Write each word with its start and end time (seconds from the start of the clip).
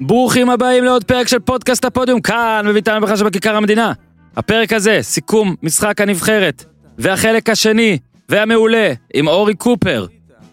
ברוכים 0.00 0.50
הבאים 0.50 0.84
לעוד 0.84 1.04
פרק 1.04 1.28
של 1.28 1.38
פודקאסט 1.38 1.84
הפודיום, 1.84 2.20
כאן 2.20 2.64
בביתן 2.68 3.00
בכלל 3.02 3.16
שבכיכר 3.16 3.56
המדינה. 3.56 3.92
הפרק 4.36 4.72
הזה, 4.72 4.98
סיכום 5.02 5.54
משחק 5.62 6.00
הנבחרת, 6.00 6.64
והחלק 6.98 7.48
השני, 7.48 7.98
והמעולה, 8.28 8.92
עם 9.14 9.28
אורי 9.28 9.54
קופר, 9.54 10.06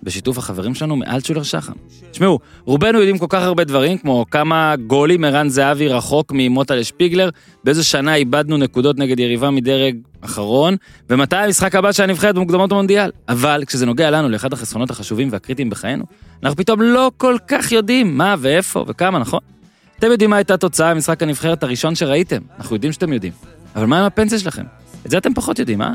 בשיתוף 0.06 0.38
החברים 0.38 0.76
שלנו 0.76 0.96
מאלטשולר 0.96 1.44
שחם. 1.44 1.74
תשמעו, 2.12 2.40
רובנו 2.66 3.00
יודעים 3.00 3.18
כל 3.18 3.26
כך 3.30 3.42
הרבה 3.44 3.64
דברים, 3.64 3.98
כמו 3.98 4.26
כמה 4.32 4.76
גולים 4.88 5.24
ערן 5.24 5.50
זהבי 5.50 5.88
רחוק 5.88 6.32
ממוטה 6.36 6.76
לשפיגלר, 6.76 7.30
באיזה 7.64 7.84
שנה 7.84 8.16
איבדנו 8.16 8.58
נקודות 8.58 8.98
נגד 8.98 9.20
יריבה 9.20 9.50
מדרג 9.50 9.96
אחרון, 10.22 10.76
ומתי 11.10 11.36
המשחק 11.36 11.76
הבא 11.76 11.92
של 11.92 12.04
הנבחרת 12.04 12.36
במוקדמות 12.36 12.72
המונדיאל. 12.72 13.12
אבל 13.30 13.64
כשזה 13.68 13.86
נוגע 13.86 14.12
לנו 14.12 14.30
לאחד 14.30 14.54
החסרונות 14.54 14.90
החשובים 14.90 15.28
והקריטיים 15.32 15.70
בחיינו, 15.70 16.06
אנחנו 16.44 16.58
פתאום 16.58 16.82
לא 16.82 17.12
כל 17.18 17.38
כך 17.48 17.72
יודעים 17.72 18.18
מה 18.18 18.36
ואיפה 18.40 18.86
וכמה, 18.88 19.20
נכון? 19.20 19.40
אתם 20.00 20.12
יודעים 20.12 20.30
מה 20.30 20.36
הייתה 20.36 20.58
תוצאה 20.58 20.94
במשחק 20.94 21.24
הנבחרת 21.24 21.64
הראשון 21.64 21.96
שראיתם, 21.96 22.42
אנחנו 22.58 22.76
יודעים 22.76 22.94
שאתם 22.94 23.14
יודעים. 23.14 23.34
אבל 23.76 23.86
מה 23.86 24.00
עם 24.00 24.06
הפנסיה 24.06 24.40
שלכם? 24.40 24.64
את 25.06 25.12
זה 25.12 25.18
אתם 25.18 25.34
פחות 25.34 25.60
יודעים, 25.60 25.82
אה? 25.82 25.92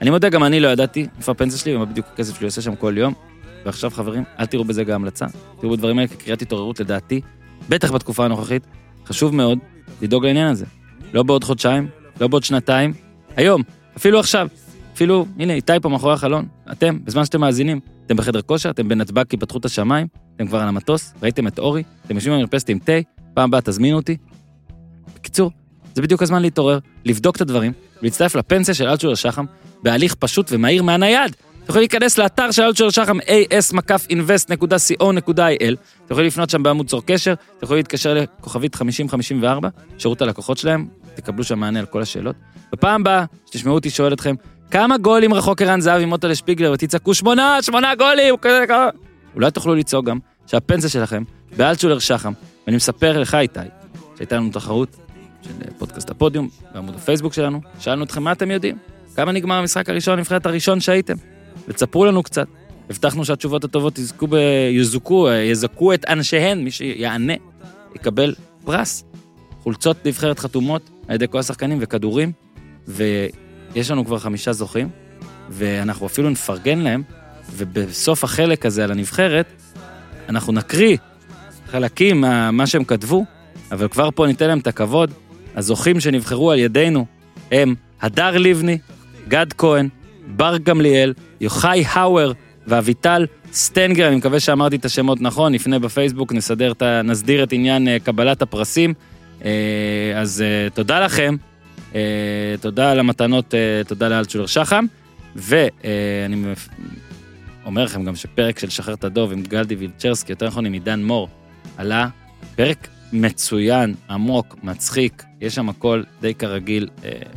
אני 0.00 0.10
מודה, 0.10 0.28
גם 0.28 0.44
אני 0.44 0.60
לא 0.60 0.68
ידעתי 0.68 1.06
איפה 1.18 1.32
הפנסיה 1.32 1.58
שלי 1.58 1.76
ומה 1.76 1.84
בדיוק 1.84 2.06
הכסף 2.12 2.38
שלי 2.38 2.46
עושה 2.46 2.62
שם 2.62 2.74
כל 2.74 2.94
יום. 2.96 3.31
ועכשיו 3.64 3.90
חברים, 3.90 4.24
אל 4.38 4.46
תראו 4.46 4.64
בזה 4.64 4.84
גם 4.84 4.94
המלצה, 4.94 5.26
תראו 5.60 5.72
בדברים 5.72 5.98
האלה 5.98 6.08
כקריאת 6.08 6.42
התעוררות 6.42 6.80
לדעתי, 6.80 7.20
בטח 7.68 7.90
בתקופה 7.90 8.24
הנוכחית, 8.24 8.66
חשוב 9.06 9.34
מאוד 9.34 9.58
לדאוג 10.02 10.26
לעניין 10.26 10.48
הזה. 10.48 10.66
לא 11.12 11.22
בעוד 11.22 11.44
חודשיים, 11.44 11.88
לא 12.20 12.28
בעוד 12.28 12.44
שנתיים, 12.44 12.92
היום, 13.36 13.62
אפילו 13.96 14.20
עכשיו. 14.20 14.48
אפילו, 14.94 15.26
הנה, 15.38 15.52
איתי 15.52 15.72
פה 15.82 15.88
מאחורי 15.88 16.14
החלון, 16.14 16.46
אתם, 16.72 16.98
בזמן 17.04 17.24
שאתם 17.24 17.40
מאזינים, 17.40 17.80
אתם 18.06 18.16
בחדר 18.16 18.42
כושר, 18.42 18.70
אתם 18.70 18.88
בנתב"ג 18.88 19.24
כי 19.28 19.36
פתחו 19.36 19.58
את 19.58 19.64
השמיים, 19.64 20.06
אתם 20.36 20.46
כבר 20.46 20.58
על 20.58 20.68
המטוס, 20.68 21.14
ראיתם 21.22 21.46
את 21.46 21.58
אורי, 21.58 21.82
אתם 22.06 22.14
יושבים 22.14 22.34
במרפסת 22.34 22.68
עם 22.68 22.78
תה, 22.78 22.92
פעם 23.34 23.48
הבאה 23.48 23.60
תזמינו 23.60 23.96
אותי. 23.96 24.16
בקיצור, 25.14 25.50
זה 25.94 26.02
בדיוק 26.02 26.22
הזמן 26.22 26.42
להתעורר, 26.42 26.78
לבדוק 27.04 27.36
את 27.36 27.40
הדברים, 27.40 27.72
ולהצטרף 28.02 28.34
לפנסיה 28.34 28.74
של 28.74 28.88
אלטשולר 28.88 29.14
שחם, 29.14 29.44
בהליך 29.82 30.14
פשוט 30.14 30.48
ומהיר 30.50 30.82
מהנייד. 30.82 31.36
אתם 31.64 31.70
יכולים 31.70 31.82
להיכנס 31.82 32.18
לאתר 32.18 32.50
של 32.50 32.62
אלטשולר 32.62 32.90
שחם, 32.90 33.18
as-invest.co.il, 33.20 35.74
אתם 36.04 36.10
יכולים 36.10 36.26
לפנות 36.26 36.50
שם 36.50 36.62
בעמוד 36.62 36.86
צור 36.86 37.02
קשר, 37.06 37.32
אתם 37.32 37.42
יכולים 37.62 37.78
להתקשר 37.78 38.14
לכוכבית 38.14 38.74
5054, 38.74 39.68
שירות 39.98 40.22
הלקוחות 40.22 40.58
שלהם, 40.58 40.86
תקבלו 41.14 41.44
שם 41.44 41.58
מענה 41.58 41.80
על 41.80 41.86
כל 41.86 42.02
השאלות. 42.02 42.36
בפעם 42.72 43.00
הבאה, 43.00 43.24
שתשמעו 43.46 43.74
אותי 43.74 43.90
שואל 43.90 44.12
אתכם, 44.12 44.34
כמה 44.70 44.98
גולים 44.98 45.34
רחוק 45.34 45.62
ערן 45.62 45.80
זהבי 45.80 46.04
מוטה 46.04 46.34
שפיגלר, 46.34 46.72
ותצעקו 46.72 47.14
שמונה, 47.14 47.58
שמונה 47.62 47.94
גולים, 47.94 48.36
כזה 48.36 48.64
ככה. 48.68 48.88
אולי 49.34 49.50
תוכלו 49.50 49.74
לצעוק 49.74 50.06
גם 50.06 50.18
שהפנסיה 50.46 50.90
שלכם 50.90 51.22
באלטשולר 51.56 51.98
שחם, 51.98 52.32
ואני 52.66 52.76
מספר 52.76 53.20
לך 53.20 53.34
איתי, 53.34 53.60
שהייתה 54.16 54.36
לנו 54.36 54.50
תחרות 54.50 54.96
של 55.42 55.50
פודקאסט 55.78 56.10
הפודיום 56.10 56.48
בעמוד 56.74 56.94
הפייסבוק 56.94 57.32
שלנו, 57.32 57.60
שאלנו 57.78 58.04
אתכם 58.04 58.22
מה 58.22 58.32
אתם 58.32 58.50
יודעים, 58.50 58.76
כמה 59.16 59.32
נגמר 59.32 59.54
המשחק 59.54 59.88
הראשון, 59.88 60.18
נבחרת 60.18 60.46
הראשון 60.46 60.80
שהייתם, 60.80 61.14
ותספרו 61.68 62.04
לנו 62.04 62.22
קצת. 62.22 62.46
הבטחנו 62.90 63.24
שהתשובות 63.24 63.64
הטובות 63.64 63.98
יזכו 63.98 64.26
ב... 64.26 64.36
יזוכו, 64.70 65.28
יזכו 65.32 65.94
את 65.94 66.04
אנשיהן, 66.08 66.64
מי 66.64 66.70
שיענה 66.70 67.32
יקבל 67.94 68.34
פרס. 68.64 69.04
חולצות 69.62 70.06
נבחרת 70.06 70.38
חתומות 70.38 70.90
על 71.08 71.14
ידי 71.14 71.26
כל 71.30 71.38
השחקנים 71.38 71.78
וכדורים, 71.80 72.32
ויש 72.88 73.90
לנו 73.90 74.04
כבר 74.04 74.18
חמישה 74.18 74.52
זוכים, 74.52 74.88
ואנחנו 75.50 76.06
אפילו 76.06 76.30
נפרגן 76.30 76.78
להם, 76.78 77.02
ובסוף 77.56 78.24
החלק 78.24 78.66
הזה 78.66 78.84
על 78.84 78.90
הנבחרת, 78.90 79.46
אנחנו 80.28 80.52
נקריא 80.52 80.96
חלקים 81.70 82.24
מה 82.52 82.66
שהם 82.66 82.84
כתבו, 82.84 83.24
אבל 83.72 83.88
כבר 83.88 84.08
פה 84.14 84.26
ניתן 84.26 84.48
להם 84.48 84.58
את 84.58 84.66
הכבוד. 84.66 85.10
הזוכים 85.56 86.00
שנבחרו 86.00 86.50
על 86.50 86.58
ידינו 86.58 87.06
הם 87.52 87.74
הדר 88.00 88.38
לבני, 88.38 88.78
גד 89.28 89.52
כהן, 89.58 89.88
בר 90.26 90.58
גמליאל, 90.58 91.14
יוחאי 91.42 91.84
האואר 91.88 92.32
ואביטל 92.66 93.26
סטנגר, 93.52 94.08
אני 94.08 94.16
מקווה 94.16 94.40
שאמרתי 94.40 94.76
את 94.76 94.84
השמות 94.84 95.20
נכון, 95.20 95.54
נפנה 95.54 95.78
בפייסבוק, 95.78 96.32
נסדר 96.32 96.72
את. 96.72 96.82
נסדיר 96.82 97.42
את 97.42 97.52
עניין 97.52 97.88
אה, 97.88 97.96
קבלת 97.98 98.42
הפרסים. 98.42 98.94
אה, 99.44 99.50
אז 100.16 100.42
אה, 100.42 100.70
תודה 100.70 101.00
לכם, 101.00 101.36
תודה 102.60 102.90
על 102.90 102.98
המתנות, 102.98 103.54
תודה 103.86 104.08
לאלטשולר 104.08 104.46
שחם, 104.46 104.84
ואני 105.36 106.44
אומר 107.64 107.84
לכם 107.84 108.04
גם 108.04 108.16
שפרק 108.16 108.58
של 108.58 108.68
שחרר 108.68 108.94
את 108.94 109.04
הדוב 109.04 109.32
עם 109.32 109.42
גלדי 109.42 109.74
וילצ'רסקי, 109.74 110.32
יותר 110.32 110.46
נכון 110.46 110.66
עם 110.66 110.72
עידן 110.72 111.02
מור, 111.02 111.28
עלה 111.76 112.08
פרק 112.56 112.88
מצוין, 113.12 113.94
עמוק, 114.10 114.56
מצחיק, 114.62 115.22
יש 115.40 115.54
שם 115.54 115.68
הכל 115.68 116.02
די 116.20 116.34
כרגיל, 116.34 116.88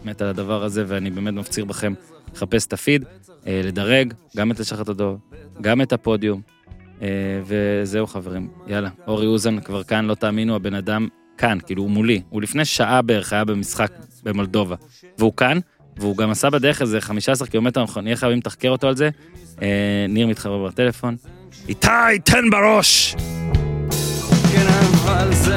מת 0.06 0.22
על 0.22 0.28
הדבר 0.28 0.64
הזה, 0.64 0.84
ואני 0.88 1.10
באמת 1.10 1.34
מפציר 1.34 1.66
בכם 1.66 1.94
לחפש 2.36 2.66
את 2.66 2.74
הפיד, 2.74 3.06
לדרג 3.46 4.14
גם 4.38 4.52
את 4.52 4.62
את 4.82 4.90
הדוב, 4.90 5.20
גם 5.62 5.82
את 5.82 5.94
הפודיום, 5.94 6.42
וזהו 7.46 8.08
חברים, 8.08 8.50
יאללה, 8.68 8.90
אורי 9.08 9.26
אוזן 9.26 9.60
כבר 9.60 9.84
כאן, 9.84 10.06
לא 10.06 10.16
תאמינו, 10.16 10.56
הבן 10.56 10.74
אדם 10.74 11.08
כאן, 11.38 11.58
כאילו 11.66 11.84
הוא 11.84 11.92
מולי, 11.92 12.22
הוא 12.30 12.42
לפני 12.42 12.66
שעה 12.66 13.02
בערך 13.02 13.34
היה 13.34 13.46
במשחק 13.46 13.92
במולדובה, 14.24 14.76
והוא 15.18 15.34
כאן, 15.38 15.60
והוא 15.98 16.18
גם 16.18 16.32
עשה 16.32 16.50
בדרך 16.50 16.82
איזה 16.82 17.02
15 17.02 17.48
קילומטר, 17.48 17.82
אנחנו 17.82 18.02
נהיה 18.02 18.16
חייבים 18.16 18.38
לתחקר 18.38 18.70
אותו 18.70 18.88
על 18.88 18.96
זה. 18.96 19.10
אה, 19.62 20.06
ניר 20.10 20.28
מתחבר 20.28 20.68
בטלפון. 20.68 21.16
איתי, 21.70 21.88
תן 22.24 22.50
בראש! 22.50 23.16
כן, 24.52 24.68
אבל 24.68 25.34
זה 25.34 25.56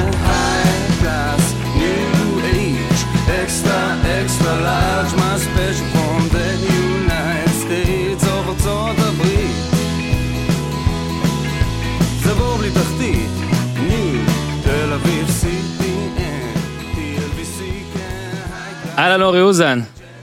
אהלן 18.98 19.22
אורי 19.22 19.40
אוזן, 19.40 19.80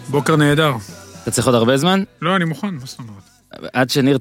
בוקר 0.09 0.35
נהדר. 0.35 0.73
אתה 1.23 1.31
צריך 1.31 1.47
עוד 1.47 1.55
הרבה 1.55 1.77
זמן? 1.77 2.03
לא, 2.21 2.35
אני 2.35 2.45
מוכן, 2.45 2.67
מה 2.73 2.85
זאת 2.85 2.99
אומרת? 2.99 3.23
עד 3.73 3.89
שניר 3.89 4.17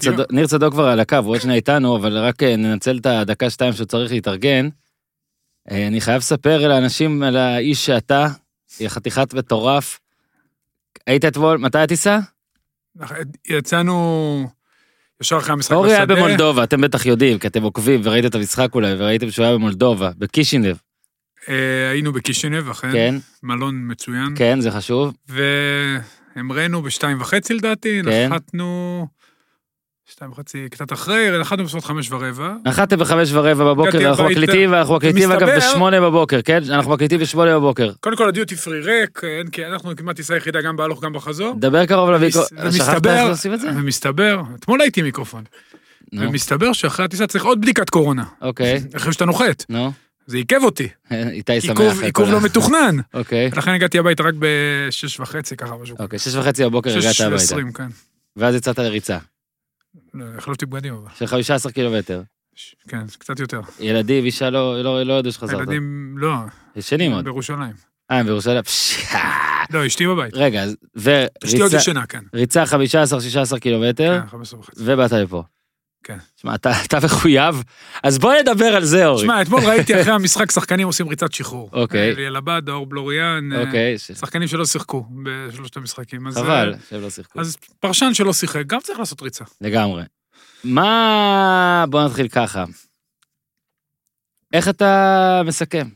צדוק, 0.47 0.73
כבר 0.73 0.87
על 0.87 0.99
הקו, 0.99 1.15
הוא 1.15 1.29
עוד 1.29 1.41
שנייה 1.41 1.55
איתנו, 1.55 1.95
אבל 1.95 2.17
רק 2.17 2.43
אה, 2.43 2.55
ננצל 2.55 2.97
את 2.97 3.05
הדקה-שתיים 3.05 3.73
שהוא 3.73 3.85
צריך 3.85 4.11
להתארגן. 4.11 4.69
אה, 5.71 5.87
אני 5.87 6.01
חייב 6.01 6.17
לספר 6.17 6.67
לאנשים 6.67 7.23
על 7.23 7.37
האיש 7.37 7.85
שאתה, 7.85 8.27
היא 8.79 8.87
חתיכת 8.87 9.33
מטורף. 9.33 9.99
היית 11.07 11.25
אתמול, 11.25 11.57
מתי 11.57 11.79
הטיסה? 11.79 12.19
יצאנו 13.49 14.47
ישר 15.21 15.37
אחרי 15.37 15.53
המשחק 15.53 15.71
אורי 15.71 15.93
היה 15.93 16.05
בשדה. 16.05 16.15
במולדובה, 16.15 16.63
אתם 16.63 16.81
בטח 16.81 17.05
יודעים, 17.05 17.39
כי 17.39 17.47
אתם 17.47 17.63
עוקבים 17.63 18.01
וראיתם 18.03 18.27
את 18.27 18.35
המשחק 18.35 18.75
אולי, 18.75 18.93
וראיתם 18.97 19.31
שהוא 19.31 19.45
היה 19.45 19.55
במולדובה, 19.55 20.11
בקישינב. 20.17 20.75
אה, 21.49 21.89
היינו 21.91 22.11
בקישינב, 22.13 22.69
אכן. 22.69 22.91
כן, 22.91 23.15
מלון 23.43 23.75
מצוין. 23.91 24.33
כן, 24.35 24.61
זה 24.61 24.71
חשוב. 24.71 25.13
והמראנו 26.35 26.81
בשתיים 26.81 27.21
וחצי 27.21 27.53
לדעתי, 27.53 28.01
כן. 28.05 28.29
נחתנו... 28.31 29.07
שתיים 30.11 30.31
וחצי, 30.31 30.67
קצת 30.71 30.93
אחרי, 30.93 31.39
נחתנו 31.39 31.63
בסביבות 31.63 31.85
חמש 31.85 32.11
ורבע. 32.11 32.53
נחתתם 32.65 32.99
בחמש 32.99 33.29
ורבע 33.33 33.65
בבוקר, 33.65 34.09
אנחנו. 34.09 34.23
מקליטים, 34.23 34.71
ואנחנו 34.71 34.95
מקליטים 34.95 35.31
אגב 35.31 35.49
בשמונה 35.57 36.01
בבוקר, 36.01 36.41
כן? 36.41 36.63
אנחנו 36.69 36.91
מקליטים 36.91 37.19
בשמונה 37.19 37.59
בבוקר. 37.59 37.91
קוני 37.99 38.17
כל 38.17 38.27
הדיוטי 38.29 38.55
פרי 38.55 38.79
ריק, 38.79 39.21
אין, 39.23 39.47
כי 39.47 39.65
אנחנו 39.65 39.95
כמעט 39.95 40.15
טיסה 40.15 40.35
יחידה 40.37 40.61
גם 40.61 40.75
בהלוך 40.75 41.03
גם 41.03 41.13
בחזור. 41.13 41.55
דבר 41.59 41.85
קרוב 41.85 42.09
למיקרו... 42.09 42.41
ומס- 42.41 42.75
שכחת 42.75 43.05
איך 43.05 43.29
עושים 43.29 43.53
את 43.53 43.59
זה? 43.59 43.67
ומסתבר, 43.75 44.41
אתמול 44.59 44.81
הייתי 44.81 45.01
מיקרופון, 45.01 45.43
ומסתבר 46.13 46.73
שאחרי 46.73 47.05
הטיסה 47.05 47.27
צריך 47.27 47.45
עוד 47.45 47.61
בדיקת 47.61 47.89
קורונה, 47.89 48.23
אוקיי, 48.41 48.81
אחרי 48.95 49.13
שאתה 49.13 49.25
נוחת, 49.25 49.65
נו. 49.69 49.91
זה 50.25 50.37
עיכב 50.37 50.59
אותי, 50.63 50.87
איתי 51.11 51.61
שמח. 51.61 51.69
עיכוב- 51.79 52.01
עיכוב 52.03 52.29
לא 52.29 52.41
מתוכנן, 52.41 52.95
אוקיי, 53.13 53.49
לכן 53.57 53.71
הגעתי 53.71 53.99
הביתה 53.99 54.23
רק 54.23 54.33
בשש 54.39 55.19
וחצי 55.19 55.55
ככה 55.57 55.75
משהו, 55.77 55.95
אוקיי, 55.99 56.19
שש 56.19 56.35
וחצי 56.35 56.63
בבוקר 56.65 56.89
הגעת 56.89 57.13
שש 57.13 57.21
הביתה. 57.21 57.33
ועשרים, 57.41 57.71
כן, 57.73 57.87
ואז 58.35 58.55
יצאת 58.55 58.79
לריצה, 58.79 59.17
לא, 60.13 60.25
החלפתי 60.37 60.65
בגדים 60.65 60.93
אבל, 60.93 61.09
של 61.15 61.25
15 61.27 61.71
קילומטר. 61.71 62.21
כן, 62.87 63.05
קצת 63.19 63.39
יותר, 63.39 63.61
ילדים, 63.79 64.25
אישה 64.25 64.49
לא 64.49 64.83
לא- 64.83 65.03
לא 65.03 65.19
ידעו 65.19 65.31
שחזרת. 65.31 65.59
הילדים, 65.59 66.15
לא, 66.17 66.33
ישנים 66.75 67.11
עוד. 67.11 67.23
בירושלים, 67.23 67.73
אה, 68.11 68.23
בירושלים. 68.23 68.63
לא, 69.73 69.87
אשתי 69.87 70.07
בבית, 70.07 70.33
רגע, 70.33 70.63
אז- 70.63 70.75
אשתי 71.45 71.61
עוד 71.61 71.61
וריצה 71.61 71.77
ישנה, 71.77 72.05
כן, 72.05 72.19
ריצה 72.33 72.63
15-16 72.65 73.59
קילומטר, 73.59 74.19
כן, 74.21 74.27
15 74.27 74.59
וחצי. 74.59 74.81
ובאת 74.85 75.11
לפה. 75.11 75.43
כן. 76.07 76.17
שמע, 76.41 76.55
אתה 76.55 76.71
אתה 76.85 76.97
מחויב, 77.05 77.63
אז 78.03 78.17
בוא 78.17 78.33
נדבר 78.33 78.65
על 78.75 78.85
זה, 78.85 79.05
אורי. 79.07 79.21
שמע, 79.21 79.41
אתמול 79.41 79.61
ראיתי 79.65 79.93
אחרי 80.01 80.13
המשחק 80.13 80.51
שחקנים 80.51 80.87
עושים 80.87 81.07
ריצת 81.07 81.33
שחרור. 81.33 81.69
אוקיי. 81.73 82.11
אליאל 82.11 82.35
עבד, 82.35 82.61
אור 82.69 82.85
בלוריאן, 82.85 83.53
אה, 83.53 83.61
אוקיי, 83.61 83.97
שחקנים 83.97 84.47
שלא 84.47 84.65
שיחקו 84.65 85.05
בשלושת 85.23 85.77
המשחקים. 85.77 86.31
חבל 86.31 86.73
אה, 86.73 86.79
שהם 86.89 87.01
לא 87.01 87.09
שיחקו. 87.09 87.39
אז 87.39 87.57
פרשן 87.79 88.13
שלא 88.13 88.33
שיחק, 88.33 88.65
גם 88.67 88.79
צריך 88.79 88.99
לעשות 88.99 89.21
ריצה. 89.21 89.43
לגמרי. 89.61 90.03
מה... 90.63 91.85
בוא 91.89 92.05
נתחיל 92.05 92.27
ככה. 92.27 92.63
איך 94.53 94.69
אתה 94.69 95.41
מסכם? 95.45 95.87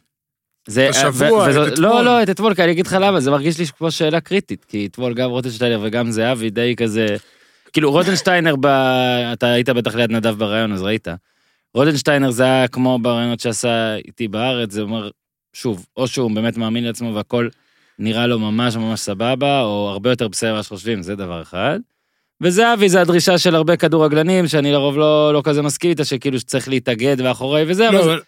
זה, 0.67 0.89
את 0.89 0.95
השבוע, 0.95 1.39
ו- 1.43 1.49
וזו- 1.49 1.67
את 1.67 1.73
אתמול. 1.73 1.87
לא, 1.89 2.03
לא, 2.03 2.23
את 2.23 2.29
אתמול, 2.29 2.53
כי 2.55 2.63
אני 2.63 2.71
אגיד 2.71 2.87
לך 2.87 2.97
למה, 3.01 3.19
זה 3.19 3.31
מרגיש 3.31 3.59
לי 3.59 3.65
כמו 3.77 3.91
שאלה 3.91 4.21
קריטית, 4.21 4.65
כי 4.65 4.85
אתמול 4.85 5.13
גם 5.13 5.29
רוטנשטיינר 5.29 5.79
וגם 5.83 6.11
זהבי 6.11 6.49
די 6.49 6.75
כזה, 6.77 7.15
כאילו 7.73 7.91
רוטנשטיינר, 7.91 8.55
ב... 8.55 8.65
אתה 9.33 9.51
היית 9.51 9.69
בטח 9.69 9.95
ליד 9.95 10.11
נדב 10.11 10.35
בריאיון, 10.39 10.71
אז 10.73 10.81
ראית. 10.81 11.07
רוטנשטיינר 11.73 12.31
זה 12.31 12.43
היה 12.43 12.67
כמו 12.67 12.99
בריאיונות 12.99 13.39
שעשה 13.39 13.95
איתי 13.95 14.27
בארץ, 14.27 14.71
זה 14.71 14.81
אומר, 14.81 15.09
שוב, 15.53 15.85
או 15.97 16.07
שהוא 16.07 16.31
באמת 16.31 16.57
מאמין 16.57 16.83
לעצמו 16.83 17.15
והכל 17.15 17.47
נראה 17.99 18.27
לו 18.27 18.39
ממש 18.39 18.75
ממש 18.75 18.99
סבבה, 18.99 19.61
או 19.61 19.89
הרבה 19.91 20.09
יותר 20.09 20.27
בסדר 20.27 20.53
ממה 20.53 20.63
שחושבים, 20.63 21.01
זה 21.01 21.15
דבר 21.15 21.41
אחד. 21.41 21.79
וזהבי 22.41 22.89
זה 22.89 23.01
הדרישה 23.01 23.37
של 23.37 23.55
הרבה 23.55 23.77
כדורגלנים, 23.77 24.47
שאני 24.47 24.71
לרוב 24.71 24.97
לא, 24.97 25.33
לא 25.33 25.41
כזה 25.43 25.61
מסכים 25.61 25.89
איתה, 25.89 26.05
שכאילו 26.05 26.39
שצריך 26.39 26.67
להתאגד 26.67 27.15
ואחורי 27.23 27.63
וזה, 27.67 27.89
אבל 27.89 27.97
לא, 27.97 28.03
זה- 28.03 28.09
אבל 28.11 28.19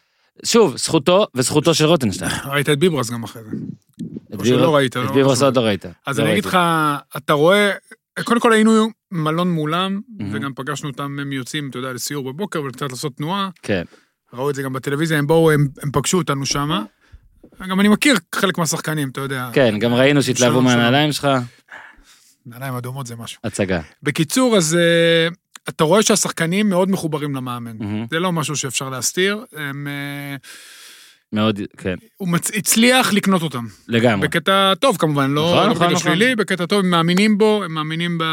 שוב, 0.46 0.78
זכותו 0.78 1.28
וזכותו 1.36 1.74
של 1.74 1.86
רוטנשטיין. 1.86 2.32
ראית 2.52 2.70
את 2.70 2.80
ביברס 2.80 3.10
גם 3.10 3.24
אחרי 3.24 3.42
זה. 3.44 3.50
את 4.36 4.46
שלא 4.46 4.76
ראית, 4.76 4.92
את 4.98 5.04
לא 5.04 5.12
ביברס 5.12 5.32
חשוב. 5.38 5.44
עוד 5.44 5.56
לא 5.58 5.62
ראית. 5.62 5.86
אז 6.06 6.20
לא 6.20 6.24
אני 6.24 6.32
אגיד. 6.34 6.46
לך, 6.46 6.58
אתה 7.18 7.34
רואה, 7.34 7.72
קודם 8.24 8.40
כל 8.40 8.54
היינו 8.54 8.88
מלון 9.12 9.52
מולם, 9.52 10.00
מהמם. 10.18 10.36
וגם 10.36 10.54
פגשנו 10.56 10.90
אותם, 10.90 11.20
הם 11.22 11.32
יוצאים, 11.32 11.70
אתה 11.70 11.78
יודע, 11.78 11.94
לסיור 11.94 12.34
בבוקר 12.34 12.64
וקצת 12.64 12.92
לעשות 12.92 13.18
תנועה. 13.18 13.50
כן. 13.62 13.84
ראו 14.34 14.50
את 14.50 14.56
זה 14.56 14.64
גם 14.64 14.74
בטלוויזיה, 14.74 15.18
הם 15.18 15.28
באו, 15.28 15.52
הם, 15.52 15.68
הם 15.84 15.92
פגשו 15.92 16.18
אותנו 16.18 16.46
שמה. 16.46 16.84
גם 17.70 17.80
אני 17.80 17.88
מכיר 17.88 18.16
חלק 18.36 18.58
מהשחקנים, 18.58 19.10
אתה 19.10 19.22
יודע. 19.22 19.50
כן, 19.54 19.80
גם 19.80 19.94
ראינו 19.94 20.24
שהתלהבו. 20.24 20.62
מהנעליים 20.62 21.12
שלך, 21.12 21.28
נעליים 22.46 22.74
אדומות 22.74 23.08
זה 23.08 23.16
משהו. 23.16 23.40
הצגה. 23.44 23.82
בקיצור, 24.04 24.58
אז 24.58 24.76
אה, 24.76 25.28
אתה 25.70 25.84
רואה 25.84 26.04
שהשחקנים 26.04 26.70
מאוד 26.70 26.92
מחוברים 26.92 27.36
למאמן. 27.36 27.78
מהמם. 27.80 28.06
זה 28.12 28.20
לא 28.20 28.32
משהו 28.32 28.56
שאפשר 28.56 28.90
להסתיר. 28.90 29.46
הם, 29.56 29.88
אה, 29.88 30.36
מאוד, 31.34 31.60
כן, 31.78 31.96
הוא 32.18 32.28
מצ... 32.28 32.52
הצליח 32.56 33.14
לקנות 33.14 33.42
אותם. 33.42 33.66
לגמרי. 33.88 34.28
בקטע 34.28 34.74
טוב 34.76 34.98
כמובן, 34.98 35.32
לא, 35.32 35.52
נכון, 35.52 35.58
לא 35.58 35.74
נכון, 35.74 35.88
בקטע 35.88 36.00
נכון. 36.00 36.16
שלילי, 36.16 36.36
בקטע 36.36 36.66
טוב, 36.66 36.80
הם 36.80 36.90
מאמינים 36.90 37.38
בו, 37.38 37.64
הם 37.64 37.74
מאמינים 37.74 38.18
ב... 38.18 38.24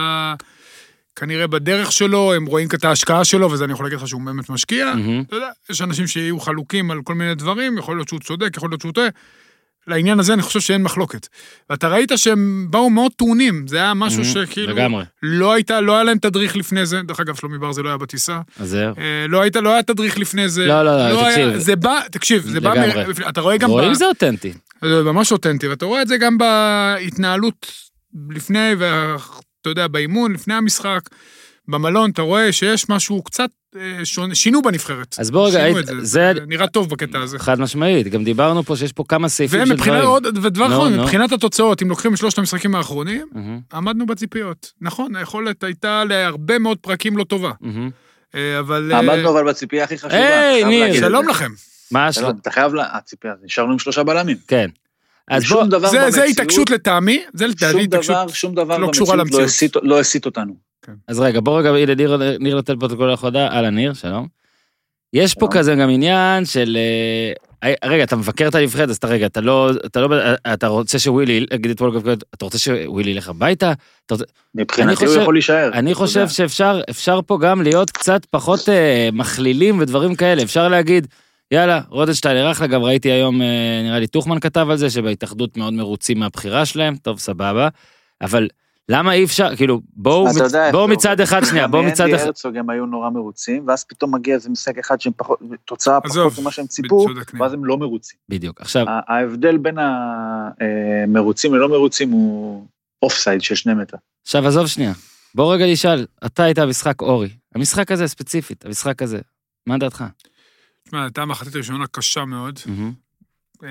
כנראה 1.19 1.47
בדרך 1.47 1.93
שלו, 1.93 2.35
הם 2.35 2.47
רואים 2.47 2.69
את 2.75 2.85
ההשקעה 2.85 3.25
שלו, 3.25 3.50
וזה 3.50 3.65
אני 3.65 3.73
יכול 3.73 3.87
להגיד 3.87 3.99
לך 3.99 4.09
שהוא 4.09 4.20
באמת 4.23 4.50
משקיע. 4.50 4.85
מהמם. 4.94 5.23
אתה 5.29 5.37
יודע, 5.37 5.49
יש 5.70 5.82
אנשים 5.82 6.06
שיהיו 6.06 6.41
חלוקים 6.41 6.91
על 6.91 7.00
כל 7.05 7.15
מיני 7.15 7.35
דברים, 7.35 7.79
יכול 7.79 7.97
להיות 7.97 8.09
שהוא 8.09 8.20
צודק, 8.20 8.56
יכול 8.56 8.70
להיות 8.70 8.81
שהוא 8.81 8.93
טועה. 8.93 9.09
לעניין 9.87 10.20
הזה 10.20 10.32
אני 10.35 10.43
חושב 10.43 10.61
שאין 10.61 10.82
מחלוקת. 10.82 11.26
ואתה 11.70 11.88
ראית 11.88 12.12
שהם 12.17 12.67
באו 12.70 12.91
מאוד 12.91 13.12
טעונים, 13.17 13.67
זה 13.67 13.76
היה 13.76 13.94
משהו 13.94 14.23
מהמם. 14.23 14.47
שכאילו... 14.47 14.73
לגמרי. 14.75 15.05
לא 15.23 15.53
הייתה, 15.53 15.81
לא 15.81 15.94
היה 15.94 16.05
להם 16.05 16.19
תדריך 16.19 16.56
לפני 16.56 16.87
זה, 16.87 17.03
דרך 17.03 17.20
אגב, 17.20 17.35
שלומי 17.37 17.59
בר 17.59 17.73
זה 17.73 17.82
לא 17.82 17.88
היה 17.88 17.99
בטיסה. 17.99 18.41
אז 18.61 18.69
זהו. 18.70 18.94
אה, 18.99 19.26
לא 19.29 19.41
היית, 19.43 19.56
לא 19.56 19.73
היה 19.73 19.82
תדריך 19.82 20.19
לפני 20.19 20.49
זה. 20.49 20.67
לא, 20.67 20.82
לא, 20.82 20.97
לא, 21.11 21.26
היה- 21.26 21.31
תקשיב. 21.37 21.59
זה 21.59 21.76
בא, 21.76 22.00
תקשיב, 22.12 22.43
זה 22.43 22.61
בא, 22.61 22.75
לגמרי. 22.75 23.05
מ- 23.25 23.29
אתה 23.29 23.41
רואה 23.41 23.56
גם... 23.56 23.70
רואים 23.70 23.91
ב- 23.91 23.94
זה 23.94 24.05
אותנטי. 24.06 24.53
זה 24.85 25.03
ממש 25.03 25.32
אותנטי, 25.32 25.69
ואתה 25.69 25.85
רואה 25.85 26.03
את 26.03 26.09
זה 26.09 26.17
גם 26.17 26.38
בהתנהלות 26.38 27.73
לפני, 28.31 28.73
ואתה 29.58 29.70
יודע, 29.70 29.87
באימון, 29.88 30.32
לפני 30.32 30.55
המשחק, 30.55 31.00
במלון, 31.69 32.10
אתה 32.10 32.22
רואה 32.22 32.52
שיש 32.52 32.88
משהו 32.88 33.22
קצת 33.22 33.50
אה, 33.76 34.05
שונה, 34.05 34.34
שינו 34.34 34.62
בנבחרת. 34.62 35.16
אז 35.19 35.31
בוא 35.31 35.49
רגע, 35.49 35.62
היית- 35.62 35.87
זה, 35.87 35.94
זה- 36.00 36.05
זה 36.05 36.44
נראה 36.46 36.66
טוב 36.66 36.90
בקטע 36.90 37.19
הזה. 37.20 37.38
חד 37.38 37.60
משמעית, 37.60 38.08
גם 38.08 38.25
דיברנו 38.25 38.62
פה 38.62 38.76
שיש 38.76 38.93
פה 38.93 39.05
כמה 39.08 39.28
סעיפים 39.28 39.66
של 39.66 39.72
ומבחינת 39.72 39.96
דברים. 39.96 40.08
עוד, 40.08 40.26
ודבר 40.43 40.66
אחרון, 40.66 40.93
נו. 40.94 41.02
מבחינת 41.02 41.32
התוצאות, 41.32 41.82
אם 41.82 41.88
לוקחים 41.88 42.16
שלושת 42.16 42.38
המשחקים 42.38 42.75
האחרונים, 42.75 43.26
מהמם, 43.32 43.60
עמדנו 43.72 44.06
בציפיות. 44.06 44.72
נכון, 44.81 45.16
היכולת 45.16 45.64
הייתה 45.64 46.05
להרבה 46.05 46.58
מאוד 46.58 46.78
פרקים 46.78 47.16
לא 47.16 47.25
טובה. 47.25 47.52
אה, 48.34 48.58
אבל... 48.58 48.93
אה, 48.93 48.99
עמדנו 48.99 49.31
אבל 49.31 49.49
בציפייה 49.49 49.84
הכי 49.84 49.99
חשובה. 49.99 50.14
היי, 50.14 50.60
אתה 50.60 50.69
ניר. 50.69 50.94
שלום. 51.00 51.28
לכם. 51.28 51.50
מה 51.90 52.06
השל... 52.06 52.20
שלום, 52.20 52.32
אתה 52.43 52.50
חייב, 52.50 52.75
לה- 52.75 52.96
הציפייה, 52.96 53.34
נשארנו 53.44 53.72
עם 53.72 53.78
שלושה 53.78 54.02
בלמים. 54.02 54.37
כן. 54.49 54.69
אז 55.31 55.45
בוא, 55.49 55.65
דבר 55.65 55.89
זה- 55.89 55.99
זה 55.99 56.05
במציאות, 56.07 56.29
התעקשות 56.31 56.71
לטעמי, 56.71 57.23
זה 57.35 57.45
שום 57.73 57.81
התעקשות. 57.81 58.17
דבר, 58.17 58.29
שום 58.29 58.55
דבר 58.55 58.79
לא 58.79 58.89
קשורה 58.91 59.17
במציאות 59.17 59.39
לא 59.39 59.41
למציאות. 59.45 59.45
הסיט- 59.49 59.77
לא 59.83 60.01
הסיט 60.01 60.27
אותנו. 60.27 60.55
אז 61.09 61.21
רגע, 61.21 61.41
בוא 61.41 61.59
רגע, 61.59 61.71
הנה, 61.71 61.95
ניר- 61.95 62.17
ניר 62.41 62.55
נותן 62.55 62.79
פרוטוקול 62.79 63.13
לכבודה, 63.13 63.47
אהלן 63.49 63.75
ניר, 63.75 63.95
שלום. 63.95 64.27
יש 65.13 65.35
פה. 65.35 65.49
כזה 65.51 65.75
גם 65.75 65.91
עניין 65.91 66.45
של... 66.45 66.79
אה, 67.63 67.75
רגע, 67.85 68.05
אתה 68.05 68.17
מבקר 68.17 68.49
את 68.49 68.55
הנבחרת, 68.55 68.89
אז 68.89 68.97
אתה 68.97 69.07
רגע, 69.07 69.27
אתה 69.27 69.41
לא, 69.41 69.71
אתה 69.87 70.01
לא, 70.01 70.17
אתה 70.53 70.67
רוצה 70.67 70.99
שווילי, 70.99 71.47
נגיד 71.53 71.71
את 71.71 71.81
וולקאפ, 71.81 72.03
אתה 72.35 72.45
רוצה 72.45 72.59
שווילי 72.59 73.11
ילך 73.11 73.29
הביתה? 73.29 73.73
אתה 74.07 74.15
רוצה- 74.15 74.25
מבחינתי 74.55 74.97
חושב- 74.97 75.09
הוא 75.11 75.23
יכול 75.23 75.35
להישאר. 75.35 75.71
אני 75.73 75.95
חושב. 75.95 76.29
שאפשר 76.29 76.81
אפשר 76.91 77.21
פה 77.27 77.39
גם 77.41 77.63
להיות 77.63 77.91
קצת 77.91 78.21
פחות 78.31 78.69
אה, 78.69 79.09
מכלילים 79.13 79.79
ודברים 79.81 80.15
כאלה. 80.15 80.43
אפשר 80.43 80.69
להגיד, 80.69 81.07
יאללה, 81.50 81.81
רוטנשטיינר 81.89 82.50
אחלה, 82.50 82.67
גם 82.67 82.83
ראיתי 82.83 83.11
היום, 83.11 83.43
אה, 83.43 83.81
נראה 83.85 83.99
לי 83.99 84.06
טוחמן 84.06 84.41
כתב 84.41 84.67
על 84.71 84.77
זה, 84.77 84.91
שבהתאחדות 84.91 85.56
מאוד 85.56 85.73
מרוצים 85.75 86.19
מהבחירה 86.19 86.67
שלהם, 86.67 86.97
טוב, 86.97 87.19
סבבה. 87.19 87.69
אבל 88.21 88.49
למה 88.89 89.12
אי 89.12 89.25
אפשר, 89.25 89.56
כאילו, 89.56 89.81
בואו 89.93 90.25
מצ- 90.27 90.33
זה 90.35 90.43
מצד. 90.89 91.21
אחד, 91.21 91.45
שנייה, 91.45 91.65
גם 91.65 91.71
בואו 91.71 91.83
מצד 91.91 92.09
אחד. 92.09 92.25
הרצוג 92.27 92.56
הם 92.56 92.71
היו 92.71 92.87
נורא 92.87 93.11
מרוצים, 93.11 93.65
ואז 93.69 93.85
פתאום 93.85 94.15
מגיע 94.15 94.35
איזה 94.35 94.50
משחק 94.50 94.79
אחד 94.79 95.00
שהם 95.00 95.12
פחות, 95.17 95.39
תוצאה 95.65 95.99
עזוב, 96.05 96.29
פחות 96.31 96.43
ממה 96.43 96.50
שהם 96.50 96.67
ציפו. 96.67 97.06
ואז 97.39 97.53
הם 97.53 97.65
לא 97.65 97.79
מרוצים. 97.79 98.19
בדיוק. 98.29 98.61
עכשיו, 98.61 98.87
ההבדל 99.09 99.56
בין 99.56 99.77
המרוצים 99.79 101.55
ללא 101.55 101.69
מרוצים 101.69 102.11
הוא 102.11 102.67
אופסייד 103.03 103.43
של 103.43 103.55
שני 103.55 103.75
מטר. 103.75 103.97
עכשיו 104.27 104.47
עזוב 104.47 104.67
שנייה. 104.67 104.93
בוא 105.35 105.55
רגע 105.55 105.67
נשאל, 105.67 106.06
אתה 106.27 106.44
היית 106.44 106.59
במשחק 106.59 107.01
אורי. 107.03 107.29
המשחק 107.55 107.93
הזה 107.93 108.06
ספציפית, 108.09 108.65
המשחק 108.65 109.03
הזה, 109.03 109.19
מה 109.67 109.79
דעתך? 109.79 110.05
תשמע, 110.88 111.02
הייתה 111.02 111.25
מחצית 111.25 111.56
ראשונה 111.56 111.87
קשה 111.87 112.25
מאוד. 112.25 112.58
אה, 113.64 113.69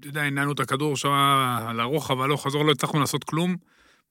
אתה 0.00 0.08
יודע, 0.08 0.22
הנענו 0.22 0.52
את 0.52 0.60
הכדור 0.60 0.96
שם 0.96 1.08
על 1.68 1.80
הרוחב, 1.80 2.20
הלוך 2.20 2.46
חזור, 2.46 2.64
לא 2.64 2.72
הצלחנו 2.72 3.00
לעשות 3.00 3.24
כלום. 3.24 3.56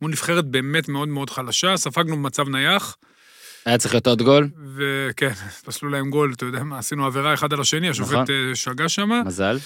מול 0.01 0.11
נבחרת 0.11 0.45
באמת 0.45 0.89
מאוד 0.89 1.07
מאוד 1.07 1.29
חלשה, 1.29 1.77
ספגנו 1.77 2.15
במצב 2.15 2.49
נייח, 2.49 2.97
היה 3.65 3.77
צריך 3.77 3.93
להיות 3.93 4.07
עוד 4.07 4.21
גול, 4.21 4.49
וכן, 4.75 5.31
פסלו 5.65 5.89
להם 5.89 6.09
גול, 6.09 6.33
אתה 6.35 6.45
יודע 6.45 6.63
מה, 6.63 6.77
עשינו 6.77 7.05
עבירה 7.05 7.33
אחד 7.33 7.53
על 7.53 7.61
השני, 7.61 7.89
נכון. 7.89 8.03
השופט 8.03 8.29
אה, 8.29 8.55
שגה 8.55 8.89
שם. 8.89 9.09
מזל. 9.25 9.57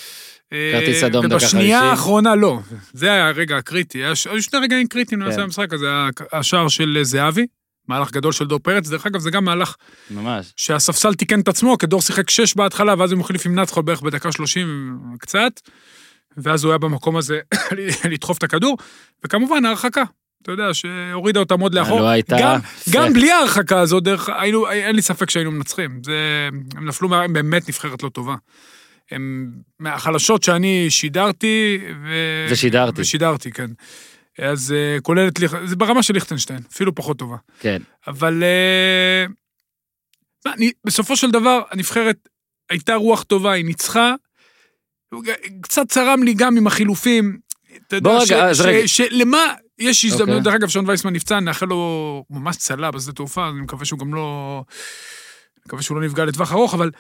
אה, 0.54 0.72
כרטיס 0.74 1.04
אדום 1.04 1.26
דקה 1.26 1.36
ובשנייה 1.36 1.80
חמישים. 1.80 1.92
האחרונה 1.92 2.36
לא, 2.36 2.60
זה 2.94 3.12
היה 3.12 3.28
הרגע 3.28 3.58
הקריטי, 3.58 4.04
היו 4.04 4.16
שני 4.16 4.60
רגעים 4.60 4.88
קריטיים 4.88 5.22
כן. 5.22 5.26
למעשה 5.26 5.42
המשחק 5.42 5.74
הזה, 5.74 5.88
השער 6.32 6.68
של 6.68 7.00
זהבי, 7.02 7.46
מהלך 7.92 8.12
גדול 8.12 8.32
של 8.32 8.46
דור 8.46 8.60
פרץ, 8.60 8.90
דרך 8.90 9.06
אגב 9.06 9.20
זה 9.20 9.32
גם 9.32 9.46
מהלך 9.46 9.76
ממש. 10.12 10.54
שהספסל 10.56 11.14
תיקן 11.14 11.40
את 11.40 11.48
עצמו, 11.48 11.78
כי 11.78 11.86
דור 11.88 12.02
שיחק 12.02 12.30
שש 12.30 12.56
בהתחלה, 12.56 12.96
ואז 12.98 13.12
הוא 13.12 13.20
מחליף 13.20 13.46
עם 13.46 13.60
נצחול 13.60 13.84
בערך 13.84 14.02
בדקה 14.02 14.32
שלושים 14.32 14.98
קצת, 15.20 15.52
ואז 16.38 16.64
הוא 16.64 16.72
היה 16.72 16.78
במקום 16.78 17.18
הזה 17.18 17.40
לדחוף 18.12 18.38
את 18.38 18.44
הכדור, 18.44 18.78
וכמובן 19.26 19.66
ההרחקה, 19.66 20.04
אתה 20.42 20.52
יודע, 20.52 20.74
שהורידה 20.74 21.40
אותם 21.40 21.60
עוד 21.60 21.74
לאחור. 21.74 22.00
לא 22.00 22.08
הייתה... 22.08 22.38
גם. 22.40 22.60
גם 22.90 23.14
בלי 23.14 23.32
ההרחקה 23.32 23.80
הזאת, 23.80 24.04
דרך, 24.04 24.30
היינו, 24.40 24.70
אין 24.72 24.96
לי 24.96 25.02
ספק 25.02 25.30
שהיינו 25.30 25.52
מנצחים. 25.52 26.02
זה, 26.06 26.50
הם 26.76 26.86
נפלו, 26.88 27.10
מה- 27.10 27.24
הם 27.24 27.34
באמת 27.34 27.70
נבחרת 27.70 28.04
לא 28.04 28.10
טובה. 28.10 28.36
הם 29.12 29.52
מהחלשות 29.80 30.44
שאני 30.44 30.86
שידרתי, 30.90 31.78
ו... 32.04 32.08
ושידרתי. 32.50 33.02
ושידרתי, 33.02 33.52
כן. 33.52 33.68
אז 34.40 34.72
אה, 34.78 34.98
כוללת, 35.02 35.34
זה 35.66 35.76
ברמה 35.76 36.04
של 36.04 36.14
ליכטנשטיין, 36.14 36.60
אפילו 36.74 36.96
פחות 36.96 37.20
טובה. 37.20 37.38
כן. 37.60 37.82
אבל 38.08 38.44
מה, 40.46 40.54
אני, 40.54 40.72
בסופו 40.86 41.18
של 41.18 41.32
דבר, 41.32 41.62
הנבחרת 41.72 42.30
הייתה 42.70 42.96
רוח 42.96 43.24
טובה, 43.24 43.52
היא 43.52 43.66
ניצחה. 43.66 44.16
קצת 45.62 45.90
צרם 45.90 46.24
לי 46.24 46.34
גם 46.34 46.58
עם 46.58 46.68
החילופים. 46.68 47.38
אתה 47.88 47.96
יודע, 47.96 48.10
בוא 48.10 48.26
ש- 48.26 48.32
רגע, 48.32 48.50
אז 48.50 48.58
ש- 48.58 48.62
רגע. 48.62 48.88
שלמה, 48.88 49.54
יש 49.80 50.06
הזדמנות, 50.06 50.30
אוקיי. 50.30 50.42
דרך 50.44 50.54
אגב, 50.54 50.68
שון 50.70 50.90
וייסמן 50.90 51.14
נפצע, 51.14 51.40
נאחל 51.40 51.66
לו, 51.66 52.24
ממש 52.30 52.58
צלה 52.58 52.92
בשדה 52.92 53.12
תעופה, 53.14 53.50
אני 53.50 53.62
מקווה 53.62 53.86
שהוא 53.86 54.00
גם 54.00 54.14
לא... 54.14 54.64
מקווה 55.66 55.82
שהוא 55.82 55.98
לא 56.02 56.08
נפגע 56.08 56.26
לטווח 56.26 56.52
ארוך, 56.52 56.74
אבל 56.74 56.92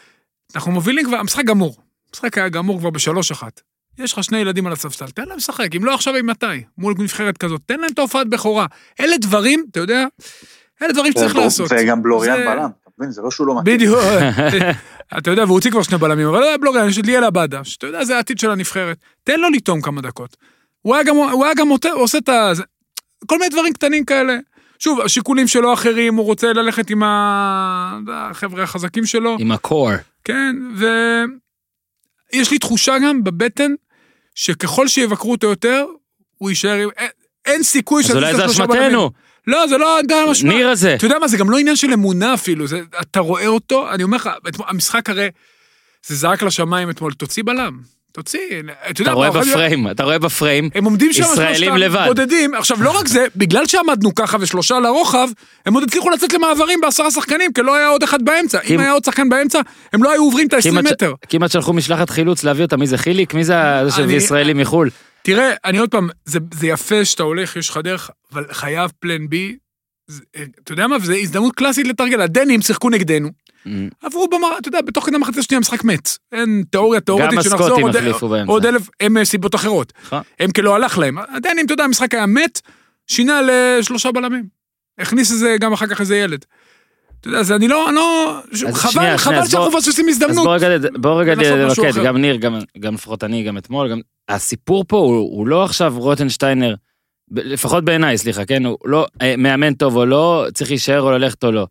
אנחנו 0.55 0.71
מובילים 0.71 1.05
כבר, 1.05 1.17
המשחק 1.17 1.45
גמור. 1.45 1.77
המשחק 2.09 2.37
היה 2.37 2.49
גמור 2.49 2.79
כבר 2.79 2.89
בשלוש 2.89 3.31
אחת. 3.31 3.61
יש 3.99 4.13
לך 4.13 4.23
שני 4.23 4.37
ילדים 4.37 4.67
על 4.67 4.73
הספסל, 4.73 5.05
תן 5.05 5.23
להם 5.27 5.37
לשחק, 5.37 5.75
אם 5.75 5.85
לא 5.85 5.93
עכשיו, 5.93 6.15
אימתי? 6.15 6.45
מול 6.77 6.93
נבחרת 6.99 7.37
כזאת, 7.37 7.61
תן 7.65 7.79
להם 7.79 7.89
את 7.93 7.99
ההופעת 7.99 8.27
בכורה. 8.29 8.65
אלה 8.99 9.17
דברים, 9.17 9.65
אתה 9.71 9.79
יודע, 9.79 10.05
אלה 10.81 10.93
דברים 10.93 11.11
שצריך 11.11 11.35
לעשות. 11.35 11.71
וגם 11.71 12.03
בלוריאן 12.03 12.37
זה- 12.37 12.45
בלם, 12.45 12.69
אתה 12.83 12.89
מבין? 12.99 13.11
זה 13.11 13.21
לא 13.21 13.31
שהוא 13.31 13.47
לא 13.47 13.55
מתאים. 13.61 13.75
בדיוק. 13.77 13.99
אתה 15.17 15.31
יודע, 15.31 15.43
והוא 15.43 15.53
הוציא 15.55 15.71
כבר 15.71 15.81
שני 15.83 15.97
בלמים, 15.97 16.27
אבל 16.27 16.39
לא, 16.39 16.57
בלוריאן, 16.61 16.87
יש 16.89 16.99
את 16.99 17.05
ליאל 17.05 17.23
עבאדה, 17.23 17.63
שאתה 17.63 17.87
יודע, 17.87 18.03
זה 18.05 18.15
העתיד 18.15 18.39
של 18.39 18.51
הנבחרת. 18.51 18.97
תן 19.23 19.39
לו 19.39 19.49
לטעום 19.49 19.81
כמה 19.81 20.01
דקות. 20.01 20.37
הוא 20.81 20.95
היה 20.95 21.03
גם, 21.03 21.15
הוא 21.15 21.45
היה 21.45 21.53
גם 21.53 21.67
עושה 21.93 22.17
את 22.17 22.29
ה... 22.29 22.49
זה- 22.53 22.63
כל 23.25 23.37
מיני 23.37 23.49
דברים 23.49 23.73
קטנים 23.73 24.05
כאלה. 24.05 24.37
שוב, 24.79 25.01
השיקולים 25.01 25.47
שלו 25.47 25.73
אחרים, 25.73 26.15
הוא 26.15 26.25
רוצה 26.25 26.53
ללכת 26.53 26.89
עם 26.89 27.03
החבר'ה 27.05 28.63
החזקים 28.63 29.05
שלו. 29.05 29.37
עם 29.39 29.51
הקור. 29.51 29.89
כן, 30.23 30.55
ויש 32.33 32.51
לי 32.51 32.59
תחושה 32.59 32.95
גם 33.03 33.23
בבטן, 33.23 33.71
שככל 34.35 34.87
שיבקרו 34.87 35.31
אותו 35.31 35.47
יותר, 35.47 35.85
הוא 36.37 36.49
יישאר 36.49 36.73
עם... 36.73 36.89
אין, 36.97 37.09
אין 37.45 37.63
סיכוי 37.63 38.03
אז 38.03 38.07
שזה 38.09 38.17
אולי 38.17 38.35
זה. 38.35 38.45
אשמתנו. 38.45 39.11
לא, 39.47 39.67
זה 39.67 39.77
לא, 39.77 39.99
אתה 39.99 40.05
יודע 40.05 40.25
מה 40.27 40.35
שמע. 40.35 40.53
ניר 40.53 40.69
הזה. 40.69 40.95
אתה 40.95 41.05
יודע 41.05 41.19
מה, 41.19 41.27
זה 41.27 41.37
גם 41.37 41.49
לא 41.49 41.57
עניין 41.57 41.75
של 41.75 41.93
אמונה 41.93 42.33
אפילו, 42.33 42.67
זה, 42.67 42.81
אתה 43.01 43.19
רואה 43.19 43.47
אותו, 43.47 43.91
אני 43.91 44.03
אומר 44.03 44.17
לך, 44.17 44.29
המשחק 44.59 45.09
הרי, 45.09 45.29
זה 46.05 46.15
זעק 46.15 46.43
לשמיים 46.43 46.89
אתמול, 46.89 47.13
תוציא 47.13 47.43
בלם, 47.43 47.79
תוציא, 48.11 48.39
אתה 48.89 49.01
יודע 49.01 49.11
אתה 49.11 49.15
רואה 49.15 49.31
בפריים, 49.31 49.91
אתה 49.91 50.03
רואה 50.03 50.19
בפריים, 50.19 50.69
הם 50.75 50.85
עומדים 50.85 51.13
שם 51.13 51.23
ישראלים 51.23 51.75
לבד. 51.77 52.05
בודדים, 52.07 52.53
עכשיו 52.53 52.83
לא 52.83 52.99
רק 52.99 53.07
זה, 53.07 53.25
בגלל 53.35 53.65
שעמדנו 53.67 54.15
ככה 54.15 54.37
ושלושה 54.39 54.79
לרוחב, 54.79 55.27
הם 55.65 55.73
עוד 55.73 55.83
הצליחו 55.83 56.09
לצאת 56.09 56.33
למעברים 56.33 56.81
בעשרה 56.81 57.11
שחקנים, 57.11 57.53
כי 57.53 57.61
לא 57.61 57.75
היה 57.75 57.87
עוד 57.87 58.03
אחד 58.03 58.25
באמצע. 58.25 58.59
אם 58.69 58.79
היה 58.79 58.91
עוד 58.91 59.03
שחקן 59.05 59.29
באמצע, 59.29 59.59
הם 59.93 60.03
לא 60.03 60.11
היו 60.11 60.23
עוברים 60.23 60.47
את 60.47 60.53
ה-20 60.53 60.61
כמעט 60.63 60.87
ש- 60.87 60.91
מטר. 60.91 61.13
כמעט 61.29 61.51
שלחו 61.51 61.73
משלחת 61.73 62.09
חילוץ 62.09 62.43
להביא 62.43 62.63
אותה, 62.65 62.77
מי 62.77 62.87
זה 62.87 62.97
חיליק? 62.97 63.33
מי 63.33 63.43
זה 63.43 63.53
זה 63.87 64.13
ישראלים 64.13 64.57
מחו"ל? 64.57 64.89
תראה, 65.23 65.51
אני 65.65 65.77
עוד 65.77 65.89
פעם, 65.89 66.09
זה, 66.25 66.39
יפה 66.63 67.05
שאתה 67.05 67.23
הולך, 67.23 67.55
יש 67.55 67.69
לך 67.69 67.77
דרך, 67.83 68.09
אבל 68.33 68.45
חייב 68.51 68.91
פלן 68.99 69.27
בי. 69.29 69.55
אתה 70.63 70.71
יודע 70.71 70.87
מה, 70.87 70.95
וזו 71.01 71.13
הזדמנות 71.13 71.55
קלאסית 71.55 71.87
לתרגל. 71.87 72.21
הדנים 72.21 72.61
שיחקו 72.61 72.89
נגדנו, 72.89 73.29
עברו 74.01 74.27
במראה, 74.27 74.57
אתה 74.57 74.67
יודע, 74.67 74.81
בתוך 74.81 75.05
כדי 75.05 75.15
המחצית 75.15 75.37
השנייה 75.37 75.57
המשחק 75.57 75.83
מת. 75.83 76.09
אין 76.31 76.63
תיאוריה 76.69 77.01
תיאורטית 77.01 77.37
גם 77.37 77.43
שנחזור 77.43 77.81
עוד-. 77.81 77.95
עוד 78.47 78.65
אלף, 78.65 78.89
הם 78.99 79.17
אה, 79.17 79.25
סיבות 79.25 79.55
אחרות. 79.55 79.93
נכון. 80.05 80.21
הם 80.39 80.51
כאילו 80.51 80.75
הלך 80.75 80.97
להם. 80.97 81.17
הדנים, 81.17 81.65
אתה 81.65 81.73
יודע, 81.73 81.83
המשחק 81.83 82.13
היה 82.13 82.25
מת, 82.25 82.61
שינה 83.07 83.41
לשלושה 83.41 84.11
בלמים. 84.11 84.45
הכניס 84.99 85.31
איזה, 85.31 85.55
גם 85.59 85.73
אחר 85.73 85.87
כך 85.87 86.01
איזה 86.01 86.15
ילד. 86.15 86.45
אתה 87.19 87.27
יודע, 87.27 87.39
אז 87.39 87.51
אני 87.51 87.67
לא, 87.67 87.89
אני 87.89 87.95
לא, 87.95 88.39
אז 88.51 88.73
חבל, 88.73 89.17
חבל 89.17 89.35
אז 89.35 89.51
שאנחנו 89.51 89.71
מפספסים 89.71 90.09
אז 90.09 90.15
הזדמנות. 90.15 90.45
בוא 90.45 90.55
רגע, 90.55 90.87
בוא 90.95 91.21
רגע 91.21 91.35
נמקד, 91.35 91.83
אחר. 91.83 92.05
גם 92.05 92.17
ניר, 92.17 92.35
גם, 92.35 92.59
גם 92.79 92.93
לפחות 92.93 93.23
אני, 93.23 93.43
גם 93.43 93.57
אתמול, 93.57 93.91
גם... 93.91 94.01
הסיפור 94.29 94.85
פה 94.87 94.97
הוא, 94.97 95.47
לא 95.47 95.63
עכשיו 95.63 95.93
רוטנשטיינר, 95.97 96.75
לפחות 97.31 97.85
בעיניי, 97.85 98.17
סליחה, 98.17 98.45
כן? 98.45 98.65
הוא 98.65 98.77
לא 98.85 99.05
אה, 99.21 99.35
מאמן 99.37 99.73
טוב 99.73 99.95
או 99.95 100.05
לא, 100.05 100.45
צריך 100.53 100.69
להישאר 100.69 101.01
או 101.01 101.11
ללכת 101.11 101.43
או 101.43 101.51
לא. 101.51 101.67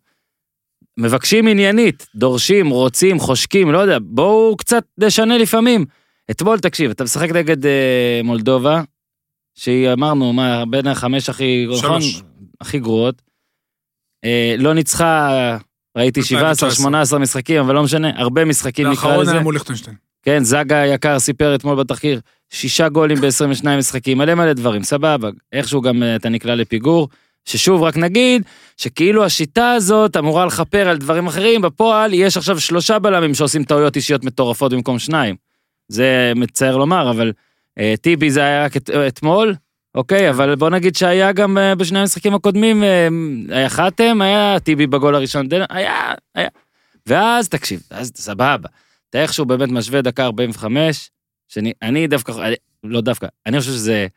מבקשים 0.97 1.47
עניינית, 1.47 2.07
דורשים, 2.15 2.69
רוצים, 2.69 3.19
חושקים, 3.19 3.71
לא 3.71 3.77
יודע, 3.77 3.97
בואו 4.01 4.57
קצת 4.57 4.83
נשנה 4.97 5.37
לפעמים. 5.37 5.85
אתמול, 6.31 6.59
תקשיב, 6.59 6.91
אתה 6.91 7.03
משחק 7.03 7.31
נגד 7.31 7.65
אה, 7.65 8.21
מולדובה, 8.23 8.81
שהיא, 9.55 9.93
אמרנו, 9.93 10.33
מה, 10.33 10.65
בין 10.65 10.87
החמש 10.87 11.29
הכי, 11.29 11.67
נכון? 11.77 12.01
הכי 12.61 12.79
גרועות. 12.79 13.21
אה, 14.25 14.55
לא 14.57 14.73
ניצחה, 14.73 15.57
ראיתי 15.97 16.21
17-18 17.13 17.17
משחקים, 17.17 17.59
אבל 17.59 17.75
לא 17.75 17.83
משנה, 17.83 18.09
הרבה 18.15 18.45
משחקים 18.45 18.87
נקרא 18.87 19.17
לזה. 19.17 19.31
היה 19.31 19.41
מול 19.41 19.53
ליכטנשטיין. 19.53 19.95
כן, 20.23 20.43
זגה 20.43 20.81
היקר 20.81 21.19
סיפר 21.19 21.55
אתמול 21.55 21.75
בתחקיר, 21.75 22.19
שישה 22.49 22.89
גולים 22.89 23.17
ב-22 23.21 23.69
משחקים, 23.77 24.17
מלא 24.17 24.35
מלא 24.35 24.53
דברים, 24.53 24.83
סבבה. 24.83 25.29
איכשהו 25.53 25.81
גם 25.81 26.03
אה, 26.03 26.15
אתה 26.15 26.29
נקלע 26.29 26.55
לפיגור. 26.55 27.07
ששוב, 27.45 27.81
רק 27.81 27.97
נגיד, 27.97 28.43
שכאילו 28.77 29.25
השיטה 29.25 29.71
הזאת 29.71 30.17
אמורה 30.17 30.45
לכפר 30.45 30.87
על 30.87 30.97
דברים 30.97 31.27
אחרים, 31.27 31.61
בפועל 31.61 32.13
יש 32.13 32.37
עכשיו 32.37 32.59
שלושה 32.59 32.99
בלמים 32.99 33.33
שעושים 33.33 33.63
טעויות 33.63 33.95
אישיות 33.95 34.23
מטורפות 34.23 34.73
במקום 34.73 34.99
שניים. 34.99 35.35
זה 35.87 36.33
מצער 36.35 36.77
לומר, 36.77 37.11
אבל 37.11 37.31
אה, 37.79 37.93
טיבי 38.01 38.31
זה 38.31 38.39
היה 38.39 38.65
רק 38.65 38.77
את, 38.77 38.89
אה, 38.89 39.07
אתמול, 39.07 39.55
אוקיי, 39.95 40.29
אבל 40.29 40.55
בוא 40.55 40.69
נגיד 40.69 40.95
שהיה 40.95 41.31
גם 41.31 41.57
אה, 41.57 41.75
בשני 41.75 41.99
המשחקים 41.99 42.33
הקודמים, 42.33 42.83
אה, 42.83 43.07
היה 43.49 43.69
חתם, 43.69 44.21
היה 44.21 44.59
טיבי 44.59 44.87
בגול 44.87 45.15
הראשון, 45.15 45.47
דנ... 45.47 45.61
היה, 45.69 46.13
היה. 46.35 46.49
ואז 47.07 47.49
תקשיב, 47.49 47.81
אז 47.89 48.11
סבבה. 48.15 48.69
אתה 49.09 49.21
איכשהו 49.21 49.45
באמת 49.45 49.69
משווה 49.69 50.01
דקה 50.01 50.25
45, 50.25 51.09
שאני 51.47 51.73
אני 51.81 52.07
דווקא, 52.07 52.33
לא 52.83 53.01
דווקא, 53.01 53.27
אני 53.45 53.59
חושב 53.59 53.71
שזה, 53.71 54.07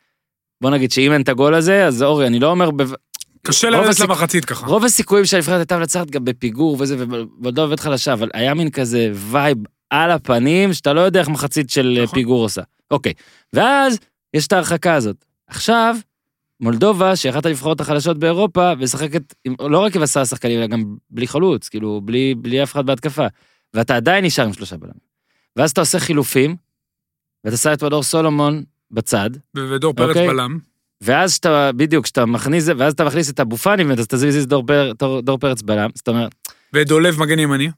בוא 0.61 0.69
נגיד 0.69 0.91
שאם 0.91 1.11
אין 1.11 1.21
את 1.21 1.29
הגול 1.29 1.53
הזה, 1.53 1.85
אז 1.85 2.03
אורי, 2.03 2.27
אני 2.27 2.39
לא 2.39 2.51
אומר. 2.51 2.69
קשה 3.45 3.69
לרדת 3.69 3.99
למחצית 3.99 4.45
ככה. 4.45 4.65
רוב 4.67 4.85
הסיכויים 4.85 5.25
שהנבחרת 5.25 5.57
הייתה 5.57 5.77
מנצחת 5.77 6.09
גם 6.09 6.25
בפיגור 6.25 6.77
וזה, 6.79 6.95
ומולדובה 6.99 7.61
עובדת 7.61 7.79
חלשה, 7.79 8.13
אבל 8.13 8.29
היה 8.33 8.53
מין 8.53 8.69
כזה 8.69 9.11
vibe 9.13 9.57
על 9.89 10.11
הפנים, 10.11 10.73
שאתה 10.73 10.93
לא 10.93 11.01
יודע 11.01 11.19
איך 11.19 11.29
מחצית 11.29 11.69
של 11.69 11.99
נכון. 12.03 12.15
פיגור 12.15 12.41
עושה. 12.43 12.61
אוקיי, 12.91 13.13
ואז 13.53 13.97
יש 14.33 14.47
את 14.47 14.53
ההרחקה 14.53 14.93
הזאת. 14.93 15.25
עכשיו, 15.47 15.95
מולדובה, 16.59 17.15
שהיא 17.15 17.31
אחת 17.31 17.45
הנבחרות 17.45 17.81
החלשות 17.81 18.17
באירופה, 18.19 18.75
משחקת 18.75 19.33
עם- 19.45 19.55
לא 19.59 19.79
רק 19.79 19.95
עם 19.95 20.01
עשרה 20.01 20.25
שחקנים, 20.25 20.59
אלא 20.59 20.67
גם 20.67 20.83
בלי 21.09 21.27
חלוץ, 21.27 21.69
כאילו, 21.69 22.01
בלי, 22.03 22.35
בלי 22.37 22.63
אף 22.63 22.71
אחד 22.71 22.85
בהתקפה. 22.85 23.27
ואתה 23.73 23.95
עדיין 23.95 24.25
נשאר 24.25 24.45
עם 24.45 24.53
שלושה 24.53 24.77
בלמים. 24.77 25.05
ואז 25.55 25.71
אתה 25.71 25.81
עושה 25.81 25.99
חילופים, 25.99 26.55
ואתה 27.43 27.57
שם 27.57 27.73
את 27.73 27.83
מדור 27.83 28.03
סולומון 28.03 28.63
בצד, 28.91 29.29
ודור 29.57 29.93
פרץ 29.93 30.07
אוקיי. 30.09 30.27
בלם. 30.27 30.59
ואז 31.05 31.33
שאתה, 31.33 31.71
בדיוק, 31.71 32.03
כשאתה 32.03 32.25
מכניס, 32.25 32.67
ואז 32.77 32.93
אתה 32.93 33.05
מכניס 33.05 33.29
את 33.29 33.39
אבו 33.39 33.57
פאני, 33.57 33.83
ואז 33.83 33.99
אתה 33.99 34.15
תזיז 34.15 34.47
דור, 34.47 34.63
פר, 34.67 34.91
דור, 34.99 35.21
דור 35.21 35.37
פרץ 35.37 35.61
בלם, 35.61 35.89
זאת 35.95 36.07
אומרת, 36.07 36.35
ודולב 36.73 37.19
מגן 37.19 37.39
ימני. 37.39 37.69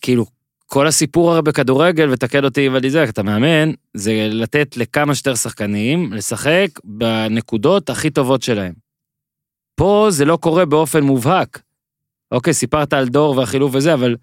כאילו, 0.00 0.26
כל 0.66 0.86
הסיפור 0.86 1.32
הרי 1.32 1.42
בכדורגל, 1.42 2.10
ותקן 2.10 2.44
אותי 2.44 2.66
אם 2.66 2.76
אני 2.76 2.90
זה, 2.90 3.04
אתה 3.04 3.22
מאמן, 3.22 3.72
זה 3.94 4.28
לתת 4.30 4.76
לכמה 4.76 5.14
שיותר 5.14 5.34
שחקנים 5.34 6.12
לשחק 6.12 6.68
בנקודות 6.84 7.90
הכי 7.90 8.10
טובות 8.10 8.42
שלהם. 8.42 8.72
פה 9.74 10.06
זה 10.10 10.24
לא 10.24 10.36
קורה 10.36 10.64
באופן 10.64 11.02
מובהק. 11.02 11.62
אוקיי, 12.32 12.54
סיפרת 12.54 12.92
על 12.92 13.08
דור 13.08 13.36
והחילוף 13.36 13.74
וזה, 13.74 13.94
אבל 13.94 14.16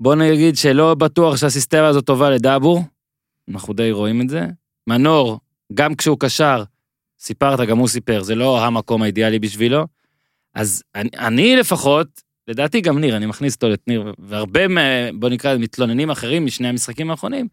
בוא 0.00 0.14
נגיד 0.14 0.56
שלא 0.56 0.94
בטוח 0.94 1.36
שהסיסטמה 1.36 1.86
הזאת 1.86 2.04
טובה 2.04 2.30
לדאבור, 2.30 2.82
אנחנו 3.48 3.74
די 3.74 3.92
רואים 3.92 4.20
את 4.20 4.28
זה. 4.28 4.46
מנור, 4.86 5.40
גם 5.74 5.94
כשהוא 5.94 6.16
קשר, 6.20 6.62
סיפרת, 7.26 7.60
גם 7.60 7.78
הוא 7.78 7.88
סיפר, 7.88 8.22
זה 8.22 8.34
לא 8.34 8.64
המקום 8.64 9.02
האידיאלי 9.02 9.38
בשבילו. 9.38 9.86
אז 10.54 10.82
אני, 10.94 11.10
אני 11.18 11.56
לפחות, 11.56 12.06
לדעתי 12.48 12.80
גם 12.80 12.98
ניר, 12.98 13.16
אני 13.16 13.26
מכניס 13.26 13.54
אותו 13.54 13.72
את 13.74 13.88
והרבה, 14.18 14.68
מה- 14.68 15.12
בוא 15.14 15.28
נקרא, 15.28 15.56
מתלוננים 15.56 16.10
אחרים 16.10 16.46
משני 16.46 16.68
המשחקים 16.68 17.10
האחרונים, 17.10 17.48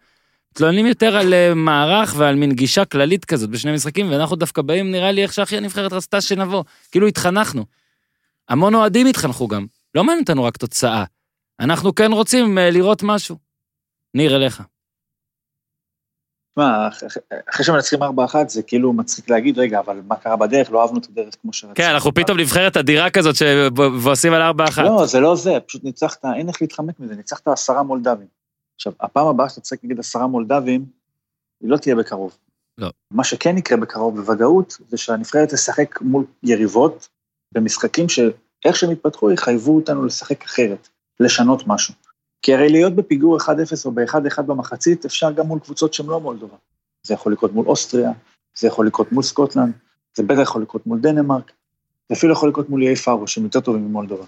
מתלוננים 0.52 0.86
יותר 0.86 1.16
על 1.18 1.34
אה, 1.34 1.54
מערך 1.54 2.14
ועל 2.18 2.36
מין 2.36 2.52
גישה 2.52 2.86
כללית 2.86 3.26
כזאת 3.26 3.50
בשני 3.50 3.72
משחקים, 3.74 4.12
ואנחנו 4.12 4.36
דווקא 4.36 4.62
באים, 4.62 4.92
נראה 4.92 5.12
לי, 5.12 5.24
איך 5.24 5.34
שהכי 5.34 5.58
הנבחרת 5.58 5.94
רצתה 5.94 6.22
שנבוא. 6.22 6.64
כאילו 6.92 7.08
התחנכנו. 7.08 7.66
המון 8.50 8.76
אוהדים 8.76 9.08
התחנכו 9.08 9.48
גם. 9.48 9.66
לא 9.96 10.04
מעניין 10.04 10.22
אותנו 10.22 10.44
רק 10.44 10.58
תוצאה. 10.58 11.04
אנחנו 11.60 11.96
כן 11.96 12.12
רוצים 12.12 12.58
אה, 12.58 12.70
לראות 12.70 13.04
משהו. 13.04 13.38
ניר, 14.14 14.36
אליך. 14.36 14.64
מה, 16.58 16.88
אח- 16.88 17.04
אחרי 17.50 17.66
שמנצחים 17.66 18.00
4-1 18.04 18.06
זה 18.48 18.62
כאילו 18.64 18.94
מצחיק 18.94 19.30
להגיד, 19.30 19.60
רגע, 19.60 19.80
אבל 19.80 20.02
מה 20.08 20.16
קרה 20.16 20.36
בדרך? 20.36 20.72
לא 20.72 20.82
אהבנו 20.82 21.00
את 21.00 21.08
הדרך 21.10 21.36
כמו 21.42 21.54
שרצינו. 21.54 21.76
כן, 21.76 21.90
אנחנו 21.94 22.14
פתאום 22.14 22.40
נבחרת 22.40 22.78
אדירה 22.78 23.10
כזאת 23.10 23.36
ועושים 24.04 24.34
על 24.34 24.42
ארבע 24.42 24.64
אחת. 24.68 24.84
לא, 24.84 25.06
זה 25.06 25.20
לא 25.20 25.36
זה, 25.36 25.52
פשוט 25.68 25.84
ניצחת, 25.84 26.26
אין 26.36 26.48
איך 26.50 26.62
להתחמק 26.62 27.00
מזה, 27.00 27.16
ניצחת 27.16 27.48
עשרה 27.48 27.84
מולדבים. 27.84 28.28
עכשיו, 28.76 28.94
הפעם 29.02 29.28
הבאה 29.28 29.50
שאתה 29.50 29.62
תשחק 29.62 29.78
נגד 29.84 30.00
עשרה 30.00 30.28
מולדבים, 30.28 30.86
היא 31.62 31.70
לא 31.70 31.78
תהיה 31.78 31.96
בקרוב. 31.96 32.38
לא. 32.78 32.90
מה 33.12 33.24
שכן 33.24 33.58
יקרה 33.58 33.78
בקרוב 33.78 34.16
בוודאות, 34.20 34.78
זה 34.88 34.98
שהנבחרת 34.98 35.54
תשחק 35.54 36.02
מול 36.02 36.26
יריבות 36.44 37.10
במשחקים 37.52 38.10
שאיך 38.10 38.76
שהם 38.76 38.92
יתפתחו 38.92 39.32
יחייבו 39.32 39.76
אותנו 39.76 40.06
לשחק 40.06 40.44
אחרת, 40.44 40.88
לשנות 41.20 41.64
משהו. 41.68 41.94
כי 42.44 42.54
הרי 42.54 42.70
להיות 42.70 42.96
בפיגור 42.96 43.38
1-0 43.38 43.46
או 43.86 43.92
ב-1-1 43.92 44.42
במחצית, 44.42 45.06
אפשר 45.06 45.32
גם 45.32 45.48
מול 45.48 45.60
קבוצות 45.60 45.94
שהן 45.94 46.06
לא 46.06 46.20
מולדובה. 46.20 46.58
זה 47.04 47.14
יכול 47.14 47.34
לקרות 47.34 47.54
מול 47.54 47.68
אוסטריה, 47.68 48.12
זה 48.58 48.68
יכול 48.68 48.88
לקרות 48.88 49.12
מול 49.12 49.24
סקוטלנד, 49.24 49.74
זה 50.16 50.24
בטח 50.24 50.42
יכול 50.42 50.62
לקרות 50.62 50.88
מול 50.88 51.00
דנמרק, 51.00 51.52
זה 52.10 52.16
אפילו 52.16 52.34
יכול 52.34 52.50
לקרות 52.50 52.70
מול 52.70 52.82
איי 52.84 52.96
פארו, 52.96 53.28
שהם 53.28 53.44
יותר 53.44 53.60
טובים 53.60 53.88
ממולדובה. 53.88 54.26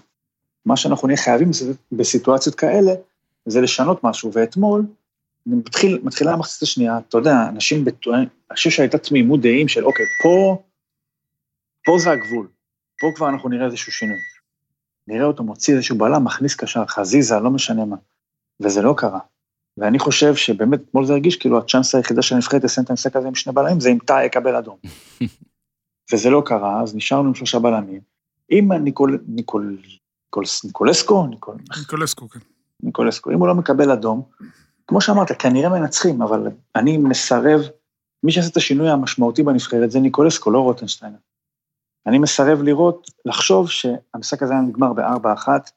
מה 0.66 0.76
שאנחנו 0.76 1.08
נהיה 1.08 1.18
חייבים 1.18 1.50
בסיטואציות 1.92 2.54
כאלה, 2.54 2.92
זה 3.46 3.60
לשנות 3.60 4.04
משהו, 4.04 4.30
ואתמול, 4.32 4.82
מתחיל, 5.46 6.00
מתחילה 6.02 6.32
המחצית 6.32 6.62
השנייה, 6.62 6.98
אתה 6.98 7.18
יודע, 7.18 7.34
אנשים 7.48 7.84
בטוען, 7.84 8.26
אני 8.50 8.56
חושב 8.56 8.70
שהייתה 8.70 8.98
תמימות 8.98 9.40
דעים 9.40 9.68
של 9.68 9.84
אוקיי, 9.84 10.06
פה, 10.22 10.62
פה 11.84 11.98
זה 11.98 12.10
הגבול, 12.10 12.48
פה 13.00 13.06
כבר 13.16 13.28
אנחנו 13.28 13.48
נראה 13.48 13.66
איזשהו 13.66 13.92
שינוי. 13.92 14.35
נראה 15.08 15.24
אותו 15.26 15.42
מוציא 15.42 15.74
איזשהו 15.74 15.98
בלם, 15.98 16.24
מכניס 16.24 16.54
קשר, 16.54 16.86
חזיזה, 16.86 17.38
לא 17.38 17.50
משנה 17.50 17.84
מה. 17.84 17.96
וזה 18.60 18.82
לא 18.82 18.94
קרה. 18.96 19.20
ואני 19.78 19.98
חושב 19.98 20.34
שבאמת, 20.34 20.80
אתמול 20.88 21.06
זה 21.06 21.12
הרגיש 21.12 21.36
כאילו 21.36 21.58
הצ'אנס 21.58 21.94
היחידה 21.94 22.22
של 22.22 22.34
הנבחרת 22.34 22.64
לסיים 22.64 22.84
את 22.84 22.90
המשחק 22.90 23.16
הזה 23.16 23.28
עם 23.28 23.34
שני 23.34 23.52
בלמים, 23.52 23.80
זה 23.80 23.88
אם 23.88 23.98
טאה 24.06 24.24
יקבל 24.24 24.56
אדום. 24.56 24.76
וזה 26.12 26.30
לא 26.30 26.42
קרה, 26.46 26.82
אז 26.82 26.94
נשארנו 26.94 27.28
עם 27.28 27.34
שלושה 27.34 27.58
בלמים. 27.58 28.00
אם 28.50 28.72
ניקול, 28.72 29.18
ניקול, 29.26 29.78
ניקול, 30.24 30.44
ניקולסקו, 30.64 31.26
ניקול, 31.26 31.56
ניקולסקו, 31.78 32.28
כן. 32.28 32.40
ניקולסקו, 32.82 33.30
אם 33.30 33.38
הוא 33.38 33.48
לא 33.48 33.54
מקבל 33.54 33.90
אדום, 33.90 34.22
כמו 34.86 35.00
שאמרת, 35.00 35.32
כנראה 35.42 35.68
מנצחים, 35.68 36.22
אבל 36.22 36.48
אני 36.76 36.98
מסרב, 36.98 37.60
מי 38.22 38.32
שעשה 38.32 38.48
את 38.48 38.56
השינוי 38.56 38.90
המשמעותי 38.90 39.42
בנבחרת 39.42 39.90
זה 39.90 40.00
ניקולסקו, 40.00 40.50
לא 40.50 40.58
רוטנשטיינר. 40.58 41.16
אני 42.06 42.18
מסרב 42.18 42.62
לראות, 42.62 43.10
לחשוב 43.24 43.70
שהמשחק 43.70 44.42
הזה 44.42 44.52
היה 44.52 44.62
נגמר 44.62 44.92
בארבע 44.92 45.32
אחת, 45.32 45.70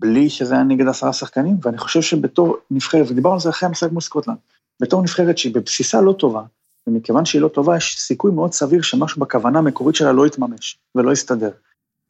בלי 0.00 0.30
שזה 0.30 0.54
היה 0.54 0.62
נגד 0.62 0.88
עשרה 0.88 1.12
שחקנים, 1.12 1.56
ואני 1.62 1.78
חושב 1.78 2.02
שבתור 2.02 2.56
נבחרת, 2.70 3.06
ודיברנו 3.10 3.34
על 3.34 3.40
זה 3.40 3.50
אחרי 3.50 3.68
המשחק 3.68 3.92
מול 3.92 4.00
סקוטלנד, 4.00 4.36
בתור 4.82 5.02
נבחרת 5.02 5.38
שהיא 5.38 5.54
בבסיסה 5.54 6.00
לא 6.00 6.12
טובה, 6.12 6.42
ומכיוון 6.86 7.24
שהיא 7.24 7.42
לא 7.42 7.48
טובה, 7.48 7.76
יש 7.76 8.00
סיכוי 8.00 8.32
מאוד 8.32 8.52
סביר 8.52 8.82
שמשהו 8.82 9.20
בכוונה 9.20 9.58
המקורית 9.58 9.96
שלה 9.96 10.12
לא 10.12 10.26
יתממש 10.26 10.78
ולא 10.94 11.12
יסתדר. 11.12 11.50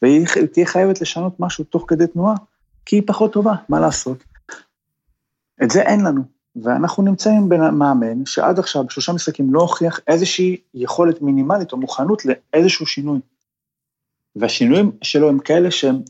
והיא 0.03 0.26
תהיה 0.53 0.67
חייבת 0.67 1.00
לשנות 1.00 1.41
משהו 1.41 1.64
תוך 1.64 1.85
כדי 1.88 2.07
תנועה, 2.07 2.35
כי 2.87 2.97
היא 2.97 3.03
פחות 3.07 3.33
טובה, 3.33 3.55
מה 3.69 3.81
לעשות? 3.81 4.25
את 5.62 5.71
זה 5.71 5.83
אין 5.83 6.05
לנו, 6.05 6.23
ואנחנו 6.62 7.02
נמצאים 7.02 7.49
במאמן 7.49 8.26
שעד 8.26 8.58
עכשיו, 8.58 8.84
בשלושה 8.84 9.12
משחקים, 9.12 9.54
לא 9.54 9.61
הוכיח 9.61 10.00
איזושהי 10.06 10.56
יכולת 10.75 11.23
מינימלית 11.23 11.73
או 11.73 11.76
מוכנות 11.76 12.23
לאיזשהו 12.25 12.87
שינוי. 12.87 13.20
והשינויים 14.37 14.92
שלו 15.02 15.28
הם 15.28 15.38
כאלה 15.38 15.70
שהם 15.70 16.02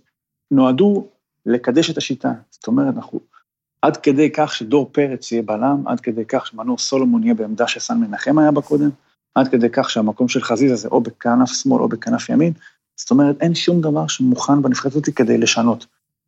נועדו 0.51 1.07
לקדש 1.47 1.91
את 1.91 1.99
השיטה. 1.99 2.33
זאת 2.51 2.67
אומרת, 2.67 2.95
אנחנו 2.97 3.21
עד 3.83 3.97
כדי 3.97 4.31
כך 4.33 4.55
שדור 4.55 4.91
פרץ 4.93 5.33
יהיה 5.33 5.43
בלם, 5.43 5.83
עד 5.87 6.01
כדי 6.01 6.25
כך 6.25 6.47
שמנור 6.47 6.79
סולומון 6.79 7.23
יהיה 7.23 7.35
בעמדה 7.35 7.69
שסן 7.69 7.99
מנחם 7.99 8.39
היה 8.39 8.51
בה 8.51 8.63
קודם, 8.63 8.91
עד 9.35 9.49
כדי 9.49 9.71
כך 9.73 9.91
שהמקום 9.91 10.29
של 10.29 10.43
חזיזה 10.43 10.77
זה 10.77 10.89
או 10.89 11.01
בכנף 11.01 11.49
שמאל 11.49 11.83
או 11.83 11.89
בכנף 11.89 12.29
ימין. 12.29 12.53
זאת 12.97 13.11
אומרת, 13.11 13.37
אין 13.41 13.55
שום 13.55 13.81
דבר 13.81 14.07
שמוכן 14.07 14.63
בנבחרת 14.63 14.93
הזאת 14.93 15.09
כדי 15.17 15.39
לשנות. 15.39 15.87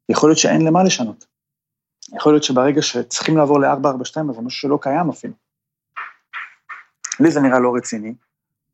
יכול 0.08 0.30
להיות 0.30 0.38
שאין 0.38 0.64
למה 0.64 0.84
לשנות. 0.84 1.26
יכול 2.14 2.32
להיות 2.32 2.44
שברגע 2.44 2.82
שצריכים 2.82 3.36
לעבור 3.36 3.60
ל-442, 3.60 4.30
אז 4.30 4.36
זה 4.36 4.42
משהו 4.42 4.60
שלא 4.60 4.78
קיים 4.82 5.08
אפילו. 5.08 5.34
לי 7.20 7.30
זה 7.30 7.40
נראה 7.40 7.58
לא 7.58 7.74
רציני, 7.74 8.14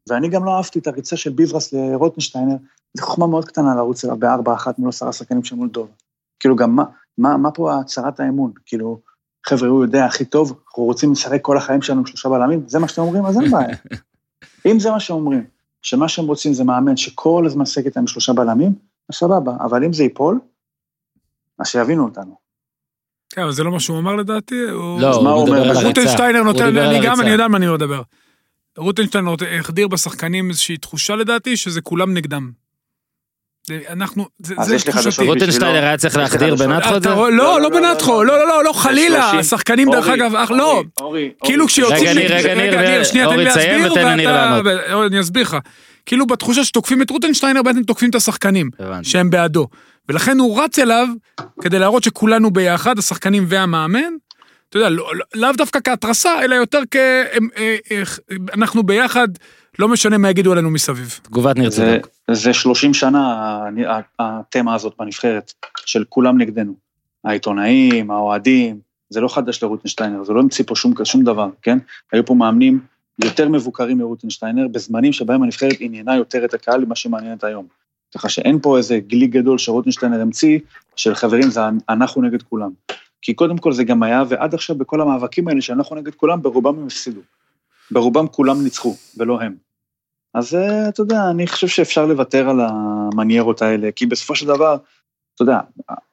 ואני 0.09 0.29
גם 0.29 0.45
לא 0.45 0.57
אהבתי 0.57 0.79
את 0.79 0.87
הריצה 0.87 1.17
של 1.17 1.31
ביברס 1.31 1.73
לרוטנשטיינר, 1.73 2.57
זו 2.95 3.07
חוכמה 3.07 3.27
מאוד 3.27 3.45
קטנה 3.45 3.75
לרוץ 3.75 4.05
אליו 4.05 4.17
בארבע 4.17 4.55
אחת 4.55 4.79
מול 4.79 4.89
עשרה 4.89 5.13
שחקנים 5.13 5.45
של 5.45 5.57
מולדובה. 5.57 5.93
כאילו 6.41 6.57
גם 6.57 6.77
מה, 6.77 6.85
מה, 7.19 7.37
מה 7.37 7.51
פה 7.51 7.75
הצהרת 7.81 8.21
האמון? 8.21 8.53
כאילו, 8.67 9.01
חבר'ה, 9.47 9.69
הוא 9.69 9.85
יודע 9.85 10.05
הכי 10.05 10.25
טוב, 10.25 10.61
אנחנו 10.67 10.83
רוצים 10.83 11.13
לשחק 11.13 11.43
כל 11.43 11.57
החיים 11.57 11.83
שלנו 11.83 12.01
עם 12.01 12.07
שלושה 12.07 12.29
בלמים, 12.29 12.69
זה 12.69 12.79
מה 12.79 12.89
שאתם 12.89 13.03
אומרים? 13.03 13.27
אז 13.27 13.41
אין 13.41 13.51
בעיה. 13.51 13.77
אם 14.71 14.79
זה 14.79 14.91
מה 14.91 15.01
שאומרים, 15.01 15.45
שמה 15.83 16.09
שהם 16.09 16.27
רוצים 16.27 16.53
זה 16.53 16.65
מאמן 16.65 16.97
שכל 16.97 17.45
הזמן 17.47 17.67
שחק 17.67 17.87
איתם 17.87 18.01
עם 18.01 18.07
שלושה 18.07 18.33
בלמים, 18.33 18.75
אז 19.09 19.15
סבבה, 19.15 19.57
אבל 19.61 19.85
אם 19.85 19.93
זה 19.93 20.03
ייפול, 20.03 20.41
אז 21.59 21.67
שיבינו 21.67 22.05
אותנו. 22.05 22.42
כן, 23.35 23.43
אבל 23.43 23.53
זה 23.53 23.65
לא 23.65 23.71
מה 23.71 23.81
שהוא 23.81 23.99
אמר 23.99 24.17
לדעתי, 24.17 24.61
הוא... 24.71 25.01
לא, 25.01 25.15
הוא 25.15 25.29
הוא 25.29 25.45
מדבר? 25.45 25.57
על 25.63 25.71
הריצה. 25.71 25.87
רוטנשטיינר 25.87 26.43
נותן, 26.43 26.77
אני 26.77 27.01
גם. 27.03 27.21
אני 27.21 27.31
יודע 27.31 27.45
על 27.45 27.51
מה 27.51 27.57
אני 27.57 27.67
מדבר. 27.69 28.03
רוטנשטיינר 28.79 29.35
החדיר 29.59 29.89
בשחקנים 29.89 30.49
איזושהי 30.51 30.77
תחושה 30.77 31.17
לדעתי, 31.17 31.57
שזה 31.57 31.81
כולם 31.81 32.15
נגדם. 32.15 32.51
אנחנו, 33.91 34.27
זה 34.39 34.55
אז 34.59 34.67
זה 34.69 34.75
יש 34.75 34.87
לי 34.87 34.93
תחושתי. 34.93 35.25
רוטנשטיינר 35.27 35.83
היה 35.85 35.97
צריך 35.97 36.17
להחדיר. 36.17 36.55
בנתחו 36.55 36.97
את 36.97 37.03
זה? 37.03 37.09
אתה 37.09 37.17
רואה- 37.19 37.31
לא, 37.31 37.61
לא 37.61 37.69
בנתחו, 37.69 38.25
לא, 38.25 38.39
לא, 38.39 38.49
לא, 38.49 38.65
לא, 38.65 38.73
חלילה, 38.73 39.31
השחקנים 39.31 39.91
דרך 39.91 40.09
אגב, 40.09 40.35
אך, 40.37 40.51
לא, 40.51 40.83
כאילו 41.45 41.67
כשיוצאים... 41.67 42.01
רגע, 42.03 42.15
ניר, 42.15 42.35
רגע, 42.37 42.55
ניר, 42.55 42.79
רגע, 42.81 43.05
שנייה, 43.05 43.27
תן 43.29 43.37
לי 43.37 43.43
אורי, 43.43 43.51
תסיים 43.51 43.83
להסביר, 43.83 43.93
ואתה- 44.05 44.17
לענות. 44.17 44.67
ו- 44.67 45.07
אני 45.07 45.21
אסביר 45.21 45.43
לך. 45.43 45.57
כאילו 46.07 46.27
בתחושה 46.27 46.65
שתוקפים 46.65 47.03
את 47.03 47.11
רוטנשטיינר, 47.11 47.63
בעצם 47.63 47.83
תוקפים 47.83 48.11
את 48.11 48.15
השחקנים. 48.15 48.71
שהם 49.03 49.31
בעדו. 49.31 49.67
ולכן 50.09 50.39
הוא 50.39 50.63
רץ 50.63 50.79
אליו, 50.79 51.09
כדי 51.61 51.79
להראות 51.79 52.03
שכולנו 52.03 52.51
ביחד, 52.51 52.99
השחקנים 52.99 53.45
והמאמן, 53.49 54.13
אתה 54.69 54.79
יודע, 54.79 54.89
לא- 54.89 55.15
לא- 55.15 55.25
לאו 55.35 55.53
דווקא 55.57 55.79
כהתרסה, 55.85 56.43
אלא 56.45 56.55
יותר 56.55 56.81
כ... 56.91 56.97
אה, 56.97 57.37
אה, 57.91 58.03
אנחנו 58.55 58.83
ביחד, 58.83 59.29
לא 59.79 59.89
משנה 59.89 60.19
מה 60.19 60.31
יגידו 60.31 60.53
עלינו 60.53 60.71
מסביב. 60.71 61.21
תגובת 61.23 61.59
ניר 61.59 61.71
זה, 61.71 61.99
צדוק. 62.01 62.13
זה 62.31 62.53
30 62.53 62.95
שנה 62.95 63.61
התמה 64.19 64.75
הזאת 64.75 64.95
בנבחרת, 64.99 65.53
של 65.87 66.05
כולם 66.09 66.41
נגדנו. 66.41 66.75
העיתונאים, 67.25 68.11
האוהדים, 68.11 68.79
זה 69.11 69.21
לא 69.21 69.29
חדש 69.29 69.63
לרוטנשטיינר, 69.63 70.25
זה 70.25 70.33
לא 70.33 70.41
המציא 70.41 70.65
פה 70.69 70.77
שום, 70.77 70.95
שום 71.05 71.25
דבר, 71.25 71.49
כן? 71.63 71.79
היו 72.13 72.27
פה 72.27 72.35
מאמנים 72.35 72.81
יותר 73.25 73.49
מבוקרים 73.49 73.99
מרוטנשטיינר, 73.99 74.69
בזמנים 74.69 75.13
שבהם 75.13 75.43
הנבחרת 75.43 75.77
עניינה 75.81 76.17
יותר 76.17 76.45
את 76.45 76.55
הקהל 76.55 76.85
ממה 76.85 76.97
שמעניינת 76.97 77.45
היום. 77.45 77.67
ככה 78.15 78.29
שאין 78.29 78.59
פה 78.63 78.77
איזה 78.77 78.99
גלי 78.99 79.27
גדול 79.27 79.59
שרוטנשטיינר 79.59 80.21
המציא, 80.21 80.59
של 80.97 81.15
חברים, 81.15 81.51
זה 81.51 81.61
אנחנו 81.89 82.23
נגד 82.23 82.43
כולם. 82.43 82.71
כי 83.23 83.35
קודם 83.35 83.59
כל 83.59 83.73
זה 83.73 83.85
גם 83.85 84.03
היה, 84.03 84.23
ועד 84.29 84.55
עכשיו 84.55 84.77
בכל 84.77 85.01
המאבקים 85.01 85.49
האלה 85.49 85.61
שאנחנו 85.61 85.97
נגד 85.97 86.15
כולם, 86.15 86.43
ברובם 86.43 86.79
הם 86.79 86.87
הפסידו. 86.87 87.21
ברובם 87.91 88.27
כולם 88.27 88.63
ניצחו, 88.65 88.97
ולא 89.17 89.41
הם. 89.41 89.55
אז 90.35 90.55
אה, 90.55 90.89
אתה 90.89 91.01
יודע, 91.01 91.31
אני 91.31 91.47
חושב 91.47 91.69
שאפשר 91.69 92.07
לוותר 92.07 92.49
על 92.49 92.61
המניירות 92.61 93.63
האלה, 93.63 93.93
כי 93.93 94.07
בסופו 94.07 94.35
של 94.35 94.47
דבר, 94.47 94.77
אתה 95.35 95.43
יודע, 95.43 95.61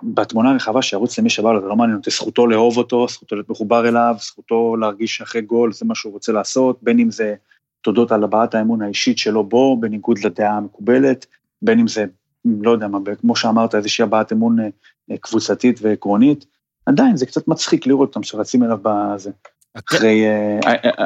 בתמונה 0.04 0.52
הרחבה 0.52 0.82
שירוץ 0.82 1.20
למי 1.20 1.30
שבא 1.30 1.52
לו, 1.52 1.62
זה 1.62 1.68
לא 1.68 1.76
מעניין 1.76 1.98
אותי, 1.98 2.12
זכותו 2.12 2.48
לאהוב 2.48 2.78
אותו, 2.78 3.08
זכותו 3.08 3.36
להיות 3.36 3.50
מחובר 3.50 3.88
אליו, 3.88 4.16
זכותו 4.20 4.76
להרגיש 4.76 5.16
שאחרי 5.16 5.42
גול 5.42 5.74
זה 5.74 5.86
מה 5.86 5.96
שהוא 5.96 6.14
רוצה 6.14 6.32
לעשות, 6.32 6.80
בין 6.82 7.00
אם 7.00 7.12
זה 7.12 7.36
תודות 7.82 8.12
על 8.12 8.24
הבעת 8.24 8.56
האמון 8.56 8.82
האישית 8.82 9.18
שלו 9.18 9.44
בו, 9.44 9.78
בניגוד 9.80 10.20
לדעה 10.24 10.58
המקובלת, 10.58 11.26
בין 11.62 11.80
אם 11.80 11.88
זה, 11.88 12.06
לא 12.46 12.72
יודע 12.72 12.88
מה, 12.88 12.98
כמו 13.22 13.36
שאמרת, 13.36 13.76
איזושהי 13.76 14.04
הבעת 14.04 14.34
אמון 14.34 14.60
אה, 14.60 14.68
אה, 15.12 15.18
קבוצתית 15.18 15.80
ועקרונית, 15.82 16.46
עדיין 16.86 17.18
זה 17.18 17.26
קצת 17.26 17.48
מצחיק 17.48 17.88
לראות 17.88 18.10
אותם 18.10 18.24
שרצים 18.24 18.64
אליו 18.64 18.78
בזה. 18.84 19.32
אחרי, 19.74 20.26
אה, 20.26 20.60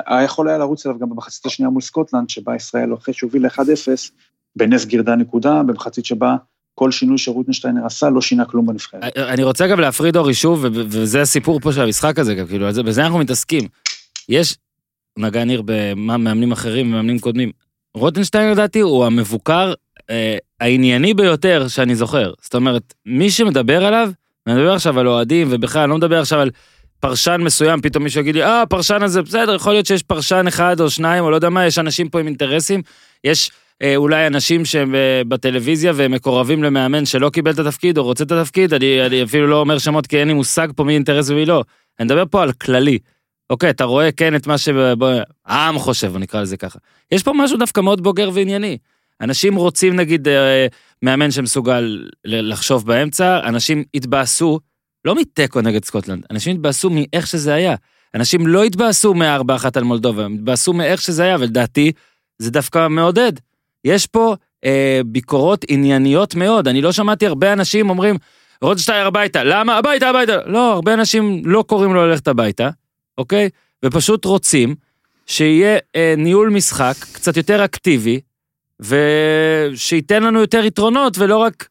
היה 0.06 0.24
יכול 0.24 0.50
היה 0.50 0.58
לרוץ 0.58 0.86
אליו 0.86 1.00
גם 1.00 1.10
במחצית 1.10 1.46
השנייה 1.46 1.70
מול 1.70 1.82
סקוטלנד, 1.82 2.30
שבה 2.30 2.56
ישראל, 2.56 2.94
אחרי 2.94 3.14
שהוביל 3.14 3.46
ל-1-0, 3.46 4.12
בנס 4.56 4.86
גירדה 4.86 5.16
נקודה, 5.16 5.64
במחצית 5.64 6.06
שבה 6.06 6.36
כל 6.76 6.92
שינוי 6.92 7.18
שרוטנשטיינר 7.18 7.86
עשה 7.86 8.10
לא 8.10 8.22
שינה 8.22 8.46
כלום 8.46 8.66
בנבחרת. 8.66 9.18
אני 9.18 9.44
רוצה 9.44 9.68
גם 9.68 9.80
להפריד 9.80 10.18
אורי 10.18 10.34
שוב, 10.34 10.66
וזה 10.72 11.22
הסיפור 11.22 11.60
פה 11.60 11.72
של 11.72 11.82
המשחק 11.82 12.20
הזה, 12.20 12.36
גם 12.36 12.48
כאילו, 12.48 12.68
בזה 12.86 13.06
אנחנו 13.06 13.20
מתעסקים. 13.20 13.68
יש, 14.30 14.58
נגע 15.18 15.44
ניר 15.44 15.62
במאמנים 15.66 16.52
אחרים 16.52 16.88
ומאמנים 16.88 17.20
קודמים. 17.20 17.52
רוטנשטיין 17.96 18.52
לדעתי 18.52 18.80
הוא 18.80 19.06
המבוקר 19.06 19.74
אה, 20.10 20.38
הענייני 20.60 21.14
ביותר 21.14 21.68
שאני 21.68 21.96
זוכר. 21.96 22.34
זאת 22.42 22.56
אומרת, 22.56 22.94
מי 23.06 23.32
שמדבר 23.32 23.86
עליו, 23.86 24.12
אני 24.48 24.56
מדבר 24.56 24.74
עכשיו 24.74 25.00
על 25.00 25.08
אוהדים, 25.08 25.48
ובכלל, 25.52 25.82
אני 25.82 25.90
לא 25.90 25.98
מדבר 25.98 26.20
עכשיו 26.20 26.40
על 26.40 26.50
פרשן 27.00 27.42
מסוים, 27.42 27.82
פתאום 27.82 28.04
מישהו 28.04 28.22
יגיד 28.22 28.36
לי, 28.36 28.44
אה, 28.44 28.62
הפרשן 28.62 29.04
הזה, 29.04 29.22
בסדר, 29.22 29.56
יכול 29.56 29.74
להיות 29.74 29.86
שיש 29.86 30.04
פרשן 30.04 30.46
אחד 30.48 30.82
או 30.82 30.90
שניים, 30.90 31.24
או 31.24 31.32
לא 31.32 31.36
יודע 31.36 31.50
מה, 31.50 31.66
יש 31.66 31.80
אנשים 31.80 32.10
פה 32.10 32.20
עם 32.20 32.28
אינטרסים, 32.28 32.82
יש 33.24 33.52
אה, 33.82 33.96
אולי 33.96 34.28
אנשים 34.28 34.66
שהם 34.66 34.96
אה, 34.96 35.22
בטלוויזיה 35.28 35.92
והם 35.96 36.12
מקורבים 36.12 36.64
למאמן 36.64 37.06
שלא 37.06 37.30
קיבל 37.30 37.52
את 37.52 37.60
התפקיד 37.60 37.98
או 37.98 38.04
רוצה 38.04 38.24
את 38.24 38.32
התפקיד, 38.32 38.74
אני, 38.74 39.06
אני 39.06 39.24
אפילו 39.24 39.48
לא 39.48 39.60
אומר 39.60 39.78
שמות 39.78 40.08
כי 40.08 40.18
אין 40.18 40.28
לי 40.28 40.34
מושג 40.34 40.68
פה 40.76 40.84
מי 40.84 40.94
אינטרס 40.94 41.30
ומי 41.30 41.46
לא. 41.46 41.64
אני 42.00 42.06
מדבר 42.06 42.24
פה 42.30 42.44
על 42.44 42.52
כללי. 42.52 43.00
אוקיי, 43.50 43.70
אתה 43.70 43.84
רואה 43.84 44.12
כן 44.12 44.36
את 44.36 44.48
מה 44.48 44.58
שהעם 44.58 45.80
חושב, 45.80 46.18
נקרא 46.18 46.42
לזה 46.42 46.58
ככה. 46.58 46.80
יש 47.12 47.24
פה 47.24 47.32
משהו 47.36 47.58
דווקא 47.58 47.82
מאוד 47.82 48.04
בוגר 48.04 48.30
וענייני. 48.34 48.78
אנשים 49.22 49.56
רוצים 49.56 49.96
נגיד 49.96 50.28
אה, 50.28 50.68
מאמן 51.02 51.32
שמסוגל 51.32 52.10
לחשוב 52.26 52.86
באמצע, 52.86 53.40
אנשים 53.44 53.84
התבאסו, 53.94 54.60
לא 55.06 55.16
מתיקו 55.16 55.62
נגד 55.62 55.86
סקוטלנד, 55.86 56.26
אנשים 56.32 56.56
התבאסו 56.56 56.90
מאיך 56.90 57.28
שזה 57.28 57.54
היה. 57.54 57.76
אנשים 58.16 58.48
לא 58.48 58.64
התבאסו 58.64 59.14
מארבע 59.14 59.56
אחת 59.56 59.78
על 59.78 59.84
מולדובה, 59.84 60.26
הם 60.26 60.34
התבאסו 60.34 60.74
מאיך 60.74 61.02
שזה 61.02 61.24
היה, 61.24 61.36
ולדעתי 61.40 61.92
זה 62.40 62.52
דווקא 62.52 62.88
מעודד. 62.88 63.34
יש 63.86 64.08
פה 64.08 64.36
אה, 64.66 65.02
ביקורות 65.06 65.66
ענייניות 65.68 66.36
מאוד, 66.36 66.68
אני 66.68 66.82
לא 66.82 66.92
שמעתי 66.92 67.28
הרבה 67.28 67.54
אנשים 67.54 67.90
אומרים, 67.90 68.18
רוטשטייר 68.62 69.08
הביתה, 69.08 69.44
למה? 69.44 69.78
הביתה, 69.78 70.10
הביתה. 70.10 70.38
לא, 70.46 70.74
הרבה 70.74 70.94
אנשים 70.94 71.42
לא 71.46 71.64
קוראים 71.68 71.94
לו 71.94 72.08
ללכת 72.08 72.28
הביתה, 72.28 72.70
אוקיי? 73.18 73.50
ופשוט 73.86 74.26
רוצים 74.26 74.76
שיהיה 75.26 75.78
אה, 75.96 76.14
ניהול 76.18 76.50
משחק 76.50 76.96
קצת 77.14 77.38
יותר 77.38 77.66
אקטיבי, 77.66 78.20
ושייתן 78.80 80.24
לנו 80.24 80.40
יותר 80.40 80.66
יתרונות, 80.66 81.18
ולא 81.18 81.38
רק... 81.38 81.68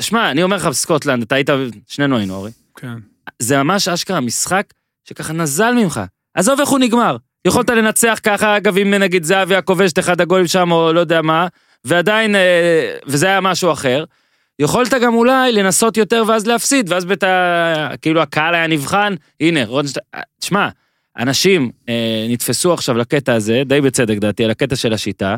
שמע, 0.00 0.30
אני 0.30 0.42
אומר 0.42 0.56
לך, 0.56 0.66
בסקוטלנד, 0.66 1.22
אתה 1.22 1.34
היית, 1.34 1.50
שנינו 1.86 2.16
היינו, 2.16 2.34
אורי. 2.34 2.50
כן. 2.76 2.94
זה 3.38 3.62
ממש 3.62 3.88
אשכרה 3.88 4.20
משחק 4.20 4.66
שככה 5.08 5.32
נזל 5.32 5.74
ממך. 5.74 6.00
עזוב 6.34 6.60
איך 6.60 6.68
הוא 6.68 6.78
נגמר. 6.78 7.16
יכולת 7.44 7.70
לנצח 7.70 8.20
ככה, 8.22 8.56
אגב, 8.56 8.78
אם 8.78 8.94
נגיד 8.94 9.24
זהבי 9.24 9.54
היה 9.54 9.62
כובש 9.62 9.92
את 9.92 9.98
אחד 9.98 10.20
הגולים 10.20 10.46
שם, 10.46 10.72
או 10.72 10.92
לא 10.92 11.00
יודע 11.00 11.22
מה, 11.22 11.46
ועדיין, 11.84 12.34
אה, 12.34 12.96
וזה 13.06 13.26
היה 13.26 13.40
משהו 13.40 13.72
אחר. 13.72 14.04
יכולת 14.58 14.94
גם 14.94 15.14
אולי 15.14 15.52
לנסות 15.52 15.96
יותר 15.96 16.22
ואז 16.26 16.46
להפסיד, 16.46 16.92
ואז 16.92 17.04
בת... 17.04 17.24
כאילו 18.02 18.22
הקהל 18.22 18.54
היה 18.54 18.66
נבחן, 18.66 19.14
הנה, 19.40 19.64
רוטנשטיין, 19.64 20.04
תשמע, 20.40 20.68
אנשים 21.18 21.70
אה, 21.88 22.26
נתפסו 22.28 22.72
עכשיו 22.72 22.98
לקטע 22.98 23.34
הזה, 23.34 23.62
די 23.66 23.80
בצדק 23.80 24.18
דעתי, 24.18 24.44
על 24.44 24.50
הקטע 24.50 24.76
של 24.76 24.92
השיטה, 24.92 25.36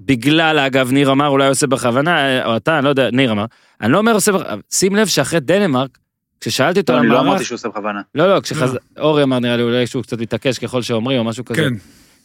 בגלל, 0.00 0.58
אגב, 0.58 0.92
ניר 0.92 1.12
אמר, 1.12 1.28
אולי 1.28 1.48
עושה 1.48 1.66
בכוונה, 1.66 2.18
אה, 2.18 2.46
או 2.46 2.56
אתה, 2.56 2.78
אני 2.78 2.84
לא 2.84 2.88
יודע, 2.88 3.10
ניר 3.10 3.32
אמר, 3.32 3.44
אני 3.80 3.92
לא 3.92 3.98
אומר 3.98 4.12
עושה 4.12 4.32
בכוונה, 4.32 4.56
שים 4.70 4.96
לב 4.96 5.06
שאחרי 5.06 5.40
דנמרק, 5.40 5.98
כששאלתי 6.40 6.80
אותו 6.80 6.92
לא, 6.92 6.98
על 6.98 7.04
אני 7.04 7.12
לא 7.12 7.18
המערך, 7.18 7.30
אמרתי 7.32 7.44
שהוא 7.44 7.56
עושה 7.56 7.68
בכוונה. 7.68 8.00
לא, 8.14 8.34
לא, 8.34 8.40
כשחז... 8.40 8.78
אורי 8.98 9.22
אמר, 9.22 9.38
נראה 9.38 9.56
לי, 9.56 9.62
אולי 9.62 9.86
שהוא 9.86 10.02
קצת 10.02 10.18
מתעקש 10.18 10.58
ככל 10.58 10.82
שאומרים, 10.82 11.18
או 11.18 11.24
משהו 11.24 11.44
כזה. 11.44 11.62
כן. 11.62 11.74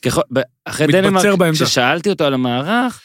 ככל... 0.01 0.21
אחרי 0.65 0.87
דנמרק, 0.87 1.25
בעמדה. 1.25 1.65
כששאלתי 1.65 2.09
אותו 2.09 2.23
על 2.23 2.33
המערך, 2.33 3.01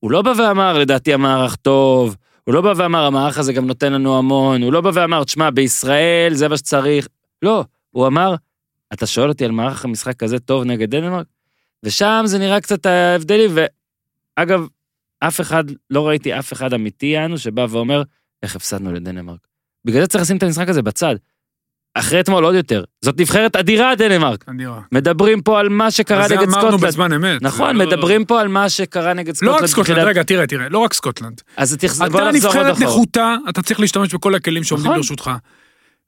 הוא 0.00 0.10
לא 0.10 0.22
בא 0.22 0.32
ואמר, 0.38 0.78
לדעתי 0.78 1.14
המערך 1.14 1.56
טוב, 1.56 2.16
הוא 2.44 2.54
לא 2.54 2.60
בא 2.60 2.72
ואמר, 2.76 3.04
המערך 3.04 3.38
הזה 3.38 3.52
גם 3.52 3.66
נותן 3.66 3.92
לנו 3.92 4.18
המון, 4.18 4.62
הוא 4.62 4.72
לא 4.72 4.80
בא 4.80 4.90
ואמר, 4.94 5.24
תשמע, 5.24 5.50
בישראל 5.50 6.34
זה 6.34 6.48
מה 6.48 6.56
שצריך. 6.56 7.08
לא, 7.42 7.64
הוא 7.90 8.06
אמר, 8.06 8.34
אתה 8.92 9.06
שואל 9.06 9.28
אותי 9.28 9.44
על 9.44 9.50
מערך 9.50 9.84
המשחק 9.84 10.16
כזה 10.16 10.38
טוב 10.38 10.64
נגד 10.64 10.90
דנמרק? 10.90 11.26
ושם 11.84 12.22
זה 12.24 12.38
נראה 12.38 12.60
קצת 12.60 12.86
ההבדלים, 12.86 13.50
ואגב, 14.38 14.66
אף 15.20 15.40
אחד, 15.40 15.64
לא 15.90 16.08
ראיתי 16.08 16.38
אף 16.38 16.52
אחד 16.52 16.74
אמיתי 16.74 17.06
יענו 17.06 17.38
שבא 17.38 17.66
ואומר, 17.70 18.02
איך 18.42 18.56
הפסדנו 18.56 18.92
לדנמרק. 18.92 19.38
בגלל 19.84 20.00
זה 20.00 20.06
צריך 20.06 20.22
לשים 20.24 20.36
את 20.36 20.42
המשחק 20.42 20.68
הזה 20.68 20.82
בצד. 20.82 21.14
אחרי 21.94 22.20
אתמול 22.20 22.44
עוד 22.44 22.54
יותר. 22.54 22.84
זאת 23.00 23.20
נבחרת 23.20 23.56
אדירה, 23.56 23.94
דנמרק. 23.94 24.44
אני 24.48 24.66
רואה. 24.66 24.80
מדברים 24.92 25.42
פה 25.42 25.60
על 25.60 25.68
מה 25.68 25.90
שקרה 25.90 26.28
זה 26.28 26.36
נגד 26.36 26.48
אמרנו 26.48 26.60
סקוטלנד. 26.68 26.84
בזמן 26.84 27.12
אמת. 27.12 27.42
נכון, 27.42 27.76
זה 27.78 27.84
לא- 27.84 27.90
מדברים 27.90 28.24
פה 28.24 28.40
על 28.40 28.48
מה 28.48 28.68
שקרה 28.68 29.14
נגד 29.14 29.28
לא 29.28 29.34
סקוטלנד. 29.34 29.56
רק 29.62 29.66
סקוטלנד, 29.66 29.96
בתחילת- 29.98 30.08
רגע, 30.10 30.22
תראה, 30.22 30.46
תראה, 30.46 30.68
לא 30.68 30.78
רק 30.78 30.92
סקוטלנד. 30.92 31.40
אז 31.56 31.72
אתה 31.72 32.30
נבחרת. 32.32 32.78
נחותה, 32.80 33.36
אתה 33.48 33.62
צריך 33.62 33.80
להשתמש 33.80 34.14
בכל 34.14 34.34
הכלים 34.34 34.64
שעומדים 34.64 34.86
נכון. 34.90 34.96
לרשותך. 34.98 35.30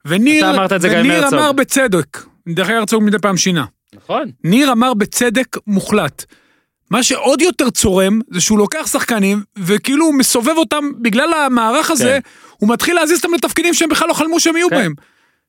וניר, 0.04 0.50
אתה 0.50 0.56
אמרת 0.56 0.72
את 0.72 0.80
זה 0.80 0.88
גם 0.88 0.94
עם 0.94 1.00
וניר 1.06 1.24
הרצוג. 1.24 1.38
אמר 1.38 1.52
בצדק, 1.52 2.18
דרך 2.48 2.68
הרצוג 2.68 3.02
מדי 3.02 3.18
פעם 3.18 3.36
שינה. 3.36 3.64
נכון. 3.94 4.30
ניר 4.44 4.72
אמר 4.72 4.94
בצדק 4.94 5.56
מוחלט. 5.66 6.24
מה 6.90 7.02
שעוד 7.02 7.42
יותר 7.42 7.70
צורם, 7.70 8.20
זה 8.30 8.40
שהוא 8.40 8.58
לוקח 8.58 8.86
שחקנים, 8.86 9.42
וכאילו 9.58 10.04
הוא 10.04 10.14
מסובב 10.14 10.56
אותם, 10.56 10.84
בגלל 11.00 11.32
המערך 11.32 11.90
הזה, 11.90 12.18
כן. 12.24 12.30
הוא 12.58 12.68
מתחיל 12.68 12.94
להזיז 12.94 13.18
אותם 13.24 13.34
לתפקידים 13.34 13.74
שהם 13.74 13.88
בכלל 13.88 14.08
לא 14.08 14.14
חלמו 14.14 14.40
שהם 14.40 14.56
יהיו 14.56 14.68
כן. 14.68 14.76
בהם. 14.76 14.94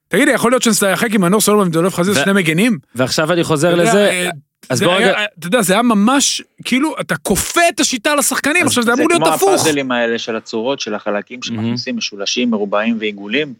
תגידי, 0.07 0.31
יכול 0.31 0.51
להיות 0.51 0.63
שנשחק 0.63 1.13
עם 1.13 1.21
מנור 1.21 1.41
סולומון 1.41 1.67
ודולף 1.67 1.95
חזיז, 1.95 2.17
ו- 2.17 2.21
שני 2.23 2.33
מגנים? 2.33 2.77
ועכשיו 2.95 3.31
אני 3.33 3.43
חוזר 3.43 3.75
לזה, 3.75 4.09
אה, 4.09 4.29
אז 4.69 4.77
זה 4.77 4.85
בוא 4.85 4.93
רגע, 4.93 5.25
אתה 5.39 5.47
יודע, 5.47 5.61
זה 5.61 5.73
היה 5.73 5.81
ממש, 5.81 6.41
כאילו, 6.65 6.95
אתה 7.01 7.15
כופה 7.17 7.61
את 7.69 7.79
השיטה 7.79 8.11
על 8.11 8.19
השחקנים, 8.19 8.67
עכשיו 8.67 8.83
זה 8.83 8.93
אמור 8.93 9.07
להיות 9.09 9.23
זה 9.25 9.29
הפוך. 9.29 9.49
כמו 9.49 9.53
הפאזלים 9.53 9.91
האלה 9.91 10.19
של 10.19 10.35
הצורות, 10.35 10.79
של 10.79 10.95
החלקים 10.95 11.43
שמכניסים 11.43 11.97
משולשים, 11.97 12.51
מרובעים 12.51 12.97
ועיגולים. 12.99 13.53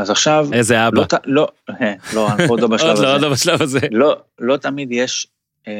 אז 0.00 0.10
עכשיו, 0.10 0.48
איזה 0.52 0.88
אבא. 0.88 1.00
לא, 1.00 1.04
ת- 1.04 1.14
לא, 1.26 1.48
אה, 1.70 1.92
לא, 2.14 2.28
אנחנו 2.28 2.44
עוד 2.48 2.60
לא 2.60 2.66
בשלב 2.74 2.88
עוד 2.88 2.98
לא, 2.98 3.08
עוד 3.08 3.16
הזה. 3.16 3.26
לא 3.26 3.32
בשלב 3.32 3.62
הזה. 3.62 3.78
לא, 3.90 4.16
לא 4.38 4.56
תמיד 4.56 4.88
יש 4.92 5.26
אה, 5.68 5.72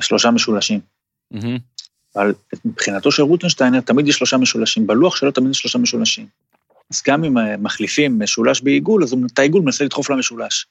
שלושה 0.00 0.30
משולשים. 0.30 0.80
אבל 2.16 2.32
מבחינתו 2.64 3.12
של 3.12 3.22
רוטנשטיינר 3.22 3.80
תמיד 3.80 4.08
יש 4.08 4.16
שלושה 4.16 4.36
משולשים, 4.36 4.86
בלוח 4.86 5.16
שלו 5.16 5.30
תמיד 5.30 5.50
יש 5.50 5.58
שלושה 5.58 5.78
משולשים. 5.78 6.26
אז 6.92 7.02
גם 7.08 7.24
אם 7.24 7.36
מחליפים 7.62 8.18
משולש 8.18 8.60
בעיגול, 8.60 9.02
אז 9.02 9.14
את 9.32 9.38
העיגול 9.38 9.62
מנסה 9.62 9.84
לדחוף 9.84 10.10
למשולש. 10.10 10.66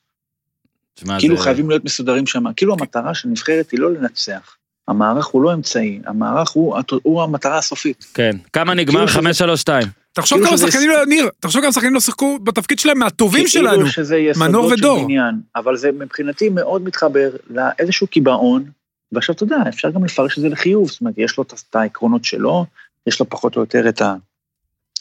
כאילו 1.19 1.37
זה- 1.37 1.43
חייבים 1.43 1.69
להיות 1.69 1.85
מסודרים 1.85 2.27
שם, 2.27 2.43
כאילו 2.55 2.73
המטרה 2.73 3.13
של 3.13 3.29
נבחרת 3.29 3.71
היא 3.71 3.79
לא 3.79 3.91
לנצח. 3.93 4.55
המערך 4.87 5.25
הוא 5.25 5.41
לא 5.43 5.53
אמצעי, 5.53 5.99
המערך 6.05 6.49
הוא, 6.49 6.77
הוא 7.03 7.23
המטרה 7.23 7.57
הסופית. 7.57 8.05
כן. 8.13 8.37
כמה 8.53 8.73
נגמר? 8.73 8.93
כאילו 8.93 9.07
שזה- 9.07 9.17
532. 9.17 9.87
תחשוב 10.13 10.37
כאילו 10.39 10.57
כמה 10.57 10.71
שחקנים 10.71 10.89
לא, 10.89 11.05
ניר, 11.05 11.29
תחשוב 11.39 11.61
כמה 11.61 11.71
שחקנים 11.71 11.93
לא 11.93 11.99
שיחקו 11.99 12.39
בתפקיד 12.39 12.79
שלהם 12.79 12.99
מהטובים 12.99 13.47
שלנו. 13.47 13.75
כאילו 13.75 13.87
שזה 13.91 14.31
מנור 14.39 14.67
של 14.69 14.73
ודור. 14.73 15.07
אבל 15.55 15.77
זה 15.77 15.91
מבחינתי 15.91 16.49
מאוד 16.49 16.81
מתחבר 16.83 17.29
לאיזשהו 17.49 18.07
קיבעון, 18.07 18.71
ועכשיו 19.11 19.35
אתה 19.35 19.43
יודע, 19.43 19.55
אפשר 19.69 19.89
גם 19.89 20.05
לפרש 20.05 20.37
את 20.37 20.41
זה 20.41 20.49
לחיוב, 20.49 20.89
זאת 20.89 21.01
אומרת, 21.01 21.13
יש 21.17 21.37
לו 21.37 21.43
את- 21.43 21.75
העקרונות 21.75 22.25
שלו, 22.25 22.65
יש 23.07 23.19
לו 23.19 23.29
פחות 23.29 23.55
או 23.55 23.61
יותר 23.61 23.89
את 23.89 24.01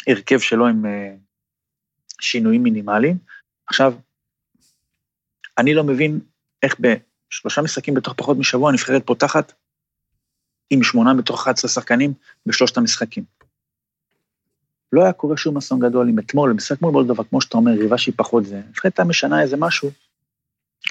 ההרכב 0.08 0.38
שלו 0.38 0.66
עם 0.66 0.86
אה, 0.86 1.14
שינויים 2.20 2.62
מינימליים. 2.62 3.16
עכשיו, 3.66 3.94
אני 5.58 5.74
לא 5.74 5.84
מבין 5.84 6.20
איך 6.62 6.76
בשלושה 6.80 7.62
משחקים 7.62 7.94
בתוך 7.94 8.14
פחות 8.16 8.36
משבוע 8.38 8.70
הנבחרת 8.70 9.02
פותחת 9.06 9.52
עם 10.70 10.82
שמונה 10.82 11.14
מתוך 11.14 11.42
11 11.42 11.68
שחקנים 11.70 12.12
בשלושת 12.46 12.76
המשחקים. 12.76 13.24
לא 14.92 15.02
היה 15.02 15.12
קורה 15.12 15.36
שום 15.36 15.56
אסון 15.56 15.80
גדול 15.80 16.08
אם 16.08 16.18
אתמול, 16.18 16.50
במשחק 16.50 16.82
מול 16.82 16.92
מולדובה, 16.92 17.24
כמו 17.24 17.40
שאתה 17.40 17.56
אומר, 17.56 17.72
יריבה 17.72 17.98
שהיא 17.98 18.14
פחות 18.16 18.44
זה, 18.46 18.56
הנבחרת 18.56 18.84
הייתה 18.84 19.04
משנה 19.04 19.42
איזה 19.42 19.56
משהו, 19.56 19.90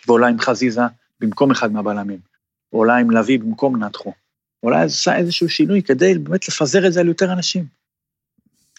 ועולה 0.08 0.28
עם 0.28 0.40
חזיזה 0.40 0.82
במקום 1.20 1.52
אחד 1.52 1.72
מהבלמים, 1.72 2.20
עולה 2.70 2.98
עם 2.98 3.12
לביא 3.12 3.40
במקום 3.40 3.84
נתחו, 3.84 4.14
אולי 4.64 4.84
עושה 4.84 5.18
איזשהו 5.18 5.50
שינוי 5.50 5.84
כדי 5.84 6.18
באמת 6.18 6.48
לפזר 6.48 6.88
את 6.88 6.94
זה 6.94 7.00
על 7.00 7.08
יותר 7.08 7.34
אנשים. 7.34 7.66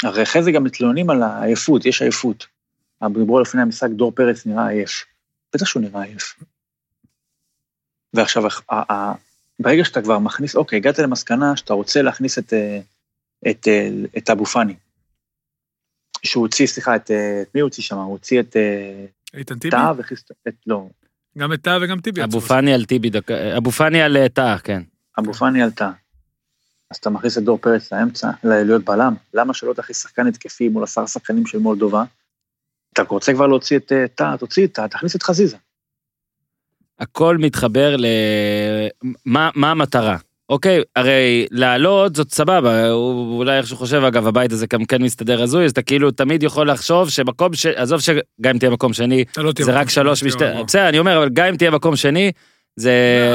הרי 0.02 0.22
אחרי 0.22 0.42
זה 0.42 0.52
גם 0.52 0.64
מתלוננים 0.64 1.10
על 1.10 1.22
העייפות, 1.22 1.86
יש 1.86 2.02
עייפות. 2.02 2.46
דיברו 3.14 3.40
לפני 3.40 3.62
המשחק, 3.62 3.90
דור 3.90 4.12
פרץ 4.12 4.46
נראה 4.46 4.68
עייף. 4.68 5.04
בטח 5.54 5.66
שהוא 5.66 5.82
נראה 5.82 6.02
עייף. 6.02 6.34
ועכשיו, 8.14 8.42
ברגע 9.58 9.84
שאתה 9.84 10.02
כבר 10.02 10.18
מכניס, 10.18 10.56
אוקיי, 10.56 10.76
הגעת 10.76 10.98
למסקנה 10.98 11.56
שאתה 11.56 11.74
רוצה 11.74 12.02
להכניס 12.02 12.38
את, 12.38 12.52
אה, 12.52 12.80
את, 13.50 13.68
אה, 13.68 13.88
את 14.18 14.30
אבו 14.30 14.46
פאני. 14.46 14.74
שהוא 16.22 16.42
הוציא, 16.42 16.66
סליחה, 16.66 16.96
את, 16.96 17.10
אה, 17.10 17.42
את 17.42 17.54
מי 17.54 17.60
הוא 17.60 17.66
הוציא 17.66 17.82
שם? 17.82 17.96
הוא 17.96 18.12
הוציא 18.12 18.40
את 18.40 18.56
אה, 18.56 19.04
איתן 19.34 19.58
טיבי? 19.58 19.70
טאה 19.70 19.92
את, 20.48 20.54
לא, 20.66 20.88
גם 21.38 21.52
את 21.52 21.62
טאה 21.62 21.78
וגם 21.82 22.00
טיבי. 22.00 22.24
אבו. 22.24 22.40
פאני 22.40 22.74
על 22.74 22.84
טיבי 22.84 23.10
דקה, 23.10 23.56
אבו 23.56 23.70
פאני 23.70 24.02
על 24.02 24.16
אה, 24.16 24.28
טאה, 24.28 24.58
כן. 24.58 24.82
אבו 25.18 25.34
פאני 25.34 25.62
עלתה. 25.62 25.90
אז 26.90 26.96
אתה 26.96 27.10
מכניס 27.10 27.38
את 27.38 27.42
דור 27.42 27.58
פרץ 27.58 27.92
לאמצע, 27.92 28.30
להיות 28.44 28.84
בלם. 28.84 29.14
למה 29.34 29.54
שלא 29.54 29.72
תכניס 29.72 30.02
שחקן 30.02 30.26
התקפי 30.26 30.68
מול 30.68 30.84
עשרה 30.84 31.06
שחקנים 31.06 31.46
של 31.46 31.58
מולדובה? 31.58 32.04
אתה 32.92 33.02
רוצה 33.02 33.32
כבר 33.32 33.46
להוציא 33.46 33.76
את 33.76 33.92
אה, 33.92 34.08
טאה, 34.08 34.36
תוציא 34.36 34.66
את 34.66 34.72
טאה, 34.72 34.88
תכניס 34.88 35.16
את 35.16 35.22
חזיזה. 35.22 35.56
הכל 36.98 37.36
מתחבר 37.38 37.96
ל... 37.96 38.06
מה, 39.24 39.50
מה 39.54 39.70
המטרה? 39.70 40.16
אוקיי, 40.52 40.80
הרי 40.96 41.46
לעלות 41.50 42.16
זאת 42.16 42.30
סבבה, 42.30 42.88
הוא 42.90 43.38
אולי 43.38 43.58
איך 43.58 43.66
שהוא 43.66 43.78
חושב, 43.78 44.04
אגב, 44.04 44.26
הבית 44.26 44.52
הזה 44.52 44.66
גם 44.72 44.84
כן 44.84 45.02
מסתדר 45.02 45.42
הזוי, 45.42 45.64
אז 45.64 45.70
אתה 45.70 45.82
כאילו 45.82 46.10
תמיד 46.10 46.42
יכול 46.42 46.70
לחשוב 46.70 47.10
שמקום 47.10 47.54
ש... 47.54 47.66
עזוב 47.66 48.00
שגם 48.00 48.20
אם 48.44 48.58
תהיה 48.58 48.70
מקום 48.70 48.92
שני, 48.92 49.24
לא 49.36 49.52
זה 49.60 49.72
רק 49.72 49.90
שלוש 49.90 50.22
משתי... 50.22 50.44
בסדר, 50.66 50.88
אני 50.88 50.98
אומר, 50.98 51.18
אבל 51.18 51.28
גם 51.28 51.46
אם 51.46 51.56
תהיה 51.56 51.70
מקום 51.70 51.96
שני, 51.96 52.32
זה... 52.76 52.92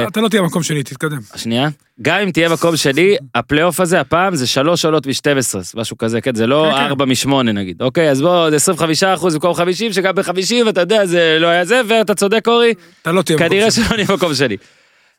אתה 0.07 0.21
לא 0.21 0.27
תהיה 0.27 0.41
מקום 0.41 0.63
שני, 0.63 0.83
תתקדם. 0.83 1.19
שנייה. 1.35 1.69
גם 2.01 2.19
אם 2.19 2.31
תהיה 2.31 2.49
מקום 2.49 2.77
שני, 2.77 3.15
הפלייאוף 3.35 3.79
הזה 3.79 3.99
הפעם 3.99 4.35
זה 4.35 4.47
שלוש 4.47 4.85
עולות 4.85 5.07
מ-12, 5.07 5.79
משהו 5.79 5.97
כזה, 5.97 6.21
כן? 6.21 6.35
זה 6.35 6.47
לא 6.47 6.67
כן, 6.71 6.77
כן. 6.77 6.83
ארבע 6.83 7.05
משמונה 7.05 7.51
נגיד. 7.51 7.81
אוקיי, 7.81 8.11
אז 8.11 8.21
בוא, 8.21 8.49
זה 8.49 8.55
25 8.55 9.03
אחוז 9.03 9.33
במקום 9.33 9.53
50, 9.53 9.93
שגם 9.93 10.15
ב-50, 10.15 10.69
אתה 10.69 10.81
יודע, 10.81 11.05
זה 11.05 11.37
לא 11.39 11.47
היה 11.47 11.65
זה, 11.65 11.81
ואתה 11.87 12.15
צודק, 12.15 12.47
אורי, 12.47 12.73
אתה 13.01 13.11
לא 13.11 13.21
תהיה 13.21 13.35
מקום 13.35 13.49
כנראה 13.49 13.71
שני. 13.71 13.83
שלא 13.85 13.95
נהיה 13.97 14.07
מקום 14.13 14.33
שני. 14.33 14.57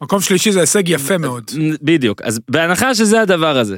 מקום 0.03 0.21
שלישי 0.21 0.53
זה 0.53 0.61
הישג 0.61 0.89
יפה 0.89 1.19
מאוד. 1.19 1.51
בדיוק, 1.83 2.23
אז 2.23 2.41
בהנחה 2.51 2.95
שזה 2.95 3.21
הדבר 3.21 3.59
הזה, 3.59 3.77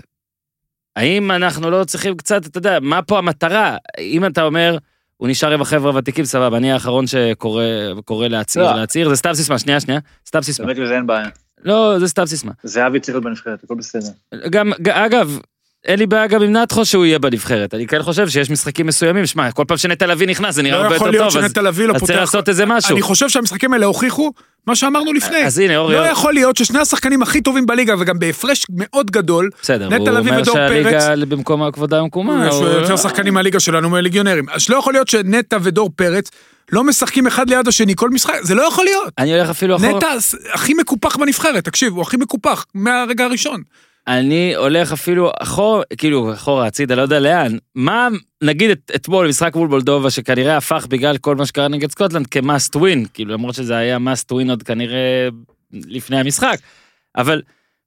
האם 0.96 1.30
אנחנו 1.30 1.70
לא 1.70 1.84
צריכים 1.84 2.16
קצת, 2.16 2.46
אתה 2.46 2.58
יודע, 2.58 2.78
מה 2.80 3.02
פה 3.02 3.18
המטרה? 3.18 3.76
אם 3.98 4.26
אתה 4.26 4.42
אומר, 4.42 4.78
הוא 5.16 5.28
נשאר 5.28 5.52
עם 5.52 5.60
החבר'ה 5.60 5.90
הוותיקים, 5.90 6.24
סבבה, 6.24 6.56
אני 6.56 6.72
האחרון 6.72 7.06
שקורא 7.06 7.64
קורא 8.04 8.28
להצהיר, 8.28 8.64
לא. 8.64 8.76
להצהיר, 8.76 9.08
זה 9.08 9.16
סתם 9.16 9.34
סיסמה, 9.34 9.58
שנייה, 9.58 9.80
שנייה, 9.80 10.00
סתם 10.28 10.42
סיסמה. 10.42 10.66
באמת 10.66 10.78
בזה 10.78 10.96
אין 10.96 11.06
בעיה. 11.06 11.28
לא, 11.64 11.98
זה 11.98 12.08
סתם 12.08 12.26
סיסמה. 12.26 12.52
זהבי 12.62 13.00
צריך 13.00 13.14
להיות 13.14 13.24
בנבחרת, 13.24 13.64
הכל 13.64 13.74
בסדר. 13.74 14.08
גם, 14.50 14.72
אגב, 14.90 15.38
אין 15.84 15.98
לי 15.98 16.06
בעיה 16.06 16.26
גם 16.26 16.42
עם 16.42 16.52
נתחו 16.52 16.84
שהוא 16.84 17.04
יהיה 17.04 17.18
בנבחרת. 17.18 17.74
אני 17.74 17.86
כן 17.86 18.02
חושב 18.02 18.28
שיש 18.28 18.50
משחקים 18.50 18.86
מסוימים, 18.86 19.26
שמע, 19.26 19.52
כל 19.52 19.64
פעם 19.68 19.76
שנטע 19.78 20.06
לביא 20.06 20.26
נכנס 20.26 20.54
זה 20.54 20.62
נראה 20.62 20.78
לא 20.78 20.82
הרבה 20.82 20.96
יכול 20.96 21.06
יותר 21.08 21.18
להיות 21.20 21.32
טוב, 21.32 21.42
אז 21.42 21.48
שנטע 21.48 21.62
לביא 21.62 21.86
לא 21.86 21.92
אז 21.94 22.00
פותח. 22.00 22.06
צריך 22.12 22.20
לעשות 22.20 22.48
איזה 22.48 22.66
משהו. 22.66 22.92
אני 22.94 23.02
חושב 23.02 23.28
שהמשחקים 23.28 23.72
האלה 23.72 23.86
הוכיחו 23.86 24.32
מה 24.66 24.76
שאמרנו 24.76 25.12
לפני. 25.12 25.46
אז 25.46 25.58
הנה, 25.58 25.76
אורי, 25.76 25.94
לא 25.94 26.00
יכול 26.00 26.34
להיות 26.34 26.56
ששני 26.56 26.78
השחקנים 26.78 27.22
הכי 27.22 27.40
טובים 27.40 27.66
בליגה, 27.66 27.94
וגם 27.98 28.18
בהפרש 28.18 28.66
מאוד 28.70 29.10
גדול, 29.10 29.50
בסדר, 29.62 29.86
נטע 29.88 29.96
הוא 29.96 30.08
לביא 30.10 30.30
אומר 30.30 30.42
ודור 30.42 30.54
שהליגה 30.54 31.16
במקום 31.28 31.70
כבודה 31.70 32.02
ומקומה. 32.02 32.46
יש 32.48 32.54
הוא- 32.54 32.66
יותר 32.68 32.96
שחקנים 32.96 33.34
מהליגה 33.34 33.60
שלנו 33.60 33.90
מהליגיונרים. 33.90 34.44
אז 34.52 34.68
לא 34.68 34.76
יכול 34.76 34.92
להיות 34.92 35.08
שנטע 35.08 35.58
ודור 35.62 35.90
פרץ 35.96 36.30
לא 36.72 36.84
משחקים 36.84 37.26
אחד 37.26 37.50
ליד 37.50 37.68
השני 37.68 37.92
כל 37.96 38.10
משחק, 38.10 38.34
זה 38.42 38.54
לא 38.54 38.62
יכול 38.62 38.84
להיות. 38.84 39.12
אני 39.18 39.34
הולך 39.34 39.50
אפילו 39.50 39.76
אחורה. 39.76 39.90
נטע 39.96 40.08
הכי 40.52 40.74
מקופח 40.74 41.16
בנבחרת, 41.16 41.64
תקשיב, 41.64 41.92
הוא 41.92 42.02
הכי 42.02 42.16
מקופח 42.16 42.66
מהרגע 42.74 43.24
הראשון. 43.24 43.62
אני 44.08 44.54
הולך 44.56 44.92
אפילו 44.92 45.30
אחורה, 45.40 45.82
כאילו 45.98 46.34
אחורה 46.34 46.66
הצידה, 46.66 46.94
לא 46.94 47.02
יודע 47.02 47.20
לאן. 47.20 47.56
מה, 47.74 48.08
נגיד 48.42 48.70
את, 48.70 48.90
אתמול 48.94 49.28
משחק 49.28 49.54
מול 49.54 49.68
מולדובה 49.68 50.10
שכנראה 50.10 50.56
הפך 50.56 50.86
בגלל 50.88 51.16
כל 51.16 51.36
מה 51.36 51.46
שקרה 51.46 51.68
נגד 51.68 51.90
סקוטלנד 51.90 52.26
כ-must 52.30 52.76
win, 52.76 53.08
כאילו 53.14 53.32
למרות 53.32 53.54
שזה 53.54 53.76
היה 53.76 53.96
must 53.96 54.32
win 54.32 54.50
עוד 54.50 54.62
כנראה 54.62 55.28
לפני 55.72 56.20
המשחק. 56.20 56.58
אבל 57.16 57.42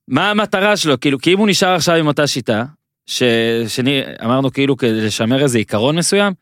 מה 0.08 0.32
המטרה 0.32 0.78
שלו? 0.78 1.00
כאילו, 1.00 1.20
כי 1.20 1.34
אם 1.34 1.40
הוא 1.40 1.48
נשאר 1.48 1.76
עכשיו 1.76 1.96
עם 1.96 2.08
אותה 2.08 2.28
שיטה, 2.28 2.66
ש, 3.06 3.24
שני, 3.68 4.02
אמרנו 4.24 4.52
כאילו 4.52 4.78
כדי 4.78 5.02
לשמר 5.02 5.44
איזה 5.44 5.58
עיקרון 5.58 5.96
מסוים, 5.96 6.34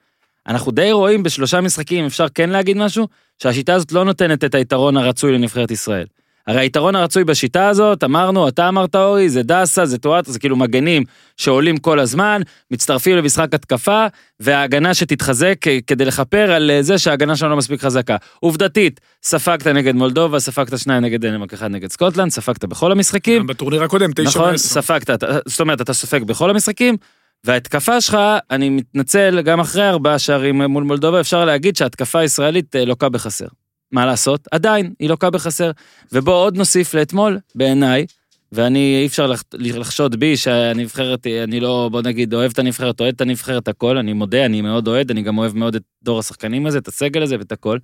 אנחנו 0.48 0.72
די 0.72 0.92
רואים 0.92 1.24
בשלושה 1.24 1.62
משחקים, 1.62 2.06
אפשר 2.06 2.26
כן 2.36 2.50
להגיד 2.50 2.78
משהו, 2.78 3.08
שהשיטה 3.42 3.74
הזאת 3.74 3.92
לא 3.92 4.06
נותנת 4.06 4.44
את 4.44 4.56
היתרון 4.56 4.98
הרצוי 4.98 5.32
לנבחרת 5.32 5.72
ישראל. 5.72 6.06
הרי 6.48 6.60
היתרון 6.60 6.96
הרצוי 6.96 7.24
בשיטה 7.24 7.68
הזאת, 7.68 8.04
אמרנו, 8.04 8.48
אתה 8.48 8.70
אמרת 8.70 8.96
אורי, 8.96 9.30
זה 9.30 9.44
דסה, 9.44 9.86
זה 9.86 9.98
טואטה, 9.98 10.32
זה 10.32 10.40
כאילו 10.40 10.56
מגנים 10.56 11.04
שעולים 11.38 11.78
כל 11.78 12.00
הזמן, 12.00 12.42
מצטרפים 12.72 13.18
למשחק 13.18 13.54
התקפה, 13.54 14.06
וההגנה 14.40 14.94
שתתחזק 14.94 15.56
כדי 15.88 16.06
לכפר 16.06 16.52
על 16.52 16.72
אה, 16.72 16.82
זה 16.82 16.98
שההגנה 16.98 17.36
שלנו 17.36 17.52
לא 17.52 17.58
מספיק 17.58 17.82
חזקה. 17.82 18.16
עובדתית, 18.40 19.00
ספגת 19.24 19.68
נגד 19.68 19.96
מולדובה, 19.96 20.40
ספגת 20.40 20.80
שניים 20.80 21.04
נגד 21.04 21.22
דנמרק, 21.22 21.54
אחד 21.54 21.72
נגד 21.72 21.92
סקוטלנד, 21.92 22.32
ספגת 22.32 22.66
בכל 22.66 22.92
המשחקים. 22.92 23.48
בטורניר 23.48 23.84
הקודם, 23.84 24.12
תשע 24.16 24.30
נכון, 24.30 24.52
ועשר. 24.52 24.82
ספגת, 24.82 25.24
זאת 25.46 25.60
אומרת, 25.60 25.82
אתה 25.82 25.94
סופג 25.94 26.24
בכל 26.24 26.50
המשחקים, 26.50 26.98
וההתקפה 27.44 28.02
שלך, 28.02 28.18
אני 28.52 28.70
מתנצל, 28.70 29.42
גם 29.42 29.60
אחרי 29.60 29.90
ארבעה 29.90 30.20
שערים 30.20 30.62
מול 30.62 30.84
מולדובה, 30.84 31.20
אפשר 31.20 31.46
להגיד 31.46 31.76
שההתקפה 31.76 32.20
הישראלית 32.20 32.76
אה, 32.76 32.86
לוקה 32.86 33.10
בחסר. 33.10 33.48
מה 33.92 34.06
לעשות? 34.06 34.48
עדיין, 34.52 34.94
היא 35.00 35.10
לוקה 35.10 35.30
בחסר. 35.30 35.72
ובוא 36.12 36.34
עוד 36.34 36.58
נוסיף 36.58 36.94
לאתמול, 36.94 37.40
בעיניי, 37.56 38.06
ואני, 38.52 39.00
אי 39.02 39.08
אפשר 39.08 39.28
לח- 39.28 39.44
לחשוד 39.54 40.16
בי 40.20 40.38
שהנבחרת, 40.38 41.28
אני 41.44 41.60
לא, 41.60 41.90
בוא 41.92 42.02
נגיד, 42.02 42.34
אוהב 42.34 42.52
את 42.52 42.60
הנבחרת, 42.60 43.02
אוהד 43.02 43.14
את 43.16 43.22
הנבחרת, 43.22 43.68
הכל, 43.68 43.98
אני 43.98 44.14
מודה, 44.14 44.46
אני 44.46 44.62
מאוד 44.62 44.88
אוהד, 44.88 45.12
אני 45.12 45.22
גם 45.22 45.38
אוהב 45.38 45.56
מאוד 45.58 45.76
את 45.76 45.82
דור 46.04 46.20
השחקנים 46.20 46.66
הזה, 46.66 46.78
את 46.78 46.88
הסגל 46.88 47.22
הזה 47.22 47.36
ואת 47.40 47.52
הכל. 47.52 47.78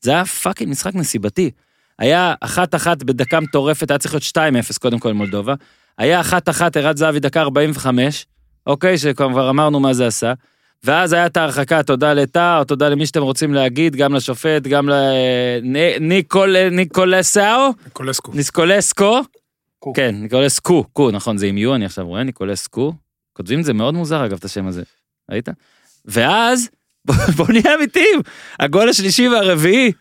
זה 0.00 0.10
היה 0.10 0.24
fucking 0.24 0.70
משחק 0.70 0.94
נסיבתי. 0.94 1.50
היה 1.98 2.34
אחת-אחת 2.40 3.02
בדקה 3.02 3.40
מטורפת, 3.40 3.90
היה 3.90 3.98
צריך 3.98 4.14
להיות 4.14 4.22
2-0 4.24 4.78
קודם 4.78 4.98
כל 4.98 5.12
מולדובה. 5.12 5.54
היה 5.98 6.20
אחת-אחת, 6.20 6.76
ערד 6.76 6.96
זהבי 6.96 7.20
דקה 7.20 7.40
45, 7.40 8.26
אוקיי, 8.66 8.98
שכבר 8.98 9.50
אמרנו 9.50 9.80
מה 9.80 9.92
זה 9.94 10.06
עשה. 10.06 10.32
ואז 10.84 11.12
היה 11.12 11.26
את 11.26 11.36
ההרחקה, 11.36 11.82
תודה 11.82 12.14
לטאה, 12.14 12.62
תודה 12.66 12.88
למי 12.88 13.06
שאתם 13.06 13.22
רוצים 13.22 13.54
להגיד, 13.54 13.96
גם 13.96 14.14
לשופט, 14.14 14.62
גם 14.62 14.88
לניקול, 15.62 16.68
ניקולסאו, 16.68 17.70
קולסקו. 17.92 18.32
ניסקולסקו. 18.34 19.20
קו. 19.78 19.92
כן, 19.92 20.14
ניקולסקו, 20.14 20.84
קו, 20.92 21.10
נכון, 21.10 21.36
זה 21.36 21.46
עם 21.46 21.58
יו, 21.58 21.74
אני 21.74 21.84
עכשיו 21.84 22.06
רואה, 22.06 22.22
ניקולסקו. 22.22 22.92
כותבים 23.32 23.60
את 23.60 23.64
זה 23.64 23.72
מאוד 23.72 23.94
מוזר, 23.94 24.26
אגב, 24.26 24.36
את 24.38 24.44
השם 24.44 24.66
הזה. 24.66 24.82
ראית? 25.30 25.48
ואז, 26.04 26.68
בוא 27.06 27.14
בוא 27.36 27.46
נהיה 27.48 27.74
אמיתיים, 27.74 28.20
הגול 28.60 28.88
השלישי 28.88 29.28
והרביעי, 29.28 29.92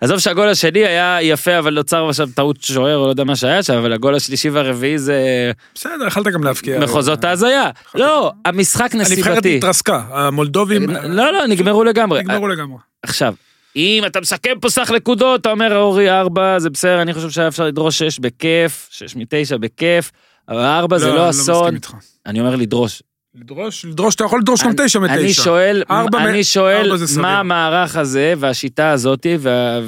עזוב 0.00 0.18
שהגול 0.18 0.48
השני 0.48 0.86
היה 0.86 1.18
יפה, 1.22 1.58
אבל 1.58 1.74
נוצר 1.74 2.08
עכשיו 2.08 2.28
טעות 2.34 2.62
שוער, 2.62 2.96
או 2.96 3.04
לא 3.04 3.10
יודע 3.10 3.24
מה 3.24 3.36
שהיה 3.36 3.62
שם, 3.62 3.74
אבל 3.74 3.92
הגול 3.92 4.14
השלישי 4.14 4.50
והרביעי 4.50 4.98
זה 4.98 5.50
בסדר, 5.74 6.06
יכלת 6.06 6.26
גם 6.26 6.44
להבקיע. 6.44 6.78
מחוזות 6.80 7.24
ההזיה. 7.24 7.70
לא, 7.94 8.32
המשחק 8.44 8.94
הנבחרת 8.94 9.12
נסיבתי. 9.12 9.56
התרסקה, 9.56 10.02
המולדובים 10.10 10.90
לא, 10.90 11.32
לא, 11.32 11.46
נגמרו 11.46 11.84
לגמרי. 11.84 12.20
נגמרו 12.20 12.48
לגמרי. 12.48 12.78
עכשיו, 13.02 13.34
אם 13.76 14.02
אתה 14.06 14.20
מסכם 14.20 14.60
פה 14.60 14.70
סך 14.70 14.90
נקודות, 14.90 15.40
אתה 15.40 15.50
אומר 15.50 15.76
אורי 15.76 16.10
ארבע, 16.10 16.58
זה 16.58 16.70
בסדר, 16.70 17.02
אני 17.02 17.14
חושב 17.14 17.30
שהיה 17.30 17.48
אפשר 17.48 17.64
לדרוש 17.64 17.98
שש 17.98 18.18
בכיף, 18.18 18.88
שש 18.90 19.16
מתשע 19.16 19.56
בכיף, 19.56 20.10
אבל 20.48 20.60
ארבע 20.60 20.98
זה 20.98 21.08
אני 21.08 21.16
לא 21.16 21.28
מסכים 21.28 21.54
אסון. 21.54 21.74
אני 22.26 22.40
אומר 22.40 22.56
לדרוש. 22.56 23.02
לדרוש, 23.36 23.84
לדרוש, 23.84 24.14
אתה 24.14 24.24
יכול 24.24 24.40
לדרוש 24.40 24.62
גם 24.62 24.72
תשע 24.76 24.98
מתשע. 24.98 25.14
אני 25.14 25.32
שואל, 25.32 25.82
אני 26.14 26.44
שואל. 26.44 26.90
מה 27.20 27.38
המערך 27.40 27.96
הזה 27.96 28.34
והשיטה 28.38 28.90
הזאתי, 28.90 29.36
וה- 29.40 29.80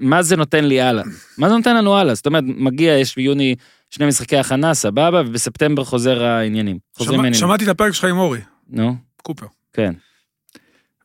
ומה 0.00 0.22
זה 0.22 0.36
נותן 0.36 0.64
לי 0.64 0.80
הלאה. 0.80 1.02
מה 1.38 1.48
זה 1.48 1.56
נותן 1.56 1.76
לנו 1.76 1.96
הלאה? 1.96 2.14
זאת 2.14 2.26
אומרת, 2.26 2.44
מגיע, 2.46 2.98
יש 2.98 3.16
ביוני 3.16 3.54
שני 3.90 4.06
משחקי 4.06 4.36
הכנה, 4.36 4.74
סבבה, 4.74 5.22
ובספטמבר 5.26 5.84
חוזר 5.84 6.24
העניינים. 6.24 6.78
שמעתי 7.34 7.64
את 7.64 7.68
הפרק 7.68 7.92
שלך 7.92 8.04
עם 8.04 8.18
אורי, 8.18 8.40
נו, 8.68 8.96
קופר. 9.22 9.46
כן. 9.72 9.92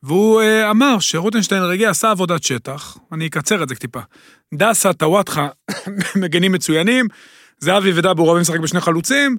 והוא 0.02 0.42
אה, 0.42 0.70
אמר 0.70 0.98
שרוטנשטיין 1.00 1.62
רגיע 1.62 1.90
עשה 1.90 2.10
עבודת 2.10 2.42
שטח, 2.42 2.96
אני 3.12 3.26
אקצר 3.26 3.62
את 3.62 3.68
זה 3.68 3.74
טיפה. 3.74 4.00
דסה, 4.54 4.92
טוואטחה, 4.92 5.48
מגנים 6.22 6.52
מצוינים, 6.52 7.06
זהבי 7.58 7.92
ודאבור 7.94 8.26
אוהבים 8.26 8.40
לשחק 8.40 8.60
בשני 8.60 8.80
חלוצים, 8.80 9.36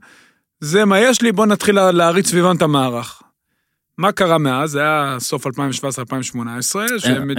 זה 0.59 0.85
מה 0.85 0.99
יש 0.99 1.21
לי, 1.21 1.31
בוא 1.31 1.45
נתחיל 1.45 1.75
לה- 1.75 1.91
להריץ 1.91 2.27
סביבם 2.29 2.55
את 2.55 2.61
המערך. 2.61 3.21
מה 3.97 4.11
קרה 4.11 4.37
מאז? 4.37 4.71
זה 4.71 4.81
היה 4.81 5.15
סוף 5.19 5.47
2017-2018, 5.47 5.49
שהם 6.97 7.29
אין- 7.29 7.37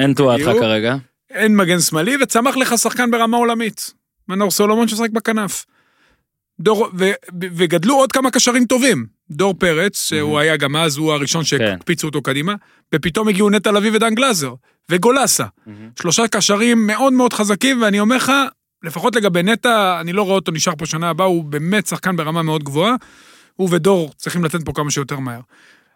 הגיעו, 0.50 0.60
כרגע. 0.60 0.96
אין 1.30 1.56
מגן 1.56 1.80
שמאלי, 1.80 2.16
וצמח 2.22 2.56
לך 2.56 2.78
שחקן 2.78 3.10
ברמה 3.10 3.36
עולמית. 3.36 3.94
מנור 4.28 4.50
סולומון 4.50 4.88
ששחק 4.88 5.10
בכנף. 5.10 5.66
דור, 6.60 6.88
ו, 6.98 7.04
ו, 7.42 7.46
וגדלו 7.56 7.94
עוד 7.94 8.12
כמה 8.12 8.30
קשרים 8.30 8.64
טובים. 8.64 9.06
דור 9.30 9.54
פרץ, 9.58 10.08
שהוא 10.08 10.38
היה 10.38 10.56
גם 10.56 10.76
אז, 10.76 10.96
הוא 10.96 11.12
הראשון 11.12 11.40
כן. 11.40 11.46
שהקפיצו 11.46 12.06
אותו 12.06 12.22
קדימה, 12.22 12.54
ופתאום 12.94 13.28
הגיעו 13.28 13.50
נטע 13.50 13.72
לביא 13.72 13.90
ודן 13.94 14.14
גלאזר, 14.14 14.54
וגולסה. 14.90 15.44
שלושה 16.00 16.28
קשרים 16.28 16.86
מאוד 16.86 17.12
מאוד 17.12 17.32
חזקים, 17.32 17.82
ואני 17.82 18.00
אומר 18.00 18.16
לך, 18.16 18.32
לפחות 18.84 19.16
לגבי 19.16 19.42
נטע, 19.42 20.00
אני 20.00 20.12
לא 20.12 20.22
רואה 20.22 20.34
אותו 20.34 20.52
נשאר 20.52 20.72
פה 20.78 20.86
שנה 20.86 21.08
הבאה, 21.10 21.26
הוא 21.26 21.44
באמת 21.44 21.86
שחקן 21.86 22.16
ברמה 22.16 22.42
מאוד 22.42 22.64
גבוהה. 22.64 22.94
הוא 23.56 23.68
ודור 23.72 24.12
צריכים 24.16 24.44
לתת 24.44 24.64
פה 24.64 24.72
כמה 24.74 24.90
שיותר 24.90 25.18
מהר. 25.18 25.40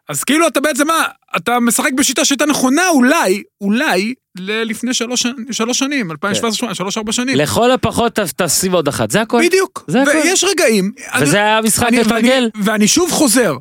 אז 0.09 0.25
כאילו 0.25 0.47
אתה 0.47 0.61
בעצם 0.61 0.87
מה, 0.87 1.05
אתה 1.37 1.61
משחק 1.61 1.91
בשיטה 1.97 2.25
שהייתה 2.25 2.47
נכונה 2.47 2.89
אולי, 2.89 3.43
אולי, 3.61 4.15
לפני 4.39 4.95
שלוש, 4.95 5.27
שלוש 5.51 5.79
שנים, 5.79 6.11
2017, 6.11 6.75
שלוש 6.75 6.97
ארבע 6.99 7.13
שנים. 7.13 7.37
לכל 7.37 7.71
הפחות 7.71 8.19
תשים 8.37 8.73
עוד 8.73 8.89
אחת, 8.89 9.11
זה 9.11 9.21
הכל. 9.21 9.41
בדיוק. 9.47 9.85
זה 9.89 10.03
הכל. 10.03 10.11
ויש 10.25 10.45
רגעים. 10.45 10.93
וזה 11.21 11.37
היה 11.37 11.59
המשחק 11.59 11.87
אני- 11.89 12.01
לתרגל. 12.01 12.51
ואני- 12.55 12.65
ואני 12.67 12.89
שוב 12.89 13.11
חוזר, 13.13 13.57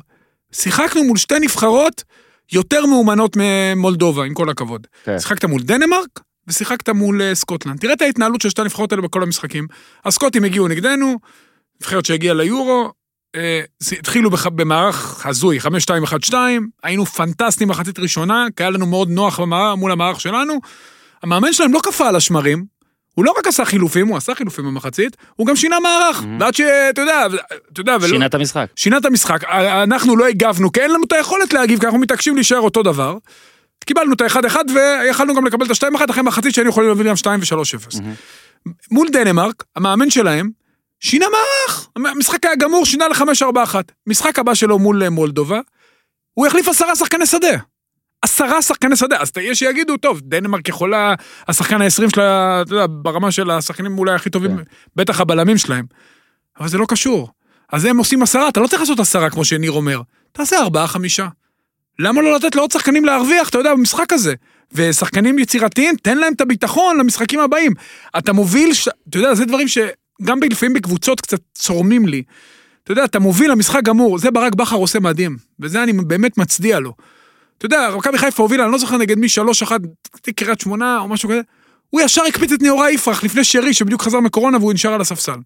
שיחקנו 0.52 1.04
מול 1.04 1.16
שתי 1.16 1.38
נבחרות 1.40 2.04
יותר 2.52 2.86
מאומנות 2.86 3.36
ממולדובה, 3.40 4.24
עם 4.24 4.34
כל 4.34 4.50
הכבוד. 4.50 4.86
כן. 5.04 5.18
שיחקת 5.18 5.44
מול 5.44 5.62
דנמרק 5.62 6.20
ושיחקת 6.48 6.88
מול 6.88 7.22
אה, 7.22 7.34
סקוטלנד. 7.34 7.78
תראה 7.80 7.92
את 7.92 8.02
ההתנהלות 8.02 8.40
של 8.40 8.48
שתי 8.50 8.60
הנבחרות 8.62 8.92
האלה 8.92 9.02
בכל 9.02 9.22
המשחקים. 9.22 9.66
הסקוטים 10.04 10.44
הגיעו 10.44 10.68
נגדנו, 10.68 11.18
נבחרת 11.80 12.04
שהגיעה 12.06 12.34
ליורו, 12.34 12.92
אה, 13.36 13.60
התחילו 13.98 14.30
בח- 14.30 14.46
במערך 14.46 15.26
הזוי, 15.26 15.58
5-2-1-2, 15.60 16.34
היינו 16.82 17.06
פנטסטיים 17.06 17.70
מחצית 17.70 17.98
ראשונה, 17.98 18.46
כי 18.56 18.62
היה 18.62 18.70
לנו 18.70 18.86
מאוד 18.86 19.08
נוח 19.10 19.40
במערך, 19.40 19.78
מול 19.78 19.92
המערך 19.92 20.20
שלנו. 20.20 20.58
המאמן 21.22 21.52
שלהם 21.52 21.72
לא 21.72 21.80
קפא 21.82 22.02
על 22.04 22.16
השמרים, 22.16 22.64
הוא 23.14 23.24
לא 23.24 23.34
רק 23.38 23.46
עשה 23.46 23.64
חילופים, 23.64 24.08
הוא 24.08 24.16
עשה 24.16 24.34
חילופים 24.34 24.64
במחצית, 24.64 25.16
הוא 25.36 25.46
גם 25.46 25.56
שינה 25.56 25.76
מערך. 25.80 26.22
ועד 26.40 26.54
שאתה 26.54 27.00
יודע, 27.02 27.26
אתה 27.72 27.80
יודע, 27.80 27.96
ולא- 28.00 28.08
שינה 28.08 28.26
את 28.26 28.34
המשחק. 28.34 28.66
שינה 28.76 28.96
את 28.98 29.04
המשחק, 29.04 29.44
אנחנו 29.82 30.16
לא 30.16 30.26
הגבנו, 30.26 30.72
כי 30.72 30.80
אין 30.80 30.90
לנו 30.90 31.04
את 31.04 31.12
היכולת 31.12 31.52
להגיב, 31.52 31.80
כי 31.80 31.86
אנחנו 31.86 31.98
מתעקשים 31.98 32.34
להישאר 32.34 32.60
אותו 32.60 32.82
דבר. 32.82 33.16
קיבלנו 33.84 34.12
את 34.12 34.20
ה-1-1 34.20 34.56
ויכלנו 34.74 35.34
גם 35.34 35.46
לקבל 35.46 35.66
את 35.66 35.70
ה-2-1 35.70 36.10
אחרי 36.10 36.22
מחצית 36.22 36.54
שהיינו 36.54 36.70
יכולים 36.70 36.88
להביא 36.88 37.04
גם 37.04 37.16
2 37.16 37.40
ו-3-0. 37.40 38.00
מול 38.90 39.08
דנמרק, 39.12 39.64
המאמן 39.76 40.10
שלהם 40.10 40.50
שינה 41.00 41.26
מערך. 41.30 41.88
המשחק 41.96 42.44
היה 42.44 42.56
גמור, 42.56 42.86
שינה 42.86 43.08
ל-5-4-1. 43.08 43.74
משחק 44.06 44.38
הבא 44.38 44.54
שלו 44.54 44.78
מול 44.78 45.02
אה, 45.02 45.10
מולדובה, 45.10 45.60
הוא 46.34 46.46
החליף 46.46 46.68
עשרה 46.68 46.96
שחקני 46.96 47.26
שדה. 47.26 47.56
עשרה 48.22 48.62
שחקני 48.62 48.96
שדה, 48.96 49.16
אז 49.20 49.32
יש 49.40 49.58
שיגידו, 49.58 49.96
טוב, 49.96 50.20
דנמרק 50.20 50.68
יכולה, 50.68 51.14
השחקן 51.48 51.82
ה-20 51.82 52.10
שלה, 52.14 52.62
אתה 52.62 52.74
יודע, 52.74 52.86
ברמה 52.88 53.32
של 53.32 53.50
השחקנים 53.50 53.98
אולי 53.98 54.14
הכי 54.14 54.30
טובים, 54.30 54.56
כן. 54.56 54.62
בטח 54.96 55.20
הבלמים 55.20 55.58
שלהם. 55.58 55.84
אבל 56.60 56.68
זה 56.68 56.78
לא 56.78 56.86
קשור. 56.88 57.30
אז 57.72 57.84
הם 57.84 57.98
עושים 57.98 58.22
עשרה, 58.22 58.48
אתה 58.48 58.60
לא 58.60 58.66
צריך 58.66 58.82
לעשות 58.82 59.00
עשרה 59.00 59.30
כמו 59.30 59.44
שניר 59.44 59.72
אומר. 59.72 60.00
תעשה 60.32 60.58
ארבעה, 60.58 60.86
חמישה. 60.86 61.28
למה 62.00 62.22
לא 62.22 62.36
לתת 62.36 62.56
לעוד 62.56 62.70
שחקנים 62.70 63.04
להרוויח, 63.04 63.48
אתה 63.48 63.58
יודע, 63.58 63.74
במשחק 63.74 64.12
הזה? 64.12 64.34
ושחקנים 64.72 65.38
יצירתיים, 65.38 65.94
תן 66.02 66.18
להם 66.18 66.32
את 66.32 66.40
הביטחון 66.40 66.98
למשחקים 66.98 67.40
הבאים. 67.40 67.72
אתה 68.18 68.32
מוביל, 68.32 68.74
ש... 68.74 68.88
אתה 69.08 69.18
יודע, 69.18 69.34
זה 69.34 69.44
דברים 69.44 69.68
שגם 69.68 70.38
לפעמים 70.50 70.74
בקבוצות 70.74 71.20
קצת 71.20 71.40
צורמים 71.54 72.06
לי. 72.08 72.22
אתה 72.84 72.92
יודע, 72.92 73.04
אתה 73.04 73.18
מוביל 73.18 73.50
למשחק 73.50 73.82
גמור, 73.82 74.18
זה 74.18 74.30
ברק 74.30 74.54
בכר 74.54 74.76
עושה 74.76 75.00
מדהים, 75.00 75.36
וזה 75.60 75.82
אני 75.82 75.92
באמת 75.92 76.38
מצדיע 76.38 76.80
לו. 76.80 76.94
אתה 77.58 77.66
יודע, 77.66 77.90
מכבי 77.96 78.18
חיפה 78.18 78.42
הובילה, 78.42 78.64
אני 78.64 78.72
לא 78.72 78.78
זוכר 78.78 78.96
נגד 78.96 79.18
מי, 79.18 79.28
שלוש 79.28 79.62
אחת, 79.62 79.80
קריית 80.36 80.60
שמונה 80.60 80.98
או 80.98 81.08
משהו 81.08 81.28
כזה, 81.28 81.40
הוא 81.90 82.00
ישר 82.00 82.22
הקפיץ 82.22 82.52
את 82.52 82.62
נאורה 82.62 82.90
יפרח 82.90 83.24
לפני 83.24 83.44
שרי, 83.44 83.74
שבדיוק 83.74 84.02
חזר 84.02 84.20
מקורונה 84.20 84.58
והוא 84.58 84.72
נשאר 84.72 84.92
על 84.92 85.00
הספסל. 85.00 85.38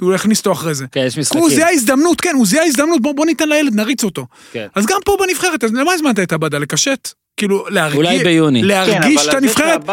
כי 0.00 0.04
הוא 0.04 0.14
הכניס 0.14 0.38
אותו 0.38 0.52
אחרי 0.52 0.74
זה. 0.74 0.86
כן, 0.92 1.04
יש 1.06 1.18
משחקים. 1.18 1.40
הוא 1.40 1.50
זיהה 1.50 1.70
הזדמנות, 1.70 2.20
כן, 2.20 2.34
הוא 2.34 2.46
זיהה 2.46 2.64
הזדמנות, 2.64 3.02
בוא, 3.02 3.14
בוא 3.14 3.26
ניתן 3.26 3.48
לילד, 3.48 3.74
נריץ 3.74 4.04
אותו. 4.04 4.26
כן. 4.52 4.66
אז 4.74 4.86
גם 4.86 4.98
פה 5.04 5.16
בנבחרת, 5.20 5.64
אז 5.64 5.72
למה 5.72 5.92
הזמנת 5.92 6.18
את 6.18 6.32
עבדה? 6.32 6.58
לקשט? 6.58 7.08
כאילו, 7.36 7.68
להרגיש... 7.68 7.96
אולי 7.96 8.18
ביוני. 8.18 8.62
להרגיש 8.62 9.28
את 9.28 9.34
הנבחרת? 9.34 9.88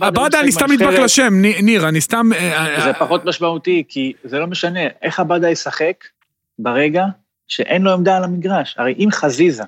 עבדה, 0.00 0.40
אני 0.40 0.52
סתם 0.52 0.72
נדבק 0.72 0.98
לשם, 0.98 1.34
ניר, 1.62 1.88
אני 1.88 2.00
סתם... 2.00 2.30
אה, 2.32 2.80
זה 2.80 2.88
אה, 2.88 2.94
פחות 2.94 3.24
משמעותי, 3.24 3.84
כי 3.88 4.12
זה 4.24 4.38
לא 4.38 4.46
משנה 4.46 4.80
איך 5.02 5.20
עבדה 5.20 5.50
ישחק 5.50 6.04
ברגע 6.58 7.04
שאין 7.48 7.82
לו 7.82 7.92
עמדה 7.92 8.16
על 8.16 8.24
המגרש. 8.24 8.74
הרי 8.78 8.94
אם 8.98 9.08
חזיזה, 9.12 9.62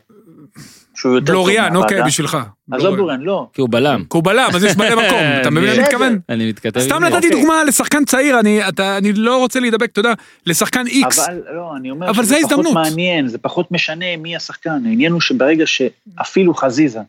שהוא 0.98 1.14
יותר 1.14 1.26
טוב 1.26 1.34
בלוריאן, 1.34 1.76
אוקיי, 1.76 2.02
בשבילך. 2.02 2.36
עזוב 2.72 2.94
בלוריאן. 2.94 2.96
בורן, 2.96 3.20
לא. 3.20 3.46
כי 3.52 3.60
הוא 3.60 3.68
בלם. 3.72 4.00
כי 4.00 4.16
הוא 4.16 4.24
בלם, 4.24 4.48
אז 4.54 4.64
יש 4.64 4.76
מלא 4.76 4.94
מקום, 5.06 5.18
אתה 5.40 5.50
מבין 5.50 5.64
מה 5.64 5.74
אני. 5.74 5.82
מתכוון? 5.82 6.18
אני 6.28 6.48
מתכתב 6.48 6.80
סתם. 6.80 7.04
נתתי 7.04 7.16
אוקיי. 7.16 7.30
דוגמה 7.30 7.64
לשחקן 7.64 8.04
צעיר, 8.04 8.40
אני, 8.40 8.68
אתה, 8.68 8.96
אני 8.98 9.12
לא 9.12 9.38
רוצה 9.38 9.60
להידבק, 9.60 9.90
אתה 9.92 10.00
יודע, 10.00 10.12
לשחקן 10.46 10.86
איקס. 10.86 11.18
אבל 11.18 11.42
לא, 11.54 11.76
אני 11.76 11.90
אומר 11.90 12.10
אבל 12.10 12.22
שזה 12.24 12.36
זה 12.48 12.56
פחות. 12.56 12.74
מעניין, 12.74 13.28
זה 13.28 13.38
פחות 13.38 13.72
משנה 13.72 14.16
מי 14.16 14.36
השחקן. 14.36 14.82
העניין 14.86 15.12
הוא 15.12 15.20
שברגע 15.20 15.64
שאפילו 15.66 16.54
חזיזה 16.54 17.00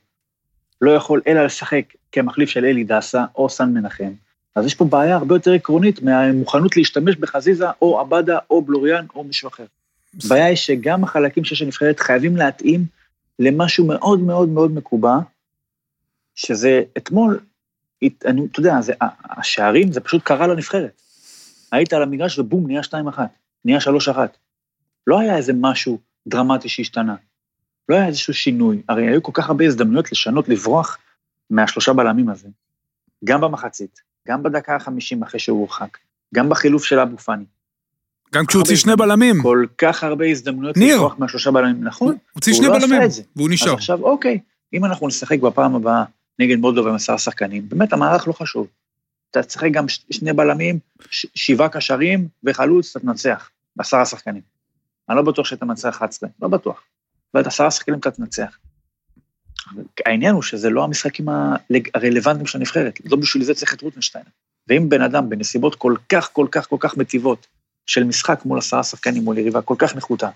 לא 0.82 0.91
יכול 0.91 1.21
אלא 1.28 1.45
לשחק 1.45 1.84
כמחליף 2.12 2.49
של 2.49 2.65
אלי 2.65 2.84
דסה 2.84 3.23
או 3.36 3.49
סן 3.49 3.69
מנחם, 3.73 4.12
אז 4.56 4.65
יש 4.65 4.75
פה 4.75 4.86
בעיה 4.86 5.15
הרבה 5.15 5.36
יותר 5.36 5.54
עקרונית 5.54 6.02
מהמוכנות 6.04 6.78
להשתמש 6.78 7.15
בחזיזה 7.15 7.65
או 7.82 7.99
עבדה 7.99 8.38
או 8.49 8.62
בלוריאן 8.62 9.06
או 9.15 9.23
מישהו 9.23 9.47
אחר. 9.49 9.65
הבעיה 10.25 10.45
היא 10.45 10.56
שגם 10.56 11.04
החלקים 11.04 11.43
שיש 11.43 11.62
לנבחרת 11.62 11.99
חייבים 11.99 12.36
להתאים 12.36 12.99
למשהו 13.39 13.88
מאוד 13.88 14.19
מאוד 14.19 14.49
מאוד 14.49 14.71
מקובע, 14.71 15.17
שזה 16.36 16.82
אתמול, 16.97 17.39
אני, 18.25 18.45
אתה 18.52 18.60
יודע, 18.60 18.82
זה, 18.82 18.93
השערים 19.30 19.91
זה 19.91 20.02
פשוט 20.02 20.23
קרה 20.23 20.47
לנבחרת. 20.47 21.02
היית 21.71 21.93
על 21.93 22.04
המגרש 22.04 22.39
ובום, 22.39 22.67
נהיה 22.67 22.82
2-1, 22.82 23.19
נהיה 23.65 23.80
3-1. 24.10 24.17
לא 25.08 25.19
היה 25.19 25.38
איזה 25.38 25.54
משהו 25.56 25.99
דרמטי 26.28 26.69
שהשתנה. 26.69 27.15
לא 27.89 27.95
היה 27.95 28.08
איזשהו 28.08 28.34
שינוי. 28.34 28.82
הרי 28.89 29.08
היו 29.08 29.23
כל 29.23 29.32
כך 29.36 29.49
הרבה 29.49 29.65
הזדמנויות 29.65 30.12
לשנות, 30.12 30.49
לברוח 30.49 30.97
מהשלושה 31.49 31.93
בלמים 31.93 32.30
הזה. 32.30 32.47
גם 33.25 33.41
במחצית, 33.41 34.02
גם 34.28 34.43
בדקה 34.43 34.75
ה-50 34.75 35.25
אחרי 35.25 35.39
שהוא 35.39 35.60
הורחק, 35.60 35.97
גם 36.36 36.49
בחילוף 36.49 36.84
של 36.84 36.99
אבו 36.99 37.17
פאני. 37.17 37.45
גם 38.34 38.46
כשהוא 38.46 38.62
הוציא 38.62 38.76
שני 38.76 38.96
בלמים. 38.96 39.42
כל 39.42 39.65
כך 39.78 40.04
הרבה 40.04 40.26
הזדמנויות 40.26 40.78
ניר. 40.78 40.96
לברוח 40.96 41.15
מהשלושה 41.20 41.52
בלמים, 41.52 41.84
נכון? 41.84 42.08
הוא 42.08 42.15
הוציא 42.34 42.54
שני 42.54 42.68
לא 42.68 42.80
בלמים. 42.80 43.02
והוא 43.36 43.48
אז 43.48 43.54
נשאר. 43.54 43.74
עכשיו, 43.74 44.04
אוקיי, 44.04 44.39
אם 44.74 44.86
אנחנו 44.86 45.08
נשחק 45.08 45.39
בפעם 45.39 45.76
הבאה 45.76 46.04
נגד 46.39 46.58
מולדובה 46.58 46.89
עם 46.89 46.96
עשרה 46.96 47.18
שחקנים, 47.18 47.70
באמת 47.70 47.94
המערך 47.94 48.28
לא 48.28 48.34
חשוב. 48.34 48.68
אתה 49.32 49.44
תשחק 49.44 49.72
גם 49.72 49.86
שני 50.12 50.34
בלמים, 50.34 50.80
שבעה 51.36 51.70
קשרים 51.70 52.28
וחלוץ, 52.44 52.96
אתה 52.96 53.00
תנצח, 53.00 53.50
בעשרה 53.76 54.06
שחקנים. 54.06 54.42
אני 55.10 55.18
לא 55.18 55.22
בטוח 55.22 55.46
שאתה 55.46 55.65
מנצח 55.65 55.89
11, 55.89 56.30
לא 56.42 56.48
בטוח. 56.48 56.82
ואת 57.34 57.48
עשרה 57.48 57.72
שחקנים 57.72 58.00
אתה 58.00 58.12
תנצח. 58.12 58.58
העניין 60.06 60.34
הוא 60.34 60.42
שזה 60.42 60.70
לא 60.70 60.84
המשחקים 60.84 61.26
הרלוונטיים 61.94 62.46
של 62.46 62.58
הנבחרת, 62.58 63.00
לא 63.06 63.18
בשביל 63.18 63.44
זה 63.44 63.54
צריך 63.54 63.74
את 63.74 63.82
רוטנשטיין. 63.82 64.26
ואם 64.68 64.89
בן 64.89 65.02
אדם 65.02 65.30
בנסיבות 65.30 65.76
כל 65.76 65.96
כך, 66.10 66.30
כל 66.34 66.48
כך, 66.52 66.70
כל 66.70 66.78
כך 66.80 66.98
מטיבות 66.98 67.48
של 67.89 68.04
משחק 68.04 68.45
מול 68.45 68.58
עשרה 68.58 68.84
שחקנים, 68.84 69.23
מול 69.23 69.38
יריבה 69.38 69.62
כל 69.62 69.75
כך 69.78 69.95
נחותה, 69.95 70.30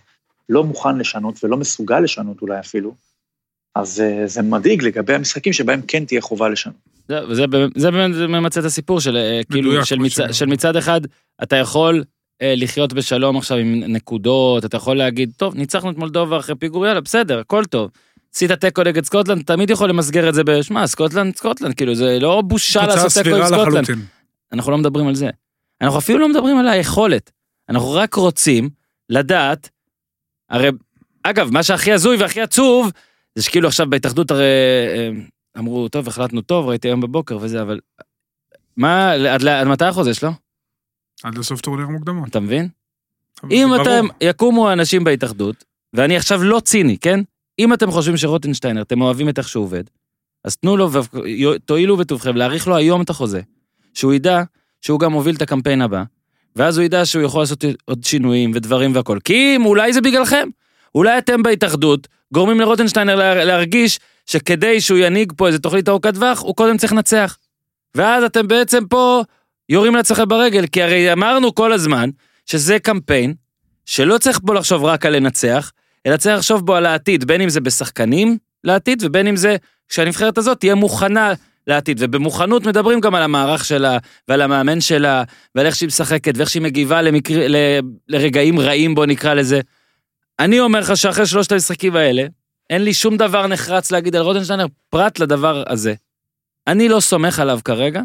לא 0.50 0.64
מוכן 0.64 0.98
לשנות 0.98 1.44
ולא 1.44 1.58
מסוגל 1.58 2.00
לשנות 2.00 2.42
אולי 2.42 2.60
אפילו, 2.60 2.94
אז 3.76 4.02
אה, 4.02 4.28
זה 4.28 4.42
מדאיג 4.42 4.84
לגבי 4.84 5.14
המשחקים 5.14 5.54
שבהם 5.54 5.82
כן 5.88 6.06
תהיה 6.06 6.22
חובה 6.22 6.50
לשנות. 6.50 6.76
זה, 7.08 7.20
זה 7.76 7.92
באמת 7.92 8.16
זה 8.16 8.28
ממצה 8.28 8.60
את 8.60 8.66
הסיפור 8.66 9.00
של 9.02 9.18
אה, 9.18 9.42
כאילו 9.52 9.86
של, 9.86 10.00
מצ. 10.00 10.18
של 10.32 10.46
מצד 10.46 10.76
אחד 10.76 11.02
אתה 11.44 11.56
יכול 11.56 12.04
אה, 12.42 12.54
לחיות 12.58 12.94
בשלום 12.94 13.38
עכשיו 13.38 13.58
עם 13.58 13.84
נקודות 13.88 14.66
אתה 14.66 14.78
יכול 14.78 14.98
להגיד 14.98 15.32
טוב 15.38 15.56
ניצחנו 15.56 15.92
את 15.92 15.98
מולדובה 15.98 16.40
אחרי 16.40 16.56
פיגור 16.56 16.86
יאללה 16.86 17.02
בסדר 17.02 17.40
הכל 17.40 17.66
טוב. 17.66 17.90
עשית 18.36 18.52
תיקו 18.52 18.84
נגד 18.84 19.06
סקוטלנד 19.06 19.44
תמיד 19.44 19.70
יכול 19.70 19.90
למסגר 19.90 20.30
את 20.30 20.34
זה 20.34 20.44
בשמע 20.44 20.88
סקוטלנד 20.88 21.36
סקוטלנד 21.36 21.74
כאילו 21.74 21.96
זה 21.96 22.18
לא 22.22 22.42
בושה 22.42 22.86
לעשות 22.88 23.24
תיקו 23.24 23.36
עם 23.36 23.48
סקוטלנד. 23.48 23.88
אנחנו 24.54 24.72
לא 24.72 24.78
מדברים 24.78 25.08
על 25.08 25.16
זה. 25.16 25.30
אנחנו 25.82 26.00
אפילו 26.00 26.20
לא 26.20 26.30
מדברים 26.30 26.58
על 26.58 26.68
היכולת. 26.68 27.32
אנחנו 27.70 27.92
רק 27.92 28.14
רוצים 28.14 28.70
לדעת, 29.10 29.70
הרי, 30.50 30.70
אגב, 31.24 31.52
מה 31.52 31.64
שהכי 31.64 31.92
הזוי 31.92 32.18
והכי 32.18 32.42
עצוב, 32.42 32.92
זה 33.36 33.44
שכאילו 33.44 33.68
עכשיו 33.68 33.90
בהתאחדות 33.90 34.32
הרי 34.32 34.44
אה, 34.88 35.10
אמרו, 35.58 35.90
טוב, 35.90 36.08
החלטנו 36.08 36.42
טוב, 36.42 36.68
ראיתי 36.68 36.88
היום 36.88 37.02
בבוקר 37.02 37.38
וזה, 37.42 37.62
אבל... 37.62 37.80
מה, 38.78 39.12
עד, 39.12 39.48
עד 39.48 39.68
מתי 39.68 39.86
החוזה 39.86 40.14
שלו? 40.14 40.32
עד 41.24 41.38
לסוף 41.38 41.62
טורניר 41.62 41.86
המוקדמות. 41.86 42.30
אתה 42.30 42.40
מבין? 42.40 42.70
אם 43.52 43.68
אתם. 43.82 44.06
יקומו 44.22 44.74
אנשים 44.74 45.04
בהתאחדות, 45.04 45.64
ואני 45.94 46.18
עכשיו 46.18 46.44
לא 46.44 46.60
ציני, 46.60 46.98
כן? 46.98 47.20
אם 47.60 47.74
אתם 47.74 47.92
חושבים 47.92 48.18
שרוטנשטיינר, 48.18 48.82
אתם 48.82 49.02
אוהבים 49.02 49.30
את 49.30 49.38
איך 49.38 49.48
שהוא 49.48 49.64
עובד, 49.64 49.84
אז 50.44 50.58
תנו 50.58 50.78
לו, 50.78 50.90
ותואילו 50.92 51.98
בטובכם 51.98 52.36
להאריך 52.36 52.68
לו 52.68 52.76
היום 52.76 53.02
את 53.02 53.10
החוזה, 53.10 53.42
שהוא 53.94 54.14
ידע 54.14 54.44
שהוא 54.82 55.00
גם 55.00 55.12
מוביל 55.12 55.36
את 55.36 55.42
הקמפיין 55.42 55.82
הבא, 55.82 56.04
ואז 56.56 56.78
הוא 56.78 56.86
ידע 56.86 57.06
שהוא 57.06 57.24
יכול 57.24 57.42
לעשות 57.42 57.64
עוד 57.86 58.04
שינויים 58.04 58.52
ודברים 58.56 58.96
והכל. 58.96 59.18
כי 59.24 59.56
אם 59.56 59.66
אולי 59.66 59.94
זה 59.94 60.02
בגללכם, 60.02 60.48
אולי 60.96 61.18
אתם 61.18 61.44
בהתאחדות 61.44 62.08
גורמים 62.34 62.60
לרוטנשטיינר 62.60 63.16
לה- 63.16 63.44
להרגיש 63.46 64.00
שכדי 64.26 64.82
שהוא 64.82 64.98
ינהיג 65.02 65.34
פה 65.38 65.48
איזה 65.48 65.60
תוכנית 65.60 65.90
ארוכת 65.90 66.14
טווח, 66.14 66.42
הוא 66.42 66.56
קודם 66.56 66.78
צריך 66.78 66.94
לנצח. 66.94 67.38
ואז 67.96 68.24
אתם 68.24 68.48
בעצם 68.48 68.86
פה 68.90 69.24
יורים 69.70 69.96
לעצמכם 69.96 70.28
ברגל, 70.28 70.68
כי 70.68 70.84
הרי 70.84 71.14
אמרנו 71.14 71.56
כל 71.56 71.74
הזמן 71.74 72.10
שזה 72.46 72.80
קמפיין 72.80 73.34
שלא 73.86 74.18
צריך 74.18 74.40
בו 74.40 74.54
לחשוב 74.54 74.84
רק 74.84 75.06
על 75.06 75.16
לנצח, 75.16 75.72
אלא 76.06 76.18
צריך 76.18 76.38
לחשוב 76.38 76.66
בו 76.66 76.76
על 76.76 76.86
העתיד, 76.86 77.26
בין 77.26 77.42
אם 77.42 77.50
זה 77.50 77.62
בשחקנים 77.62 78.38
לעתיד, 78.64 79.04
ובין 79.06 79.28
אם 79.28 79.36
זה 79.36 79.56
שהנבחרת 79.90 80.38
הזאת 80.38 80.60
תהיה 80.60 80.76
מוכנה 80.76 81.34
לעתיד. 81.68 81.98
ובמוכנות 82.00 82.66
מדברים 82.66 83.00
גם 83.00 83.16
על 83.16 83.24
המערך 83.24 83.66
שלה, 83.66 83.98
ועל 84.28 84.42
המאמן 84.42 84.82
שלה, 84.82 85.24
ועל 85.56 85.66
איך 85.66 85.76
שהיא 85.76 85.88
משחקת, 85.88 86.34
ואיך 86.38 86.50
שהיא 86.50 86.62
מגיבה 86.62 87.02
למקר... 87.02 87.48
ל... 87.48 87.56
לרגעים 88.08 88.60
רעים, 88.60 88.96
בוא 88.96 89.06
נקרא 89.06 89.34
לזה. 89.34 89.62
אני 90.40 90.60
אומר 90.60 90.80
לך 90.80 90.98
שאחרי 90.98 91.26
שלושת 91.26 91.52
המשחקים 91.52 91.96
האלה, 91.96 92.26
אין 92.70 92.84
לי 92.84 92.94
שום 92.94 93.18
דבר 93.18 93.48
נחרץ 93.48 93.92
להגיד 93.92 94.16
על 94.16 94.22
רוטנשטיינר, 94.22 94.66
פרט 94.90 95.20
לדבר 95.20 95.64
הזה. 95.68 95.94
אני 96.68 96.90
לא 96.90 97.00
סומך 97.00 97.40
עליו 97.40 97.60
כרגע, 97.66 98.02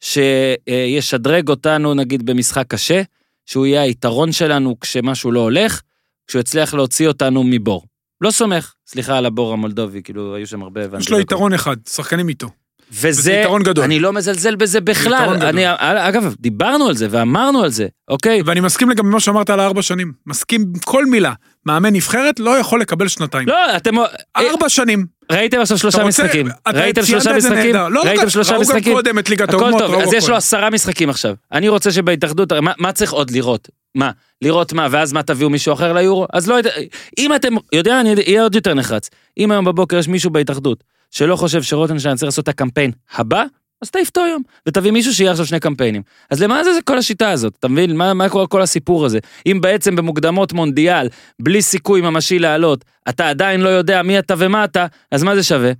שישדרג 0.00 1.48
אותנו 1.48 1.94
נגיד 1.94 2.26
במשחק 2.26 2.64
קשה, 2.68 3.02
שהוא 3.46 3.66
יהיה 3.66 3.82
היתרון 3.82 4.32
שלנו 4.32 4.80
כשמשהו 4.80 5.32
לא 5.32 5.40
הולך, 5.40 5.80
כשהוא 6.26 6.40
יצליח 6.40 6.74
להוציא 6.74 7.08
אותנו 7.08 7.44
מבור. 7.44 7.86
לא 8.20 8.30
סומך, 8.30 8.74
סליחה 8.86 9.18
על 9.18 9.26
הבור 9.26 9.52
המולדובי, 9.52 10.02
כאילו 10.02 10.34
היו 10.34 10.46
שם 10.46 10.62
הרבה... 10.62 10.80
יש 10.80 10.88
לו 10.88 11.16
והכל. 11.16 11.20
יתרון 11.20 11.52
אחד, 11.52 11.76
שחקנים 11.88 12.28
איתו. 12.28 12.48
וזה, 12.92 13.08
וזה 13.08 13.32
יתרון 13.32 13.62
גדול. 13.62 13.84
אני 13.84 14.00
לא 14.00 14.12
מזלזל 14.12 14.54
בזה 14.56 14.80
בכלל. 14.80 15.28
אני, 15.42 15.62
אגב, 16.08 16.34
דיברנו 16.40 16.88
על 16.88 16.94
זה 16.96 17.06
ואמרנו 17.10 17.62
על 17.62 17.70
זה, 17.70 17.86
אוקיי? 18.08 18.42
ואני 18.46 18.60
מסכים 18.60 18.90
לגבי 18.90 19.08
מה 19.08 19.20
שאמרת 19.20 19.50
על 19.50 19.60
הארבע 19.60 19.82
שנים. 19.82 20.12
מסכים 20.26 20.72
כל 20.84 21.06
מילה. 21.06 21.32
מאמן 21.66 21.92
נבחרת 21.92 22.40
לא 22.40 22.58
יכול 22.58 22.80
לקבל 22.80 23.08
שנתיים. 23.08 23.48
לא, 23.48 23.76
אתם... 23.76 23.94
ארבע 24.36 24.68
שנים. 24.68 25.06
ראיתם 25.32 25.60
עכשיו 25.60 25.78
שלושה 25.78 26.02
רוצה- 26.02 26.08
משחקים. 26.24 26.48
ראיתם 26.68 27.02
שלושה 27.04 27.32
משחקים? 27.36 27.74
לא, 27.74 28.02
ראיתם 28.04 28.22
לא, 28.22 28.28
שלושה 28.28 28.52
ראו 28.52 28.60
גם 28.64 28.68
משחקים? 28.76 28.92
קודם 28.94 29.18
את 29.18 29.30
ליגת 29.30 29.48
הכל 29.48 29.64
האומות. 29.64 29.80
טוב, 29.82 29.90
ראו 29.90 30.02
אז 30.02 30.12
יש 30.12 30.22
הכל. 30.24 30.30
לו 30.32 30.36
עשרה 30.36 30.70
משחקים 30.70 31.10
עכשיו. 31.10 31.34
אני 31.52 31.68
רוצה 31.68 31.92
שבהתאחדות, 31.92 32.52
מה 32.78 32.92
צריך 32.92 33.12
עוד 33.12 33.30
לראות? 33.30 33.68
מה? 33.94 34.10
לראות 34.42 34.72
מה, 34.72 34.86
ואז 34.90 35.12
מה 35.12 35.22
תביאו 35.22 35.50
מישהו 35.50 35.74
אחר 35.74 35.92
ליורו? 35.92 36.26
אז 36.32 36.48
לא 36.48 36.54
יודע, 36.54 36.70
אם 37.18 37.34
אתם, 37.34 37.54
יודע, 37.72 38.00
אני 38.00 38.14
אהיה 38.14 38.42
עוד 38.42 38.54
יותר 38.54 38.74
נחרץ. 38.74 39.10
אם 39.38 39.50
היום 39.50 39.64
בבוקר 39.64 39.96
יש 39.98 40.08
מישהו 40.08 40.30
בהתאחדות 40.30 40.84
שלא 41.14 41.36
חושב 41.36 41.62
שרוטנשטיין 41.62 42.16
צריך 42.16 42.26
לעשות 42.28 42.42
את 42.44 42.48
הקמפיין 42.48 42.90
הבא, 43.14 43.44
אז 43.82 43.90
תעיף 43.90 44.08
אותו 44.08 44.24
היום, 44.24 44.42
ותביא 44.68 44.90
מישהו 44.90 45.14
שיהיה 45.14 45.30
עכשיו 45.30 45.46
שני 45.46 45.60
קמפיינים. 45.60 46.02
אז 46.30 46.42
למה 46.42 46.64
זה, 46.64 46.74
זה 46.74 46.80
כל 46.82 46.98
השיטה 46.98 47.30
הזאת? 47.30 47.52
אתה 47.58 47.68
מבין? 47.68 47.96
מה, 47.96 48.14
מה 48.14 48.28
קורה 48.28 48.46
כל 48.46 48.62
הסיפור 48.62 49.04
הזה? 49.06 49.18
אם 49.46 49.58
בעצם 49.60 49.96
במוקדמות 49.96 50.52
מונדיאל, 50.52 51.08
בלי 51.42 51.62
סיכוי 51.62 52.00
ממשי 52.00 52.38
לעלות, 52.38 52.84
אתה 53.08 53.28
עדיין 53.28 53.60
לא 53.60 53.68
יודע 53.68 54.02
מי 54.02 54.18
אתה 54.18 54.34
ומה 54.38 54.64
אתה, 54.64 54.86
אז 55.10 55.22
מה 55.22 55.36
זה 55.36 55.42
שווה? 55.42 55.72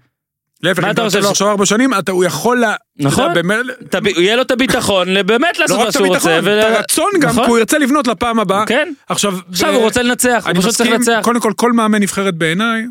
להפך, 0.62 0.84
אם 0.84 0.90
אתה 0.90 1.02
נותן 1.04 1.20
לו 1.20 1.28
עכשיו 1.30 1.50
ארבע 1.50 1.66
שנים, 1.66 1.94
אתה- 1.98 2.12
הוא 2.12 2.24
יכול... 2.24 2.60
לה- 2.60 2.74
נכון. 2.98 3.30
אתה 3.32 4.00
תביא- 4.00 4.18
יהיה 4.18 4.36
לו 4.36 4.42
את 4.42 4.50
הביטחון 4.50 5.08
באמת 5.26 5.58
לעשות 5.58 5.70
לא 5.70 5.82
מה 5.82 5.82
רק 5.82 5.88
את 5.88 5.92
שהוא 5.92 6.06
רוצה. 6.06 6.36
הביטחון, 6.38 6.58
את 6.60 6.64
ול- 6.66 6.74
הרצון 6.74 7.10
גם, 7.20 7.28
נכון. 7.30 7.44
כי 7.44 7.50
הוא 7.50 7.58
ירצה 7.58 7.78
לבנות 7.78 8.06
לפעם 8.06 8.40
הבאה. 8.40 8.66
כן, 8.66 8.92
עכשיו, 9.08 9.34
עכשיו 9.50 9.72
ב- 9.72 9.74
הוא 9.74 9.82
רוצה 9.84 10.02
לנצח, 10.02 10.46
הוא 10.46 10.60
פשוט 10.60 10.74
צריך 10.74 10.90
לנצח. 10.90 11.20
קודם 11.22 11.40
כל, 11.40 11.52
כל 11.56 11.72
מאמן 11.72 12.02
נבחרת 12.02 12.34
בעיניי, 12.34 12.84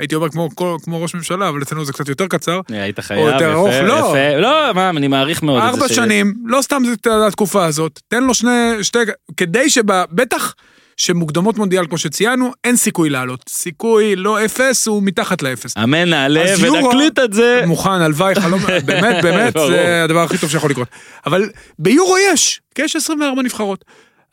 הייתי 0.00 0.14
אומר 0.14 0.28
כמו, 0.28 0.48
כמו, 0.56 0.76
כמו 0.84 1.02
ראש 1.02 1.14
ממשלה, 1.14 1.48
אבל 1.48 1.62
אצלנו 1.62 1.84
זה 1.84 1.92
קצת 1.92 2.08
יותר 2.08 2.26
קצר. 2.26 2.60
היית 2.68 3.00
חייב, 3.00 3.20
או 3.20 3.26
יותר 3.28 3.52
ארוך, 3.52 3.68
יפה, 3.68 3.80
לא. 3.82 3.94
יפה. 3.94 4.36
לא, 4.40 4.74
מה, 4.74 4.90
אני 4.90 5.08
מעריך 5.08 5.42
מאוד 5.42 5.62
את 5.62 5.62
זה. 5.62 5.68
ארבע 5.70 5.88
ש- 5.88 5.92
שנים, 5.96 6.34
לא 6.44 6.62
סתם 6.62 6.82
זה 6.86 6.92
התקופה 7.26 7.64
הזאת, 7.66 8.00
תן 8.08 8.24
לו 8.24 8.34
שני, 8.34 8.50
שתי, 8.82 8.98
כדי 9.36 9.70
שבטח 9.70 10.54
שמוקדמות 10.96 11.58
מונדיאל, 11.58 11.86
כמו 11.86 11.98
שציינו, 11.98 12.52
אין 12.64 12.76
סיכוי 12.76 13.10
לעלות. 13.10 13.44
סיכוי 13.48 14.16
לא 14.16 14.44
אפס, 14.44 14.86
הוא 14.86 15.02
מתחת 15.02 15.42
לאפס. 15.42 15.76
אמן, 15.76 16.08
נעלה 16.08 16.44
ונקליט 16.60 17.18
את 17.18 17.32
זה. 17.32 17.62
מוכן, 17.66 17.90
הלוואי, 17.90 18.34
חלום, 18.34 18.60
באמת, 18.86 19.22
באמת. 19.24 19.52
זה 19.68 20.04
הדבר 20.04 20.22
הכי 20.22 20.38
טוב 20.38 20.50
שיכול 20.50 20.70
לקרות. 20.70 20.88
אבל 21.26 21.50
ביורו 21.78 22.16
יש, 22.32 22.60
כי 22.74 22.82
יש 22.82 22.96
24 22.96 23.42
נבחרות. 23.42 23.84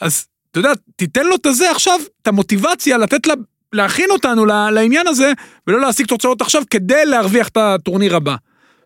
אז 0.02 0.26
אתה 0.52 0.60
יודע, 0.60 0.72
תיתן 0.96 1.26
לו 1.26 1.36
את 1.36 1.46
הזה 1.46 1.72
עכשיו, 1.72 2.00
את 2.22 2.28
המוטיבציה 2.28 2.98
לתת 2.98 3.28
לה, 3.28 3.34
להכין 3.74 4.10
אותנו 4.12 4.46
לעניין 4.46 5.08
הזה, 5.08 5.32
ולא 5.68 5.82
להשיג 5.82 6.06
תוצאות 6.08 6.42
עכשיו 6.42 6.64
כדי 6.70 7.06
להרוויח 7.06 7.48
את 7.48 7.58
הטורניר 7.58 8.16
הבא. 8.16 8.36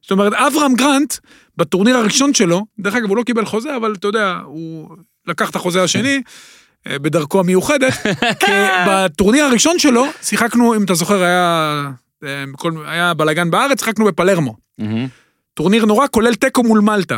זאת 0.01 0.11
אומרת, 0.11 0.33
אברהם 0.33 0.73
גרנט, 0.73 1.13
בטורניר 1.57 1.97
הראשון 1.97 2.33
שלו, 2.33 2.65
דרך 2.79 2.95
אגב, 2.95 3.09
הוא 3.09 3.17
לא 3.17 3.23
קיבל 3.23 3.45
חוזה, 3.45 3.75
אבל 3.75 3.93
אתה 3.99 4.07
יודע, 4.07 4.39
הוא 4.45 4.89
לקח 5.27 5.49
את 5.49 5.55
החוזה 5.55 5.83
השני, 5.83 6.21
אה, 6.87 6.99
בדרכו 6.99 7.39
המיוחדת, 7.39 7.93
כי 8.45 8.51
בטורניר 8.87 9.45
הראשון 9.45 9.79
שלו, 9.79 10.05
שיחקנו, 10.21 10.75
אם 10.75 10.83
אתה 10.83 10.93
זוכר, 10.93 11.23
היה, 11.23 11.89
אה, 12.23 12.43
היה 12.85 13.13
בלאגן 13.13 13.51
בארץ, 13.51 13.79
שיחקנו 13.79 14.05
בפלרמו. 14.05 14.55
טורניר 15.53 15.85
נורא, 15.85 16.07
כולל 16.11 16.35
תיקו 16.35 16.63
מול 16.63 16.79
מלטה. 16.79 17.17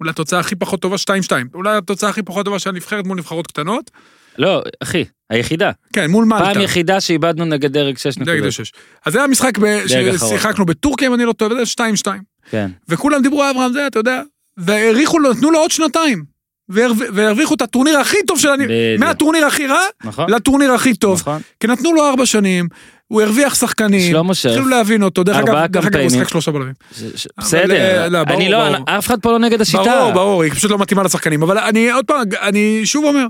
אולי 0.00 0.10
התוצאה 0.10 0.40
הכי 0.40 0.54
פחות 0.54 0.80
טובה 0.80 0.96
2-2. 0.96 1.30
אולי 1.54 1.76
התוצאה 1.76 2.10
הכי 2.10 2.22
פחות 2.22 2.44
טובה 2.44 2.58
של 2.58 2.70
הנבחרת 2.70 3.06
מול 3.06 3.18
נבחרות 3.18 3.46
קטנות. 3.46 3.90
לא, 4.38 4.62
אחי, 4.82 5.04
היחידה. 5.30 5.70
כן, 5.92 6.10
מול 6.10 6.24
מלטה. 6.24 6.44
פעם 6.54 6.60
יחידה 6.62 7.00
שאיבדנו 7.00 7.44
נגד 7.44 7.72
דרג 7.72 7.98
6 7.98 8.18
דרג 8.18 8.30
נקודות. 8.36 8.52
שש. 8.52 8.72
אז 9.06 9.12
זה 9.12 9.18
היה 9.18 9.28
משחק 9.28 9.58
דרג 9.58 10.14
אחרון. 10.14 10.36
ששיחקנו 10.36 10.66
בטורקיה, 10.66 11.08
אם 11.08 11.14
אני 11.14 11.24
לא 11.24 11.32
טועה, 11.32 11.52
וזה 11.52 11.62
2-2. 12.06 12.06
כן. 12.50 12.70
וכולם 12.88 13.22
דיברו 13.22 13.50
אברהם 13.50 13.72
זה, 13.72 13.86
אתה 13.86 13.98
יודע, 13.98 14.22
והאריכו 14.56 15.18
לו, 15.18 15.32
נתנו 15.32 15.50
לו 15.50 15.58
עוד 15.58 15.70
שנתיים. 15.70 16.24
והרו- 16.68 16.94
והרוויחו 17.14 17.54
את 17.54 17.62
הטורניר 17.62 17.98
הכי 17.98 18.16
טוב 18.26 18.38
של. 18.38 18.48
מהטורניר 18.98 19.46
הכי 19.46 19.66
רע 19.66 19.80
נכון? 20.04 20.30
לטורניר 20.30 20.72
הכי 20.72 20.94
טוב. 20.94 21.20
נכון. 21.20 21.40
כי 21.60 21.66
נתנו 21.66 21.92
לו 21.92 22.08
ארבע 22.08 22.26
שנים, 22.26 22.68
הוא 23.08 23.22
הרוויח 23.22 23.54
שחקנים. 23.54 24.10
שלמה 24.12 24.34
שרף. 24.34 24.52
התחילו 24.52 24.68
להבין 24.70 25.02
אותו. 25.02 25.22
דרך 25.24 25.36
אגב, 25.36 25.66
דרך 25.66 25.86
אגב, 25.86 26.00
הוא. 26.00 26.10
שיחק 26.10 26.28
שלושה 26.28 26.50
בלמים. 26.50 26.72
ש- 27.16 27.26
אבל, 27.38 27.46
בסדר, 27.46 27.74
אה, 28.02 28.08
לא, 28.08 28.24
ברור, 28.24 28.40
אני 28.40 28.48
לא, 28.48 28.68
ברור. 28.70 28.84
אף 28.86 29.06
אחד 29.06 29.20
פה 29.20 29.32
לא 29.32 29.38
נגד 29.38 29.60
השיטה. 29.60 29.82
ברור, 29.84 30.12
ברור, 30.12 30.42
היא 30.42 30.52
פשוט 30.52 30.70
לא 30.70 30.78
מתאימה 30.78 31.02
לשחקנים. 31.02 31.42
אבל 31.42 31.58
אני 31.58 31.90
עוד 31.90 32.04
פעם, 32.04 32.18
אני 32.42 32.80
שוב 32.84 33.04
אומר, 33.04 33.26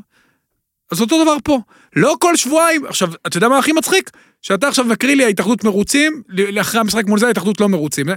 אז 0.93 1.01
אותו 1.01 1.23
דבר 1.23 1.37
פה. 1.45 1.59
לא 1.97 2.17
כל 2.21 2.37
שבועיים, 2.37 2.87
עכשיו, 2.87 3.09
אתה 3.27 3.37
יודע 3.37 3.49
מה 3.49 3.59
הכי 3.59 3.73
מצחיק? 3.73 4.11
שאתה 4.43 4.69
עכשיו 4.69 4.85
מקריא 4.85 5.17
לי 5.17 5.25
ההתאחדות 5.25 5.65
מרוצים, 5.65 6.23
לאחרי 6.29 6.81
המשחק 6.81 7.05
מול 7.07 7.19
זה 7.19 7.27
ההתאחדות 7.27 7.61
לא 7.61 7.69
מרוצים. 7.69 8.09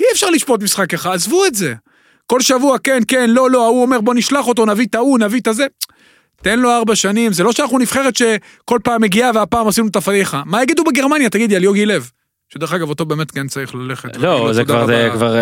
אי 0.00 0.04
אפשר 0.12 0.30
לשפוט 0.30 0.62
משחק 0.62 0.94
אחד, 0.94 1.14
עזבו 1.14 1.46
את 1.46 1.54
זה. 1.54 1.74
כל 2.26 2.40
שבוע 2.40 2.78
כן, 2.78 3.02
כן, 3.08 3.30
לא, 3.30 3.50
לא, 3.50 3.64
ההוא 3.64 3.82
אומר 3.82 4.00
בוא 4.00 4.14
נשלח 4.14 4.46
אותו, 4.46 4.66
נביא 4.66 4.86
את 4.86 4.94
ההוא, 4.94 5.18
נביא 5.18 5.40
את 5.40 5.46
הזה. 5.46 5.66
תן 6.42 6.58
לו 6.58 6.70
ארבע 6.70 6.96
שנים, 6.96 7.32
זה 7.32 7.44
לא 7.44 7.52
שאנחנו 7.52 7.78
נבחרת 7.78 8.16
שכל 8.16 8.78
פעם 8.84 9.02
מגיעה 9.02 9.30
והפעם 9.34 9.68
עשינו 9.68 9.88
את 9.88 9.96
הפדיחה. 9.96 10.42
מה 10.46 10.62
יגידו 10.62 10.84
בגרמניה, 10.84 11.30
תגידי, 11.30 11.56
על 11.56 11.64
יוגי 11.64 11.86
לב? 11.86 12.10
שדרך 12.54 12.72
אגב, 12.72 12.88
אותו 12.88 13.04
באמת 13.06 13.30
כן 13.30 13.48
צריך 13.48 13.74
ללכת. 13.74 14.16
לא, 14.16 14.52
זה 14.52 14.64
כבר, 14.64 14.86
זה. 14.86 15.08
כבר 15.14 15.34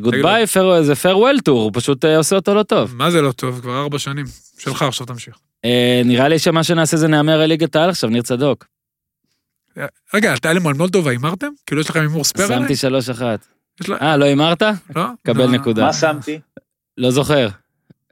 גוד 0.00 0.12
תגיד 0.12 0.24
לו. 0.24 0.28
ביי, 0.30 0.46
זה 0.82 0.92
farewell 0.92 1.38
tour, 1.48 1.50
הוא 1.50 1.70
פשוט 1.74 2.04
אה, 2.04 2.16
עושה 2.16 2.36
אותו 2.36 2.54
לא 2.54 2.62
טוב. 2.62 2.96
מה 2.96 3.10
זה 3.10 3.22
לא 3.22 3.32
טוב? 3.32 3.60
כבר 3.60 3.80
ארבע 3.82 3.98
שנים. 3.98 4.24
שלך 4.58 4.82
עכשיו 4.82 5.06
תמשיך. 5.06 5.34
אה, 5.64 6.02
נראה 6.04 6.28
לי 6.28 6.38
שמה 6.38 6.64
שנעשה 6.64 6.96
זה 6.96 7.08
נהמר 7.08 7.40
על 7.40 7.46
ליגת 7.46 7.76
העל 7.76 7.90
עכשיו, 7.90 8.10
ניר 8.10 8.22
צדוק. 8.22 8.64
רגע, 10.14 10.34
אתה 10.34 10.50
על 10.50 10.58
מולדובה 10.58 11.10
הימרתם? 11.10 11.48
כאילו 11.66 11.80
יש 11.80 11.90
לכם 11.90 12.00
הימור 12.00 12.24
ספייר? 12.24 12.48
שמתי 12.48 12.76
שלוש 12.76 13.08
אחת. 13.08 13.46
אה, 14.02 14.16
לא 14.16 14.24
הימרת? 14.24 14.62
לא? 14.96 15.02
קבל 15.26 15.44
לא. 15.44 15.50
נקודה. 15.50 15.84
מה 15.84 15.92
שמתי? 15.92 16.40
לא 16.98 17.10
זוכר. 17.10 17.48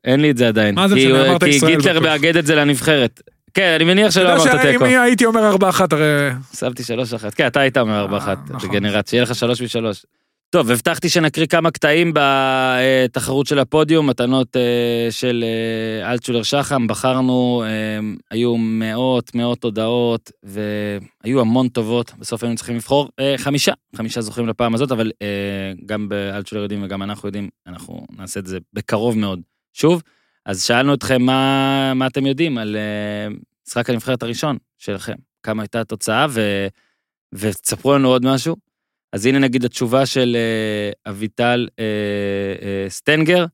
אין 0.05 0.21
לי 0.21 0.31
את 0.31 0.37
זה 0.37 0.49
עדיין. 0.49 0.75
מה 0.75 0.89
זה 0.89 0.95
כי- 0.95 1.07
משנה? 1.07 1.29
אמרת 1.29 1.45
כי 1.45 1.51
ישראל 1.51 1.77
גיטלר 1.77 1.93
בטוח. 2.01 2.03
מאגד 2.11 2.37
את 2.37 2.47
זה 2.47 2.55
לנבחרת. 2.55 3.23
כן, 3.57 3.73
אני 3.75 3.85
מניח 3.85 4.11
שלא 4.11 4.37
אמרת 4.37 4.61
תיקו. 4.61 4.85
הייתי 4.85 5.25
אומר 5.25 5.49
ארבע 5.49 5.69
אחת, 5.69 5.93
הרי... 5.93 6.31
שמתי 6.59 6.83
שלוש 6.83 7.15
אחת. 7.15 7.35
כן, 7.35 7.47
אתה 7.47 7.61
היית 7.61 7.77
אומר 7.77 8.01
ארבע 8.01 8.13
אה, 8.13 8.19
אחת. 8.19 8.39
נכון. 8.49 8.71
בגנרציה, 8.71 9.11
שיהיה 9.11 9.23
לך 9.23 9.35
שלוש 9.35 9.63
משלוש. 9.63 10.07
טוב, 10.51 10.71
הבטחתי 10.71 11.09
שנקריא 11.09 11.47
כמה 11.47 11.71
קטעים 11.71 12.13
בתחרות 12.15 13.47
של 13.47 13.59
הפודיום, 13.59 14.07
מתנות 14.07 14.57
אה, 14.57 15.09
של 15.11 15.45
אה, 15.45 16.13
אלטשולר 16.13 16.43
שחם, 16.43 16.87
בחרנו, 16.87 17.65
היו 18.31 18.57
מאות 18.57 19.35
מאות 19.35 19.65
הודעות, 19.65 20.31
והיו 20.43 21.41
המון 21.41 21.69
טובות, 21.69 22.13
בסוף 22.19 22.43
היינו 22.43 22.57
צריכים 22.57 22.77
לבחור 22.77 23.09
חמישה, 23.37 23.73
חמישה 23.97 24.21
זוכים 24.21 24.49
לפעם 24.49 24.75
הזאת, 24.75 24.93
אבל 24.93 25.13
גם 25.87 26.09
באלטשולר 26.09 26.63
יודעים 26.63 26.83
וגם 26.83 27.03
אנחנו 27.03 27.29
יודעים, 27.29 27.49
אנחנו 27.67 28.07
נעשה 28.19 28.41
את 28.41 28.47
זה 28.47 28.59
בקרוב 28.73 29.19
מאוד. 29.19 29.41
שוב, 29.73 30.03
אז 30.47 30.63
שאלנו 30.63 30.95
אתכם 30.95 31.23
מה, 31.23 31.93
מה 31.95 32.07
אתם 32.07 32.27
יודעים 32.27 32.59
על 32.59 32.77
אה, 32.77 33.35
משחק 33.67 33.91
הנבחרת 33.91 34.23
הראשון 34.23 34.57
שלכם, 34.79 35.15
כמה 35.43 35.63
הייתה 35.63 35.81
התוצאה, 35.81 36.27
ו, 36.31 36.67
ותספרו 37.35 37.95
לנו 37.95 38.09
עוד 38.09 38.25
משהו. 38.25 38.57
אז 39.13 39.27
הנה 39.27 39.39
נגיד 39.39 39.65
התשובה 39.65 40.07
של 40.07 40.37
אה, 40.37 41.11
אביטל 41.11 41.69
אה, 41.79 41.85
אה, 42.63 42.91
סטנגר. 42.91 43.47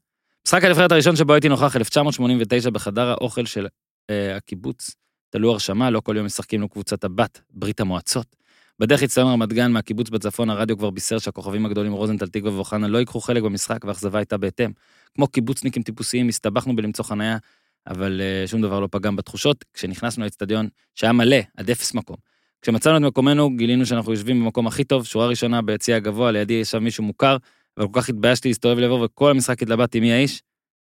משחק 0.46 0.64
הנבחרת 0.64 0.92
הראשון 0.92 1.16
שבו 1.16 1.32
הייתי 1.32 1.48
נוכח 1.48 1.76
1989 1.76 2.70
בחדר 2.70 3.08
האוכל 3.08 3.46
של 3.46 3.66
אה, 4.10 4.36
הקיבוץ. 4.36 4.90
תלו 5.30 5.52
הרשמה, 5.52 5.90
לא 5.90 6.00
כל 6.00 6.16
יום 6.16 6.26
משחקים 6.26 6.60
לו 6.60 6.68
קבוצת 6.68 7.04
הבת, 7.04 7.40
ברית 7.50 7.80
המועצות. 7.80 8.36
בדרך 8.82 9.02
הצטלם 9.02 9.26
רמת 9.26 9.52
גן 9.52 9.72
מהקיבוץ 9.72 10.10
בצפון, 10.10 10.50
הרדיו 10.50 10.78
כבר 10.78 10.90
בישר 10.90 11.18
שהכוכבים 11.18 11.66
הגדולים 11.66 11.92
רוזנטל, 11.92 12.26
תקווה 12.26 12.52
ואוחנה 12.52 12.88
לא 12.88 12.98
ייקחו 12.98 13.20
חלק 13.20 13.42
במשחק 13.42 13.84
והאכזבה 13.84 14.18
הייתה 14.18 14.36
בהתאם. 14.36 14.70
כמו 15.14 15.26
קיבוצניקים 15.26 15.82
טיפוסיים, 15.82 16.28
הסתבכנו 16.28 16.76
בלמצוא 16.76 17.04
חניה, 17.04 17.36
אבל 17.86 18.20
אה, 18.20 18.46
שום 18.46 18.62
דבר 18.62 18.80
לא 18.80 18.88
פגם 18.90 19.16
בתחושות. 19.16 19.64
כשנכנסנו 19.74 20.24
לאצטדיון, 20.24 20.68
שהיה 20.94 21.12
מלא, 21.12 21.36
עד 21.56 21.70
אפס 21.70 21.94
מקום. 21.94 22.16
כשמצאנו 22.62 22.96
את 22.96 23.02
מקומנו, 23.02 23.56
גילינו 23.56 23.86
שאנחנו 23.86 24.12
יושבים 24.12 24.40
במקום 24.40 24.66
הכי 24.66 24.84
טוב, 24.84 25.04
שורה 25.04 25.26
ראשונה 25.26 25.62
ביציע 25.62 25.96
הגבוה, 25.96 26.30
לידי 26.30 26.54
ישב 26.54 26.78
מישהו 26.78 27.04
מוכר, 27.04 27.36
אבל 27.78 27.86
כל 27.86 28.00
כך 28.00 28.08
התביישתי 28.08 28.48
להסתובב 28.48 28.78
לעבור, 28.78 29.00
וכל 29.00 29.30
המשחק 29.30 29.62
התלבטתי 29.62 30.00
מי 30.00 30.12
האיש. 30.12 30.42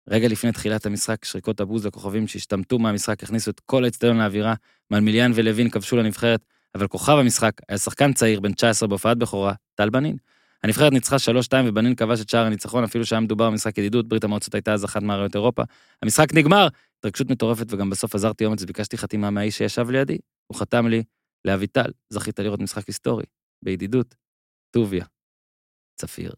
רגע 0.09 0.27
לפני 0.27 0.51
תחילת 0.51 0.85
המשחק, 0.85 1.25
שריקות 1.25 1.59
הבוז 1.59 1.85
לכוכבים 1.85 2.27
שהשתמטו 2.27 2.79
מהמשחק 2.79 3.23
הכניסו 3.23 3.51
את 3.51 3.59
כל 3.59 3.85
האצטדיון 3.85 4.17
לאווירה, 4.17 4.53
מלמיליאן 4.91 5.31
ולוין 5.35 5.69
כבשו 5.69 5.97
לנבחרת, 5.97 6.45
אבל 6.75 6.87
כוכב 6.87 7.13
המשחק 7.13 7.51
היה 7.69 7.77
שחקן 7.77 8.13
צעיר 8.13 8.39
בן 8.39 8.53
19 8.53 8.87
בהופעת 8.87 9.17
בכורה, 9.17 9.53
טל 9.75 9.89
בנין. 9.89 10.17
הנבחרת 10.63 10.93
ניצחה 10.93 11.15
3-2 11.15 11.19
ובנין 11.65 11.95
כבש 11.95 12.21
את 12.21 12.29
שער 12.29 12.45
הניצחון, 12.45 12.83
אפילו 12.83 13.05
שהיה 13.05 13.19
מדובר 13.19 13.49
במשחק 13.49 13.77
ידידות, 13.77 14.07
ברית 14.07 14.23
המועצות 14.23 14.53
הייתה 14.55 14.73
אז 14.73 14.85
אחת 14.85 15.01
מאריות 15.01 15.35
אירופה. 15.35 15.63
המשחק 16.01 16.33
נגמר, 16.33 16.67
התרגשות 16.99 17.29
מטורפת 17.29 17.65
וגם 17.69 17.89
בסוף 17.89 18.15
עזרתי 18.15 18.45
אומץ 18.45 18.63
וביקשתי 18.63 18.97
חתימה 18.97 19.29
מהאיש 19.29 19.57
שישב 19.57 19.89
לידי, 19.89 20.17
הוא 20.47 20.59
חתם 20.59 20.87
לי, 20.87 21.03
לאביטל, 21.45 21.91
זכית 22.09 22.39
לראות 22.39 22.59
משחק 22.59 22.87
היסטורי, 22.87 23.23
בידידות, 23.61 24.15
טוביה, 24.71 25.05
צפיר. 25.95 26.33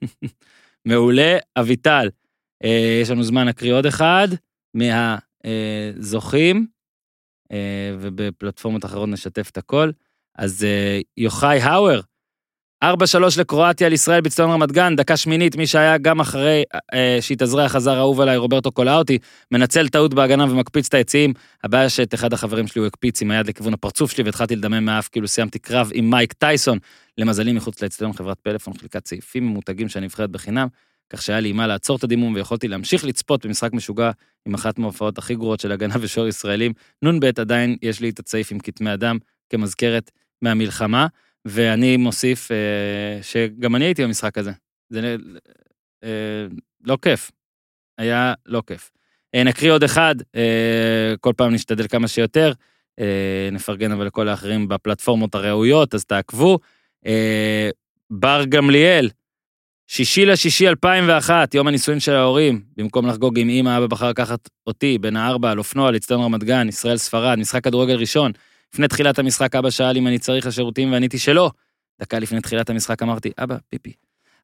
מעולה, 0.88 1.38
אביטל. 1.58 2.10
אה, 2.64 2.98
יש 3.02 3.10
לנו 3.10 3.22
זמן 3.22 3.46
להקריא 3.46 3.74
עוד 3.74 3.86
אחד 3.86 4.28
מהזוכים, 4.74 6.56
אה, 6.56 6.62
ובפלטפורמות 8.00 8.84
אחרות 8.84 9.08
נשתף 9.08 9.50
את 9.50 9.56
הכל. 9.56 9.90
אז 10.38 10.64
אה, 10.64 11.00
יוחאי 11.16 11.58
האואר, 11.60 12.00
4-3 12.84 12.86
לקרואטיה 13.38 13.86
על 13.86 13.92
ישראל 13.92 14.20
בצטון 14.20 14.50
רמת 14.50 14.72
גן, 14.72 14.96
דקה 14.96 15.16
שמינית, 15.16 15.56
מי 15.56 15.66
שהיה 15.66 15.98
גם 15.98 16.20
אחרי 16.20 16.62
אה, 16.94 17.18
שהתאזרח 17.20 17.72
חזר 17.72 17.98
אהוב 17.98 18.20
עליי, 18.20 18.36
רוברטו 18.36 18.72
קולאוטי, 18.72 19.18
מנצל 19.50 19.88
טעות 19.88 20.14
בהגנה 20.14 20.44
ומקפיץ 20.44 20.86
את 20.86 20.94
היציעים. 20.94 21.32
הבעיה 21.64 21.88
שאת 21.88 22.14
אחד 22.14 22.32
החברים 22.32 22.66
שלי 22.66 22.80
הוא 22.80 22.86
הקפיץ 22.86 23.22
עם 23.22 23.30
היד 23.30 23.46
לכיוון 23.48 23.74
הפרצוף 23.74 24.10
שלי 24.10 24.24
והתחלתי 24.24 24.56
לדמם 24.56 24.84
מהאף 24.84 25.08
כאילו 25.08 25.28
סיימתי 25.28 25.58
קרב 25.58 25.90
עם 25.94 26.10
מייק 26.10 26.32
טייסון. 26.32 26.78
למזלי 27.18 27.52
מחוץ 27.52 27.82
לאצטדיון 27.82 28.12
חברת 28.12 28.38
פלאפון 28.40 28.74
חילקת 28.74 29.06
סעיפים 29.06 29.46
ממותגים 29.46 29.88
של 29.88 29.98
הנבחרת 29.98 30.30
בחינם, 30.30 30.68
כך 31.12 31.22
שהיה 31.22 31.40
לי 31.40 31.52
מה 31.52 31.66
לעצור 31.66 31.96
את 31.96 32.04
הדימום 32.04 32.34
ויכולתי 32.34 32.68
להמשיך 32.68 33.04
לצפות 33.04 33.46
במשחק 33.46 33.72
משוגע 33.72 34.10
עם 34.46 34.54
אחת 34.54 34.78
מההופעות 34.78 35.18
הכי 35.18 35.34
גרועות 35.34 35.60
של 35.60 35.72
הגנה 35.72 35.94
ושוער 36.00 36.28
ישראלים. 36.28 36.72
נ"ב 37.02 37.24
עדיין 37.38 37.76
יש 37.82 38.00
לי 38.00 38.08
את 38.08 38.18
הצעיף 38.18 38.52
עם 38.52 38.58
כתמי 38.58 38.94
אדם 38.94 39.18
כמזכרת 39.50 40.10
מהמלחמה. 40.42 41.06
ואני 41.44 41.96
מוסיף 41.96 42.52
אה, 42.52 43.22
שגם 43.22 43.76
אני 43.76 43.84
הייתי 43.84 44.04
במשחק 44.04 44.38
הזה. 44.38 44.52
זה 44.90 45.16
אה, 46.04 46.46
לא 46.84 46.98
כיף. 47.02 47.30
היה 47.98 48.34
לא 48.46 48.62
כיף. 48.66 48.90
אה, 49.34 49.44
נקריא 49.44 49.72
עוד 49.72 49.82
אחד, 49.82 50.14
אה, 50.36 51.14
כל 51.20 51.32
פעם 51.36 51.54
נשתדל 51.54 51.88
כמה 51.88 52.08
שיותר. 52.08 52.52
אה, 53.00 53.48
נפרגן 53.52 53.92
אבל 53.92 54.06
לכל 54.06 54.28
האחרים 54.28 54.68
בפלטפורמות 54.68 55.34
הראויות, 55.34 55.94
אז 55.94 56.04
תעקבו. 56.04 56.58
אה, 57.06 57.70
בר 58.10 58.44
גמליאל, 58.48 59.10
שישי 59.86 60.26
לשישי 60.26 60.68
2001, 60.68 61.54
יום 61.54 61.66
הנישואין 61.66 62.00
של 62.00 62.12
ההורים, 62.12 62.62
במקום 62.76 63.06
לחגוג 63.06 63.38
עם 63.38 63.48
אמא, 63.48 63.78
אבא 63.78 63.86
בחר 63.86 64.08
לקחת 64.08 64.48
אותי, 64.66 64.98
בן 64.98 65.16
הארבע, 65.16 65.50
על 65.50 65.58
אופנוע, 65.58 65.90
לאצטדיון 65.90 66.22
רמת 66.22 66.44
גן, 66.44 66.68
ישראל 66.68 66.96
ספרד, 66.96 67.38
משחק 67.38 67.64
כדורגל 67.64 67.94
ראשון. 67.94 68.32
לפני 68.74 68.88
תחילת 68.88 69.18
המשחק 69.18 69.54
אבא 69.54 69.70
שאל 69.70 69.96
אם 69.96 70.06
אני 70.06 70.18
צריך 70.18 70.46
לשירותים 70.46 70.92
ועניתי 70.92 71.18
שלא. 71.18 71.50
דקה 72.00 72.18
לפני 72.18 72.40
תחילת 72.40 72.70
המשחק 72.70 73.02
אמרתי, 73.02 73.30
אבא, 73.38 73.56
פיפי. 73.68 73.92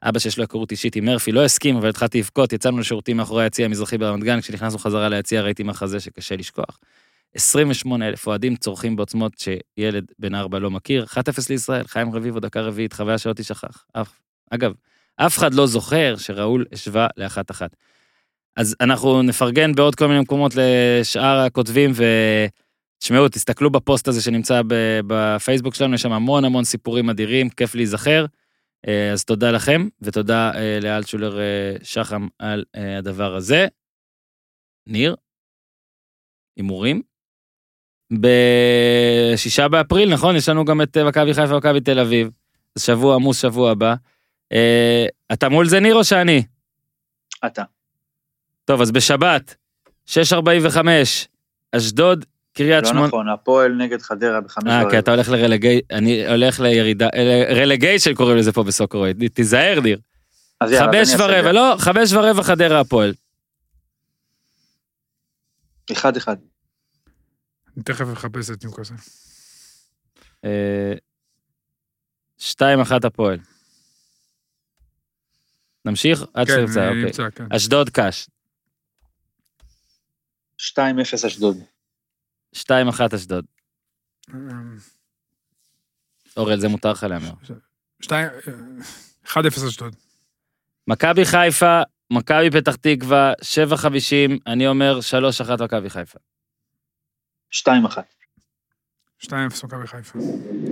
אבא 0.02 0.18
שיש 0.18 0.38
לו 0.38 0.42
היכרות 0.42 0.70
אישית 0.70 0.96
עם 0.96 1.04
מרפי 1.04 1.32
לא 1.32 1.44
הסכים, 1.44 1.76
אבל 1.76 1.88
התחלתי 1.88 2.18
לבכות, 2.18 2.52
יצאנו 2.52 2.78
לשירותים 2.78 3.16
מאחורי 3.16 3.42
היציע 3.42 3.64
המזרחי 3.64 3.98
ברמת 3.98 4.24
גן, 4.24 4.40
כשנכנסנו 4.40 4.78
חזרה 4.78 5.08
ליציע 5.08 5.42
ראיתי 5.42 5.62
מחזה 5.62 6.00
שקשה 6.00 6.36
לשכוח. 6.36 6.78
28 7.34 8.08
אלף 8.08 8.26
אוהדים 8.26 8.56
צורכים 8.56 8.96
בעוצמות 8.96 9.32
שילד 9.38 10.04
בן 10.18 10.34
ארבע 10.34 10.58
לא 10.58 10.70
מכיר, 10.70 11.04
1-0 11.04 11.16
לישראל, 11.50 11.86
חיים 11.86 12.14
רביבו, 12.14 12.40
דקה 12.40 12.60
רביעית, 12.60 12.92
חוויה 12.92 13.18
שלא 13.18 13.32
תשכח. 13.32 13.84
אגב, 14.50 14.72
אף 15.26 15.38
אחד 15.38 15.54
לא 15.54 15.66
זוכר 15.66 16.16
שראול 16.16 16.64
השווה 16.72 17.06
לאחת 17.16 17.50
אחת. 17.50 17.76
אז 18.56 18.76
אנחנו 18.80 19.22
נפרגן 19.22 19.74
בעוד 19.74 19.94
כל 19.94 20.06
מיני 20.06 20.20
מקומות 20.20 20.52
לשאר 20.56 21.38
הכותבים, 21.38 21.92
ותשמעו, 22.98 23.28
תסתכלו 23.28 23.70
בפוסט 23.70 24.08
הזה 24.08 24.22
שנמצא 24.22 24.62
בפייסבוק 25.06 25.74
שלנו, 25.74 25.94
יש 25.94 26.02
שם 26.02 26.12
המון 26.12 26.44
המון 26.44 26.64
סיפורים 26.64 27.10
אדירים, 27.10 27.50
כיף 27.50 27.74
להיזכר. 27.74 28.26
אה, 28.88 29.12
אז 29.12 29.24
תודה 29.24 29.50
לכם, 29.50 29.88
ותודה 30.02 30.50
אה, 30.54 30.78
לאלטשולר 30.82 31.40
אה, 31.40 31.76
שחם 31.82 32.28
על 32.38 32.64
הדבר 32.74 33.34
הזה. 33.34 33.66
ניר, 34.86 35.16
הימורים? 36.56 37.02
בשישה 38.12 39.68
באפריל, 39.68 40.12
נכון? 40.12 40.36
יש 40.36 40.48
לנו 40.48 40.64
גם 40.64 40.82
את 40.82 40.96
מכבי 40.96 41.34
חיפה 41.34 41.54
ומכבי 41.54 41.80
תל 41.80 41.98
אביב. 41.98 42.30
אז 42.76 42.82
שבוע 42.82 43.14
עמוס 43.14 43.42
שבוע 43.42 43.70
הבא. 43.70 43.94
אה, 44.52 45.06
אתה 45.32 45.48
מול 45.48 45.68
זה 45.68 45.80
ניר 45.80 45.94
או 45.94 46.04
שאני? 46.04 46.42
אתה. 47.46 47.62
טוב, 48.64 48.80
אז 48.80 48.90
בשבת, 48.90 49.54
6.45, 50.08 50.14
אשדוד, 51.72 52.24
קריית 52.52 52.84
לא 52.84 52.90
שמונה. 52.90 53.06
נכון, 53.06 53.28
הפועל 53.28 53.72
נגד 53.72 54.02
חדרה 54.02 54.40
בחמש 54.40 54.66
אה, 54.66 54.78
ורבע. 54.78 54.90
כי 54.90 54.98
אתה 54.98 55.10
הולך 55.10 55.28
לרלגי... 55.28 55.80
אני 55.90 56.28
הולך 56.28 56.60
לירידה... 56.60 57.08
רלגיישן 57.50 58.14
קוראים 58.14 58.36
לזה 58.36 58.52
פה 58.52 58.62
בסוקרויד. 58.62 59.28
תיזהר, 59.34 59.80
ניר. 59.80 59.98
חמש 60.78 61.08
ורבע, 61.18 61.52
לא, 61.52 61.74
חמש 61.78 62.12
ורבע 62.12 62.42
חדרה 62.42 62.80
הפועל. 62.80 63.12
אחד 65.92 66.16
אחד. 66.16 66.36
אני 67.76 67.84
תכף 67.84 68.12
אחפש 68.12 68.50
את 68.50 68.64
ניוקאסל. 68.64 68.94
אה, 70.44 70.92
שתיים 72.38 72.80
אחת 72.80 73.04
הפועל. 73.04 73.38
נמשיך? 75.84 76.24
עד 76.34 76.46
כן, 76.46 76.52
שתמצא, 76.52 76.80
אני 76.80 76.88
אוקיי. 76.88 77.04
נמצא, 77.04 77.30
כן. 77.30 77.46
אשדוד 77.52 77.90
קאש. 77.90 78.28
2-0 80.60 81.26
אשדוד. 81.26 81.56
שתיים 82.52 82.88
אחת 82.88 83.14
אשדוד. 83.14 83.44
אמ, 84.34 84.76
אורי, 86.36 86.52
על 86.52 86.60
זה 86.60 86.68
מותר 86.68 86.92
לך 86.92 87.02
להמר. 87.02 87.32
שתיים, 88.00 88.28
אה, 88.28 88.52
1-0 89.26 89.68
אשדוד. 89.68 89.96
מכבי 90.86 91.24
חיפה, 91.24 91.82
מכבי 92.10 92.50
פתח 92.50 92.76
תקווה, 92.76 93.32
7.50, 93.42 94.38
אני 94.46 94.66
אומר 94.66 94.98
3-1 95.00 95.62
מכבי 95.64 95.90
חיפה. 95.90 96.18
שתיים 97.50 97.84
אחת. 97.84 98.14
2-0 99.24 99.30
מכבי 99.64 99.86
חיפה. 99.86 100.18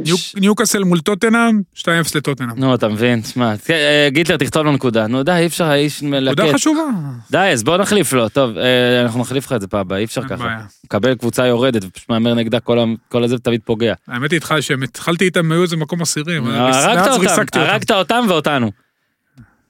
ניו- 0.05 0.17
ניוקאסל 0.37 0.85
מול 0.85 1.01
טוטנאם, 1.01 1.61
2-0 1.75 1.89
לטוטנאם. 2.15 2.49
נו, 2.57 2.75
אתה 2.75 2.89
מבין? 2.89 3.21
תשמע, 3.21 3.55
אה, 3.71 4.09
גיטלר, 4.11 4.37
תכתוב 4.37 4.63
לו 4.67 4.73
נקודה. 4.73 5.07
נו, 5.07 5.23
די, 5.23 5.33
אי 5.33 5.47
אפשר, 5.47 5.65
האיש 5.65 6.03
נקודה 6.03 6.21
מלקט. 6.45 6.55
חשובה. 6.55 6.83
די, 7.31 7.39
אז 7.53 7.65
בוא 7.65 7.77
נחליף 7.77 8.13
לו. 8.13 8.29
טוב, 8.29 8.59
אה, 8.59 9.03
אנחנו 9.03 9.21
נחליף 9.21 9.47
לך 9.47 9.53
את 9.53 9.61
זה 9.61 9.67
פעם 9.67 9.81
הבאה, 9.81 9.99
אי 9.99 10.05
אפשר 10.05 10.23
ככה. 10.29 10.59
מקבל 10.85 11.15
קבוצה 11.15 11.47
יורדת 11.47 11.85
ופשוט 11.85 12.09
מהמר 12.09 12.35
נגדה 12.35 12.61
כל 13.09 13.25
הזה 13.25 13.39
תמיד 13.39 13.61
פוגע. 13.65 13.95
האמת 14.09 14.31
היא 14.31 14.37
איתך 14.37 14.55
שהם 14.61 14.83
התחלתי 14.83 15.25
איתם, 15.25 15.53
היו 15.53 15.63
איזה 15.63 15.77
מקום 15.77 16.03
עשירי. 16.03 16.39
אבל 16.39 16.49
הרגת 17.55 17.91
אותם, 17.91 18.25
ואותנו. 18.29 18.71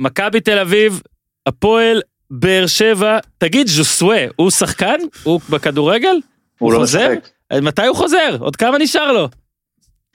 מכבי 0.00 0.40
תל 0.40 0.58
אביב, 0.58 1.00
הפועל 1.46 2.00
באר 2.30 2.66
שבע, 2.66 3.18
תגיד, 3.38 3.66
ז'וסווה, 3.66 4.16
הוא 4.36 4.50
שחקן? 4.50 4.96
הוא 5.22 5.40
בכדורגל? 5.50 6.16
הוא 6.58 6.72
לא? 6.72 6.82
משחק. 6.82 7.28
אז 7.50 7.60
מתי 7.60 7.86
הוא 7.86 7.96
חוזר? 7.96 8.36
עוד 8.40 8.56
כמה 8.56 8.78
נשאר 8.78 9.12
לו? 9.12 9.28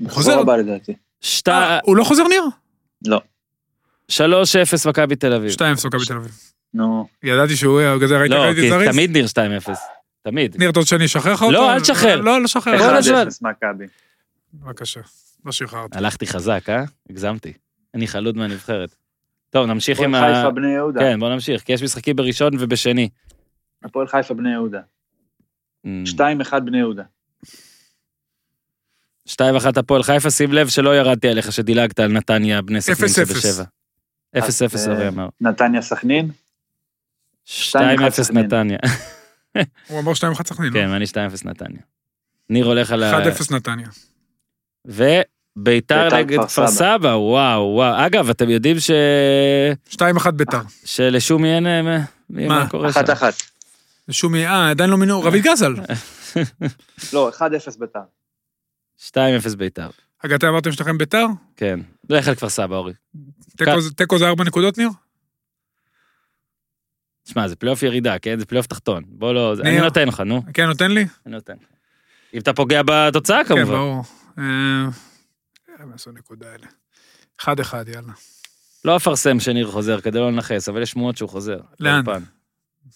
חוזר. 0.08 0.32
מחזור 0.32 0.42
הבא 0.42 0.56
לדעתי. 0.56 0.94
אה, 1.48 1.80
הוא 1.84 1.98
לא 1.98 2.04
חוזר 2.04 2.28
ניר? 2.28 2.44
לא. 3.08 3.22
3-0 4.12 4.16
מכבי 4.90 5.16
תל 5.16 5.34
אביב. 5.34 5.52
2-0 5.52 5.88
מכבי 5.88 6.06
תל 6.08 6.14
אביב. 6.16 6.32
נו, 6.74 7.08
ידעתי 7.24 7.56
שהוא 7.56 7.82
יהיה, 7.82 7.96
בגלל 7.96 8.08
זה 8.08 8.18
ראיתי 8.18 8.36
לא, 8.36 8.40
ראיתי 8.40 8.62
כי 8.62 8.70
זריז. 8.70 8.90
תמיד 8.90 9.12
ניר 9.12 9.26
2-0. 9.26 9.70
תמיד. 10.22 10.56
ניר, 10.58 10.70
אתה 10.70 10.80
רוצה 10.80 10.90
שאני 10.90 11.06
אשחרר 11.06 11.34
לך 11.34 11.42
אותו? 11.42 11.54
לא, 11.54 11.74
אל 11.74 11.80
תשחרר. 11.80 12.22
לא, 12.22 12.42
לא 12.42 12.48
שחרר. 12.48 12.78
בוא 12.78 12.86
אחד 12.86 12.98
נשווה. 12.98 13.24
אפס 13.24 13.42
מכבי. 13.42 13.86
בבקשה. 14.54 15.00
לא 15.46 15.52
שחררתי. 15.52 15.98
הלכתי 15.98 16.28
חזק, 16.28 16.70
אה? 16.70 16.84
הגזמתי. 17.10 17.54
אני 17.94 18.08
חלוד 18.08 18.38
מהנבחרת. 18.38 18.96
טוב, 19.50 19.68
נמשיך 19.68 20.00
עם 20.00 20.16
הפועל 20.16 20.34
ה... 20.34 20.36
חיפה 20.36 20.52
בני 20.52 20.68
יהודה. 20.68 21.00
כן, 21.00 21.20
בוא 21.20 21.30
נמשיך, 21.30 21.62
כי 21.62 21.74
יש 21.74 21.84
משחקים 21.84 22.16
בראשון 22.16 22.54
ובשני. 22.60 23.10
הפועל 23.84 24.08
חיפה 24.08 24.34
בני 24.34 24.52
יהודה. 24.52 24.80
Mm. 25.86 25.90
שתיים 26.06 26.42
אחד 26.42 26.66
בני 26.66 26.78
יהודה. 26.78 27.04
שתיים 29.26 29.56
אחת 29.56 29.78
הפועל 29.78 30.04
חיפה, 30.04 30.30
שים 30.32 30.54
לב 30.54 30.68
שלא 30.68 30.98
ירדתי 30.98 31.28
עליך 31.28 31.52
שדילגת 31.52 32.00
על 32.00 32.12
נתניה 32.12 32.62
בני 32.62 32.82
סכנין 32.82 33.10
אפס, 33.10 33.20
אפס. 33.20 33.42
שבשבע. 33.42 33.64
אפס 34.38 34.62
אפס 34.62 34.88
אה, 34.88 34.94
אורי 34.94 35.08
אמר. 35.08 35.28
נתניה 35.42 35.82
סכנין. 35.82 36.32
שתיים 37.46 38.00
אחד 38.00 38.08
אפס 38.08 38.22
סכנין. 38.22 38.46
נתניה. 38.46 38.78
הוא 39.88 40.00
אמר 40.00 40.12
2-1 40.12 40.16
סכנין, 40.48 40.74
כן, 40.74 40.88
לא? 40.88 40.94
ואני 40.94 41.08
שתיים 41.08 41.26
אפס 41.26 41.46
נתניה. 41.46 41.82
ניר 42.50 42.66
הולך 42.66 42.92
על 42.92 43.04
ה... 43.04 43.28
1-0 43.28 43.56
נתניה. 43.56 43.88
וביתר 44.86 45.22
ביתר 45.56 46.18
נגד 46.18 46.40
כפר 46.46 46.68
סבא. 46.68 47.08
וואו, 47.08 47.72
וואו. 47.76 48.06
אגב, 48.06 48.30
אתם 48.30 48.50
יודעים 48.50 48.80
ש... 48.80 48.92
2-1 49.90 50.32
ביתר. 50.32 50.62
שלשומי 50.86 51.56
אין... 51.56 51.68
אה, 51.68 51.82
מה? 52.30 52.68
אחת 52.90 53.10
אחת. 53.10 53.34
שומי, 54.12 54.48
אה, 54.48 54.70
עדיין 54.70 54.90
לא 54.90 54.98
מינו, 54.98 55.22
רביד 55.22 55.44
גזל. 55.44 55.74
לא, 57.14 57.30
אחד 57.30 57.54
אפס 57.54 57.78
ביתר. 57.78 58.00
שתיים 59.06 59.36
אפס 59.36 59.54
ביתר. 59.56 59.90
רגע, 60.24 60.36
אתם 60.36 60.48
אמרתם 60.48 60.72
שלכם 60.72 60.98
ביתר? 60.98 61.26
כן. 61.56 61.80
לך 62.10 62.28
על 62.28 62.36
כפר 62.36 62.50
סבא, 62.50 62.76
אורי. 62.76 62.94
תיקו 63.58 63.82
זה- 63.82 63.94
תיקו 63.94 64.18
זה 64.20 64.28
4 64.28 64.44
נקודות, 64.44 64.78
ניר? 64.78 64.90
תשמע, 67.24 67.48
זה 67.48 67.56
פלייאוף 67.56 67.84
ירידה, 67.84 68.20
כן? 68.20 68.40
זה 68.40 68.46
פלייאוף 68.46 68.68
תחתון. 68.68 69.04
בוא 69.08 69.34
לא... 69.34 69.54
אני. 69.62 69.80
נותן 69.82 70.08
לך, 70.08 70.20
נו. 70.20 70.42
כן, 70.54 70.66
נותן 70.68 70.92
לי? 70.92 71.06
אני 71.26 71.36
נותן. 71.36 71.54
אם 72.34 72.40
אתה 72.40 72.54
פוגע 72.54 72.82
בתוצאה, 72.86 73.44
כן, 73.44 73.56
כמובן. 73.56 73.72
ברור. 73.72 74.04
אה, 74.38 74.44
מה 75.86 75.96
עשו 75.96 76.10
הנקודה 76.10 76.52
האלה? 76.52 76.68
1-1, 77.42 77.46
יאללה. 77.94 78.14
לא 78.86 78.98
אפרסם 78.98 79.40
שניר 79.40 79.72
חוזר 79.72 80.02
כדי 80.02 80.20
לא 80.20 80.32
לנכס, 80.32 80.70
אבל 80.70 80.82
יש 80.82 80.92
שמועות 80.92 81.18
שהוא 81.18 81.30
חוזר. 81.30 81.60
לאן? 81.80 82.04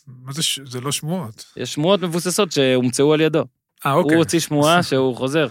מה 0.07 0.33
זה, 0.33 0.41
זה 0.65 0.81
לא 0.81 0.91
שמועות. 0.91 1.45
יש 1.57 1.73
שמועות 1.73 2.01
מבוססות 2.01 2.51
שהומצאו 2.51 3.13
על 3.13 3.21
ידו. 3.21 3.45
אה, 3.85 3.91
הוא 3.91 4.03
אוקיי. 4.03 4.17
הוציא 4.17 4.39
שמועה 4.39 4.83
שהוא 4.83 5.15
חוזר. 5.15 5.47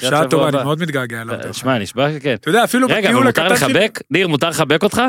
שעה 0.00 0.28
טובה. 0.28 0.48
אני 0.48 0.56
מאוד 0.56 0.82
מתגעגע 0.82 1.22
אליו. 1.22 1.34
אה, 1.46 1.52
שמע, 1.52 1.78
נשבע 1.78 2.08
שכן. 2.12 2.34
אתה 2.34 2.48
יודע, 2.48 2.64
אפילו 2.64 2.86
רגע, 2.90 3.08
בטיול 3.08 3.24
מותר 3.24 3.42
הקטן 3.46 3.56
שלי... 3.56 3.72
לחבק? 3.74 4.00
ניר, 4.10 4.28
מותר 4.28 4.48
לחבק 4.48 4.82
אותך? 4.82 5.02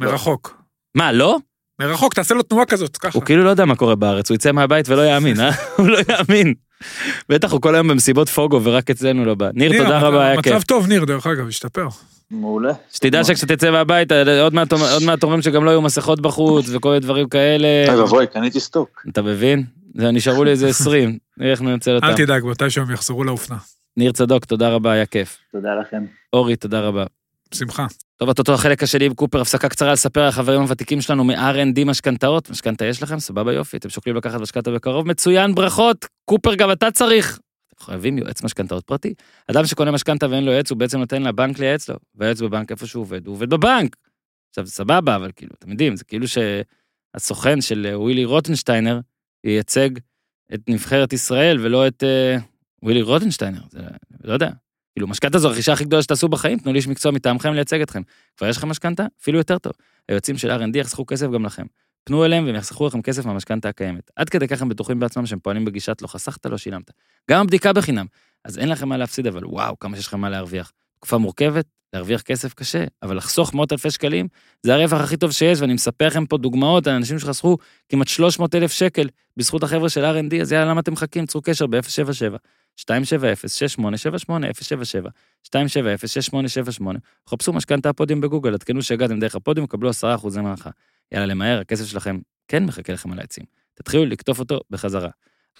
מרחוק. 0.00 0.62
מה, 0.94 1.12
לא? 1.12 1.38
מרחוק, 1.80 2.14
תעשה 2.14 2.34
לו 2.34 2.42
תנועה 2.42 2.64
כזאת, 2.66 2.96
ככה. 2.96 3.18
הוא 3.18 3.22
כאילו 3.24 3.44
לא 3.44 3.50
יודע 3.50 3.64
מה 3.64 3.76
קורה 3.76 3.94
בארץ, 3.94 4.30
הוא 4.30 4.34
יצא 4.34 4.52
מהבית 4.52 4.88
ולא 4.88 5.02
יאמין, 5.02 5.40
אה? 5.40 5.50
הוא 5.76 5.88
לא 5.88 5.98
יאמין. 6.08 6.54
בטח 7.28 7.52
הוא 7.52 7.60
כל 7.60 7.74
היום 7.74 7.88
במסיבות 7.88 8.28
פוגו 8.28 8.60
ורק 8.64 8.90
אצלנו 8.90 9.24
לא 9.24 9.34
בא. 9.34 9.48
ניר, 9.54 9.82
תודה 9.82 9.98
רבה, 9.98 10.26
היה 10.26 10.42
כיף. 10.42 10.52
מצב 10.54 10.62
טוב, 10.62 10.86
ניר, 10.88 11.04
דרך 11.04 11.26
אגב, 11.26 11.48
השתפר. 11.48 11.88
מעולה. 12.30 12.72
שתדע 12.92 13.24
שכשאתה 13.24 13.56
תצא 13.56 13.70
מהבית, 13.70 14.12
אה, 14.12 14.42
עוד 14.42 14.54
מעט 15.04 15.22
אומרים 15.22 15.42
שגם 15.42 15.64
לא 15.64 15.70
יהיו 15.70 15.82
מסכות 15.82 16.20
בחוץ 16.20 16.66
וכל 16.72 16.88
מיני 16.88 17.00
דברים 17.00 17.28
כאלה. 17.28 17.68
אוי 17.88 18.00
ואבוי, 18.00 18.26
קניתי 18.26 18.60
סטוק. 18.60 19.02
אתה 19.08 19.22
מבין? 19.22 19.64
זה- 19.94 20.10
נשארו 20.10 20.44
לי 20.44 20.50
איזה 20.50 20.68
20, 20.68 21.18
נראה 21.38 21.50
איך 21.52 21.62
ננצל 21.62 21.94
אותם. 21.94 22.06
אל 22.06 22.14
תדאג, 22.16 22.44
מתישהו 22.44 22.82
הם 22.82 22.90
יחזרו 22.90 23.24
לאופנה. 23.24 23.56
ניר 23.96 24.12
צדוק, 24.12 24.44
תודה 24.44 24.68
רבה, 24.68 24.92
היה 24.92 25.06
כיף. 25.06 25.38
תודה 25.52 25.74
לכם. 25.74 26.04
אורי, 26.32 26.56
תודה 26.56 26.80
רבה. 26.80 27.04
בשמחה. 27.50 27.86
טוב, 28.16 28.28
אותו 28.28 28.54
החלק 28.54 28.82
השני 28.82 29.04
עם 29.04 29.14
קופר, 29.14 29.40
הפסקה 29.40 29.68
קצרה 29.68 29.92
לספר 29.92 30.20
על 30.20 30.28
החברים 30.28 30.60
הוותיקים 30.60 31.00
שלנו 31.00 31.24
מ-R&D 31.24 31.84
משכנתאות. 31.86 32.50
משכנתה 32.50 32.84
יש 32.84 33.02
לכם? 33.02 33.18
סבבה 33.18 33.52
יופי, 33.52 33.76
אתם 33.76 33.88
שוקלים 33.88 34.16
לקחת 34.16 34.40
משכנתה 34.40 34.70
בקרוב? 34.70 35.08
מצוין, 35.08 35.54
ברכות. 35.54 36.06
קופר, 36.24 36.54
גם 36.54 36.72
אתה 36.72 36.90
צריך. 36.90 37.38
חייבים 37.78 38.18
יועץ 38.18 38.42
משכנתאות 38.42 38.84
פרטי. 38.84 39.14
אדם 39.50 39.66
שקונה 39.66 39.90
משכנתה 39.90 40.30
ואין 40.30 40.44
לו 40.44 40.52
יועץ, 40.52 40.70
הוא 40.70 40.78
בעצם 40.78 40.98
נותן 40.98 41.22
לבנק 41.22 41.58
לייעץ 41.58 41.88
לו. 41.88 41.96
והיועץ 42.14 42.40
בבנק 42.40 42.70
איפה 42.70 42.86
שהוא 42.86 43.00
עובד, 43.00 43.26
הוא 43.26 43.34
עובד 43.34 43.50
בבנק. 43.50 43.96
עכשיו, 44.48 44.66
סבבה, 44.66 45.16
אבל 45.16 45.30
כאילו, 45.36 45.52
אתם 45.58 45.70
יודעים, 45.70 45.96
זה 45.96 46.04
כאילו 46.04 46.26
שהסוכן 46.28 47.60
של 47.60 47.86
אה, 47.90 48.00
ווילי 48.00 48.24
רוטנשטיינר 48.24 49.00
ייצג 49.44 49.90
את 50.54 50.60
נבחרת 50.68 51.12
ישראל 51.12 51.58
ולא 51.60 51.86
את 51.86 52.04
אה, 52.04 52.36
ווילי 52.86 53.02
רוטנשטיינר. 53.02 53.60
זה, 53.70 53.80
לא 54.24 54.32
יודע. 54.32 54.50
כאילו, 54.92 55.08
משכנתה 55.08 55.38
זו 55.38 55.48
הרכישה 55.48 55.72
הכי 55.72 55.84
גדולה 55.84 56.02
שתעשו 56.02 56.28
בחיים, 56.28 56.58
תנו 56.58 56.72
לי 56.72 56.78
איש 56.78 56.88
מקצוע 56.88 57.12
מטעמכם 57.12 57.54
לייצג 57.54 57.80
אתכם. 57.80 58.02
כבר 58.36 58.48
יש 58.48 58.56
לכם 58.56 58.68
משכנתה? 58.68 59.06
אפילו 59.22 59.38
יותר 59.38 59.58
טוב. 59.58 59.72
היועצים 60.08 60.38
של 60.38 60.50
R&D 60.50 60.78
יחסכו 60.78 61.06
כסף 61.06 61.26
גם 61.30 61.44
לכם. 61.44 61.66
פנו 62.04 62.24
אליהם 62.24 62.46
והם 62.46 62.54
יחסכו 62.54 62.86
לכם 62.86 63.02
כסף 63.02 63.26
מהמשכנתה 63.26 63.68
הקיימת. 63.68 64.10
עד 64.16 64.28
כדי 64.28 64.48
כך 64.48 64.62
הם 64.62 64.68
בטוחים 64.68 65.00
בעצמם 65.00 65.26
שהם 65.26 65.38
פועלים 65.38 65.64
בגישת 65.64 66.02
לא 66.02 66.06
חסכת, 66.06 66.46
לא 66.46 66.58
שילמת. 66.58 66.90
גם 67.30 67.40
הבדיקה 67.40 67.72
בחינם. 67.72 68.06
אז 68.44 68.58
אין 68.58 68.68
לכם 68.68 68.88
מה 68.88 68.96
להפסיד, 68.96 69.26
אבל 69.26 69.46
וואו, 69.46 69.78
כמה 69.78 69.96
שיש 69.96 70.06
לכם 70.06 70.20
מה 70.20 70.30
להרוויח. 70.30 70.72
תקופה 70.98 71.18
מורכבת, 71.18 71.66
להרוויח 71.92 72.22
כסף 72.22 72.54
קשה, 72.54 72.84
אבל 73.02 73.16
לחסוך 73.16 73.54
מאות 73.54 73.72
אלפי 73.72 73.90
שקלים, 73.90 74.28
זה 74.62 74.74
הרווח 74.74 75.00
הכי 75.00 75.16
טוב 75.16 75.32
שיש, 75.32 75.60
ואני 75.60 75.74
מספר 75.74 76.06
לכם 76.06 76.26
פה 76.26 76.38
דוגמאות 76.38 76.86
על 76.86 76.94
אנשים 76.94 77.18
שחסכו 77.18 77.56
כמעט 77.88 78.08
300 78.08 78.54
אלף 78.54 78.72
שקל 78.72 79.08
בזכות 79.36 79.62
החבר'ה 79.62 79.88
של 79.88 80.04
R&D, 80.04 80.40
אז 80.40 80.52
יאללה, 80.52 80.70
למה 80.70 80.80
אתם 80.80 80.92
מחכים? 80.92 81.26
צרו 81.26 81.42
קשר 81.42 81.66
ב-077, 81.66 82.36
270-6878, 82.80 82.84
077, 84.52 85.10
270-6878, 85.46 85.50
חפשו 87.28 87.52
משכנתה 87.52 87.88
הפודיום 87.88 88.20
בגוגל, 88.20 88.54
עדכנו 88.54 88.82
שהגעתם 88.82 89.20
דרך 89.20 89.34
הפודיום, 89.34 89.66
קבלו 89.66 89.90
10% 89.90 89.94
הנחה. 90.36 90.70
יאללה, 91.12 91.26
למהר, 91.26 91.60
הכסף 91.60 91.86
שלכם 91.86 92.18
כן 92.48 92.64
מחכה 92.64 92.92
לכם 92.92 93.12
על 93.12 93.18
העצים. 93.18 93.44
תתחילו 93.74 94.06
לקטוף 94.06 94.38
אותו 94.38 94.60
בחזרה. 94.70 95.08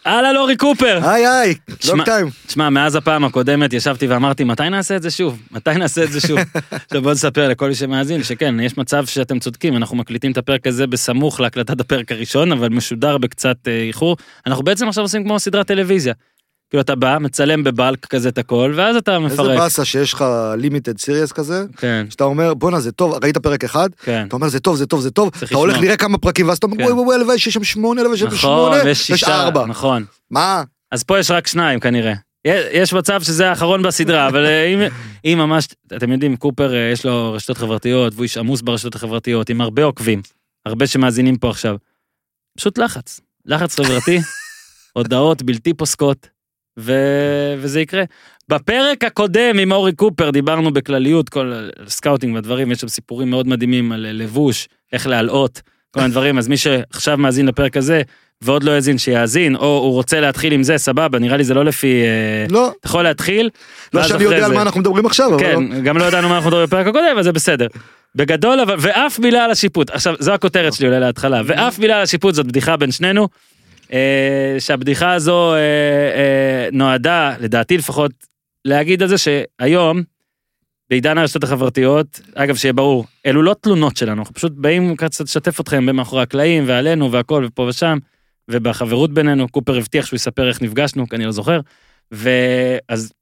אהלן, 0.06 0.36
אורי 0.36 0.56
קופר! 0.56 1.08
היי 1.08 1.26
היי, 1.26 1.54
לונג 1.88 2.04
טיים. 2.04 2.26
תשמע, 2.46 2.70
מאז 2.70 2.94
הפעם 2.94 3.24
הקודמת 3.24 3.72
ישבתי 3.72 4.06
ואמרתי, 4.06 4.44
מתי 4.44 4.70
נעשה 4.70 4.96
את 4.96 5.02
זה 5.02 5.10
שוב? 5.10 5.42
מתי 5.50 5.74
נעשה 5.74 6.04
את 6.04 6.12
זה 6.12 6.20
שוב? 6.20 6.38
עכשיו 6.86 7.02
בוא 7.02 7.12
נספר 7.12 7.48
לכל 7.48 7.68
מי 7.68 7.74
שמאזין, 7.74 8.22
שכן, 8.22 8.60
יש 8.60 8.78
מצב 8.78 9.06
שאתם 9.06 9.38
צודקים, 9.38 9.76
אנחנו 9.76 9.96
מקליטים 9.96 10.32
את 10.32 10.38
הפרק 10.38 10.66
הזה 10.66 10.86
בסמוך 10.86 11.40
להקלטת 11.40 11.80
הפרק 11.80 12.12
הראשון, 12.12 12.52
אבל 12.52 12.68
משודר 12.68 13.18
בקצת 13.18 13.56
אה, 13.68 13.82
איחור. 13.82 14.16
אנחנו 14.46 14.64
בעצם 14.64 14.88
עכשיו 14.88 15.04
עושים 15.04 15.24
כמו 15.24 15.38
סדרת 15.38 15.66
טלוויזיה. 15.66 16.14
כאילו 16.70 16.80
אתה 16.80 16.94
בא, 16.94 17.18
מצלם 17.20 17.64
בבלק 17.64 18.06
כזה 18.06 18.28
את 18.28 18.38
הכל, 18.38 18.72
ואז 18.76 18.96
אתה 18.96 19.16
איזה 19.16 19.26
מפרק. 19.26 19.58
באסה 19.58 19.84
שיש 19.84 20.12
לך 20.12 20.24
לימיטד 20.58 20.98
סיריוס 20.98 21.32
כזה, 21.32 21.64
כן, 21.76 22.06
שאתה 22.10 22.24
אומר 22.24 22.54
בואנה 22.54 22.80
זה 22.80 22.92
טוב, 22.92 23.24
ראית 23.24 23.38
פרק 23.38 23.64
אחד, 23.64 23.88
כן. 24.02 24.24
אתה 24.28 24.36
אומר 24.36 24.48
זה 24.48 24.60
טוב 24.60 24.76
זה 24.76 24.86
טוב 24.86 25.00
זה 25.00 25.10
טוב, 25.10 25.30
אתה 25.44 25.56
הולך. 25.56 25.78
נראה 25.78 25.96
כמה 25.96 26.18
פרקים 26.18 26.48
ואז 26.48 26.58
אתה 26.58 26.66
אומר 26.66 26.76
כן. 26.76 26.82
וואי 26.82 26.92
וואי 26.92 27.04
וואי 27.04 27.16
הלוואי 27.16 27.38
שיש 27.38 27.54
שם 27.54 27.64
שמונה, 27.64 28.00
הלוואי 28.00 28.18
שיש 28.18 28.28
שם 28.28 28.34
נכון, 28.34 28.72
שמונה, 28.74 28.90
יש 28.90 29.24
ארבע. 29.24 29.66
נכון. 29.66 30.04
מה? 30.30 30.62
אז 30.92 31.02
פה 31.02 31.18
יש 31.18 31.30
רק 31.30 31.46
שניים 31.46 31.80
כנראה. 31.80 32.14
יש 32.72 32.92
מצב 32.92 33.22
שזה 33.22 33.48
האחרון 33.48 33.82
בסדרה, 33.82 34.28
אבל 34.28 34.46
אה, 34.46 34.66
אם, 34.66 34.80
אם 35.24 35.38
ממש, 35.38 35.68
אתם 35.96 36.12
יודעים, 36.12 36.36
קופר 36.36 36.74
אה, 36.74 36.90
יש 36.92 37.04
לו 37.04 37.32
רשתות 37.32 37.58
חברתיות, 37.58 38.12
והוא 38.14 38.22
איש 38.22 38.38
עמוס 38.38 38.62
ברשתות 38.62 38.94
החברתיות, 38.94 39.48
עם 39.48 39.60
הרבה 39.60 39.84
עוקבים, 39.84 40.22
הרבה 40.66 40.86
שמאזינים 40.86 41.36
פה 41.36 41.50
עכשיו. 41.50 41.76
פשוט 42.58 42.78
לחץ, 42.78 43.20
לחץ 43.46 43.80
חברתי, 43.80 44.18
הודעות 44.96 45.42
בלתי 45.42 45.74
פוסקות, 45.74 46.28
ו... 46.78 46.92
וזה 47.58 47.80
יקרה. 47.80 48.02
בפרק 48.48 49.04
הקודם 49.04 49.58
עם 49.58 49.72
אורי 49.72 49.92
קופר 49.92 50.30
דיברנו 50.30 50.70
בכלליות, 50.72 51.28
כל 51.28 51.52
הסקאוטינג 51.86 52.34
והדברים, 52.34 52.72
יש 52.72 52.80
שם 52.80 52.88
סיפורים 52.88 53.30
מאוד 53.30 53.48
מדהימים 53.48 53.92
על 53.92 54.06
לבוש, 54.12 54.68
איך 54.92 55.06
להיראות. 55.06 55.62
כל 55.90 56.00
מיני 56.00 56.12
דברים, 56.12 56.38
אז 56.38 56.48
מי 56.48 56.56
שעכשיו 56.56 57.18
מאזין 57.18 57.46
לפרק 57.46 57.76
הזה, 57.76 58.02
ועוד 58.42 58.62
לא 58.64 58.70
האזין, 58.72 58.98
שיאזין, 58.98 59.56
או 59.56 59.78
הוא 59.78 59.92
רוצה 59.92 60.20
להתחיל 60.20 60.52
עם 60.52 60.62
זה, 60.62 60.78
סבבה, 60.78 61.18
נראה 61.18 61.36
לי 61.36 61.44
זה 61.44 61.54
לא 61.54 61.64
לפי... 61.64 62.02
אה, 62.02 62.46
לא, 62.50 62.72
אתה 62.80 62.88
יכול 62.88 63.02
להתחיל, 63.02 63.50
לא 63.94 64.02
שאני 64.02 64.24
יודע 64.24 64.36
על 64.36 64.48
זה- 64.50 64.54
מה 64.54 64.62
אנחנו 64.62 64.80
מדברים 64.80 65.06
עכשיו, 65.06 65.26
אבל 65.26 65.34
לא. 65.34 65.38
כן, 65.38 65.82
גם 65.82 65.98
לא 65.98 66.04
ידענו 66.04 66.28
מה 66.28 66.34
אנחנו 66.36 66.48
מדברים 66.50 66.66
בפרק 66.66 66.86
הקודם, 66.86 67.04
אבל 67.12 67.22
זה 67.22 67.32
בסדר. 67.32 67.66
בגדול, 68.14 68.60
אבל, 68.60 68.74
ואף 68.78 69.18
מילה 69.18 69.44
על 69.44 69.50
השיפוט. 69.50 69.90
עכשיו, 69.90 70.14
זו 70.18 70.32
הכותרת 70.32 70.72
שלי 70.74 70.86
אולי 70.88 71.00
להתחלה, 71.00 71.40
ואף 71.46 71.78
מילה 71.78 71.96
על 71.96 72.02
השיפוט 72.02 72.34
זאת 72.34 72.46
בדיחה 72.46 72.76
בין 72.76 72.90
שנינו, 72.92 73.22
אה, 73.22 73.28
שהבדיחה 74.58 75.12
הזו 75.12 75.54
אה, 75.54 75.58
אה, 75.58 76.68
נועדה, 76.72 77.34
לדעתי 77.40 77.78
לפחות, 77.78 78.12
להגיד 78.64 79.02
על 79.02 79.08
זה 79.08 79.14
שהיום, 79.18 80.02
בעידן 80.90 81.18
הרשתות 81.18 81.44
החברתיות, 81.44 82.20
אגב, 82.34 82.56
שיהיה 82.56 82.72
ברור, 82.72 83.04
אלו 83.26 83.42
לא 83.42 83.54
תלונות 83.60 83.96
שלנו, 83.96 84.20
אנחנו 84.20 84.34
פשוט 84.34 84.52
באים 84.52 84.96
קצת 84.96 85.24
לשתף 85.24 85.60
אתכם 85.60 85.86
במאחורי 85.86 86.22
הקלעים, 86.22 86.64
ועלינו, 86.66 87.12
והכל, 87.12 87.44
ופה 87.46 87.62
ושם, 87.62 87.98
ובחברות 88.48 89.14
בינינו, 89.14 89.48
קופר 89.48 89.76
הבטיח 89.76 90.06
שהוא 90.06 90.16
יספר 90.16 90.48
איך 90.48 90.62
נפגשנו, 90.62 91.08
כי 91.08 91.16
אני 91.16 91.24
לא 91.24 91.32
זוכר, 91.32 91.60
ואז 92.10 93.12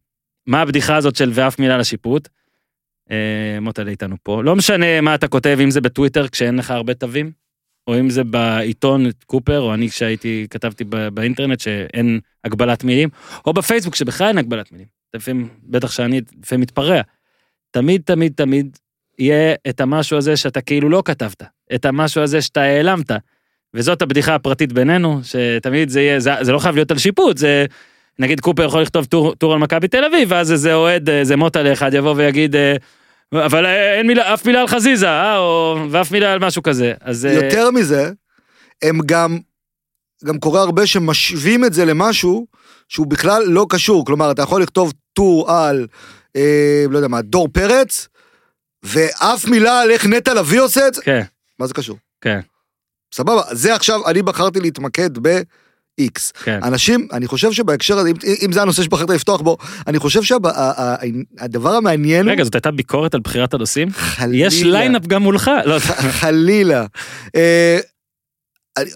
מה 0.46 0.60
הבדיחה 0.60 0.96
הזאת 0.96 1.16
של 1.16 1.30
ואף 1.34 1.58
מילה 1.58 1.78
לשיפוט? 1.78 2.28
אה, 3.10 3.58
מוטלה 3.60 3.90
איתנו 3.90 4.16
פה. 4.22 4.42
לא 4.42 4.56
משנה 4.56 5.00
מה 5.00 5.14
אתה 5.14 5.28
כותב, 5.28 5.58
אם 5.62 5.70
זה 5.70 5.80
בטוויטר 5.80 6.28
כשאין 6.28 6.56
לך 6.56 6.70
הרבה 6.70 6.94
תווים, 6.94 7.32
או 7.86 8.00
אם 8.00 8.10
זה 8.10 8.24
בעיתון 8.24 9.06
קופר, 9.26 9.60
או 9.60 9.74
אני 9.74 9.90
כשהייתי, 9.90 10.46
כתבתי 10.50 10.84
באינטרנט 10.84 11.60
שאין 11.60 12.20
הגבלת 12.44 12.84
מילים, 12.84 13.08
או 13.46 13.52
בפייסבוק 13.52 13.94
שבכלל 13.94 14.26
אין 14.28 14.38
הגבלת 14.38 14.72
מילים. 14.72 14.86
לפעמים, 15.14 15.48
בטח 15.62 15.90
שאני 15.90 16.20
לפעמים 16.42 16.60
מתפרע. 16.60 17.00
תמיד, 17.70 18.02
תמיד, 18.04 18.32
תמיד 18.36 18.78
יהיה 19.18 19.54
את 19.68 19.80
המשהו 19.80 20.18
הזה 20.18 20.36
שאתה 20.36 20.60
כאילו 20.60 20.88
לא 20.88 21.02
כתבת, 21.04 21.42
את 21.74 21.84
המשהו 21.84 22.22
הזה 22.22 22.42
שאתה 22.42 22.62
העלמת. 22.62 23.10
וזאת 23.74 24.02
הבדיחה 24.02 24.34
הפרטית 24.34 24.72
בינינו, 24.72 25.20
שתמיד 25.22 25.88
זה 25.88 26.00
יהיה, 26.00 26.20
זה, 26.20 26.32
זה 26.40 26.52
לא 26.52 26.58
חייב 26.58 26.74
להיות 26.74 26.90
על 26.90 26.98
שיפוט, 26.98 27.38
זה... 27.38 27.66
נגיד 28.18 28.40
קופר 28.40 28.64
יכול 28.64 28.82
לכתוב 28.82 29.04
טור, 29.04 29.34
טור 29.34 29.52
על 29.52 29.58
מכבי 29.58 29.88
תל 29.88 30.04
אביב, 30.04 30.28
ואז 30.30 30.52
איזה 30.52 30.74
אוהד, 30.74 31.10
איזה 31.10 31.36
מוטלה 31.36 31.72
אחד 31.72 31.94
יבוא 31.94 32.14
ויגיד, 32.16 32.56
אה, 32.56 32.76
אבל 33.34 33.66
אה, 33.66 33.98
אין 33.98 34.06
מילה, 34.06 34.34
אף 34.34 34.46
מילה 34.46 34.60
על 34.60 34.66
חזיזה, 34.66 35.08
אה, 35.08 35.38
או, 35.38 35.76
ואף 35.90 36.12
מילה 36.12 36.32
על 36.32 36.38
משהו 36.38 36.62
כזה. 36.62 36.92
אז... 37.00 37.26
אה, 37.26 37.32
יותר 37.32 37.70
מזה, 37.70 38.10
הם 38.82 38.98
גם, 39.06 39.38
גם 40.24 40.38
קורה 40.38 40.60
הרבה 40.60 40.86
שמשווים 40.86 41.64
את 41.64 41.72
זה 41.72 41.84
למשהו 41.84 42.46
שהוא 42.88 43.06
בכלל 43.06 43.42
לא 43.46 43.66
קשור. 43.68 44.04
כלומר, 44.04 44.30
אתה 44.30 44.42
יכול 44.42 44.62
לכתוב 44.62 44.92
טור 45.12 45.52
על, 45.52 45.86
אה, 46.36 46.84
לא 46.90 46.98
יודע 46.98 47.08
מה, 47.08 47.22
דור 47.22 47.48
פרץ, 47.48 48.08
ואף 48.82 49.44
מילה 49.46 49.80
על 49.80 49.90
איך 49.90 50.06
נטע 50.06 50.34
לביא 50.34 50.60
עושה 50.60 50.88
את 50.88 50.94
זה. 50.94 51.02
כן, 51.02 51.22
מה 51.58 51.66
זה 51.66 51.74
קשור? 51.74 51.96
כן, 52.20 52.40
סבבה, 53.14 53.42
זה 53.52 53.74
עכשיו, 53.74 54.08
אני 54.08 54.22
בחרתי 54.22 54.60
להתמקד 54.60 55.18
ב-X. 56.00 56.42
כן. 56.44 56.60
אנשים, 56.62 57.08
אני 57.12 57.26
חושב 57.26 57.52
שבהקשר 57.52 57.98
הזה, 57.98 58.08
אם, 58.08 58.14
אם 58.44 58.52
זה 58.52 58.62
הנושא 58.62 58.82
שבחרת 58.82 59.10
לפתוח 59.10 59.40
בו, 59.40 59.56
אני 59.86 59.98
חושב 59.98 60.22
שהדבר 60.22 61.74
המעניין 61.74 62.28
רגע, 62.28 62.44
זאת 62.44 62.54
הייתה 62.54 62.70
ביקורת 62.70 63.14
על 63.14 63.20
בחירת 63.20 63.54
הנושאים? 63.54 63.90
חלילה, 63.92 64.46
יש 64.46 64.62
lineup 64.62 65.06
גם 65.06 65.22
מולך? 65.22 65.50
לא, 65.64 65.78
חלילה. 66.20 66.86
אה, 67.36 67.78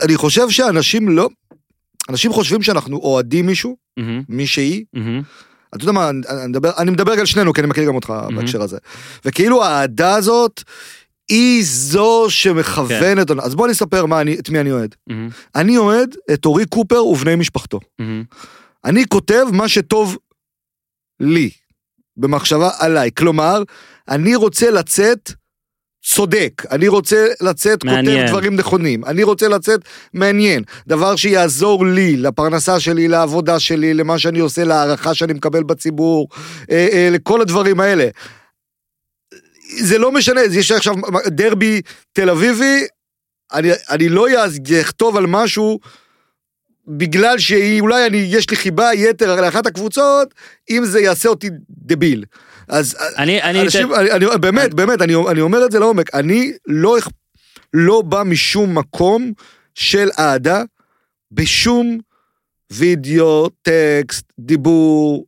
אני, 0.03 0.17
חושב 0.17 0.51
שאנשים 0.51 1.09
לא, 1.09 1.29
אנשים 2.09 2.33
חושבים 2.33 2.63
שאנחנו 2.63 2.97
אוהדים 2.97 3.47
מישהו, 3.47 3.77
מהמם, 3.97 4.23
מישהי, 4.29 4.85
מהמם, 4.93 5.23
אתה 5.77 5.85
יודע 5.85 5.93
מה, 5.93 6.11
אני, 6.11 6.49
מדבר, 6.49 6.71
אני 6.79 6.91
מדבר 6.91 7.13
על 7.13 7.27
שנינו, 7.27 7.53
כי 7.53 7.61
אני 7.61 7.69
מכיר 7.69 7.85
גם 7.85 7.95
אותך. 7.95 8.13
בהקשר 8.37 8.63
הזה. 8.63 8.79
וכאילו 9.25 9.65
האהדה 9.65 10.15
הזאת, 10.15 10.63
היא 11.29 11.63
זו 11.65 12.27
שמכוונת 12.29 13.31
אותנו. 13.31 13.43
אז 13.43 13.55
בוא 13.55 13.65
אני 13.65 13.73
אספר 13.73 14.07
מה 14.07 14.21
אני, 14.21 14.39
את 14.39 14.51
מי 14.51 14.61
אני 14.61 14.73
אוהד. 14.73 14.95
מהמם, 15.07 15.29
אני 15.55 15.77
אוהד 15.77 16.17
את 16.33 16.47
אורי 16.47 16.67
קופר 16.67 17.05
ובני 17.07 17.37
משפחתו. 17.37 17.81
מהמם. 17.99 18.25
אני 18.85 19.05
כותב 19.09 19.45
מה 19.53 19.69
שטוב 19.69 20.17
לי, 21.21 21.51
במחשבה 22.17 22.71
עליי. 22.79 23.11
כלומר, 23.17 23.63
אני 24.09 24.35
רוצה 24.35 24.71
לצאת 24.71 25.33
צודק, 26.05 26.63
אני 26.71 26.89
רוצה 26.89 27.27
לצאת 27.41 27.85
מעניין. 27.85 28.21
כותב 28.21 28.29
דברים 28.29 28.57
נכונים, 28.57 29.05
אני 29.05 29.23
רוצה 29.23 29.49
לצאת 29.49 29.81
מעניין, 30.15 30.63
דבר 30.87 31.17
שיעזור 31.17 31.87
לי, 31.87 32.17
לפרנסה 32.17 32.81
שלי, 32.81 33.09
לעבודה 33.09 33.59
שלי, 33.59 33.95
למה 33.95 34.19
שאני 34.19 34.39
עושה, 34.39 34.65
להערכה 34.65 35.15
שאני 35.15 35.33
מקבל 35.33 35.63
בציבור, 35.63 36.29
אה, 36.71 36.89
אה, 36.93 37.09
לכל 37.13 37.41
הדברים 37.41 37.81
האלה. 37.81 38.09
זה 39.69 39.99
לא 39.99 40.13
משנה, 40.13 40.41
יש 40.53 40.73
עכשיו 40.73 40.95
דרבי 41.27 41.83
תל 42.13 42.31
אביבי, 42.31 42.87
אני, 43.53 43.69
אני 43.91 44.09
לא 44.09 44.27
אכתוב 44.81 45.17
על 45.17 45.27
משהו 45.27 45.79
בגלל 46.89 47.39
שאולי 47.39 48.07
אני, 48.07 48.17
יש 48.17 48.51
לי 48.51 48.57
חיבה 48.57 48.95
יתר 48.95 49.41
לאחת 49.41 49.67
הקבוצות, 49.67 50.35
אם 50.71 50.85
זה 50.85 51.01
יעשה 51.01 51.29
אותי 51.29 51.51
דביל. 51.71 52.25
אז 52.69 52.97
אני, 53.17 53.43
אני, 53.43 53.63
אנשים, 53.63 53.95
אני, 53.95 54.11
אני, 54.13 54.27
באמת, 54.41 54.75
באמת, 54.75 55.03
אני, 55.03 55.15
אני 55.31 55.41
אומר 55.41 55.65
את 55.65 55.73
זה 55.73 55.79
לעומק, 55.79 56.15
אני 56.15 56.53
לא, 56.67 56.97
לא 57.73 58.03
בא 58.03 58.23
משום 58.23 58.79
מקום 58.79 59.33
של 59.75 60.09
אהדה, 60.19 60.63
בשום 61.33 61.99
וידאו, 62.71 63.49
טקסט, 63.63 64.33
דיבור, 64.39 65.27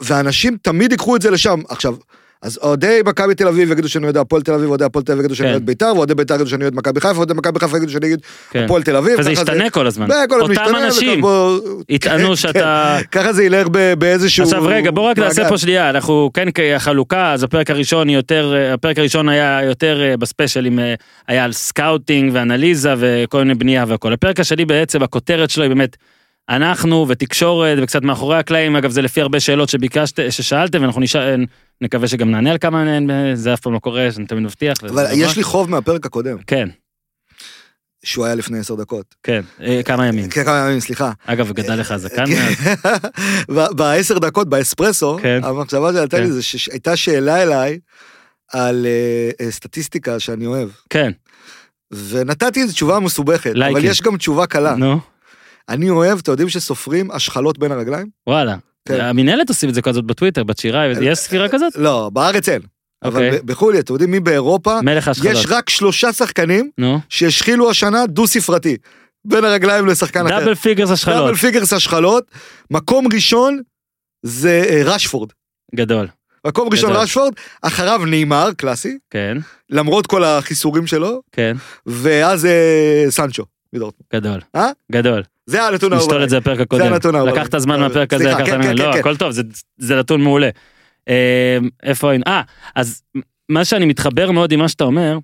ואנשים 0.00 0.56
תמיד 0.62 0.92
ייקחו 0.92 1.16
את 1.16 1.22
זה 1.22 1.30
לשם. 1.30 1.60
עכשיו, 1.68 1.96
אז 2.44 2.58
אוהדי 2.62 3.00
מכבי 3.06 3.34
תל 3.34 3.48
אביב 3.48 3.72
יגידו 3.72 3.88
שאני 3.88 4.04
אוהד 4.04 4.16
הפועל 4.16 4.42
תל 4.42 4.52
אביב, 4.52 4.68
אוהדי 4.68 4.84
הפועל 4.84 5.04
תל 5.04 5.12
אביב 5.12 5.24
יגידו 5.24 5.34
שאני 5.34 5.48
כן. 5.48 5.52
אוהד 5.52 5.66
בית"ר, 5.66 5.92
ואוהדי 5.94 6.14
בית"ר 6.14 6.34
יגידו 6.34 6.50
שאני 6.50 6.62
אוהד 6.62 6.74
מכבי 6.74 7.00
חיפה, 7.00 7.14
ואוהדי 7.14 7.34
מכבי 7.34 7.60
חיפה 7.60 7.76
יגידו 7.76 7.92
שאני 7.92 8.08
אוהד 8.08 8.20
כן. 8.50 8.64
הפועל 8.64 8.82
תל 8.82 8.96
אביב. 8.96 9.18
וזה 9.18 9.32
ישתנה 9.32 9.70
כל 9.70 9.86
הזמן. 9.86 10.08
אותם 10.30 10.76
אנשים 10.84 11.22
יטענו 11.88 12.28
כן, 12.28 12.36
שאתה... 12.36 12.98
ככה 13.12 13.32
זה 13.32 13.44
ילך 13.44 13.68
באיזשהו... 13.98 14.44
עכשיו 14.44 14.64
רגע, 14.66 14.90
בוא 14.90 15.10
רק 15.10 15.18
נעשה. 15.18 15.48
פה 15.48 15.58
שנייה, 15.58 15.90
אנחנו 15.90 16.30
כן 16.34 16.48
החלוקה, 16.76 17.32
אז 17.32 17.42
הפרק 17.42 17.70
הראשון 17.70 18.10
יותר, 18.10 18.54
הפרק 18.74 18.98
הראשון 18.98 19.28
היה 19.28 19.60
יותר 19.62 20.02
אה, 20.02 20.16
בספיישל 20.16 20.66
עם, 20.66 20.78
אה, 20.78 20.94
היה 21.28 21.44
על 21.44 21.52
סקאוטינג 21.52 22.30
ואנליזה 22.34 22.94
וכל 22.98 23.38
מיני 23.38 23.54
בנייה 23.54 23.84
והכל. 23.88 24.12
הפרק 24.12 24.40
השני 24.40 24.64
בעצם, 24.64 25.02
הכותרת 25.02 25.50
שלו 25.50 25.62
היא 25.62 25.68
באמת, 25.68 25.96
אנחנו 26.48 27.08
ותקשורת 27.08 27.78
וקצת 27.82 28.02
מאחורי 28.02 28.38
הקלעים, 28.38 28.76
אגב 28.76 28.90
זה 28.90 29.02
לפי 29.02 29.20
הרבה 29.20 29.40
שאלות 29.40 29.68
שביקשת, 29.68 30.32
ששאלתם, 30.32 30.82
ואנחנו 30.82 31.00
נשאל, 31.00 31.44
נקווה 31.80 32.08
שגם 32.08 32.30
נענה 32.30 32.50
על 32.50 32.58
כמה 32.58 32.84
מהן, 32.84 33.10
אה, 33.10 33.36
זה 33.36 33.54
אף 33.54 33.60
פעם 33.60 33.72
לא 33.72 33.78
קורה, 33.78 34.12
שאני 34.12 34.26
תמיד 34.26 34.42
מבטיח. 34.42 34.76
אבל 34.82 34.90
דבר. 34.90 35.06
יש 35.12 35.36
לי 35.36 35.42
חוב 35.42 35.70
מהפרק 35.70 36.06
הקודם, 36.06 36.36
כן, 36.46 36.68
שהוא 38.04 38.24
היה 38.24 38.34
לפני 38.34 38.58
עשר 38.58 38.74
דקות. 38.74 39.14
כן, 39.22 39.40
אה, 39.60 39.80
כמה 39.84 40.06
ימים. 40.06 40.28
כן, 40.28 40.44
כמה 40.44 40.66
ימים, 40.66 40.80
סליחה. 40.80 41.12
אגב, 41.26 41.52
גדל 41.52 41.74
לך 41.74 41.90
הזקן 41.90 42.24
כן. 42.26 42.52
מאז. 43.48 43.70
בעשר 43.76 44.18
דקות 44.18 44.48
באספרסו, 44.48 45.18
כן. 45.22 45.40
המחשבה 45.42 45.92
שעלתה 45.92 46.18
לי 46.18 46.26
כן. 46.26 46.30
זה 46.30 46.42
שהייתה 46.42 46.96
שאלה 46.96 47.42
אליי 47.42 47.78
על 48.52 48.86
אה, 48.86 49.46
אה, 49.46 49.50
סטטיסטיקה 49.50 50.20
שאני 50.20 50.46
אוהב. 50.46 50.68
כן, 50.90 51.12
ונתתי 52.08 52.60
איזו 52.60 52.72
תשובה 52.72 53.00
מסובכת, 53.00 53.50
אבל. 53.50 53.84
יש 53.84 54.02
גם 54.02 54.16
תשובה 54.16 54.46
קלה. 54.46 54.74
נו, 54.76 55.00
אני 55.68 55.90
אוהב, 55.90 56.18
אתם 56.18 56.30
יודעים 56.30 56.48
שסופרים 56.48 57.10
השחלות 57.10 57.58
בין 57.58 57.72
הרגליים? 57.72 58.06
וואלה. 58.26 58.56
כן. 58.88 59.00
המינהלת 59.00 59.48
עושים 59.48 59.68
את 59.68 59.74
זה 59.74 59.82
כזאת 59.82 60.04
בטוויטר, 60.04 60.44
בת 60.44 60.58
שיראי, 60.58 60.92
יש 61.02 61.18
ספירה 61.18 61.48
כזאת? 61.48 61.76
לא, 61.76 62.10
בארץ 62.12 62.48
אין. 62.48 62.62
אבל 63.04 63.24
אוקיי. 63.26 63.40
ב- 63.42 63.46
בחו"ל, 63.46 63.78
אתם 63.78 63.92
יודעים 63.92 64.10
מי 64.10 64.20
באירופה? 64.20 64.80
מלך 64.82 65.08
ההשחלות. 65.08 65.32
יש 65.32 65.46
רק 65.48 65.70
שלושה 65.70 66.12
שחקנים 66.12 66.70
נו, 66.78 67.00
שהשחילו 67.08 67.70
השנה 67.70 68.06
דו-ספרתי. 68.06 68.76
בין 69.24 69.44
הרגליים 69.44 69.86
לשחקן 69.86 70.26
אחר. 70.26 70.40
double 70.40 70.54
figures 70.54 70.90
השחלות. 70.90 71.16
double 71.16 71.34
figures 71.34 71.72
השחלות. 71.72 72.24
מקום 72.70 73.06
ראשון 73.14 73.60
זה 74.22 74.64
אה, 74.70 74.82
רשפורד. 74.84 75.30
גדול, 75.74 76.08
מקום 76.46 76.68
ראשון 76.72 76.90
גדול. 76.90 77.02
רשפורד, 77.02 77.32
אחריו 77.62 78.00
נאמר, 78.06 78.52
קלאסי, 78.56 78.98
כן, 79.10 79.38
למרות 79.70 80.06
כל 80.06 80.24
החיסורים 80.24 80.86
שלו, 80.86 81.20
כן, 81.32 81.56
ואז 81.86 82.46
אה, 82.46 83.04
סנצ'ו. 83.08 83.44
מדורטמונד. 83.74 84.08
גדול. 84.14 84.40
אה? 84.56 84.70
גדול. 84.92 85.22
זה 85.46 85.62
הנתון 85.62 85.92
האהוב 85.92 86.04
נשתול. 86.08 86.24
את 86.24 86.30
זה 86.30 86.40
בפרק 86.40 86.60
הקודם. 86.60 86.86
הנתון 86.86 87.14
האהוב 87.14 87.28
לקחת. 87.28 87.58
זמן 87.58 87.80
מהפרק 87.80 88.12
הזה, 88.12 88.24
סליחה, 88.24 88.38
לקחת 88.38 88.50
כן, 88.52 88.58
ממנו. 88.60 88.78
כן, 88.78 88.84
לא, 88.86 88.92
כן. 88.92 88.98
הכל 88.98 89.16
טוב, 89.16 89.30
זה- 89.30 89.42
זה 89.78 89.96
נתון 89.96 90.22
מעולה. 90.22 90.48
אה, 91.08 91.58
איפה 91.82 92.10
היינו? 92.10 92.24
אה, 92.26 92.42
אז 92.74 93.02
מה 93.48 93.64
שאני 93.64 93.84
מתחבר 93.84 94.30
מאוד 94.30 94.52
עם 94.52 94.58
מה 94.60 94.68
שאתה 94.68 94.84
אומר, 94.84 95.18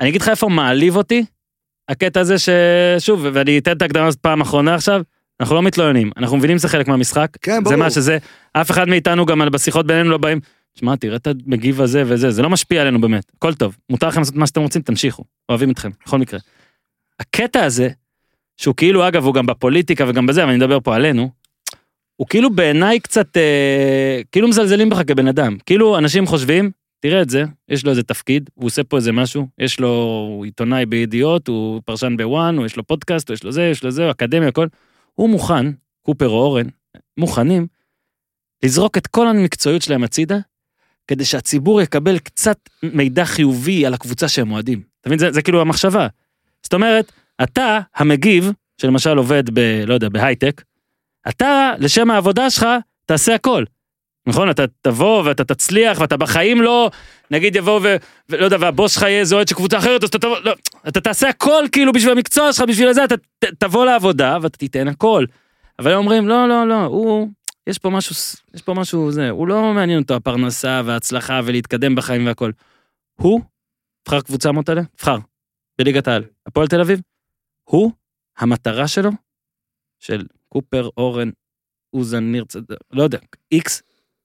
אני 0.00 0.08
אגיד 0.08 0.20
לך 0.22 0.28
איפה 0.28 0.48
מעליב 0.48 0.96
אותי, 0.96 1.24
הקטע 1.88 2.20
הזה 2.20 2.34
ששוב, 2.38 3.26
ואני 3.32 3.58
אתן 3.58 3.72
את 3.72 3.82
ההקדמה 3.82 4.06
הזאת 4.06 4.20
פעם 4.20 4.40
אחרונה 4.40 4.74
עכשיו, 4.74 5.02
אנחנו 5.40 5.54
לא 5.54 5.62
מתלוננים, 5.62 6.10
אנחנו 6.16 6.36
מבינים 6.36 6.58
שזה 6.58 6.68
חלק 6.68 6.88
מהמשחק. 6.88 7.28
כן, 7.42 7.54
זה 7.54 7.60
ברור. 7.60 7.76
מה 7.76 7.90
שזה, 7.90 8.18
אף 8.52 8.70
אחד 8.70 8.88
מאיתנו 8.88 9.26
גם 9.26 9.42
בשיחות 9.52 9.86
בינינו 9.86 10.10
לא 10.10 10.18
באים, 10.18 10.40
שמע, 10.78 10.96
תראה 10.96 11.16
את 11.16 11.26
המגיב 11.46 11.80
הזה 11.80 12.02
וזה, 12.06 12.30
זה 12.30 12.42
לא 12.42 12.50
משפיע 12.50 12.82
עלינו 12.82 13.00
באמת, 13.00 13.24
הכל 13.36 13.54
טוב, 13.54 13.76
מותר 13.90 14.08
לכם 14.08 14.20
לעשות 14.20 14.34
מה 14.36 14.46
שאתם 14.46 14.60
רוצים, 14.60 14.82
תמשיכו, 14.82 15.24
אוהבים 15.48 15.70
אתכם, 15.70 15.90
בכל 16.06 16.18
מקרה. 16.18 16.40
הקטע 17.20 17.64
הזה, 17.64 17.88
שהוא 18.56 18.74
כאילו, 18.74 19.08
אגב, 19.08 19.24
הוא 19.24 19.34
גם 19.34 19.46
בפוליטיקה 19.46 20.04
וגם 20.08 20.26
בזה, 20.26 20.42
אבל 20.42 20.50
אני 20.50 20.58
מדבר 20.58 20.80
פה 20.80 20.96
עלינו, 20.96 21.30
הוא 22.16 22.26
כאילו 22.26 22.50
בעיניי 22.50 23.00
קצת, 23.00 23.36
אה, 23.36 24.20
כאילו 24.32 24.48
מזלזלים 24.48 24.90
בך 24.90 25.02
כבן 25.06 25.28
אדם. 25.28 25.56
כאילו 25.66 25.98
אנשים 25.98 26.26
חושבים, 26.26 26.70
תראה 27.00 27.22
את 27.22 27.30
זה, 27.30 27.44
יש 27.68 27.84
לו 27.84 27.90
איזה 27.90 28.02
תפקיד, 28.02 28.50
הוא 28.54 28.66
עושה 28.66 28.84
פה 28.84 28.96
איזה 28.96 29.12
משהו, 29.12 29.46
יש 29.58 29.80
לו, 29.80 29.88
הוא 30.28 30.44
עיתונאי 30.44 30.86
בידיעות, 30.86 31.48
הוא 31.48 31.82
פרשן 31.84 32.16
בוואן, 32.16 32.56
הוא 32.56 32.66
יש 32.66 32.76
לו 32.76 32.86
פודקאסט, 32.86 33.30
יש 33.30 33.44
לו 33.44 33.52
זה, 33.52 33.62
יש 33.62 33.84
לו 33.84 33.90
זה, 33.90 34.10
אקדמיה, 34.10 34.48
הכל. 34.48 34.66
הוא 35.14 35.30
מוכן, 35.30 35.66
קופר 36.02 36.28
או 36.28 36.34
אורן, 36.34 36.66
מוכנים 37.16 37.66
לזרוק 38.62 38.98
את 38.98 39.06
כל 39.06 39.28
המקצועיות 39.28 39.82
שלהם 39.82 40.04
הצידה, 40.04 40.38
כדי 41.08 41.24
שהציבור 41.24 41.80
יקבל 41.82 42.18
קצת 42.18 42.58
מידע 42.82 43.24
חיובי 43.24 43.86
על 43.86 43.94
הקבוצה 43.94 44.28
שהם 44.28 44.52
אוהדים. 44.52 44.82
אתה 45.00 45.08
מבין? 45.08 45.18
זה, 45.18 45.32
זה 45.32 45.42
כאילו 45.42 45.60
המחשבה. 45.60 46.06
זאת 46.66 46.74
אומרת, 46.74 47.12
אתה, 47.42 47.80
המגיב, 47.96 48.52
שלמשל 48.80 49.16
עובד 49.16 49.50
ב... 49.58 49.82
לא 49.86 49.94
יודע, 49.94 50.08
בהייטק, 50.08 50.62
אתה, 51.28 51.72
לשם 51.78 52.10
העבודה 52.10 52.50
שלך, 52.50 52.66
תעשה 53.06 53.34
הכל. 53.34 53.64
נכון? 54.26 54.50
אתה 54.50 54.64
תבוא 54.82 55.22
ואתה 55.24 55.44
תצליח 55.44 56.00
ואתה 56.00 56.16
בחיים 56.16 56.62
לא, 56.62 56.90
נגיד 57.30 57.56
יבוא 57.56 57.80
ו... 57.82 57.96
ולא 58.28 58.44
יודע, 58.44 58.56
והבוס 58.60 58.94
שלך 58.94 59.02
יהיה 59.02 59.20
איזה 59.20 59.34
אוהד 59.34 59.48
של 59.48 59.54
קבוצה 59.54 59.78
אחרת, 59.78 60.02
אז 60.02 60.08
אתה 60.08 60.18
תבוא, 60.18 60.38
לא, 60.44 60.54
אתה 60.88 61.00
תעשה 61.00 61.28
הכל 61.28 61.64
כאילו 61.72 61.92
בשביל 61.92 62.12
המקצוע 62.12 62.52
שלך, 62.52 62.64
בשביל 62.68 62.92
זה, 62.92 63.04
אתה 63.04 63.16
ת, 63.16 63.44
תבוא 63.44 63.84
לעבודה 63.84 64.38
ואתה 64.42 64.58
תיתן 64.58 64.88
הכל. 64.88 65.24
אבל 65.78 65.92
הם 65.92 65.98
אומרים, 65.98 66.28
לא, 66.28 66.48
לא, 66.48 66.68
לא, 66.68 66.84
הוא, 66.84 67.28
יש 67.66 67.78
פה 67.78 67.90
משהו, 67.90 68.14
יש 68.54 68.62
פה 68.62 68.74
משהו, 68.74 69.12
זה, 69.12 69.30
הוא 69.30 69.48
לא 69.48 69.74
מעניין 69.74 70.02
אותו 70.02 70.14
הפרנסה 70.14 70.82
וההצלחה 70.84 71.40
ולהתקדם 71.44 71.94
בחיים 71.94 72.26
והכל. 72.26 72.50
הוא, 73.20 73.40
בחר 74.06 74.20
קבוצה 74.20 74.52
מוטלה, 74.52 74.82
בחר, 75.00 75.16
בליגת 75.78 76.08
העל, 76.08 76.24
הפועל 76.46 76.66
תל 76.66 76.80
אביב, 76.80 77.00
הוא, 77.64 77.92
המטרה 78.38 78.88
שלו, 78.88 79.10
של 79.98 80.26
קופר, 80.48 80.88
אורן, 80.96 81.30
אוזן, 81.92 82.24
ניר 82.32 82.44
צדק, 82.44 82.76
לא 82.92 83.02
יודע, 83.02 83.18
איקס, 83.52 83.82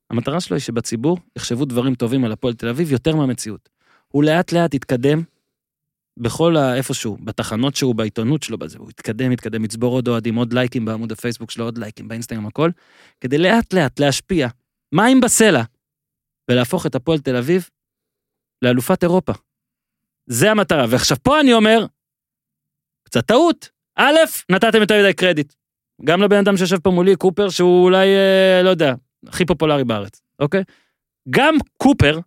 המטרה 0.09 0.41
שלו 0.41 0.55
היא 0.55 0.61
שבציבור 0.61 1.17
יחשבו 1.35 1.65
דברים 1.65 1.95
טובים 1.95 2.25
על 2.25 2.31
הפועל 2.31 2.53
תל 2.53 2.67
אביב 2.67 2.91
יותר 2.91 3.15
מהמציאות. 3.15 3.69
הוא 4.07 4.23
לאט 4.23 4.51
לאט 4.51 4.73
יתקדם 4.73 5.23
בכל 6.19 6.57
ה... 6.57 6.75
איפשהו, 6.75 7.17
בתחנות 7.17 7.75
שהוא, 7.75 7.95
בעיתונות 7.95 8.43
שלו, 8.43 8.57
בזה, 8.57 8.77
הוא 8.77 8.89
יתקדם, 8.89 9.31
יתקדם, 9.31 9.65
יצבור 9.65 9.93
עוד 9.93 10.07
אוהדים, 10.07 10.35
עוד 10.35 10.53
לייקים 10.53 10.85
בעמוד 10.85 11.11
הפייסבוק 11.11 11.51
שלו, 11.51 11.65
עוד 11.65 11.77
לייקים 11.77 12.07
באינסטגרם, 12.07 12.47
הכל, 12.47 12.69
כדי 13.21 13.37
לאט 13.37 13.73
לאט 13.73 13.99
להשפיע, 13.99 14.47
מים 14.91 15.21
בסלע, 15.21 15.63
ולהפוך 16.51 16.85
את 16.85 16.95
הפועל 16.95 17.19
תל 17.19 17.35
אביב 17.35 17.69
לאלופת 18.61 19.03
אירופה. 19.03 19.33
זה 20.31 20.51
המטרה. 20.51 20.85
ועכשיו 20.89 21.17
פה 21.23 21.39
אני 21.39 21.53
אומר, 21.53 21.85
קצת 23.03 23.25
טעות. 23.25 23.69
א', 23.95 24.15
נתתם 24.49 24.81
יותר 24.81 25.01
מדי 25.01 25.13
קרדיט. 25.13 25.53
גם 26.05 26.21
לבן 26.21 26.37
אדם 26.37 26.57
שיושב 26.57 26.79
פה 26.79 26.91
מולי, 26.91 27.15
קופר, 27.15 27.49
שהוא 27.49 27.83
אולי, 27.83 28.07
אה, 28.07 28.61
לא 28.63 28.69
יודע, 28.69 28.93
הכי 29.27 29.45
פופולרי 29.45 29.83
בארץ, 29.83 30.21
אוקיי? 30.39 30.63
גם 31.29 31.55
קופר 31.77 32.19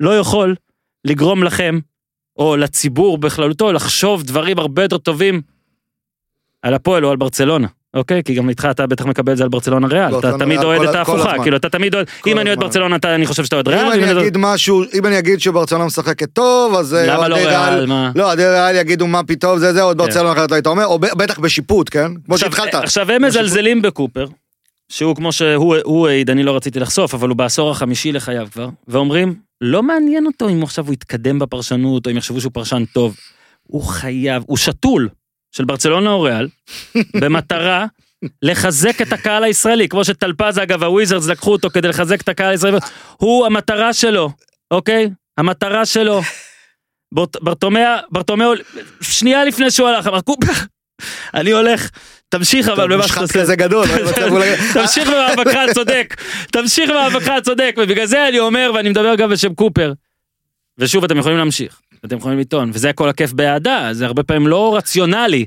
לא 0.00 0.18
יכול 0.18 0.56
לגרום 1.04 1.44
לכם, 1.44 1.78
או 2.36 2.56
לציבור 2.56 3.18
בכללותו, 3.18 3.72
לחשוב 3.72 4.22
דברים 4.22 4.58
הרבה 4.58 4.82
יותר 4.82 4.98
טובים 4.98 5.42
על 6.62 6.74
הפועל 6.74 7.04
או 7.04 7.10
על 7.10 7.16
ברצלונה. 7.16 7.68
אוקיי? 7.94 8.22
כי 8.24 8.34
גם 8.34 8.48
איתך 8.48 8.68
אתה 8.70 8.86
בטח 8.86 9.06
מקבל 9.06 9.32
את 9.32 9.36
זה 9.36 9.42
על 9.42 9.48
ברצלונה 9.48 9.86
ריאל, 9.86 10.04
אתה 10.08 10.12
ברצלונה 10.12 10.38
תמיד 10.44 10.62
אוהד 10.62 10.88
את 10.88 10.94
ההפוכה. 10.94 11.32
כאילו 11.42 11.56
אתה 11.56 11.68
תמיד 11.68 11.94
אוהד, 11.94 12.06
אם 12.26 12.38
אני 12.38 12.50
אוהד. 12.50 12.60
ברצלונה 12.60 12.96
אתה- 12.96 13.14
אני 13.14 13.26
חושב 13.26 13.44
שאתה 13.44 13.56
אוהד 13.56 13.68
אם 13.68 13.74
ריאל, 13.74 13.86
אני 13.92 14.02
ואם 14.04 14.10
אתה- 14.10 14.20
אגיד 14.20 14.36
משהו, 14.36 14.84
אם 14.98 15.06
אני 15.06 15.18
אגיד 15.18 15.40
שברצלונה 15.40 15.84
משחקת 15.84 16.28
טוב, 16.32 16.74
אז 16.74 16.94
אה, 16.94 17.06
למה 17.06 17.28
לא 17.28 17.34
ריאל, 17.36 17.86
מה? 17.86 18.10
לא, 18.14 18.24
אוהדי 18.26 18.46
ריאל 18.46 18.76
יגידו 18.76 19.06
מה 19.06 19.22
פתאום, 19.24 19.58
זה 19.58 19.72
זה, 19.72 19.82
עוד 19.82 19.98
כן. 19.98 20.04
ברצלונה 20.04 20.32
אחרת 20.32 20.50
לא 20.50 20.56
היית 20.56 20.66
אומר, 20.66 20.86
או 20.86 20.98
בטח 20.98 21.38
בשיפוט, 21.38 21.88
כן? 21.90 22.12
כמו 22.26 22.38
שהתחלת. 22.38 22.74
עכשיו 22.74 23.10
הם 23.10 23.24
מזלזלים 23.24 23.82
בקופר, 23.82 24.26
שהוא 24.88 25.16
כמו 25.16 25.32
שהוא 25.32 25.76
הוא 25.84 26.08
העיד, 26.08 26.30
אני 26.30 26.42
לא 26.42 26.56
רציתי 26.56 26.80
לחשוף, 26.80 27.14
אבל 27.14 27.28
הוא 27.28 27.36
בעשור 27.36 27.70
החמישי 27.70 28.12
לחייו 28.12 28.46
כבר, 28.52 28.68
ואומרים, 28.88 29.34
לא 29.60 29.82
מעניין 29.82 30.26
אותו 30.26 30.48
אם 30.48 30.62
עכשיו 30.62 30.84
הוא 30.86 30.92
יתקדם 30.92 31.38
בפרשנות, 31.38 32.06
או 32.06 32.12
אם 32.12 32.16
יחשבו 32.16 32.40
שהוא 32.40 32.52
פרשן 32.52 32.82
טוב. 32.92 33.16
הוא 33.62 33.82
חייב, 33.82 34.42
הוא 34.46 34.56
שתול 34.56 35.08
של 35.56 35.64
ברצלונה 35.64 36.10
או 36.10 36.22
ריאל, 36.22 36.48
במטרה 37.20 37.86
לחזק 38.42 39.02
את 39.02 39.12
הקהל 39.12 39.44
הישראלי, 39.44 39.88
כמו 39.88 40.04
שטלפז, 40.04 40.58
אגב, 40.58 40.82
הוויזרדס 40.82 41.26
לקחו 41.28 41.52
אותו 41.52 41.70
כדי 41.70 41.88
לחזק 41.88 42.20
את 42.20 42.28
הקהל 42.28 42.50
הישראלי, 42.50 42.76
הוא 43.16 43.46
המטרה 43.46 43.92
שלו, 43.92 44.30
אוקיי? 44.70 45.10
המטרה 45.38 45.86
שלו. 45.86 46.20
ברט- 47.14 47.42
ברטומאו, 47.42 47.82
ברטומאו, 48.10 48.52
שנייה 49.00 49.44
לפני 49.44 49.70
שהוא 49.70 49.88
הלך, 49.88 50.06
אמר, 50.06 50.20
קופר, 50.20 50.52
אני 51.34 51.50
הולך, 51.50 51.90
תמשיך 52.28 52.68
אבל 52.68 52.92
במה 52.94 53.08
שאתה 53.08 53.20
עושה. 53.20 53.34
כזה 53.40 53.56
גדול. 53.56 53.86
תמשיך 54.74 55.08
במאבקך 55.08 55.56
הצודק, 55.70 56.14
תמשיך 56.52 56.90
במאבקך 56.90 57.28
הצודק, 57.28 57.74
ובגלל 57.78 58.06
זה 58.06 58.28
אני 58.28 58.38
אומר, 58.38 58.72
ואני 58.74 58.88
מדבר 58.88 59.14
גם 59.14 59.30
בשם 59.30 59.54
קופר. 59.54 59.92
ושוב, 60.78 61.04
אתם 61.04 61.18
יכולים 61.18 61.38
להמשיך, 61.38 61.80
אתם 62.04 62.16
יכולים 62.16 62.38
לטעון, 62.38 62.70
וזה 62.74 62.92
כל 62.92 63.08
הכיף 63.08 63.32
באהדה, 63.32 63.88
זה 63.92 64.06
הרבה 64.06 64.22
פעמים 64.22 64.46
לא 64.46 64.76
רציונלי. 64.76 65.44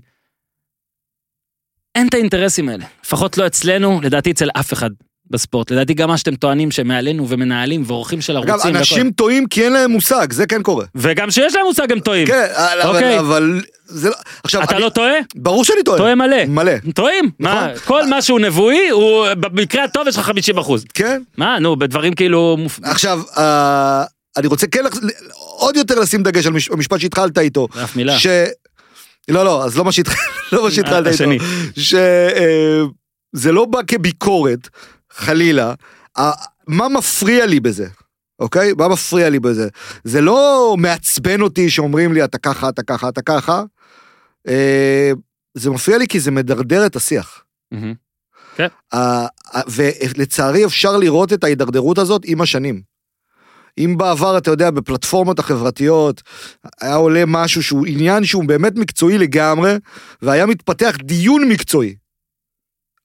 אין 1.96 2.08
את 2.08 2.14
האינטרסים 2.14 2.70
האלה, 2.70 2.86
לפחות 3.06 3.38
לא 3.38 3.48
אצלנו, 3.48 4.00
לדעתי 4.04 4.32
אצל 4.32 4.50
אף 4.60 4.74
אחד 4.74 4.90
בספורט. 5.30 5.72
לדעתי 5.72 5.94
גם 5.94 6.10
מה 6.10 6.18
שאתם 6.18 6.36
טוענים 6.36 6.72
שמעלינו 6.72 7.30
ומנהלים 7.30 7.84
ועורכים 7.86 8.22
של 8.22 8.36
ערוצים. 8.36 8.54
אגב. 8.56 8.76
אנשים 8.76 9.12
טועים 9.12 9.48
כי 9.48 9.64
אין 9.64 9.74
להם 9.74 9.92
מושג, 9.92 10.34
זה 10.34 10.46
כן 10.48 10.64
קורה. 10.64 10.86
וגם 10.96 11.32
שיש 11.32 11.56
להם 11.56 11.66
מושג 11.66 11.92
הם 11.92 12.00
טועים. 12.00 12.28
כן, 12.28 12.48
אבל- 12.56 12.82
אוקיי. 12.88 13.20
אבל 13.20 13.62
זה 13.86 14.10
לא... 14.10 14.16
עכשיו, 14.44 14.64
אתה 14.64 14.76
אני- 14.76 14.82
לא 14.84 14.90
טועה? 14.90 15.14
ברור 15.36 15.64
שאני 15.66 15.84
טועה. 15.84 15.98
טועה 15.98 16.16
מלא. 16.16 16.46
מלא. 16.46 16.72
טועים. 16.96 17.32
מה, 17.40 17.68
כל 17.86 18.06
מה 18.06 18.22
שהוא 18.22 18.40
נבואי, 18.40 18.90
הוא 18.90 19.28
במקרה 19.40 19.84
הטוב 19.84 20.08
יש 20.08 20.18
לך 20.18 20.26
50 20.26 20.58
אחוז. 20.58 20.86
כן. 20.94 21.22
מה, 21.38 21.60
נו, 21.60 21.76
בדברים 21.76 22.14
כאילו... 22.14 22.58
עכשיו, 22.84 23.22
אה, 23.38 24.04
אני 24.38 24.48
רוצה 24.48 24.68
כן 24.68 24.84
לח- 24.86 24.94
עוד 25.58 25.76
יותר 25.76 26.00
לשים 26.00 26.24
דגש 26.24 26.46
על 26.46 26.54
מש- 26.54 26.70
המשפט 26.70 27.00
שהתחלת 27.00 27.38
איתו. 27.38 27.68
אף 27.84 27.96
מילה. 27.96 28.20
ש... 28.20 28.28
לא, 29.30 29.46
לא, 29.46 29.66
אז 29.66 29.78
לא 29.78 29.86
מה 29.86 29.92
לא 30.52 30.70
שהתחלת 30.70 31.08
השני. 31.08 31.34
איתו. 31.34 31.82
שזה 31.82 33.52
לא 33.52 33.66
בא 33.66 33.80
כביקורת, 33.88 34.70
חלילה. 35.14 35.74
מה 36.68 36.90
מפריע 36.90 37.46
לי 37.46 37.60
בזה? 37.60 37.88
אוקיי? 38.40 38.74
מה 38.78 38.88
מפריע 38.88 39.30
לי 39.30 39.40
בזה? 39.40 39.68
זה 40.04 40.22
לא 40.22 40.76
מעצבן 40.78 41.42
אותי 41.42 41.70
שאומרים 41.70 42.14
לי 42.14 42.24
אתה 42.24 42.38
ככה, 42.38 42.70
אתה 42.70 42.84
ככה, 42.84 43.10
אתה 43.10 43.22
ככה. 43.22 43.64
אה, 44.48 45.12
זה 45.54 45.70
מפריע 45.70 45.98
לי 45.98 46.08
כי 46.08 46.20
זה 46.20 46.32
מדרדר 46.32 46.86
את 46.86 46.96
השיח. 46.96 47.44
ה- 48.96 49.26
ולצערי 49.68 50.66
אפשר 50.66 50.98
לראות 50.98 51.34
את 51.34 51.44
ההידרדרות 51.44 51.98
הזאת 51.98 52.22
עם 52.26 52.42
השנים. 52.42 52.82
אם 53.78 53.98
בעבר, 53.98 54.38
אתה 54.38 54.52
יודע, 54.52 54.72
בפלטפורמות 54.72 55.40
החברתיות, 55.40 56.22
היה 56.82 56.96
עולה 56.96 57.24
משהו 57.28 57.64
שהוא 57.64 57.86
עניין 57.86 58.26
שהוא 58.26 58.44
באמת 58.44 58.76
מקצועי 58.76 59.18
לגמרי, 59.18 59.76
והיה 60.22 60.46
מתפתח 60.46 60.96
דיון 61.02 61.50
מקצועי 61.50 61.96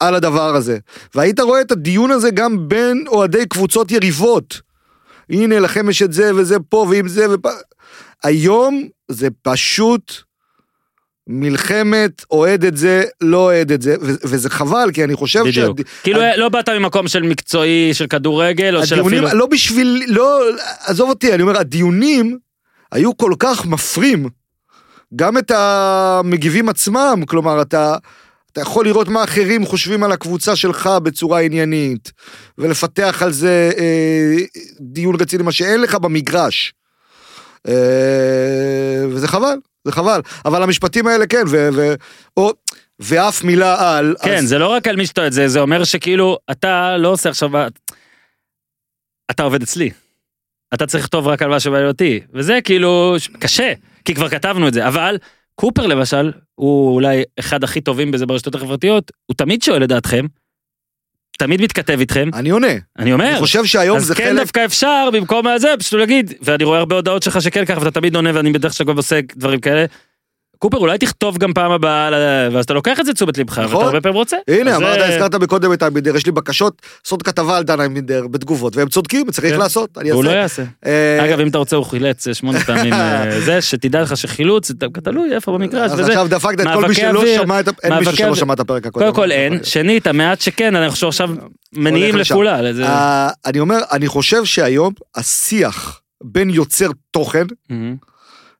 על 0.01 0.15
הדבר 0.15 0.57
הזה. 0.57 0.79
והיית 1.15 1.41
רואה 1.41 1.61
את 1.61 1.73
הדיון 1.73 2.11
הזה 2.11 2.31
גם 2.31 2.69
בין 2.69 3.05
אוהדי 3.09 3.47
קבוצות 3.47 3.91
יריבות. 3.91 4.61
הנה, 5.31 5.61
לכם 5.61 5.91
יש 5.91 6.03
את 6.03 6.13
זה 6.13 6.35
וזה 6.35 6.57
פה 6.69 6.87
ועם 6.91 7.09
זה 7.09 7.35
ופה. 7.35 7.51
היום 8.23 8.89
זה 9.09 9.29
פשוט 9.43 10.13
מלחמת 11.27 12.25
אוהד 12.31 12.65
את 12.65 12.77
זה, 12.77 13.05
לא 13.21 13.37
אוהד 13.37 13.73
את 13.73 13.83
זה, 13.83 13.95
ו- 14.03 14.15
וזה 14.25 14.51
חבל, 14.51 14.91
כי 14.95 15.05
אני 15.05 15.17
חושב 15.17 15.43
בדיוק. 15.47 15.81
כאילו 16.03 16.21
לא 16.37 16.49
באת 16.49 16.69
ממקום 16.69 17.09
של 17.09 17.23
מקצועי, 17.23 17.95
של 17.95 18.07
כדורגל, 18.07 18.77
או 18.77 18.87
של 18.87 19.01
אפילו... 19.01 19.29
לא 19.35 19.47
בשביל, 19.47 20.03
לא, 20.09 20.43
עזוב 20.85 21.09
אותי, 21.09 21.35
אני 21.35 21.43
אומר, 21.43 21.59
הדיונים 21.59 22.39
היו 22.93 23.17
כל 23.17 23.33
כך 23.39 23.67
מפרים, 23.67 24.29
גם 25.17 25.39
את 25.39 25.51
המגיבים 25.51 26.69
עצמם, 26.69 27.23
כלומר, 27.27 27.63
אתה, 27.63 27.97
אתה 28.53 28.61
יכול 28.61 28.85
לראות 28.85 29.09
מה 29.09 29.25
אחרים 29.25 29.67
חושבים 29.67 30.05
על 30.05 30.13
הקבוצה 30.13 30.57
שלך 30.57 30.91
בצורה 31.03 31.41
עניינית, 31.41 32.13
ולפתח 32.59 33.23
על 33.25 33.33
זה 33.33 33.71
אה, 33.79 34.37
דיון 34.81 35.17
רציני, 35.21 35.43
מה 35.43 35.53
שאין 35.53 35.81
לך 35.81 35.95
במגרש. 35.95 36.75
אה, 37.69 39.05
וזה 39.09 39.29
חבל, 39.29 39.57
זה 39.85 39.93
חבל. 39.93 40.21
אבל 40.45 40.63
המשפטים 40.63 41.07
האלה 41.07 41.27
כן, 41.27 41.43
ו, 41.49 41.69
ו, 41.75 41.95
או, 42.37 42.51
ואף 42.99 43.45
מילה 43.45 43.97
על... 43.99 44.15
כן, 44.23 44.37
אז, 44.37 44.49
זה 44.49 44.59
לא 44.59 44.69
רק 44.69 44.89
על 44.89 44.97
מי 44.97 45.07
שאתה... 45.07 45.31
זה 45.31 45.49
זה 45.49 45.61
אומר 45.61 45.85
שכאילו, 45.85 46.39
אתה 46.51 46.97
לא 46.97 47.09
עושה 47.09 47.29
עכשיו... 47.29 47.51
אתה 49.31 49.43
עובד 49.43 49.63
אצלי. 49.63 49.91
אתה 50.75 50.87
צריך 50.87 51.05
לכתוב 51.05 51.27
רק 51.27 51.43
על 51.43 51.49
מה 51.49 51.61
שבא 51.61 51.87
אותי. 51.87 52.21
וזה 52.33 52.59
כאילו 52.65 53.17
קשה, 53.39 53.73
כי 54.05 54.15
כבר 54.15 54.29
כתבנו 54.29 54.69
את 54.69 54.75
זה. 54.75 54.89
אבל 54.89 55.19
קופר 55.55 55.87
למשל, 55.87 56.33
הוא 56.55 56.95
אולי 56.95 57.23
אחד 57.41 57.65
הכי 57.65 57.81
טובים 57.81 58.11
בזה 58.11 58.27
ברשתות 58.27 58.55
החברתיות, 58.55 59.13
הוא 59.27 59.35
תמיד 59.37 59.63
שואל 59.63 59.85
את 59.85 59.89
דעתכם, 59.89 60.27
תמיד 61.39 61.63
מתכתב 61.63 62.01
איתכם. 62.01 62.29
אני 62.35 62.51
עונה. 62.51 62.67
אני 62.99 63.13
אומר. 63.13 63.29
אני 63.29 63.39
חושב 63.39 63.65
שהיום 63.65 63.97
אז 63.97 64.05
זה 64.05 64.15
כן 64.15 64.25
חלק... 64.25 64.37
דווקא 64.37 64.65
אפשר 64.65 65.09
במקום 65.13 65.47
הזה 65.47 65.69
פשוט 65.79 66.01
להגיד 66.01 66.35
ואני 66.43 66.65
רואה 66.65 66.79
הרבה 66.79 66.97
הודעות 66.97 67.23
שלך 67.23 67.43
שכן 67.43 67.65
ככה 67.65 67.81
ואתה 67.81 67.91
תמיד 67.91 68.17
עונה 68.17 68.31
ואני 68.35 68.53
בדרך 68.53 68.79
כלל 68.79 68.97
עושה 68.97 69.21
דברים 69.37 69.61
כאלה. 69.61 69.85
קופר, 70.63 70.77
אולי 70.79 70.99
תכתוב 70.99 71.39
גם 71.39 71.53
פעם 71.53 71.73
הבאה, 71.73 72.11
ואז 72.53 72.65
אתה 72.65 72.75
לוקח 72.75 73.01
את 73.01 73.05
זה 73.05 73.11
לתשומת 73.11 73.39
לבך, 73.39 73.57
ואתה 73.57 73.63
נכון. 73.69 73.85
הרבה 73.85 74.01
פעמים 74.01 74.17
רוצה. 74.17 74.37
הנה, 74.49 74.77
אמרת, 74.77 74.99
זה- 74.99 75.07
הזכרת 75.07 75.35
מקודם 75.35 75.73
את 75.73 75.83
אייבינדר, 75.83 76.17
יש 76.17 76.27
לי 76.27 76.33
בקשות 76.33 76.83
לעשות 77.05 77.23
כתבה 77.23 77.57
על 77.57 77.63
דן 77.63 77.81
אייבינדר 77.81 78.27
בתגובות, 78.27 78.77
והם 78.77 78.89
צודקים, 78.89 79.31
צריך 79.31 79.55
כן. 79.55 79.59
לעשות, 79.59 79.99
אני 79.99 80.13
והוא 80.13 80.25
לא. 80.25 80.31
יעשה. 80.31 80.63
אה, 80.87 81.25
אגב, 81.25 81.41
אם 81.41 81.49
אתה 81.49 81.59
רוצה, 81.59 81.77
הוא 81.77 81.85
חילץ 81.85 82.29
אה, 82.29 82.35
שמונה 82.35 82.61
פעמים 82.61 82.93
אה, 82.93 83.41
זה, 83.47 83.61
שתדע 83.61 84.03
לך 84.03 84.17
שחילוץ, 84.17 84.71
תלוי 85.05 85.35
איפה 85.35 85.53
במגרש, 85.53 85.91
אז. 85.93 86.01
עכשיו 86.01 86.27
דפקת 86.31 86.61
את 86.61 86.67
כל 86.75 86.89
מי 86.89 86.95
שלא 86.95 87.25
שמע 87.37 87.61
את. 87.61 87.69
אין 87.83 87.95
מישהו 87.95 88.17
שלא. 88.17 88.35
שמע 88.35 88.55
את 88.55 88.61
הפרק 88.61 88.87
הקודם. 88.87 89.05
קודם 89.07 89.17
כל 89.17 89.33
אין, 89.33 89.65
שנית, 89.65 90.07
המעט 90.07 90.41
שכן, 90.41 90.77
אנחנו 90.77 91.09
עכשיו 91.09 91.31
מניעים 91.73 92.15
אה, 92.83 93.31
אני 93.47 93.61
אומר, 93.61 93.79
אני 93.93 94.09
חושב 94.09 94.45
שהיום 94.45 94.93
השיח 95.15 96.01
בין 96.25 96.51
יוצר 96.51 96.89
תוכן. 97.11 97.47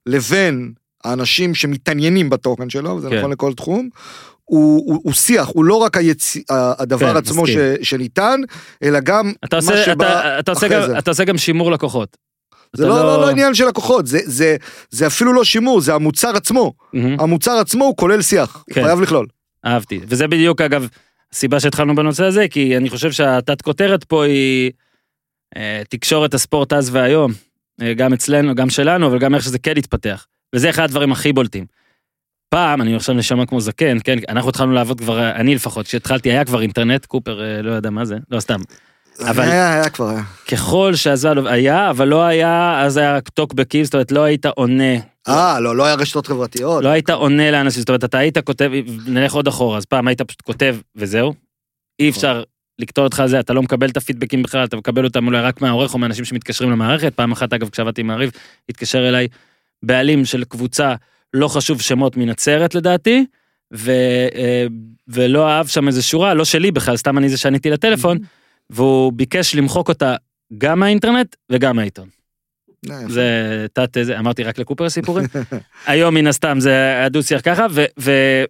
לבין 0.05 0.73
האנשים 1.03 1.55
שמתעניינים 1.55 2.29
בתוכן 2.29 2.69
שלו, 2.69 2.89
וזה 2.95 3.09
כן. 3.09 3.17
נכון 3.17 3.31
לכל 3.31 3.53
תחום, 3.53 3.89
הוא, 4.45 4.83
הוא, 4.93 5.01
הוא 5.03 5.13
שיח, 5.13 5.47
הוא 5.53 5.65
לא 5.65 5.75
רק 5.75 5.97
היצ... 5.97 6.33
הדבר 6.49 7.11
כן, 7.11 7.17
עצמו 7.17 7.47
ש. 7.47 7.51
שניתן, 7.81 8.41
אלא 8.83 8.99
גם 8.99 9.31
אתה 9.45 9.55
מה 9.55 9.71
עושה- 9.71 9.85
שבא 9.85 10.19
אתה- 10.19 10.39
אתה 10.39 10.51
עושה 10.51 10.67
אחרי 10.67 10.79
גם- 10.81 10.87
זה. 10.87 10.97
אתה 10.99 11.11
עושה 11.11 11.23
גם 11.23 11.37
שימור 11.37 11.71
לקוחות. 11.71 12.17
זה 12.75 12.83
אתה 12.83 12.89
לא, 12.91 12.99
לא, 13.05 13.21
לא 13.21 13.29
עניין 13.29 13.53
של 13.53 13.67
לקוחות, 13.67 14.07
זה, 14.07 14.19
זה, 14.23 14.55
זה 14.89 15.07
אפילו 15.07 15.33
לא 15.33 15.43
שימור, 15.43 15.81
זה 15.81 15.93
המוצר 15.93 16.29
עצמו. 16.35 16.73
מהמם. 16.93 17.19
המוצר 17.19 17.51
עצמו 17.51 17.85
הוא 17.85 17.97
כולל 17.97 18.21
שיח, 18.21 18.63
כן. 18.69 18.81
הוא 18.81 18.87
חייב 18.87 19.01
לכלול. 19.01 19.27
אהבתי. 19.65 19.99
וזה 20.07 20.27
בדיוק, 20.27 20.61
אגב, 20.61 20.87
הסיבה 21.33 21.59
שהתחלנו 21.59 21.95
בנושא 21.95 22.23
הזה, 22.23 22.45
כי 22.47 22.77
אני 22.77 22.89
חושב 22.89 23.11
שהתת 23.11 23.61
כותרת 23.61 24.03
פה 24.03 24.25
היא 24.25 24.71
אה, 25.57 25.81
תקשורת 25.89 26.33
הספורט 26.33 26.73
אז 26.73 26.89
והיום. 26.95 27.31
אה, 27.81 27.93
גם 27.93 28.13
אצלנו, 28.13 28.55
גם 28.55 28.69
שלנו, 28.69 29.07
אבל 29.07 29.19
גם 29.19 29.35
איך 29.35 29.43
שזה 29.43 29.59
כן 29.59 29.73
התפתח. 29.77 30.25
וזה 30.53 30.69
אחד 30.69 30.83
הדברים 30.83 31.11
הכי 31.11 31.33
בולטים. 31.33 31.65
פעם, 32.49 32.81
אני 32.81 32.95
עכשיו 32.95 33.15
נשמע 33.15 33.45
כמו 33.45 33.61
זקן, 33.61 33.97
כן, 34.03 34.17
אנחנו 34.29 34.49
התחלנו 34.49 34.71
לעבוד 34.71 34.99
כבר, 35.01 35.31
אני 35.31 35.55
לפחות, 35.55 35.85
כשהתחלתי 35.87 36.31
היה 36.31 36.45
כבר 36.45 36.61
אינטרנט, 36.61 37.05
קופר 37.05 37.43
אה, 37.43 37.61
לא 37.61 37.71
יודע 37.71 37.89
מה 37.89 38.05
זה, 38.05 38.17
לא 38.31 38.39
סתם. 38.39 38.59
אבל- 39.21 39.43
היה, 39.43 39.73
היה 39.73 39.89
כבר, 39.89 40.09
היה. 40.09 40.23
ככל 40.51 40.95
שהזמן 40.95 41.47
היה, 41.47 41.89
אבל 41.89 42.07
לא 42.07 42.23
היה, 42.23 42.81
אז 42.81 42.97
היה 42.97 43.21
טוקבקים, 43.21 43.83
זאת 43.83 43.93
אומרת, 43.93 44.11
לא 44.11 44.23
היית 44.23 44.45
עונה 44.45 44.93
אה, 45.27 45.59
לא, 45.59 45.75
לא 45.75 45.85
היה 45.85 45.95
רשתות 45.95 46.27
חברתיות. 46.27 46.83
לא 46.83 46.89
היית 46.89 47.09
עונה 47.09 47.51
לאנשים, 47.51 47.79
זאת 47.79 47.89
אומרת, 47.89 48.03
אתה 48.03 48.17
היית 48.17 48.37
כותב, 48.37 48.71
נלך 49.07 49.33
עוד 49.33 49.47
אחורה, 49.47 49.77
אז 49.77 49.85
פעם 49.85 50.07
היית 50.07 50.21
פשוט 50.21 50.41
כותב 50.41 50.75
וזהו. 50.95 51.33
אי 51.99 52.09
אפשר 52.09 52.43
לקטוע 52.79 53.03
אותך 53.03 53.19
על 53.19 53.27
זה, 53.27 53.39
אתה 53.39 53.53
לא 53.53 53.61
מקבל 53.61 53.89
את 53.89 53.97
הפידבקים 53.97 54.43
בכלל, 54.43 54.63
אתה 54.63 54.77
מקבל 54.77 55.05
אותם 55.05 55.27
אולי 55.27 55.41
רק 55.41 55.61
מהעורך 55.61 55.93
או 55.93 55.99
מאנשים 55.99 56.25
שמתקשרים 56.25 56.71
למערכת. 56.71 57.13
פעם 57.15 57.31
אחת, 57.31 57.53
אגב, 57.53 57.69
כשעבדתי 57.69 58.01
עם 58.01 58.07
מעריב, 58.07 58.31
התקשר 58.69 59.09
אליי 59.09 59.27
בעלים 59.83 60.25
של 60.25 60.43
קבוצה, 60.43 60.95
לא 61.33 61.47
חשוב 61.47 61.81
שמות 61.81 62.17
מנצרת 62.17 62.75
לדעתי, 62.75 63.25
ו, 63.73 63.91
אה, 64.35 64.65
ולא 65.07 65.49
אהב 65.49 65.67
שם 65.67 65.87
איזה 65.87 66.01
שורה, 66.01 66.33
לא 66.33 66.45
שלי 66.45 66.71
בכלל, 66.71 66.97
סתם 66.97 67.17
אני 67.17 67.29
זה 67.29 67.37
שעניתי 67.37 67.69
לטלפון, 67.69 68.17
והוא 68.69 69.13
ביקש 69.13 69.55
למחוק 69.55 69.89
אותה 69.89 70.15
גם 70.57 70.79
מהאינטרנט 70.79 71.35
וגם 71.51 71.75
מהעיתון. 71.75 72.07
זה 73.07 73.65
תת 73.73 73.97
זה 74.01 74.19
אמרתי 74.19 74.43
רק 74.43 74.57
לקופר 74.57 74.89
סיפורים. 74.89 75.25
היום 75.85 76.13
מן 76.15 76.27
הסתם 76.27 76.59
זה 76.59 76.69
היה 76.71 77.09
דו 77.09 77.23
שיח 77.23 77.41
ככה 77.43 77.65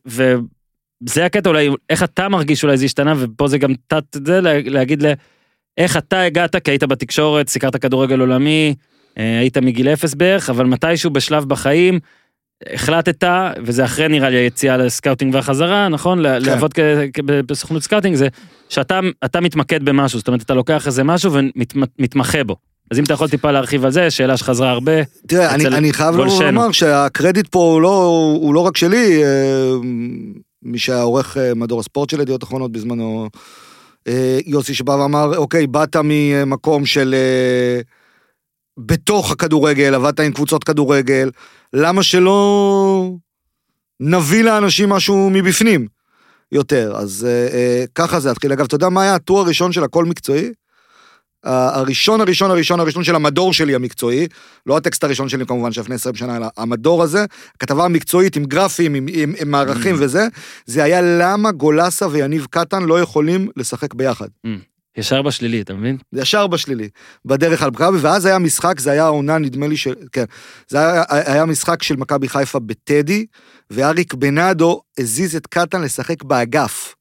וזה 0.08 1.26
הקטע 1.26 1.50
אולי 1.50 1.70
איך 1.90 2.04
אתה 2.04 2.30
מרגיש 2.30 2.64
אולי 2.64 2.78
זה 2.78 2.86
השתנה 2.86 3.14
ופה 3.20 3.48
זה 3.48 3.58
גם 3.58 3.74
תת 3.88 4.04
זה 4.26 4.42
לה- 4.42 4.62
להגיד 4.66 5.04
ל... 5.06 5.14
איך 5.78 5.98
אתה 5.98 6.22
הגעת 6.22 6.56
כי 6.56 6.72
היית 6.72 6.84
בתקשורת 6.84 7.50
סיקרת 7.50 7.76
כדורגל 7.76 8.20
עולמי 8.20 8.76
היית 9.16 9.58
מגיל 9.58 9.88
אפס 9.88 10.14
בערך 10.14 10.50
אבל 10.50 10.66
מתישהו 10.66 11.12
בשלב 11.12 11.46
בחיים 11.46 12.00
החלטת 12.74 13.24
וזה 13.64 13.86
אחרי 13.86 14.08
נראה 14.08 14.30
לי 14.30 14.38
היציאה 14.38 14.78
לסקאוטינג 14.78 15.36
והחזרה 15.36 15.90
נכון 15.90 16.24
כן. 16.24 16.42
לעבוד 16.42 16.72
בסוכנות 17.46 17.84
סקאוטינג 17.84 18.16
זה 18.16 18.28
שאתה 18.70 19.00
אתה 19.26 19.42
מתמקד 19.42 19.84
במשהו 19.84 20.20
זאת 20.20 20.28
אומרת 20.28 20.42
אתה 20.42 20.54
לוקח 20.54 20.88
איזה 20.88 21.04
משהו 21.04 21.32
ומתמחה 21.34 22.44
בו. 22.44 22.56
אז 22.92 23.00
אם 23.00 23.04
אתה 23.04 23.14
יכול 23.14 23.30
טיפה 23.30 23.52
להרחיב 23.52 23.86
על 23.86 23.92
זה 23.92 24.12
שאלה 24.12 24.38
שחזרה 24.38 24.72
הרבה 24.72 24.92
תראה, 25.28 25.56
אני, 25.56 25.68
אני 25.68 25.94
חייב 25.94 26.16
גולשנו. 26.16 26.40
ולומר 26.40 26.72
שהקרדיט 26.72 27.48
פה 27.48 27.60
הוא 27.60 27.82
לא, 27.82 28.06
הוא 28.42 28.54
לא 28.54 28.60
רק 28.60 28.78
שלי, 28.78 29.24
אה, 29.24 29.72
מי 30.64 30.78
שהיה 30.78 31.02
עורך 31.02 31.38
אה, 31.38 31.54
מדור 31.54 31.80
הספורט 31.80 32.10
של 32.10 32.22
ידיעות 32.22 32.44
אחרונות 32.44 32.72
בזמנו, 32.72 33.28
אה, 34.08 34.40
יוסי 34.46 34.74
שבא 34.74 34.92
ואמר, 34.92 35.38
אוקיי, 35.38 35.68
באת 35.68 35.96
ממקום 36.04 36.86
של... 36.86 37.16
בתוך 38.78 39.32
הכדורגל, 39.32 39.96
עבדת 39.96 40.20
עם 40.20 40.32
קבוצות 40.32 40.64
כדורגל, 40.64 41.30
למה 41.74 42.04
שלא 42.04 43.12
נביא 44.00 44.44
לאנשים 44.44 44.90
משהו 44.90 45.30
מבפנים 45.30 45.88
יותר? 46.52 46.94
אז 46.96 47.28
אה, 47.30 47.58
אה, 47.58 47.84
ככה 47.96 48.20
זה 48.20 48.32
התחיל. 48.32 48.52
אגב, 48.54 48.66
אתה 48.66 48.76
יודע 48.76 48.90
מה 48.90 49.02
היה 49.02 49.16
הטור 49.16 49.40
הראשון 49.40 49.72
של 49.72 49.84
הכל 49.84 50.06
מקצועי? 50.06 50.52
הראשון, 51.44 52.22
הראשון, 52.22 52.52
הראשון, 52.52 52.80
הראשון 52.80 53.04
של 53.04 53.16
המדור 53.16 53.54
שלי 53.54 53.76
המקצועי, 53.76 54.28
לא 54.66 54.78
הטקסט 54.78 55.04
הראשון 55.04 55.30
שלי 55.30 55.46
כמובן, 55.46 55.72
של 55.72 55.82
לפני 55.82 55.96
20 55.96 56.16
שנה, 56.16 56.38
אלא 56.38 56.48
המדור 56.58 57.04
הזה, 57.04 57.26
הכתבה 57.56 57.86
המקצועית 57.86 58.36
עם 58.36 58.46
גרפים, 58.46 58.94
עם, 58.94 59.06
עם, 59.10 59.34
עם 59.42 59.52
מערכים 59.52 59.96
וזה, 60.00 60.28
זה 60.66 60.84
היה 60.84 61.02
למה 61.02 61.52
גולסה 61.52 62.08
ויניב 62.08 62.48
קטן 62.50 62.84
לא 62.84 63.00
יכולים 63.00 63.50
לשחק 63.58 63.94
ביחד. 63.94 64.28
ישר 64.98 65.22
בשלילי 65.22 65.62
אתה 65.62 65.74
מבין? 65.74 65.98
ישר 66.14 66.48
בשלילי, 66.48 66.90
בדרך 67.26 67.64
על 67.64 67.70
מכבי, 67.70 67.98
ואז 68.02 68.26
היה 68.26 68.40
משחק, 68.40 68.80
זה 68.80 68.92
היה 68.92 69.06
העונה, 69.06 69.38
נדמה 69.38 69.68
לי, 69.68 69.78
של, 69.78 69.94
כן, 70.12 70.26
זה 70.68 70.80
היה, 70.80 71.04
היה 71.10 71.46
משחק 71.46 71.84
של 71.84 71.96
מכבי 71.96 72.30
חיפה 72.30 72.60
בטדי, 72.60 73.26
ואריק 73.72 74.14
בנאדו 74.14 74.82
הזיז 75.00 75.36
את 75.36 75.48
קטן 75.48 75.82
לשחק 75.82 76.24
באגף. 76.24 76.96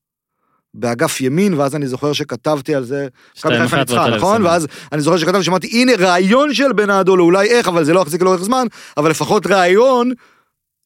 באגף 0.75 1.21
ימין, 1.21 1.55
ואז 1.55 1.77
אני 1.77 1.87
זוכר 1.87 2.13
שכתבתי 2.13 2.75
על 2.75 2.85
זה, 2.85 3.09
מכבי 3.39 3.59
חיפה 3.59 3.77
ניצחה, 3.77 4.11
נכון? 4.17 4.43
ואז 4.43 4.67
אני 4.93 5.01
זוכר 5.01 5.17
שכתבתי, 5.17 5.45
שאמרתי, 5.45 5.67
הנה 5.67 5.93
רעיון 5.99 6.55
של 6.55 6.73
בנאדו 6.73 7.17
לאולי 7.17 7.49
איך, 7.49 7.69
אבל 7.69 7.85
זה 7.85 7.95
לא 7.95 8.01
יחזיק 8.01 8.23
לאורך 8.23 8.43
זמן, 8.43 8.67
אבל 8.97 9.11
לפחות 9.11 9.47
רעיון, 9.47 10.13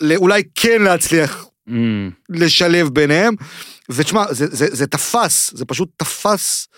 לאולי 0.00 0.42
כן 0.54 0.82
להצליח 0.82 1.46
אמ, 1.68 2.10
לשלב 2.28 2.88
ביניהם. 2.88 3.34
ותשמע, 3.88 4.24
זה, 4.30 4.46
זה, 4.46 4.66
זה 4.70 4.86
תפס, 4.86 5.50
זה 5.54 5.64
פשוט 5.64 5.88
תפס, 5.96 6.68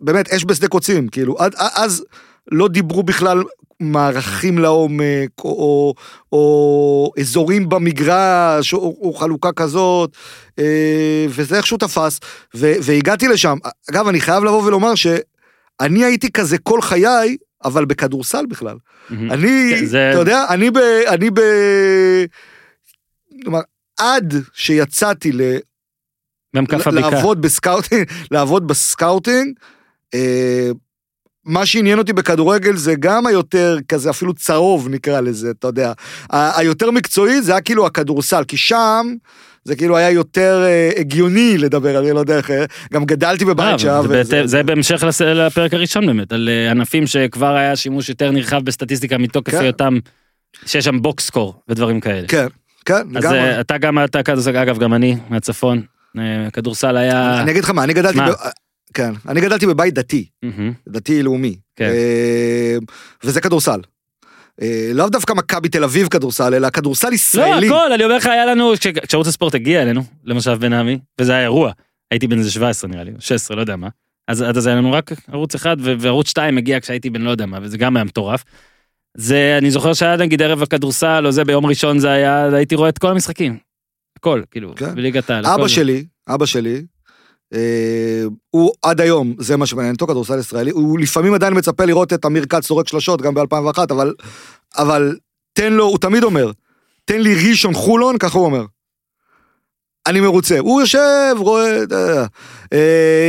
באמת, 0.00 0.32
אש 0.32 0.44
בשדה 0.44 0.68
קוצים, 0.68 1.08
כאילו, 1.08 1.38
עד, 1.38 1.54
אז 1.58 2.04
לא 2.52 2.68
דיברו 2.68 3.02
בכלל 3.02 3.42
מערכים 3.80 4.58
לעומק, 4.58 5.30
או, 5.38 5.44
או, 5.50 5.94
או 6.32 7.12
אזורים 7.20 7.68
במגרש, 7.68 8.72
או, 8.74 8.78
או 9.00 9.12
חלוקה 9.14 9.52
כזאת, 9.52 10.10
אה, 10.58 11.26
וזה 11.28 11.56
איכשהו 11.56 11.78
תפס, 11.78 12.20
ו, 12.54 12.72
והגעתי 12.82 13.28
לשם. 13.28 13.56
אגב, 13.90 14.08
אני 14.08 14.20
חייב 14.20 14.44
לבוא 14.44 14.62
ולומר 14.62 14.94
שאני 14.94 16.04
הייתי 16.04 16.32
כזה 16.32 16.58
כל 16.58 16.80
חיי, 16.82 17.36
אבל 17.64 17.84
בכדורסל 17.84 18.46
בכלל. 18.46 18.76
אמ. 19.10 19.30
אני, 19.32 19.72
כן, 19.80 19.86
זה- 19.86 20.10
אתה 20.10 20.18
יודע, 20.18 20.44
אני 20.50 20.70
ב... 20.70 20.76
אני 21.08 21.30
ב... 21.30 21.40
כלומר, 23.42 23.60
עד 24.00 24.34
שיצאתי 24.52 25.32
ל... 25.32 25.40
הבקעה. 26.96 27.10
לעבוד 27.10 27.40
בסקאוטינג, 27.42 28.06
לעבוד 28.30 28.66
בסקאוטינג, 28.68 29.58
מה 31.44 31.66
שעניין 31.66 31.98
אותי 31.98 32.12
בכדורגל 32.12 32.76
זה 32.76 32.94
גם 33.00 33.26
היותר 33.26 33.78
כזה 33.88 34.10
אפילו 34.10 34.34
צהוב 34.34 34.88
נקרא 34.88 35.20
לזה, 35.20 35.50
אתה 35.50 35.66
יודע. 35.66 35.92
היותר 36.30 36.90
מקצועי 36.90 37.42
זה 37.42 37.52
היה 37.52 37.60
כאילו 37.60 37.86
הכדורסל, 37.86 38.44
כי 38.48 38.56
שם 38.56 39.06
זה 39.64 39.76
כאילו 39.76 39.96
היה 39.96 40.10
יותר 40.10 40.62
אה, 40.64 40.90
הגיוני 41.00 41.58
לדבר, 41.58 41.98
אני 41.98 42.12
לא 42.12 42.20
יודע 42.20 42.36
איך, 42.36 42.50
אה, 42.50 42.64
גם 42.92 43.04
גדלתי 43.04 43.44
אה, 43.44 43.48
בבית 43.54 43.78
שם. 43.78 43.88
זה 44.02 44.08
וזה- 44.08 44.08
בהתאם- 44.08 44.46
זה 44.46 44.62
בהמשך 44.62 45.02
לס- 45.02 45.20
לפרק 45.20 45.74
הראשון 45.74 46.06
באמת, 46.06 46.32
על 46.32 46.48
אה, 46.52 46.70
ענפים 46.70 47.06
שכבר 47.06 47.54
היה 47.56 47.76
שימוש 47.76 48.08
יותר 48.08 48.30
נרחב 48.30 48.62
בסטטיסטיקה 48.64 49.18
מתוקף 49.18 49.52
כן. 49.52 49.60
היותם, 49.60 49.98
שיש 50.66 50.84
שם 50.84 51.02
box 51.02 51.26
score 51.26 51.54
ודברים 51.68 52.00
כאלה. 52.00 52.28
כן, 52.28 52.46
כן, 52.84 52.94
אז 52.94 53.24
לגמרי. 53.24 53.38
אה, 53.38 53.60
אתה 53.60 53.78
גם, 53.78 54.04
אתה 54.04 54.22
כדורסל, 54.22 54.56
אגב 54.56 54.78
גם 54.78 54.94
אני 54.94 55.16
מהצפון, 55.28 55.82
אה, 56.18 56.22
כדורסל 56.52 56.96
היה... 56.96 57.40
אני 57.40 57.50
אגיד 57.50 57.64
לך 57.64 57.70
מה, 57.70 57.84
אני 57.84 57.92
גדלתי, 57.92 58.18
מה? 58.18 58.30
ב... 58.30 58.34
כן, 58.94 59.12
אני 59.28 59.40
גדלתי 59.40 59.66
בבית 59.66 59.94
דתי, 59.94 60.26
מהמם. 60.42 60.72
דתי 60.88 61.22
לאומי, 61.22 61.56
כן. 61.76 61.84
אה, 61.84 62.76
וזה 63.24 63.40
כדורסל. 63.40 63.80
אה, 64.62 64.90
לאו 64.94 65.08
דווקא 65.08 65.32
מכבי 65.32 65.68
תל 65.68 65.84
אביב 65.84 66.08
כדורסל, 66.08 66.54
אלא 66.54 66.70
כדורסל 66.70 67.08
לא, 67.08 67.14
ישראלי. 67.14 67.66
הכל, 67.66 67.92
אני 67.92 68.04
אומר 68.04 68.16
לך, 68.16 68.26
היה 68.26 68.46
לנו, 68.46 68.72
כש- 68.80 68.86
כשערוץ 68.86 69.26
הספורט 69.26 69.54
הגיע 69.54 69.82
אלינו, 69.82 70.02
למושב 70.24 70.56
בן 70.60 70.72
עמי, 70.72 70.98
וזה 71.20 71.32
היה 71.32 71.42
אירוע, 71.42 71.72
הייתי 72.10 72.26
בן 72.26 72.38
איזה 72.38 72.50
17 72.50 72.90
נראה 72.90 73.04
לי, 73.04 73.10
16, 73.18 73.56
לא 73.56 73.60
יודע 73.60 73.76
מה. 73.76 73.88
אז 74.28 74.42
עד 74.42 74.56
אז 74.56 74.66
היה 74.66 74.76
לנו 74.76 74.92
רק 74.92 75.10
ערוץ 75.32 75.54
אחד, 75.54 75.76
וערוץ 75.80 76.28
2 76.28 76.58
הגיע 76.58 76.80
כשהייתי 76.80 77.10
בן 77.10 77.20
לא 77.22 77.30
יודע 77.30 77.46
מה, 77.46 77.58
וזה 77.62 77.78
גם 77.78 77.96
היה 77.96 78.04
מטורף. 78.04 78.44
זה, 79.16 79.54
אני 79.58 79.70
זוכר 79.70 79.92
שהיה 79.94 80.16
נגיד 80.16 80.42
ערב 80.42 80.62
הכדורסל, 80.62 81.22
או 81.26 81.32
זה 81.32 81.44
ביום 81.44 81.66
ראשון 81.66 81.98
זה 81.98 82.10
היה, 82.10 82.44
הייתי 82.54 82.74
רואה 82.74 82.88
את 82.88 82.98
כל 82.98 83.08
המשחקים. 83.08 83.58
הכל, 84.18 84.42
כאילו, 84.50 84.74
כן. 84.76 84.94
בליגת 84.94 85.30
העל. 85.30 85.46
אבא. 85.46 85.68
שלי, 85.68 86.04
אבא 86.28 86.46
שלי, 86.46 86.82
הוא 88.50 88.72
עד 88.82 89.00
היום, 89.00 89.34
זה 89.38 89.56
מה 89.56 89.66
שמעניין 89.66 89.94
אותו, 89.94 90.06
כדורסל 90.06 90.38
ישראלי, 90.38 90.70
הוא 90.70 90.98
לפעמים 90.98 91.34
עדיין 91.34 91.58
מצפה 91.58 91.84
לראות 91.84 92.12
את 92.12 92.26
אמיר 92.26 92.46
כץ 92.46 92.68
זורק 92.68 92.88
שלושות 92.88 93.22
גם 93.22 93.34
ב-2001, 93.34 93.78
אבל, 93.90 94.14
אבל 94.76 95.16
תן 95.52 95.72
לו, 95.72 95.84
הוא 95.84 95.98
תמיד 95.98 96.24
אומר, 96.24 96.50
תן 97.04 97.20
לי 97.20 97.50
ראשון 97.50 97.74
חולון, 97.74 98.18
ככה 98.18 98.38
הוא 98.38 98.46
אומר. 98.46 98.64
אני 100.06 100.20
מרוצה. 100.20 100.58
הוא 100.58 100.80
יושב, 100.80 101.34
רואה, 101.38 101.68
יודע, 101.68 102.26
אה, 102.72 102.78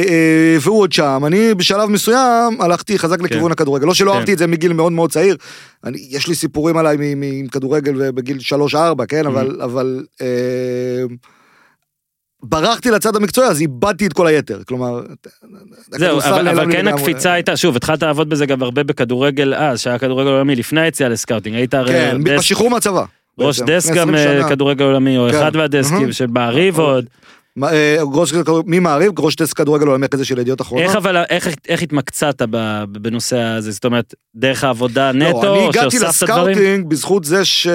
אה, 0.09 0.57
והוא 0.61 0.79
עוד 0.79 0.91
שם. 0.91 1.23
אני 1.27 1.53
בשלב 1.53 1.89
מסוים 1.89 2.61
הלכתי 2.61 2.99
חזק 2.99 3.21
לכיוון 3.21 3.51
הכדורגל. 3.51 3.87
לא 3.87 3.93
שלא 3.93 4.11
כן. 4.11 4.17
אהבתי 4.17 4.33
את 4.33 4.37
זה 4.37 4.47
מגיל 4.47 4.73
מאוד 4.73 4.91
מאוד 4.91 5.11
צעיר. 5.11 5.37
אני, 5.83 6.07
יש 6.09 6.27
לי 6.27 6.35
סיפורים 6.35 6.77
עליי 6.77 6.97
עם 7.11 7.47
כדורגל 7.47 8.11
בגיל 8.11 8.37
3-4, 8.73 9.05
כן? 9.07 9.25
אבל, 9.25 9.61
אבל 9.61 10.05
אה, 10.21 11.15
ברחתי 12.49 12.91
לצד 12.91 13.15
המקצועי, 13.15 13.47
אז 13.47 13.61
איבדתי 13.61 14.07
את 14.07 14.13
כל 14.13 14.27
היתר. 14.27 14.61
כלומר, 14.67 15.01
זהו, 15.91 16.19
אבל, 16.19 16.47
אבל 16.47 16.71
כן. 16.71 16.87
הקפיצה 16.87 17.33
הייתה, 17.33 17.57
שוב, 17.57 17.75
התחלת 17.75 18.03
לעבוד 18.03 18.29
בזה 18.29 18.45
גם 18.45 18.63
הרבה 18.63 18.83
בכדורגל 18.83 19.53
אז, 19.53 19.81
שהיה 19.81 19.99
כדורגל 19.99 20.29
עולמי 20.29 20.55
לפני 20.55 20.81
היציאה 20.81 21.09
לסקאוטינג, 21.09 21.55
היית 21.55 21.73
הרי 21.73 21.93
כן, 21.93 22.23
דסק- 22.23 22.37
בשחרור 22.37 22.69
מהצבא. 22.69 23.05
ראש 23.39 23.59
בעצם, 23.59 23.71
דסק 23.71 23.93
גם 23.93 24.15
20 24.15 24.41
אה. 24.41 24.49
כדורגל 24.49 24.85
עולמי, 24.85 25.17
או 25.17 25.27
כן. 25.31 25.37
אחד 25.37 25.57
מהדסקים. 25.57 26.11
של 26.11 26.27
מעריב 26.27 26.79
עוד. 26.79 27.05
מה, 27.55 27.73
אה, 27.73 27.97
ראש 28.13 28.33
ממעריב, 28.65 29.19
ראש 29.19 29.35
טסט 29.35 29.53
כדורגל 29.57 29.87
עולמי 29.87 30.07
כזה 30.07 30.25
של 30.25 30.39
ידיעות 30.39 30.61
אחרונות. 30.61 30.87
איך 30.87 30.95
אבל, 30.95 31.23
איך, 31.29 31.47
איך 31.67 31.81
התמקצעת 31.81 32.41
בנושא 32.89 33.37
הזה? 33.37 33.71
זאת 33.71 33.85
אומרת, 33.85 34.13
דרך 34.35 34.63
העבודה 34.63 35.11
נטו, 35.11 35.43
לא, 35.43 35.55
אני 35.55 35.67
הגעתי? 35.67 35.99
לסקאוטינג 35.99 36.89
בזכות 36.89 37.23
זה 37.23 37.45
ש... 37.45 37.67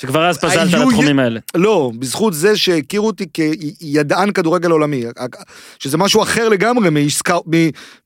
שכבר 0.00 0.28
אז 0.28 0.38
פזלת 0.38 0.74
היו- 0.74 0.88
לתחומים 0.88 1.18
האלה. 1.18 1.40
לא, 1.54 1.90
בזכות 1.98 2.34
זה 2.34 2.56
שהכירו 2.56 3.06
אותי 3.06 3.26
כידען 3.34 4.32
כדורגל 4.32 4.70
עולמי, 4.70 5.04
שזה 5.78 5.96
משהו 5.98 6.22
אחר 6.22 6.48
לגמרי 6.48 6.90
מאיש, 6.90 7.22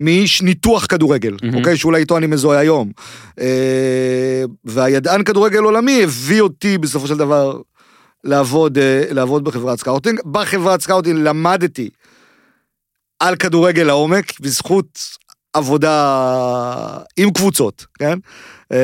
מאיש 0.01 0.43
ניתוח 0.43 0.87
כדורגל, 0.87 1.37
מהמם. 1.43 1.59
אוקיי? 1.59 1.77
שאולי 1.77 2.01
איתו 2.01 2.17
אני 2.17 2.27
מזוהה 2.27 2.59
היום. 2.61 2.93
אה, 3.41 4.43
והידען 4.65 5.23
כדורגל 5.23 5.59
עולמי 5.59 6.03
הביא 6.03 6.41
אותי 6.41 6.79
בסופו 6.79 7.07
של 7.07 7.17
דבר 7.17 7.61
לעבוד, 8.25 8.79
אה, 8.79 9.05
לעבוד 9.11 9.45
בחברת 9.45 9.79
סקאוטינג. 9.79 10.21
בחברת 10.25 10.81
סקאוטינג 10.81 11.19
למדתי 11.29 11.91
על 13.21 13.37
כדורגל 13.37 13.83
לעומק, 13.83 14.41
בזכות 14.41 14.99
עבודה 15.53 16.99
עם 17.17 17.31
קבוצות, 17.31 17.87
כן? 17.99 18.19
אה, 18.73 18.79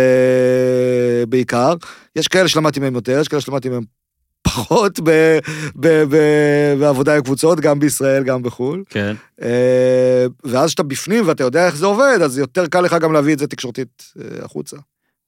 בעיקר. 1.29 1.75
יש 2.17 2.29
כאלה 2.29 2.49
שלמדתי 2.49 2.81
מהם 2.81 2.95
יותר, 2.95 3.19
יש 3.21 3.29
כאלה 3.29 3.41
שלמדתי 3.41 3.69
מהם 3.69 3.83
פחות 4.43 5.01
ב, 5.05 5.39
ב, 5.77 5.89
ב, 6.11 6.17
בעבודה 6.81 7.17
עם 7.17 7.23
קבוצות, 7.23 7.61
גם 7.61 7.79
בישראל, 7.81 8.23
גם 8.23 8.43
בחו"ל. 8.43 8.85
כן. 8.91 9.15
אה, 9.43 10.27
ואז 10.45 10.71
שאתה 10.71 10.83
בפנים 10.83 11.29
ואתה 11.29 11.45
יודע 11.45 11.67
איך 11.67 11.77
זה 11.77 11.87
עובד, 11.87 12.19
אז 12.25 12.39
יותר 12.39 12.67
קל 12.67 12.81
לך 12.81 12.97
גם 13.01 13.13
להביא 13.13 13.33
את 13.35 13.39
זה 13.39 13.47
תקשורתית 13.47 14.13
אה, 14.21 14.45
החוצה. 14.45 14.77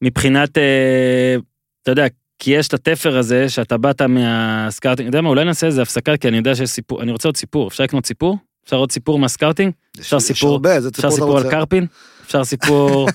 מבחינת, 0.02 0.58
אה, 0.58 1.36
אתה 1.82 1.90
יודע, 1.90 2.06
כי 2.38 2.50
יש 2.50 2.68
את 2.68 2.74
התפר 2.74 3.18
הזה, 3.18 3.48
שאתה 3.48 3.76
באת 3.76 4.02
מהסקאוטינג, 4.02 5.08
אתה 5.08 5.16
יודע 5.16 5.22
מה, 5.22 5.28
אולי 5.28 5.44
נעשה 5.44 5.66
איזה 5.66 5.82
הפסקה, 5.82 6.16
כי 6.16 6.28
אני 6.28 6.36
יודע 6.36 6.54
שיש 6.54 6.70
סיפור, 6.70 7.02
אני 7.02 7.12
רוצה 7.12 7.28
עוד 7.28 7.36
סיפור, 7.36 7.68
אפשר 7.68 7.84
לקנות 7.84 8.06
סיפור? 8.06 8.38
אפשר 8.64 8.76
עוד 8.76 8.92
סיפור 8.92 9.18
מהסקאוטינג? 9.18 9.72
אפשר 10.00 10.20
סיפור- 10.20 10.52
הרבה, 10.52 10.78
אפשר 10.78 11.10
סיפור 11.10 11.38
על? 11.38 11.50
קרפין? 11.50 11.86
אפשר 12.26 12.44
סיפור... 12.44 13.08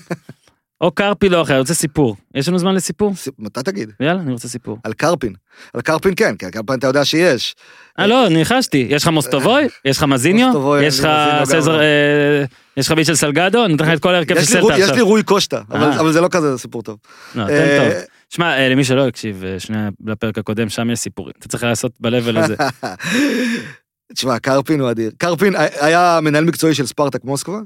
או 0.80 0.90
קרפי 0.90 1.28
לא 1.28 1.42
אחר, 1.42 1.52
אני 1.52 1.60
רוצה 1.60 1.74
סיפור. 1.74 2.16
יש 2.34 2.48
לנו 2.48 2.58
זמן 2.58 2.74
לסיפור? 2.74 3.14
סיפ- 3.14 3.34
מתי 3.38 3.60
תגיד? 3.62 3.90
יאללה, 4.00 4.20
אני 4.20 4.32
רוצה 4.32 4.48
סיפור. 4.48 4.78
על 4.84 4.92
קרפין. 4.92 5.32
על 5.74 5.80
קרפין 5.80 6.12
כן, 6.16 6.36
כי 6.36 6.44
על 6.46 6.50
קרפין 6.50 6.78
אתה 6.78 6.86
יודע 6.86 7.04
שיש. 7.04 7.54
אה, 7.98 8.06
לא, 8.06 8.28
ניחשתי. 8.28 8.86
יש 8.90 9.02
לך 9.02 9.08
מוסטובוי? 9.08 9.68
יש 9.84 9.96
לך 9.98 10.02
מזיניו? 10.02 10.46
מוסטובוי, 10.46 10.84
יש 10.86 11.00
לך 11.00 11.08
סזר... 11.44 11.76
לא. 11.76 11.80
אה, 11.82 12.44
יש 12.76 12.86
לך 12.86 12.92
מישל 12.92 13.14
סלגדו? 13.14 13.64
אני 13.64 13.72
נותן 13.72 13.84
לך 13.84 13.90
את 13.92 14.00
כל 14.02 14.14
ההרכב 14.14 14.34
של 14.34 14.44
סלטה 14.44 14.60
ויגו- 14.60 14.74
יש 14.74 14.84
לי 14.84 14.90
עכשיו. 14.90 15.06
רוי 15.06 15.22
קושטה, 15.22 15.60
אבל 15.70 15.82
אה. 15.92 16.00
אבל 16.00 16.12
זה 16.12 16.20
לא 16.20 16.28
כזה 16.30 16.58
סיפור 16.58 16.82
טוב. 16.82 16.98
לא, 17.34 17.44
תן 17.44 17.50
אה, 17.52 17.78
טוב. 17.94 18.02
שמע, 18.30 18.58
אה, 18.58 18.68
למי 18.68 18.84
שלא 18.84 19.08
הקשיב, 19.08 19.44
אה, 19.44 19.60
שנייה 19.60 19.88
לפרק 20.06 20.38
הקודם, 20.38 20.68
שם 20.68 20.90
יש 20.90 20.98
סיפורים. 20.98 21.32
אתה 21.38 21.48
צריך 21.48 21.64
לעשות 21.64 21.92
ב-level 22.00 22.38
הזה. 22.38 22.54
תשמע, 24.14 24.38
קרפין 24.38 24.80
הוא 24.80 24.90
אדיר. 24.90 25.10
קרפין 25.18 25.54
היה 25.80 26.18
מנהל 26.22 26.44
מקצועי 26.44 26.74
של 26.74 26.86
ספרטק 26.86 27.24
מוסקבה, 27.24 27.58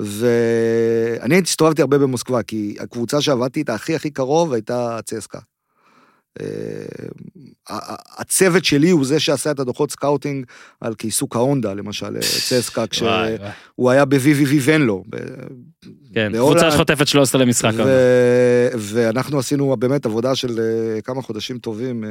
ואני 0.00 1.38
הסתובבתי 1.38 1.82
הרבה 1.82 1.98
במוסקבה, 1.98 2.42
כי 2.42 2.76
הקבוצה 2.80 3.20
שעבדתי 3.20 3.60
איתה 3.60 3.74
הכי 3.74 3.94
הכי 3.94 4.10
קרוב 4.10 4.52
הייתה 4.52 4.98
צסקה. 5.04 5.38
אה, 6.40 6.46
הצוות 8.18 8.64
שלי 8.64 8.90
הוא 8.90 9.04
זה 9.04 9.20
שעשה 9.20 9.50
את 9.50 9.60
הדוחות 9.60 9.90
סקאוטינג 9.90 10.46
על 10.80 10.94
כיסוק 10.94 11.36
ההונדה, 11.36 11.74
למשל, 11.74 12.16
אה, 12.16 12.20
צסקה, 12.20 12.86
כשהוא. 12.90 13.90
היה 13.90 14.04
ב-VVV 14.04 14.54
ונלו. 14.62 15.04
כן. 16.14 16.32
קבוצה 16.34 16.70
שחוטפת 16.70 17.06
13 17.06 17.42
למשחק. 17.42 17.72
ואנחנו 18.78 19.38
עשינו 19.38 19.76
באמת 19.76 20.06
עבודה 20.06 20.34
של 20.34 20.60
אה, 20.60 21.00
כמה 21.00 21.22
חודשים 21.22 21.58
טובים 21.58 22.04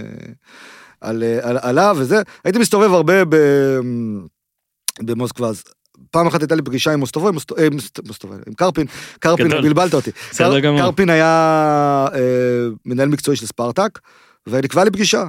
על, 1.01 1.23
על, 1.41 1.57
עליו 1.61 1.95
וזה. 1.99 2.21
הייתי 2.43 2.59
מסתובב 2.59 2.93
הרבה. 2.93 3.13
במוסקבה, 4.99 5.51
פעם 6.11 6.27
אחת 6.27 6.41
הייתה 6.41 6.55
לי 6.55 6.61
פגישה 6.61 6.93
עם 6.93 6.99
מוסטובוי, 6.99 7.31
מוסט... 7.31 7.51
אה, 7.51 7.69
מוסט... 7.69 7.99
מוסטובוי, 8.07 8.37
עם 8.47 8.53
קרפין, 8.53 8.87
קרפין. 9.19 9.47
בלבלת 9.49 9.93
אותי. 9.93 10.11
קרפין 10.81 11.09
היה 11.09 12.07
אה, 12.13 12.67
מנהל 12.85 13.09
מקצועי 13.09 13.37
של 13.37 13.45
ספרטק, 13.45 13.99
ונקבע 14.47 14.83
לי 14.83 14.91
פגישה. 14.91 15.23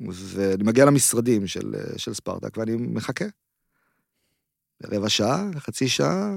ואני 0.00 0.64
מגיע 0.64 0.84
למשרדים 0.84 1.46
של, 1.46 1.74
אה, 1.74 1.98
של 1.98 2.14
ספרטק, 2.14 2.56
ואני 2.56 2.76
מחכה. 2.78 3.24
רבע 4.84 5.08
שעה, 5.08 5.44
חצי 5.58 5.88
שעה, 5.88 6.30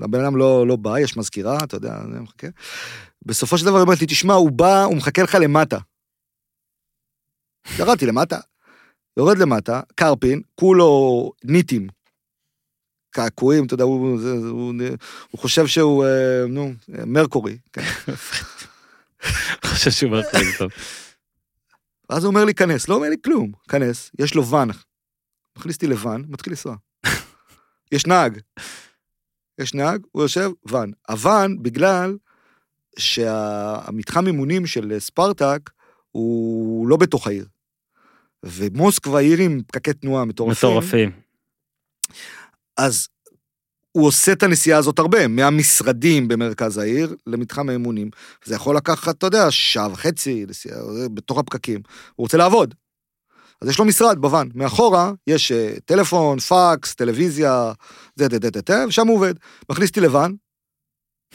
הבן 0.00 0.20
אדם 0.20 0.36
לא, 0.36 0.66
לא 0.66 0.76
בא, 0.76 0.98
יש 0.98 1.16
מזכירה, 1.16 1.58
אתה 1.64 1.76
יודע, 1.76 2.00
אני 2.04 2.20
מחכה. 2.20 2.46
בסופו 3.26 3.58
של 3.58 3.64
דבר 3.66 3.76
היא 3.76 3.82
אומרת 3.82 4.00
לי, 4.00 4.06
תשמע, 4.06 4.34
הוא 4.34 4.50
בא, 4.50 4.84
הוא 4.84 4.96
מחכה 4.96 5.22
לך 5.22 5.34
למטה. 5.40 5.78
ירדתי 7.78 8.06
למטה, 8.06 8.38
יורד 9.16 9.38
למטה, 9.38 9.80
קרפין, 9.94 10.42
כולו 10.54 11.32
ניטים. 11.44 11.86
קעקועים, 13.12 13.66
אתה 13.66 13.74
יודע, 13.74 13.84
הוא, 13.84 14.20
זה, 14.20 14.40
זה, 14.40 14.48
הוא, 14.48 14.74
הוא 15.30 15.40
חושב 15.40 15.66
שהוא, 15.66 16.04
אה, 16.04 16.46
נו, 16.48 16.72
מרקורי. 16.88 17.58
כן. 17.72 17.82
חושב 19.64 19.90
שהוא 19.90 20.10
מרחיב 20.10 20.46
טוב. 20.58 20.70
ואז 22.10 22.24
הוא 22.24 22.30
אומר 22.30 22.44
לי, 22.44 22.54
כנס, 22.54 22.88
לא 22.88 22.94
אומר 22.94 23.08
לי 23.08 23.16
כלום, 23.24 23.52
כנס, 23.68 24.10
יש 24.18 24.34
לו 24.34 24.46
ואן. 24.46 24.68
מכניס 25.58 25.76
אותי 25.76 25.86
לואן, 25.86 26.22
מתחיל 26.28 26.52
לנסוע. 26.52 26.76
יש 27.92 28.06
נהג. 28.06 28.38
יש 29.58 29.74
נהג, 29.74 30.00
הוא 30.12 30.22
יושב, 30.22 30.50
ואן. 30.64 30.90
הוואן, 31.08 31.62
בגלל 31.62 32.16
שהמתחם 32.98 34.26
אימונים 34.26 34.66
של 34.66 34.96
ספרטק 34.98 35.70
הוא 36.10 36.88
לא 36.88 36.96
בתוך 36.96 37.26
העיר. 37.26 37.46
ומוסקבה 38.42 39.18
עיר 39.18 39.38
עם 39.38 39.60
פקקי 39.66 39.92
תנועה 39.92 40.24
מטורפים. 40.24 40.70
מטורפים. 40.70 41.21
אז 42.76 43.08
הוא 43.92 44.06
עושה 44.06 44.32
את 44.32 44.42
הנסיעה 44.42 44.78
הזאת 44.78 44.98
הרבה, 44.98 45.28
מהמשרדים 45.28 46.28
במרכז 46.28 46.78
העיר 46.78 47.16
למתחם 47.26 47.68
האימונים. 47.68 48.10
זה 48.44 48.54
יכול 48.54 48.76
לקחת, 48.76 49.18
אתה 49.18 49.26
יודע, 49.26 49.50
שעה 49.50 49.92
וחצי 49.92 50.46
נסיעה, 50.48 50.78
בתוך 51.14 51.38
הפקקים. 51.38 51.80
הוא 52.14 52.24
רוצה 52.24 52.36
לעבוד. 52.36 52.74
אז 53.60 53.68
יש 53.68 53.78
לו 53.78 53.84
משרד 53.84 54.18
בוואן. 54.18 54.48
מאחורה 54.54 55.12
יש 55.26 55.52
אה, 55.52 55.74
טלפון, 55.84 56.38
פקס, 56.38 56.94
טלוויזיה, 56.94 57.72
זה, 58.16 58.26
זה, 58.30 58.38
זה, 58.42 58.48
זה, 58.54 58.60
זה, 58.68 58.84
ושם 58.88 59.06
הוא 59.06 59.16
עובד. 59.16 59.34
מכניס 59.70 59.88
אותי 59.88 60.00
לוואן, 60.00 60.32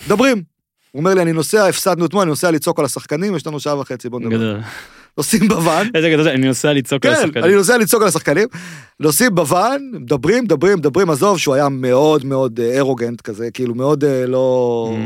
מדברים. 0.05 0.43
הוא 0.91 0.99
אומר 0.99 1.13
לי, 1.13 1.21
אני 1.21 1.33
נוסע, 1.33 1.67
הפסדנו 1.67 2.05
אתמול, 2.05 2.21
אני 2.21 2.29
נוסע 2.29 2.51
לצעוק 2.51 2.79
על 2.79 2.85
השחקנים, 2.85 3.35
יש 3.35 3.47
לנו 3.47 3.59
שעה 3.59 3.79
וחצי, 3.79 4.09
בוא 4.09 4.19
נדבר. 4.19 4.59
נוסעים 5.17 5.47
בוואן, 5.47 5.87
איזה 5.95 6.09
גדול, 6.09 6.27
אני 6.27 6.47
נוסע 6.47 6.73
לצעוק 6.73 7.05
על 7.05 7.15
כן, 7.15 7.21
השחקנים. 7.21 7.45
אני 7.45 7.55
נוסע 7.55 7.77
לצעוק 7.77 8.01
על 8.01 8.07
השחקנים, 8.07 8.47
נוסעים 8.99 9.35
בוואן, 9.35 9.81
מדברים, 9.93 10.43
מדברים, 10.43 10.77
מדברים, 10.77 11.09
עזוב 11.09 11.39
שהוא 11.39 11.55
היה 11.55 11.69
מאוד 11.69 12.25
מאוד 12.25 12.59
אה, 12.59 12.77
ארוגנט 12.77 13.21
כזה, 13.21 13.51
כאילו 13.51 13.75
מאוד 13.75 14.03
אה, 14.03 14.25
לא... 14.25 14.97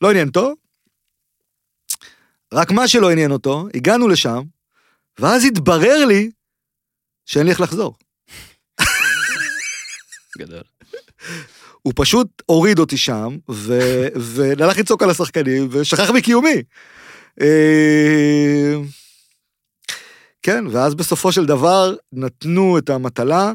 לא 0.00 0.10
עניין 0.10 0.28
אותו. 0.28 0.54
רק 2.54 2.70
מה 2.70 2.88
שלא 2.88 3.10
עניין 3.10 3.30
אותו, 3.30 3.66
הגענו 3.74 4.08
לשם, 4.08 4.42
ואז 5.18 5.44
התברר 5.44 6.04
לי 6.04 6.30
שאין 7.26 7.46
לי 7.46 7.50
איך 7.52 7.60
לחזור. 7.60 7.94
גדול. 10.38 10.62
הוא 11.82 11.92
פשוט 11.96 12.42
הוריד 12.46 12.78
אותי 12.78 12.96
שם, 12.96 13.36
והלך 14.16 14.78
לצעוק 14.80 15.02
על 15.02 15.10
השחקנים, 15.10 15.68
ושכח 15.70 16.10
מקיומי. 16.10 16.62
אה, 17.40 18.74
כן, 20.42 20.64
ואז 20.70 20.94
בסופו 20.94 21.32
של 21.32 21.46
דבר 21.46 21.94
נתנו 22.12 22.78
את 22.78 22.90
המטלה 22.90 23.52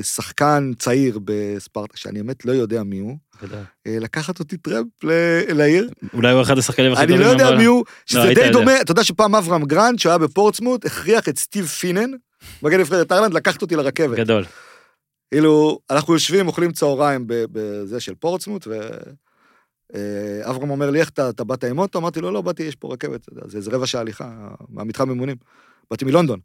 לשחקן 0.00 0.70
צעיר 0.78 1.18
בספרטה, 1.24 1.96
שאני 1.96 2.22
באמת 2.22 2.44
לא 2.44 2.52
יודע 2.52 2.82
מי 2.82 2.98
הוא. 2.98 3.16
אה, 3.86 3.98
לקחת 4.00 4.38
אותי 4.38 4.56
טרמפ 4.56 5.04
ל- 5.04 5.52
לעיר. 5.52 5.90
אולי 6.14 6.32
הוא 6.32 6.42
אחד 6.42 6.58
השחקנים 6.58 6.92
הכי 6.92 7.02
אני 7.02 7.12
טובים. 7.12 7.26
לא 7.26 7.30
יודע. 7.32 7.56
מי 7.56 7.64
הוא, 7.64 7.84
שזה 8.06 8.22
היית 8.22 8.38
די. 8.38 8.50
דומה, 8.50 8.80
אתה 8.80 8.92
יודע 8.92 9.04
שפעם 9.04 9.34
אברהם 9.34 9.64
גרנד, 9.64 9.98
שהוא 9.98 10.10
היה 10.10 10.18
בפורטסמוט, 10.18 10.84
הכריח 10.86 11.28
את 11.28 11.38
סטיב 11.38 11.66
פינן, 11.66 12.10
מגן 12.62 12.80
נבחרת 12.80 13.12
אירלנד, 13.12 13.34
לקחת 13.34 13.62
אותי 13.62 13.76
לרכבת. 13.76 14.18
גדול. 14.18 14.44
כאילו, 15.34 15.78
אנחנו 15.90 16.12
יושבים, 16.14 16.46
אוכלים 16.46 16.72
צהריים 16.72 17.24
בזה 17.26 18.00
של 18.00 18.14
פורטסמוט, 18.14 18.66
ו... 18.66 18.78
אה, 19.94 20.00
אברהם 20.50 20.70
אומר 20.70 20.90
לי, 20.90 21.00
איך 21.00 21.08
אתה, 21.08 21.28
אתה 21.28 21.44
באת 21.44 21.64
עם 21.64 21.78
אוטו? 21.78 21.98
אמרתי 21.98 22.20
לו, 22.20 22.30
לא, 22.30 22.40
באתי, 22.40 22.62
יש 22.62 22.74
פה 22.74 22.92
רכבת, 22.92 23.20
זה 23.44 23.56
איזה 23.58 23.70
רבע 23.70 23.86
שעה 23.86 24.00
הליכה 24.00 24.28
מהמתחם 24.68 25.10
אימונים. 25.10 25.36
באתי 25.90 26.04
מלונדון. 26.04 26.38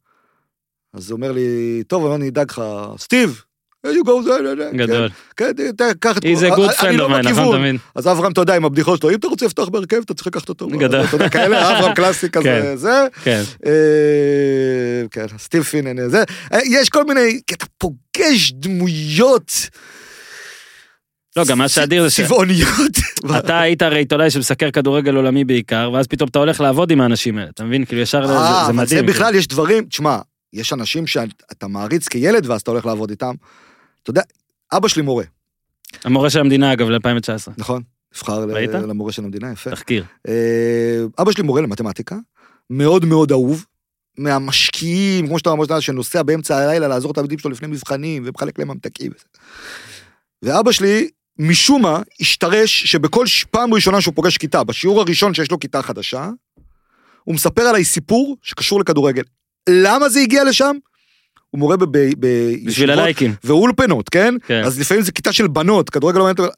אז 0.94 1.10
הוא 1.12 1.18
אומר 1.18 1.32
לי, 1.32 1.84
טוב, 1.88 2.12
אני 2.12 2.30
אדאג 2.30 2.52
לך, 2.52 2.62
סטיב, 2.98 3.42
there 3.88 3.90
you 3.90 4.08
go, 4.08 4.24
זה, 4.24 4.32
זה, 4.44 4.56
זה. 4.56 4.70
גדול. 4.78 5.10
כן, 5.38 5.52
כן, 5.58 5.72
ת- 5.72 5.98
קח 6.00 6.18
את... 6.18 6.24
He's 6.24 6.28
a 6.28 6.46
אני 6.46 6.50
good 6.56 6.72
friend 6.80 6.92
לא 6.92 7.08
of 7.08 7.12
mine, 7.24 7.30
נכון. 7.32 7.58
תמיד? 7.58 7.76
אז 7.96 8.08
אברהם, 8.08 8.32
אתה 8.32 8.42
יודע, 8.42 8.56
עם 8.56 8.66
הבדיחות 8.66 9.00
שלו, 9.02 9.10
אם 9.10 9.16
אתה 9.16 9.28
רוצה 9.28 9.46
לפתוח 9.46 9.70
בהרכב, 9.70 10.02
אתה 10.06 10.14
צריך 10.14 10.28
לקחת 10.28 10.50
אותו. 10.50 10.68
גדול. 10.68 11.04
אתה 11.04 11.16
יודע, 11.16 11.30
כאלה, 11.30 11.78
אברהם 11.80 11.94
קלאסי 11.96 12.30
כזה, 12.30 12.44
כן. 12.44 12.76
זה. 12.76 13.08
כן. 13.24 13.42
אה, 13.66 13.72
כן, 15.12 15.26
סטיב 15.38 15.64
פינן, 15.64 16.10
זה. 16.10 16.24
אה, 16.54 16.60
יש 16.66 16.90
כל 16.90 17.04
מיני, 17.06 17.42
כי 17.48 17.56
אתה 17.56 17.66
פוגש 17.78 18.52
דמויות 18.52 19.52
לא, 21.36 21.44
גם 21.46 21.58
מה 21.58 21.68
שאדיר 21.70 22.04
זה 22.04 22.10
ש... 22.10 22.22
צבעוניות. 22.22 22.92
אתה 23.40 23.60
היית 23.60 23.82
הרי 23.82 23.98
עיתונאי 23.98 24.32
שמסקר 24.32 24.72
כדורגל 24.72 25.16
עולמי 25.16 25.44
בעיקר, 25.44 25.90
ואז 25.94 26.08
פתאום 26.08 26.30
אתה 26.30 26.40
הולך 26.40 26.62
לעבוד 26.62 26.92
עם 26.92 27.02
האנשים 27.02 27.38
האלה, 27.38 27.50
אתה 27.50 27.64
מבין? 27.64 27.86
כאילו 27.86 28.02
ישר 28.02 28.28
זה- 28.28 28.34
אה, 28.34 28.72
מדהים. 28.72 28.88
זה 28.88 29.02
בכלל, 29.02 29.36
יש 29.36 29.48
דברים, 29.48 29.86
תשמע, 29.86 30.18
יש 30.54 30.74
אנשים 30.74 31.08
שאתה 31.08 31.68
מעריץ 31.68 32.08
כילד 32.08 32.46
ואז 32.50 32.62
אתה 32.62 32.72
הולך 32.72 32.86
לעבוד 32.86 33.10
איתם. 33.10 33.34
אתה 34.04 34.10
יודע, 34.10 34.22
אבא 34.74 34.88
שלי 34.88 35.02
מורה, 35.02 35.24
המורה 36.04 36.30
של 36.30 36.40
המדינה 36.40 36.74
אגב 36.74 36.90
ל-2019, 36.90 37.52
נכון? 37.58 37.82
נבחר? 38.14 38.46
למורה 38.86 39.12
של 39.12 39.24
המדינה, 39.24 39.52
יפה. 39.52 39.72
תחקיר. 39.72 40.04
אה, 40.28 40.34
אבא 41.20 41.32
שלי 41.32 41.44
מורה 41.44 41.62
למתמטיקה, 41.62 42.16
מאוד 42.70 43.06
מאוד 43.06 43.32
אהוב, 43.32 43.66
מהמשקיעים, 44.18 45.28
כמו 45.28 45.40
שאתה 45.40 45.50
אומר, 45.50 45.80
שנוסע 45.80 46.24
באמצע 46.24 46.58
הלילה 46.58 46.88
לעזור 46.88 47.12
את 47.12 47.18
הילדים 47.18 47.40
שלו 47.40 47.52
לפני 47.52 47.68
מבחנים 47.68 48.24
ומחלק 48.26 48.60
להם 48.60 48.68
ממתקים. 48.68 49.12
ואבא 50.44 50.72
שלי, 50.72 51.10
משום 51.40 51.82
מה, 51.82 52.02
השתרש 52.22 52.84
שבכל 52.84 53.26
פעם 53.52 53.74
ראשונה 53.74 54.02
שהוא 54.02 54.14
פוגש 54.16 54.38
כיתה, 54.38 54.64
בשיעור 54.64 55.02
הראשון 55.02 55.34
שיש 55.34 55.52
לו 55.52 55.60
כיתה 55.60 55.82
חדשה, 55.82 56.30
הוא 57.24 57.36
מספר 57.36 57.62
עליי 57.62 57.84
סיפור 57.84 58.38
שקשור 58.42 58.80
לכדורגל. 58.80 59.24
למה 59.70 60.10
זה 60.10 60.20
הגיע 60.20 60.44
לשם? 60.44 60.76
הוא 61.50 61.60
מורה 61.60 61.78
ב- 61.78 61.84
ב- 61.86 62.08
בשביל 62.66 62.92
הלייקים. 62.92 63.34
ואולפנות, 63.44 64.10
כן? 64.10 64.36
כן. 64.48 64.62
אז 64.66 64.80
לפעמים 64.80 65.04
זה 65.04 65.12
כיתה 65.12 65.34
של 65.34 65.48
בנות, 65.48 65.90
כדורגל 65.90 66.20
לא 66.20 66.26
מעניין. 66.26 66.50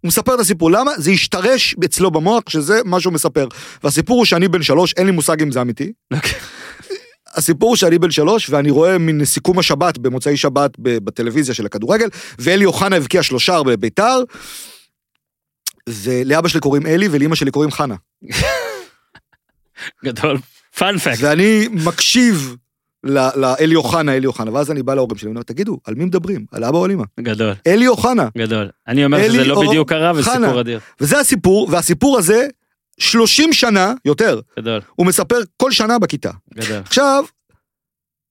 הוא 0.00 0.08
מספר 0.08 0.34
את 0.34 0.40
הסיפור, 0.40 0.70
למה? 0.70 0.90
זה 0.96 1.10
השתרש 1.10 1.74
אצלו 1.84 2.10
במוח, 2.10 2.42
שזה 2.48 2.80
מה 2.84 3.00
שהוא 3.00 3.12
מספר. 3.12 3.48
והסיפור 3.84 4.16
הוא 4.16 4.24
שאני 4.24 4.48
בן 4.48 4.62
שלוש, 4.62 4.94
אין 4.96 5.06
לי 5.06 5.12
מושג 5.12 5.42
אם 5.42 5.50
זה 5.52 5.60
אמיתי. 5.60 5.92
הסיפור 7.34 7.68
הוא 7.68 7.76
שאני 7.76 7.98
בן 7.98 8.10
שלוש, 8.10 8.50
ואני 8.50 8.70
רואה 8.70 8.98
מן 8.98 9.24
סיכום 9.24 9.58
השבת, 9.58 9.98
במוצאי 9.98 10.36
שבת 10.36 10.70
בטלוויזיה 10.78 11.54
של 11.54 11.66
הכדורגל, 11.66 12.08
ואלי 12.38 12.64
אוחנה 12.64 12.96
הבקיע 12.96 13.22
שלושה 13.22 13.62
בביתר, 13.62 14.22
ולאבא 15.88 16.48
שלי 16.48 16.60
קוראים 16.60 16.86
אלי, 16.86 17.08
ולאמא 17.10 17.34
שלי 17.34 17.50
קוראים 17.50 17.70
חנה. 17.70 17.94
גדול. 20.04 20.38
פאנפקט. 20.78 21.18
ואני 21.20 21.68
מקשיב 21.70 22.56
לאלי 23.04 23.74
אוחנה, 23.74 24.16
אלי 24.16 24.26
אוחנה, 24.26 24.52
ואז 24.52 24.70
אני 24.70 24.82
בא 24.82 24.94
להורים 24.94 25.16
שלי, 25.16 25.28
ואני 25.28 25.36
אומר, 25.36 25.42
תגידו, 25.42 25.78
על 25.84 25.94
מי 25.94 26.04
מדברים? 26.04 26.46
על 26.52 26.64
אבא 26.64 26.78
או 26.78 26.84
על 26.84 26.90
אמא? 26.90 27.04
גדול. 27.20 27.54
אלי 27.66 27.88
אוחנה. 27.88 28.28
גדול. 28.38 28.68
אני 28.88 29.04
אומר 29.04 29.28
שזה 29.28 29.44
לא 29.44 29.62
בדיוק 29.68 29.88
קרה, 29.88 30.12
וזה 30.14 30.30
חנה. 30.30 30.46
סיפור 30.46 30.60
אדיר. 30.60 30.80
וזה 31.00 31.20
הסיפור, 31.20 31.68
והסיפור 31.70 32.18
הזה, 32.18 32.46
30 32.98 33.52
שנה, 33.52 33.94
יותר, 34.04 34.40
גדול. 34.58 34.80
הוא 34.94 35.06
מספר 35.06 35.38
כל 35.56 35.70
שנה 35.72 35.98
בכיתה. 35.98 36.30
גדול. 36.54 36.78
עכשיו, 36.78 37.24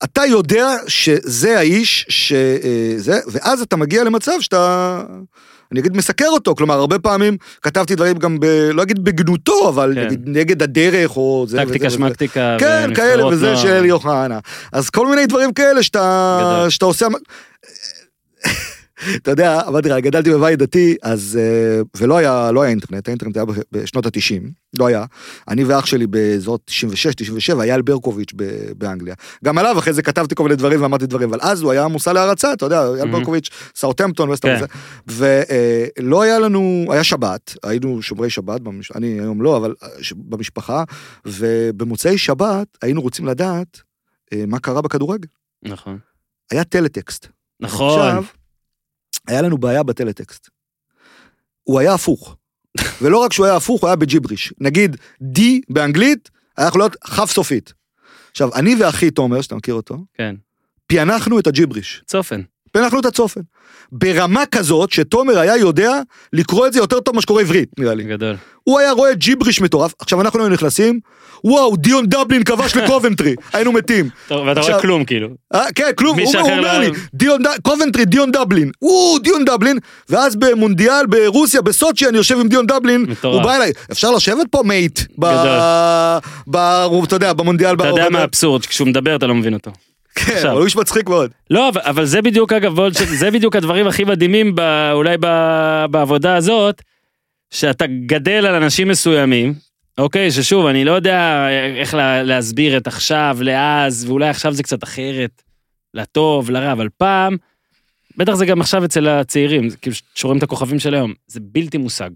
אתה 0.03 0.25
יודע 0.25 0.67
שזה 0.87 1.57
האיש 1.59 2.05
שזה, 2.09 3.19
ואז 3.31 3.61
אתה 3.61 3.75
מגיע 3.75 4.03
למצב 4.03 4.31
שאתה, 4.39 5.03
אני 5.71 5.79
אגיד 5.79 5.97
מסקר 5.97 6.27
אותו, 6.27 6.55
כלומר, 6.55 6.75
הרבה 6.75 6.99
פעמים 6.99 7.37
כתבתי 7.61 7.95
דברים 7.95 8.17
גם 8.17 8.39
ב... 8.39 8.45
לא 8.45 8.83
אגיד 8.83 9.03
בגנותו, 9.03 9.69
אבל 9.69 9.91
כן. 9.95 10.05
נגיד 10.05 10.21
נגד 10.25 10.63
הדרך, 10.63 11.17
או 11.17 11.45
זה 11.47 11.57
טקטיקה 11.57 11.87
וזה. 11.87 11.95
שמקטיקה. 11.95 12.55
כן, 12.59 12.93
כאלה 12.95 13.25
וזה 13.25 13.45
נוער. 13.45 13.57
של 13.57 13.67
אלי 13.67 13.91
אוחנה. 13.91 14.39
אז 14.71 14.89
כל 14.89 15.07
מיני 15.07 15.25
דברים 15.25 15.53
כאלה 15.53 15.83
שאתה, 15.83 16.39
גדול. 16.41 16.69
שאתה 16.69 16.85
עושה... 16.85 17.07
אתה 19.15 19.31
יודע, 19.31 19.61
אמרתי 19.67 19.89
לך, 19.89 19.97
גדלתי 19.97 20.31
בבית 20.31 20.59
דתי, 20.59 20.95
אז... 21.03 21.39
אה, 21.41 21.81
ולא 21.97 22.17
היה, 22.17 22.51
לא 22.51 22.61
היה 22.61 22.69
אינטרנט, 22.69 23.07
האינטרנט 23.07 23.37
היה 23.37 23.45
בשנות 23.71 24.05
ה-90, 24.05 24.43
לא 24.79 24.87
היה. 24.87 25.05
אני 25.47 25.63
ואח 25.63 25.85
שלי 25.85 26.07
באזור 26.07 26.59
96, 26.65 27.15
97, 27.15 27.63
אייל 27.63 27.81
ברקוביץ' 27.81 28.33
באנגליה. 28.77 29.15
גם 29.43 29.57
עליו 29.57 29.79
אחרי 29.79 29.93
זה 29.93 30.01
כתבתי 30.01 30.35
כל 30.35 30.43
מיני 30.43 30.55
דברים 30.55 30.81
ואמרתי 30.81 31.05
דברים, 31.05 31.29
אבל 31.29 31.39
אז 31.41 31.61
הוא 31.61 31.71
היה 31.71 31.87
מושא 31.87 32.09
להערצה, 32.09 32.53
אתה 32.53 32.65
יודע, 32.65 32.87
אייל 32.87 33.09
Mhm. 33.09 33.11
ברקוביץ', 33.11 33.49
סאוטהמפטון, 33.75 34.29
וסטר 34.29 34.59
כן. 34.59 34.65
וזה. 35.07 35.43
ולא 35.99 36.21
היה 36.21 36.39
לנו, 36.39 36.85
היה 36.89 37.03
שבת, 37.03 37.55
היינו 37.63 38.01
שומרי 38.01 38.29
שבת. 38.29 38.61
אני 38.95 39.19
היום 39.19 39.41
לא, 39.41 39.57
אבל 39.57 39.75
אה, 39.83 39.87
במשפחה, 40.15 40.83
ובמוצאי 41.25 42.17
שבת 42.17 42.67
היינו 42.81 43.01
רוצים 43.01 43.25
לדעת 43.25 43.81
אה, 44.33 44.43
מה 44.47 44.59
קרה 44.59 44.81
בכדורגל. 44.81 45.27
נכון. 45.63 45.97
היה 46.51 46.63
טלטקסט. 46.63 47.27
נכון. 47.59 47.99
עכשיו, 47.99 48.23
היה 49.27 49.41
לנו 49.41 49.57
בעיה 49.57 49.83
בטלטקסט. 49.83 50.49
הוא 51.63 51.79
היה 51.79 51.93
הפוך. 51.93 52.35
ולא 53.01 53.17
רק 53.17 53.33
שהוא 53.33 53.45
היה 53.45 53.55
הפוך, 53.55 53.81
הוא 53.81 53.87
היה 53.87 53.95
בג'יבריש. 53.95 54.53
נגיד, 54.59 54.97
D 55.21 55.39
באנגלית, 55.69 56.29
היה 56.57 56.67
יכול 56.67 56.81
להיות 56.81 56.95
כף 56.95 57.31
סופית. 57.31 57.73
עכשיו, 58.31 58.55
אני 58.55 58.75
ואחי 58.75 59.11
תומר, 59.11 59.41
שאתה 59.41 59.55
מכיר 59.55 59.73
אותו, 59.73 59.97
כן. 60.13 60.35
פענחנו 60.87 61.39
את 61.39 61.47
הג'יבריש. 61.47 62.03
צופן. 62.05 62.41
פענחנו 62.73 62.99
את 62.99 63.05
הצופן. 63.05 63.41
ברמה 63.91 64.45
כזאת 64.45 64.91
שתומר 64.91 65.39
היה 65.39 65.57
יודע 65.57 65.99
לקרוא 66.33 66.67
את 66.67 66.73
זה 66.73 66.79
יותר 66.79 66.99
טוב 66.99 67.13
ממה 67.13 67.21
שקורא 67.21 67.41
עברית, 67.41 67.69
נראה 67.79 67.93
לי. 67.93 68.03
גדול. 68.03 68.35
הוא 68.63 68.79
היה 68.79 68.91
רואה 68.91 69.13
ג'יבריש 69.13 69.61
מטורף, 69.61 69.93
עכשיו 69.99 70.21
אנחנו 70.21 70.39
היינו 70.39 70.53
נכנסים, 70.53 70.99
וואו, 71.43 71.75
דיון 71.75 72.05
דבלין 72.07 72.43
כבש 72.43 72.75
לקובנטרי, 72.75 73.35
היינו 73.53 73.71
מתים. 73.71 74.09
טוב, 74.27 74.47
ואתה 74.47 74.61
רואה 74.61 74.81
כלום 74.81 75.05
כאילו. 75.05 75.27
אה, 75.53 75.65
כן, 75.75 75.91
כלום, 75.95 76.19
הוא, 76.19 76.35
אומר 76.35 76.79
לא- 76.79 76.79
לי, 76.79 77.49
קובנטרי, 77.61 78.05
דיון 78.05 78.31
דבלין, 78.31 78.71
וואו, 78.81 79.19
דיון 79.19 79.45
דבלין, 79.45 79.77
ואז 80.09 80.35
במונדיאל 80.35 81.05
ברוסיה, 81.05 81.61
בסוצ'י, 81.61 82.07
אני 82.07 82.17
יושב 82.17 82.39
עם 82.39 82.47
דיון 82.47 82.65
דבלין. 82.67 83.05
הוא 83.23 83.41
בא 83.41 83.55
אליי, 83.55 83.71
אפשר 83.91 84.11
לשבת 84.11 84.47
פה 84.51 84.61
mate, 84.65 84.99
ב... 85.17 85.25
גדול. 85.25 85.59
ב... 86.47 86.57
אתה 87.03 87.15
יודע, 87.15 87.33
במונדיאל, 87.33 87.75
אתה 87.75 87.87
יודע 87.87 88.09
מה 88.09 88.19
האבסורד, 88.19 88.65
כשהוא 88.65 88.87
מדבר 88.87 89.15
אתה 89.15 89.27
לא 89.27 89.35
מבין 89.35 89.53
אותו. 89.53 89.71
כן, 90.15 90.33
עכשיו. 90.33 90.49
אבל 90.51 90.57
הוא 90.57 90.65
איש 90.65 90.75
מצחיק 90.75 91.09
מאוד. 91.09 91.31
לא, 91.49 91.69
אבל, 91.69 91.81
אבל 91.81 92.05
זה 92.05 92.21
בדיוק 92.21 92.53
אגב, 92.53 92.75
זה 92.91 93.31
בדיוק 93.31 93.55
הדברים 93.55 93.87
הכי 93.87 94.03
מדהימים 94.03 94.55
ב, 94.55 94.61
אולי 94.93 95.17
ב, 95.19 95.27
בעבודה 95.91 96.35
הזאת, 96.35 96.81
שאתה 97.51 97.85
גדל 98.05 98.45
על 98.45 98.55
אנשים 98.63 98.87
מסוימים, 98.87 99.53
אוקיי, 99.97 100.31
ששוב, 100.31 100.65
אני 100.65 100.85
לא 100.85 100.91
יודע 100.91 101.47
איך 101.75 101.93
לה, 101.93 102.23
להסביר 102.23 102.77
את 102.77 102.87
עכשיו 102.87 103.37
לאז, 103.41 104.05
ואולי 104.09 104.29
עכשיו 104.29 104.53
זה 104.53 104.63
קצת 104.63 104.83
אחרת, 104.83 105.41
לטוב, 105.93 106.49
לרע, 106.51 106.71
אבל 106.71 106.87
פעם, 106.97 107.37
בטח 108.17 108.33
זה 108.33 108.45
גם 108.45 108.61
עכשיו 108.61 108.85
אצל 108.85 109.07
הצעירים, 109.07 109.69
כאילו 109.81 109.95
שרואים 110.15 110.37
את 110.37 110.43
הכוכבים 110.43 110.79
של 110.79 110.93
היום, 110.93 111.13
זה 111.27 111.39
בלתי 111.43 111.77
מושג, 111.77 112.09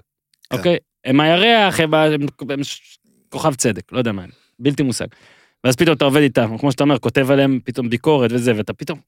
כן. 0.50 0.58
אוקיי? 0.58 0.78
הם 1.06 1.20
הירח, 1.20 1.80
הם, 1.80 1.94
הם, 1.94 2.22
הם 2.50 2.64
ש- 2.64 2.98
כוכב 3.30 3.56
צדק, 3.56 3.84
לא 3.92 3.98
יודע 3.98 4.12
מה, 4.12 4.24
הם, 4.24 4.30
בלתי 4.60 4.84
מושג. 4.84 5.06
ואז 5.68 5.76
פתאום 5.76 5.96
אתה 5.96 6.06
עובד 6.06 6.22
איתם, 6.22 6.58
כמו 6.58 6.72
שאתה 6.72 6.84
אומר, 6.84 7.00
כותב 7.00 7.32
עליהם 7.32 7.60
פתאום 7.64 7.90
ביקורת 7.90 8.32
וזה, 8.32 8.54
ואתה 8.58 8.74
פתאום, 8.74 9.00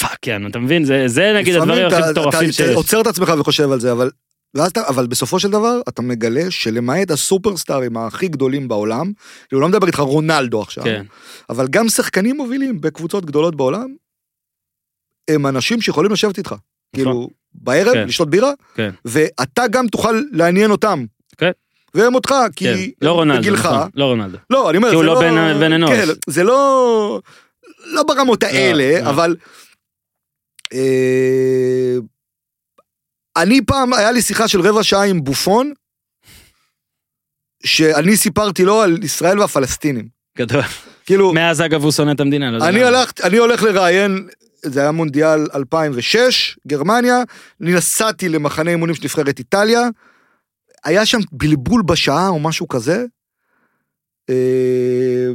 fuck 0.00 0.26
you 0.26 0.34
know, 0.34 0.48
אתה 0.48 0.58
מבין? 0.58 0.84
זה, 0.84 1.08
זה 1.08 1.32
נגיד 1.36 1.54
הדברים 1.54 1.86
הכי 1.86 2.10
מטורפים 2.10 2.52
שיש. 2.52 2.60
אתה 2.60 2.74
עוצר 2.74 3.00
את 3.00 3.06
עצמך 3.06 3.32
וחושב 3.38 3.70
על 3.72 3.80
זה, 3.80 3.92
אבל... 3.92 4.10
ואז 4.54 4.70
אתה, 4.70 4.88
אבל 4.88 5.06
בסופו 5.06 5.40
של 5.40 5.50
דבר, 5.50 5.80
אתה 5.88 6.02
מגלה 6.02 6.50
שלמעט 6.50 7.10
הסופרסטארים 7.10 7.96
הכי 7.96 8.28
גדולים 8.28 8.68
בעולם, 8.68 9.12
כאילו 9.48 9.60
לא 9.60 9.68
מדבר 9.68 9.86
איתך 9.86 9.98
רונלדו 9.98 10.62
עכשיו, 10.62 10.84
כן, 10.84 11.04
אבל 11.50 11.68
גם 11.68 11.88
שחקנים 11.88 12.36
מובילים 12.36 12.80
בקבוצות 12.80 13.24
גדולות 13.24 13.56
בעולם, 13.56 13.94
הם 15.30 15.46
אנשים 15.46 15.80
שיכולים 15.80 16.12
לשבת 16.12 16.38
איתך. 16.38 16.54
כאילו, 16.94 17.28
בערב, 17.54 17.92
כן. 17.92 18.08
לשתות 18.08 18.30
בירה, 18.30 18.52
כן. 18.74 18.90
ואתה 19.04 19.68
גם 19.68 19.88
תוכל 19.88 20.22
לעניין 20.32 20.70
אותם. 20.70 21.04
והם 21.96 22.14
אותך, 22.14 22.34
כי 22.56 22.64
כן. 22.64 22.76
לא 23.06 23.12
רונלדו, 23.12 23.40
בגילך, 23.40 23.66
נכון, 23.66 23.88
לא 23.94 24.04
רונלדו. 24.04 24.38
לא, 24.50 24.70
אני 24.70 24.76
אומר, 24.78 24.88
כי 24.88 24.94
הוא 24.94 25.02
זה 25.02 25.06
לא 25.06 25.20
בן- 25.20 25.60
בן 25.60 25.72
אנוש. 25.72 25.90
כן, 25.90 26.06
זה 26.26 26.42
לא... 26.44 27.20
לא 27.84 28.02
ברמות 28.02 28.42
האלה, 28.42 29.00
לא. 29.04 29.10
אבל... 29.10 29.36
אה, 30.72 31.96
אני 33.36 33.60
פעם, 33.66 33.92
היה 33.92 34.12
לי 34.12 34.22
שיחה 34.22 34.48
של 34.48 34.60
רבע 34.60 34.82
שעה 34.82 35.04
עם 35.04 35.24
בופון, 35.24 35.72
שאני 37.64 38.16
סיפרתי 38.16 38.64
לו 38.64 38.82
על 38.82 38.98
ישראל 39.02 39.40
והפלסטינים. 39.40 40.08
גדול. 40.38 40.62
כאילו, 41.06 41.32
מאז 41.32 41.60
אגב 41.60 41.82
הוא 41.82 41.92
שונא 41.92 42.12
את 42.12 42.20
המדינה, 42.20 42.50
לא 42.50 42.68
אני. 42.68 42.82
הלכת, 42.84 43.20
אני 43.20 43.36
הולך 43.36 43.62
לראיין, 43.62 44.28
זה 44.62 44.80
היה 44.80 44.90
מונדיאל 44.90 45.46
2006, 45.54 46.58
גרמניה, 46.66 47.16
אני 47.60 47.72
נסעתי 47.74 48.28
למחנה 48.28 48.70
אימונים 48.70 48.94
של 48.94 49.00
נבחרת 49.04 49.38
איטליה, 49.38 49.80
היה 50.86 51.06
שם 51.06 51.18
בלבול 51.32 51.82
בשעה 51.82 52.28
או 52.28 52.38
משהו 52.38 52.68
כזה, 52.68 53.04
אה, 54.30 55.28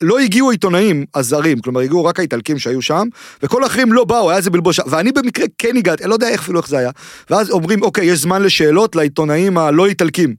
לא 0.00 0.18
הגיעו 0.18 0.50
העיתונאים 0.50 1.04
הזרים, 1.14 1.60
כלומר 1.60 1.80
הגיעו 1.80 2.04
רק 2.04 2.18
האיטלקים 2.18 2.58
שהיו 2.58 2.82
שם, 2.82 3.08
וכל 3.42 3.62
האחרים 3.62 3.92
לא 3.92 4.04
באו, 4.04 4.30
היה 4.30 4.36
איזה 4.36 4.50
בלבול 4.50 4.72
שם, 4.72 4.82
ואני 4.86 5.12
במקרה 5.12 5.46
כן 5.58 5.76
הגעתי, 5.76 6.02
אני 6.02 6.10
לא 6.10 6.14
יודע 6.14 6.28
איך 6.28 6.40
אפילו 6.40 6.60
איך 6.60 6.68
זה 6.68 6.78
היה, 6.78 6.90
ואז 7.30 7.50
אומרים, 7.50 7.82
אוקיי, 7.82 8.06
יש 8.06 8.18
זמן 8.18 8.42
לשאלות 8.42 8.96
לעיתונאים 8.96 9.58
הלא 9.58 9.86
איטלקים. 9.86 10.34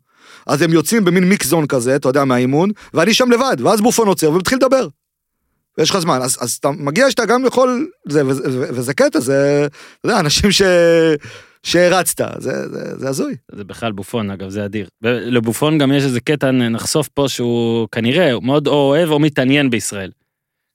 אז 0.47 0.61
הם 0.61 0.73
יוצאים 0.73 1.05
במין 1.05 1.23
מיקזון 1.23 1.67
כזה, 1.67 1.95
אתה 1.95 2.09
יודע, 2.09 2.25
מהאימון, 2.25 2.69
ואני 2.93 3.13
שם 3.13 3.31
לבד, 3.31 3.57
ואז 3.59 3.81
בופון 3.81 4.07
עוצר 4.07 4.31
ומתחיל 4.31 4.57
לדבר. 4.57 4.87
ויש 5.77 5.89
לך 5.89 5.99
זמן, 5.99 6.21
אז, 6.21 6.37
אז 6.41 6.53
אתה 6.53 6.71
מגיע 6.71 7.11
שאתה 7.11 7.25
גם 7.25 7.45
יכול, 7.45 7.89
זה, 8.09 8.27
וזה, 8.27 8.43
וזה 8.73 8.93
קטע, 8.93 9.19
זה, 9.19 9.67
אתה 9.99 10.09
יודע, 10.09 10.19
אנשים 10.19 10.51
ש... 10.51 10.61
שהרצת, 11.63 12.41
זה, 12.41 12.69
זה, 12.69 12.97
זה 12.97 13.09
הזוי. 13.09 13.35
זה 13.51 13.63
בכלל 13.63 13.91
בופון, 13.91 14.31
אגב, 14.31 14.49
זה 14.49 14.65
אדיר. 14.65 14.87
לבופון 15.01 15.77
גם 15.77 15.91
יש 15.91 16.03
איזה 16.03 16.19
קטע, 16.19 16.51
נחשוף 16.51 17.07
פה 17.07 17.29
שהוא 17.29 17.87
כנראה 17.91 18.31
הוא 18.31 18.43
מאוד 18.43 18.67
או 18.67 18.73
אוהב 18.73 19.09
או 19.09 19.19
מתעניין 19.19 19.69
בישראל. 19.69 20.11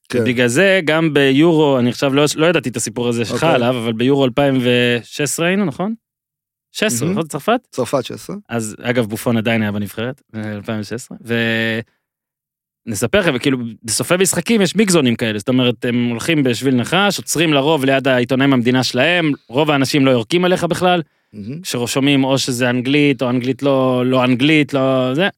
כן. 0.09 0.25
בגלל 0.25 0.49
זה 0.49 0.81
גם 0.85 1.15
ביורו, 1.15 1.79
אני 1.79 1.91
עכשיו 1.91 2.15
לא, 2.15 2.25
לא 2.37 2.47
ידעתי 2.47 2.69
את 2.69 2.77
הסיפור 2.77 3.09
הזה 3.09 3.25
שלך 3.25 3.35
אוקיי. 3.35 3.55
עליו, 3.55 3.79
אבל 3.85 3.93
ביורו 3.93 4.25
2016 4.25 5.47
היינו, 5.47 5.65
נכון? 5.65 5.95
16, 6.73 7.07
מהמם. 7.07 7.19
נכון? 7.19 7.29
צרפת? 7.29 7.61
צרפת 7.71 8.05
16. 8.05 8.37
אז 8.49 8.77
אגב 8.83 9.07
בופון 9.07 9.37
עדיין 9.37 9.63
היה 9.63 9.73
בנבחרת, 9.73 10.23
אה, 10.35 10.53
2016, 10.53 11.19
ונספר 12.87 13.21
לכם, 13.21 13.39
כאילו 13.39 13.59
בסופי 13.83 14.15
משחקים 14.17 14.61
יש 14.63 14.77
מיקזונים 14.77 15.17
כאלה, 15.17 15.39
זאת 15.39 15.49
אומרת 15.49 15.85
הם 15.85 16.09
הולכים 16.09 16.43
בשביל 16.43 16.75
נחש, 16.75 17.19
עוצרים 17.19 17.53
לרוב 17.53 17.85
ליד 17.85 18.09
העיתונאים 18.09 18.51
במדינה 18.51 18.83
שלהם, 18.83 19.33
רוב 19.49 19.71
האנשים 19.71 20.07
לא 20.07 20.11
יורקים 20.11 20.45
עליך 20.45 20.65
בכלל, 20.65 21.03
מהמם. 21.33 21.61
כששומעים 21.61 22.25
או 22.25 22.39
שזה 22.39 22.71
אנגלית 22.71 23.23
או 23.23 23.31
אנגלית 23.31 23.63
לא, 23.63 24.03
לא 24.07 24.25
אנגלית, 24.25 24.75
לא 24.75 25.11
זה, 25.15 25.29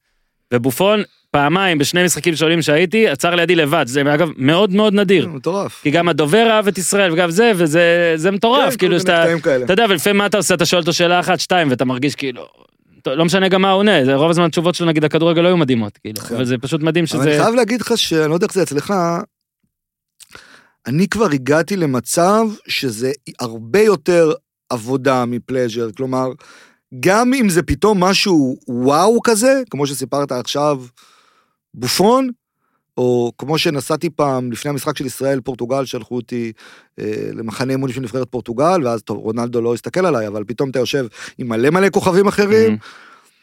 ובופון 0.54 1.02
פעמיים 1.30 1.78
בשני 1.78 2.04
משחקים 2.04 2.36
שונים 2.36 2.62
שהייתי, 2.62 3.08
עצר 3.08 3.34
לידי 3.34 3.54
לבד, 3.54 3.84
זה 3.86 4.14
אגב 4.14 4.30
מאוד 4.36 4.74
מאוד 4.74 4.94
נדיר, 4.94 5.28
מטורף. 5.28 5.80
כי 5.82 5.90
גם 5.90 6.08
הדובר 6.08 6.50
אהב 6.50 6.68
את 6.68 6.78
ישראל 6.78 7.12
וגם 7.12 7.30
זה, 7.30 7.52
וזה 7.56 8.12
זה 8.16 8.30
מטורף, 8.30 8.70
כן, 8.70 8.76
כאילו 8.76 9.00
שאתה... 9.00 9.24
אתה 9.64 9.72
יודע, 9.72 9.86
ולפעמים 9.88 10.16
מה 10.16 10.26
אתה 10.26 10.36
עושה? 10.36 10.54
אתה 10.54 10.66
שואל 10.66 10.80
אותו 10.80 10.92
שאלה 10.92 11.20
אחת, 11.20 11.40
שתיים, 11.40 11.70
ואתה 11.70 11.84
מרגיש 11.84 12.14
כאילו... 12.14 12.46
לא 13.06 13.24
משנה 13.24 13.48
גם 13.48 13.62
מה 13.62 13.70
הוא 13.70 13.78
עונה, 13.78 14.04
זה 14.04 14.14
רוב 14.14 14.30
הזמן 14.30 14.44
התשובות 14.44 14.74
שלו 14.74 14.86
נגיד 14.86 15.04
הכדורגל 15.04 15.42
לא 15.42 15.48
היו 15.48 15.56
מדהימות, 15.56 15.98
כאילו, 15.98 16.20
כן. 16.20 16.34
אבל 16.34 16.44
זה 16.44 16.58
פשוט 16.58 16.80
מדהים 16.80 17.04
אבל 17.12 17.20
אני 17.20 17.30
שזה... 17.32 17.42
חייב 17.42 17.54
להגיד 17.54 17.80
לך 17.80 17.98
שאני 17.98 18.30
לא 18.30 18.34
יודע 18.34 18.46
איך 18.46 18.54
זה 18.54 18.62
אצלך, 18.62 18.94
אני 20.86 21.08
כבר 21.08 21.30
הגעתי 21.32 21.76
למצב 21.76 22.46
שזה 22.68 23.12
הרבה 23.40 23.80
יותר 23.80 24.32
עבודה 24.70 25.24
מפלז'ר, 25.24 25.88
כלומר, 25.96 26.28
גם 27.00 27.34
אם 27.34 27.48
זה 27.48 27.62
פתאום 27.62 28.04
משהו 28.04 28.56
וואו 28.68 29.22
כזה, 29.24 29.62
כמו 29.70 29.86
שסיפרת 29.86 30.32
עכשיו, 30.32 30.82
בופון, 31.74 32.30
או 32.96 33.32
כמו 33.38 33.58
שנסעתי 33.58 34.10
פעם 34.10 34.52
לפני 34.52 34.70
המשחק 34.70 34.98
של 34.98 35.06
ישראל 35.06 35.40
פורטוגל 35.40 35.84
שלחו 35.84 36.16
אותי 36.16 36.52
אה, 37.00 37.04
למחנה 37.32 37.72
אימונים 37.72 37.94
של 37.94 38.00
נבחרת 38.00 38.28
פורטוגל 38.30 38.80
ואז 38.84 39.02
טוב 39.02 39.18
רונלדו 39.18 39.60
לא 39.60 39.74
הסתכל 39.74 40.06
עליי 40.06 40.26
אבל 40.28 40.44
פתאום 40.46 40.70
אתה 40.70 40.78
יושב 40.78 41.06
עם 41.38 41.48
מלא 41.48 41.70
מלא 41.70 41.90
כוכבים 41.90 42.26
אחרים. 42.26 42.76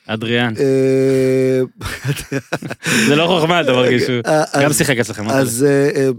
אדריאן, 0.08 0.54
אה, 0.60 1.62
זה 3.08 3.16
לא 3.16 3.28
חוכמה, 3.28 3.62
אתה 3.62 3.72
מרגיש 3.74 4.04
שהוא... 4.04 4.22
אה, 4.26 4.64
גם 4.64 4.74
שיחק 4.74 4.98
אצלכם. 4.98 5.30
אז 5.30 5.66
אה, 5.70 5.90
אה, 5.96 6.10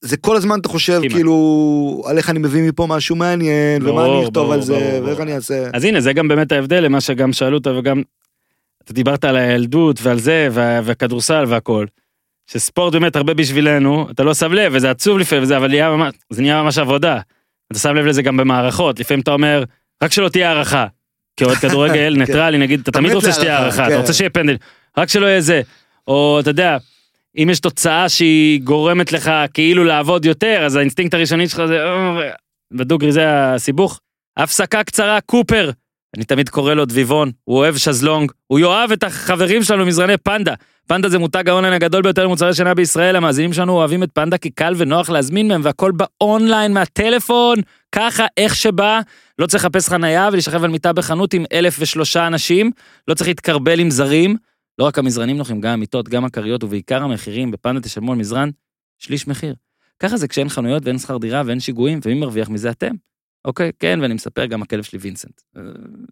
זה 0.00 0.16
כל 0.16 0.36
הזמן 0.36 0.60
אתה 0.60 0.68
חושב. 0.68 1.00
כאילו 1.10 2.02
על 2.06 2.18
איך 2.18 2.30
אני 2.30 2.38
מביא 2.38 2.68
מפה 2.68 2.86
משהו 2.86 3.16
מעניין 3.16 3.86
ומה 3.88 4.04
אני 4.06 4.24
אכתוב 4.24 4.50
על 4.50 4.62
זה 4.62 5.00
ואיך. 5.04 5.20
אני 5.20 5.34
אעשה. 5.34 5.68
אז 5.74 5.84
הנה, 5.84 6.00
זה 6.00 6.12
גם 6.12 6.28
באמת 6.28 6.52
ההבדל 6.52 6.80
למה 6.80 7.00
שגם 7.00 7.32
שאלו 7.32 7.56
אותו, 7.56 7.76
וגם... 7.78 8.02
אתה 8.84 8.92
דיברת 8.92 9.24
על 9.24 9.36
הילדות 9.36 9.98
ועל 10.02 10.18
זה, 10.18 10.48
וה- 10.52 10.80
והכדורסל 10.84 11.44
והכל. 11.48 11.86
שספורט 12.50 12.92
באמת 12.92 13.16
הרבה 13.16 13.34
בשבילנו, 13.34 14.10
אתה 14.10 14.22
לא 14.24 14.34
שם 14.34 14.52
לב, 14.52 14.72
וזה 14.74 14.90
עצוב 14.90 15.18
לפעמים, 15.18 15.42
וזה, 15.42 15.56
אבל 15.56 15.68
נהיה 15.68 15.90
ממש, 15.90 16.14
זה 16.30 16.42
נהיה 16.42 16.62
ממש 16.62 16.78
עבודה. 16.78 17.20
אתה 17.72 17.78
שם 17.78 17.94
לב 17.94 18.06
לזה 18.06 18.22
גם 18.22 18.36
במערכות, 18.36 19.00
לפעמים 19.00 19.20
אתה 19.20 19.30
אומר, 19.32 19.64
רק 20.02 20.12
שלא 20.12 20.28
תהיה 20.28 20.48
הארכה. 20.48 20.86
כאוהד 21.36 21.56
כדורגל 21.56 22.14
ניטרלי, 22.18 22.58
נגיד, 22.58 22.80
אתה 22.80 22.90
אתה 22.90 22.98
תמיד 22.98 23.12
רוצה 23.12 23.32
שתהיה 23.32 23.44
להארכה, 23.52 23.64
הארכה, 23.66 23.86
אתה 23.86 23.92
כן. 23.94 24.00
רוצה 24.00 24.12
שיהיה 24.12 24.30
פנדל, 24.30 24.56
רק 24.98 25.08
שלא 25.08 25.26
יהיה 25.26 25.40
זה. 25.40 25.62
או 26.08 26.40
אתה 26.40 26.50
יודע, 26.50 26.76
אם 27.42 27.48
יש 27.50 27.60
תוצאה 27.60 28.08
שהיא 28.08 28.60
גורמת 28.60 29.12
לך 29.12 29.30
כאילו 29.54 29.84
לעבוד 29.84 30.24
יותר, 30.24 30.62
אז 30.66 30.76
האינסטינקט 30.76 31.14
הראשוני 31.14 31.48
שלך 31.48 31.62
זה, 31.66 31.84
"אה, 31.84 32.30
בדוגרי 32.72 33.12
זה 33.12 33.24
הסיבוך. 33.54 34.00
הפסקה 34.36 34.84
קצרה, 34.84 35.20
קופר. 35.20 35.70
אני 36.16 36.24
תמיד 36.24 36.48
קורא 36.48 36.74
לו 36.74 36.84
דביבון, 36.84 37.30
הוא 37.44 37.58
אוהב 37.58 37.76
שזלונג, 37.76 38.32
הוא 38.46 38.58
יאהב 38.58 38.92
את 38.92 39.02
החברים 39.02 39.62
שלנו 39.62 39.86
מזרני 39.86 40.16
פנדה. 40.16 40.54
פנדה 40.88 41.08
זה 41.08 41.18
מותג 41.18 41.48
האונליין 41.48 41.74
הגדול 41.74 42.02
ביותר 42.02 42.24
למוצרי 42.24 42.54
שינה 42.54 42.74
בישראל, 42.74 43.16
המאזינים 43.16 43.52
שלנו 43.52 43.72
אוהבים 43.72 44.02
את 44.02 44.10
פנדה 44.14 44.38
כי 44.38 44.50
קל 44.50 44.74
ונוח 44.76 45.10
להזמין 45.10 45.48
מהם 45.48 45.60
והכל 45.64 45.92
באונליין 45.92 46.72
מהטלפון, 46.72 47.58
ככה 47.92 48.26
איך 48.36 48.56
שבא, 48.56 49.00
לא 49.38 49.46
צריך 49.46 49.64
לחפש 49.64 49.88
חנייה 49.88 50.28
ולהשכב 50.32 50.64
על 50.64 50.70
מיטה 50.70 50.92
בחנות 50.92 51.34
עם 51.34 51.44
אלף 51.52 51.76
ושלושה 51.80 52.26
אנשים, 52.26 52.70
לא 53.08 53.14
צריך 53.14 53.28
להתקרבל 53.28 53.80
עם 53.80 53.90
זרים, 53.90 54.36
לא 54.78 54.84
רק 54.84 54.98
המזרנים 54.98 55.36
נוחים, 55.36 55.60
גם 55.60 55.72
המיטות, 55.72 56.08
גם 56.08 56.24
הכריות 56.24 56.64
ובעיקר 56.64 57.02
המחירים, 57.02 57.50
בפנדה 57.50 57.80
תשלמו 57.80 58.12
על 58.12 58.18
מזרן 58.18 58.50
שליש 58.98 59.28
מחיר. 59.28 59.54
ככה 59.98 60.16
זה 60.16 60.28
כשאין 60.28 60.48
חנויות 60.48 60.84
ואין 60.84 60.98
שכר 60.98 61.18
דירה 61.18 61.42
ואין 61.46 61.60
שיגועים, 61.60 62.00
ומי 62.04 62.14
מרוויח 62.14 62.48
מזה 62.48 62.70
אתם? 62.70 62.94
אוקיי, 63.46 63.72
כן, 63.78 63.98
ואני 64.02 64.14
מספר 64.14 64.46
גם 64.46 64.62
הכלב 64.62 64.82
שלי 64.82 64.98
וינסנט. 64.98 65.40
אה, 65.56 65.62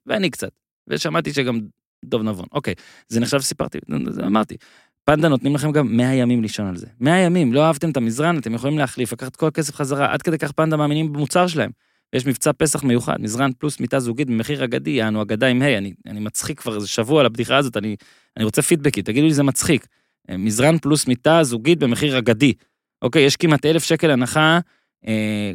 ואני 0.06 0.30
קצת. 0.30 0.50
ושמעתי 0.88 1.32
שגם 1.32 1.60
דוב 2.04 2.22
נבון. 2.22 2.46
אוקיי, 2.52 2.74
זה 3.08 3.20
נחשב 3.20 3.40
שסיפרתי, 3.40 3.78
זה 4.10 4.26
אמרתי. 4.26 4.56
פנדה 5.04 5.28
נותנים 5.28 5.54
לכם 5.54 5.72
גם 5.72 5.96
100 5.96 6.14
ימים 6.14 6.42
לישון 6.42 6.66
על 6.66 6.76
זה. 6.76 6.86
100 7.00 7.18
ימים, 7.18 7.52
לא 7.52 7.64
אהבתם 7.64 7.90
את 7.90 7.96
המזרן, 7.96 8.38
אתם 8.38 8.54
יכולים 8.54 8.78
להחליף, 8.78 9.12
לקחת 9.12 9.36
כל 9.36 9.46
הכסף 9.46 9.74
חזרה, 9.74 10.12
עד 10.12 10.22
כדי 10.22 10.38
כך 10.38 10.52
פנדה 10.52 10.76
מאמינים 10.76 11.12
במוצר 11.12 11.46
שלהם. 11.46 11.70
יש 12.12 12.26
מבצע 12.26 12.50
פסח 12.52 12.84
מיוחד, 12.84 13.20
מזרן 13.20 13.50
פלוס 13.58 13.80
מיטה 13.80 14.00
זוגית 14.00 14.28
במחיר 14.28 14.64
אגדי, 14.64 14.90
יענו 14.90 15.22
אגדה 15.22 15.46
עם 15.46 15.62
ה', 15.62 15.78
אני, 15.78 15.92
אני 16.06 16.20
מצחיק 16.20 16.60
כבר 16.60 16.74
איזה 16.74 16.88
שבוע 16.88 17.20
על 17.20 17.26
הבדיחה 17.26 17.56
הזאת, 17.56 17.76
אני, 17.76 17.96
אני 18.36 18.44
רוצה 18.44 18.62
פידבקים, 18.62 19.02
תגידו 19.04 19.26
לי 19.26 19.34
זה 19.34 19.42
מצחיק. 19.42 19.86
אה, 20.30 20.36
מזרן 20.36 20.78
פלוס 20.78 21.06
מיטה 21.06 21.44
זוגית 21.44 21.78
במחיר 21.78 22.18
אגדי. 22.18 22.52
אוקיי, 23.02 23.22
יש 23.22 23.36
כמעט 23.36 23.66
אלף 23.66 23.84
שקל 23.84 24.10
הנחה, 24.10 24.58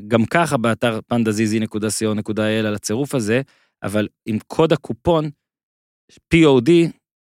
גם 0.07 0.25
ככה 0.25 0.57
באתר 0.57 0.99
pandazz.co.il 1.13 2.41
על 2.41 2.75
הצירוף 2.75 3.15
הזה, 3.15 3.41
אבל 3.83 4.07
עם 4.25 4.37
קוד 4.47 4.73
הקופון, 4.73 5.29
POD, 6.33 6.69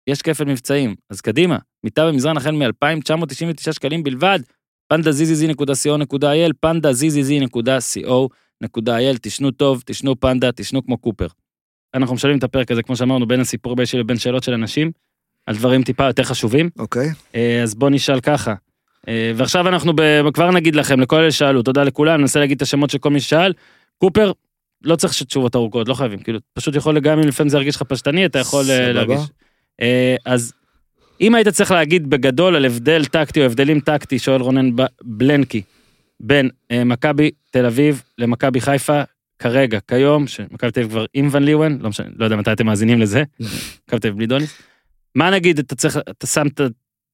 יש 0.07 0.21
כפל 0.21 0.45
מבצעים. 0.45 0.95
אז 1.09 1.21
קדימה, 1.21 1.57
מיטה 1.83 2.07
במזרן 2.07 2.37
החל 2.37 2.51
מ-2,999 2.51 3.71
שקלים 3.71 4.03
בלבד, 4.03 4.39
pandazz.co.il, 4.93 6.51
pandazz.co.il, 6.65 9.17
תשנו 9.21 9.51
טוב, 9.51 9.83
תשנו 9.85 10.19
פנדה, 10.19 10.51
תשנו 10.51 10.85
כמו 10.85 10.97
קופר. 10.97 11.27
אנחנו 11.93 12.15
משלמים 12.15 12.37
את 12.37 12.43
הפרק 12.43 12.71
הזה, 12.71 12.83
כמו 12.83 12.95
שאמרנו, 12.95 13.27
בין 13.27 13.39
הסיפור 13.39 13.75
באישי 13.75 13.97
לבין 13.97 14.17
שאלות 14.17 14.43
של 14.43 14.53
אנשים, 14.53 14.91
על 15.45 15.55
דברים 15.55 15.83
טיפה 15.83 16.07
יותר 16.07 16.23
חשובים. 16.23 16.69
אוקיי. 16.79 17.09
אה, 17.35 17.63
אז 17.63 17.75
בוא 17.75 17.89
נשאל 17.89 18.21
ככה. 18.21 18.53
אה, 19.07 19.31
ועכשיו 19.35 19.67
אנחנו 19.67 19.93
ב... 19.95 20.01
כבר 20.33 20.51
נגיד 20.51 20.75
לכם, 20.75 20.99
לכל 20.99 21.15
אלה 21.15 21.31
ששאלו, 21.31 21.61
תודה 21.61 21.83
לכולם, 21.83 22.21
ננסה 22.21 22.39
להגיד 22.39 22.55
את 22.55 22.61
השמות 22.61 22.89
של 22.89 22.97
כל 22.97 23.09
מי 23.09 23.19
ששאל. 23.19 23.53
קופר, 23.97 24.31
לא 24.83 24.95
צריך 24.95 25.23
תשובות 25.23 25.55
ארוכות, 25.55 25.87
לא 25.87 25.93
חייבים, 25.93 26.19
כאילו, 26.19 26.39
פשוט 26.53 26.75
יכול, 26.75 26.99
גם 26.99 27.19
אם 27.19 27.27
לפעמים 27.27 27.49
זה 27.49 27.57
ירגיש 27.57 27.75
לך 27.75 27.81
פשטני, 27.81 28.25
אתה 28.25 28.39
יכול 28.39 28.65
אה. 28.69 28.91
להרגיש. 28.91 29.19
אה, 29.81 30.15
אז 30.25 30.53
אם 31.21 31.35
היית 31.35 31.47
צריך 31.47 31.71
להגיד 31.71 32.09
בגדול 32.09 32.55
על 32.55 32.65
הבדל 32.65 33.05
טקטי 33.05 33.39
או 33.39 33.45
הבדלים 33.45 33.79
טקטי, 33.79 34.19
שואל 34.19 34.41
רונן 34.41 34.69
בלנקי, 35.03 35.61
בין 36.19 36.49
מכבי 36.85 37.31
תל 37.51 37.65
אביב 37.65 38.03
למכבי 38.17 38.61
חיפה, 38.61 39.01
כרגע, 39.39 39.79
כיום, 39.87 40.27
שמכבי 40.27 40.71
תל 40.71 40.79
אביב 40.79 40.91
כבר 40.91 41.05
עם 41.13 41.29
ון 41.31 41.43
ליוון, 41.43 41.77
לא 41.81 41.89
משנה, 41.89 42.07
לא 42.15 42.25
יודע 42.25 42.35
מתי 42.35 42.51
אתם 42.51 42.65
מאזינים 42.65 43.01
לזה, 43.01 43.23
מכבי 43.87 43.99
תל 43.99 44.07
אביב 44.07 44.17
בלי 44.17 44.27
דוניס. 44.27 44.57
מה 45.15 45.29
נגיד, 45.29 45.59
אתה 45.59 45.75
צריך, 45.75 45.97
אתה 46.09 46.27
שם 46.27 46.47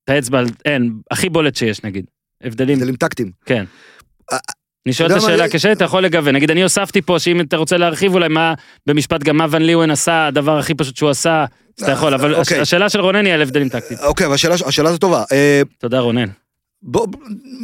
את 0.09 0.15
האצבע 0.15 0.41
אין, 0.65 0.93
הכי 1.11 1.29
בולט 1.29 1.55
שיש 1.55 1.83
נגיד. 1.83 2.05
הבדלים, 2.43 2.75
הבדלים 2.77 2.95
טקטיים. 2.95 3.31
כן. 3.45 3.65
אה, 4.31 4.37
אני 4.85 4.93
שואל 4.93 5.11
את 5.11 5.17
השאלה 5.17 5.49
קשה, 5.49 5.71
אתה 5.71 5.83
יכול 5.83 6.03
לגוון. 6.03 6.35
נגיד, 6.35 6.51
אני 6.51 6.63
הוספתי 6.63 7.01
פה 7.01 7.19
שאם 7.19 7.41
אתה 7.41 7.57
רוצה 7.57 7.77
להרחיב 7.77 8.13
אולי 8.13 8.27
מה, 8.27 8.53
במשפט 8.85 9.23
גם 9.23 9.37
מה 9.37 9.45
ון 9.51 9.61
ליוון 9.61 9.91
עשה, 9.91 10.27
הדבר 10.27 10.57
הכי 10.57 10.73
פשוט 10.73 10.95
שהוא 10.95 11.09
עשה, 11.09 11.45
אז 11.77 11.83
אתה 11.83 11.91
יכול, 11.91 12.13
אבל 12.13 12.35
אוקיי. 12.35 12.59
השאלה 12.59 12.89
של 12.89 12.99
רונן 13.01 13.25
היא 13.25 13.33
על 13.33 13.41
הבדלים 13.41 13.69
טקטיים. 13.69 13.99
אוקיי, 14.03 14.25
אבל 14.25 14.35
השאלה- 14.35 14.89
הזו 14.89 14.97
טובה. 14.97 15.23
אה, 15.31 15.61
תודה 15.77 15.99
רונן. 15.99 16.27
בוא, 16.81 17.07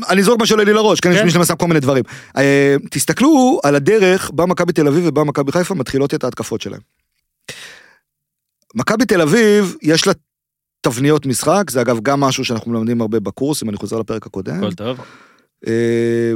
אני 0.10 0.22
אזרוק 0.22 0.40
מה 0.40 0.46
שעולה 0.46 0.64
לי 0.64 0.74
לראש, 0.74 1.00
כן, 1.00 1.12
יש 1.12 1.18
כן. 1.18 1.26
מי 1.26 1.32
ששם 1.32 1.56
כל 1.56 1.68
מיני 1.68 1.80
דברים. 1.80 2.04
אה, 2.38 2.76
תסתכלו 2.92 3.60
על 3.64 3.76
הדרך 3.76 4.32
בה 4.34 4.46
מכבי 4.46 4.74
תל 4.74 4.88
אביב 4.88 5.04
ובה 5.08 5.24
מכבי 5.24 5.52
חיפה 5.52 5.76
מתחילות 5.76 6.14
את 6.14 6.24
ההתקפות 6.24 6.62
שלהם. 6.62 6.82
מכבי 8.76 9.06
תל 9.06 9.22
אביב, 9.22 9.76
יש 9.82 10.08
לה 10.08 10.14
תבניות 10.86 11.26
משחק, 11.26 11.70
זה 11.70 11.82
אגב 11.82 12.00
גם 12.04 12.20
משהו 12.20 12.46
שאנחנו 12.46 12.72
מלמדים 12.72 13.02
הרבה 13.02 13.20
בקורס, 13.20 13.64
אם 13.64 13.70
אני 13.70 13.78
חוזר 13.78 14.00
לפרק 14.00 14.26
הקודם. 14.26 14.58
הכל 14.58 14.72
טוב. 14.72 15.00
אה, 15.68 16.34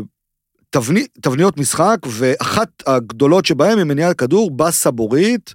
תבני, 0.70 1.06
תבניות 1.22 1.58
משחק, 1.58 1.98
ואחת 2.08 2.84
הגדולות 2.88 3.46
שבהן 3.46 3.78
היא 3.78 3.86
מניעת 3.86 4.18
כדור 4.18 4.52
בסבורית, 4.52 5.54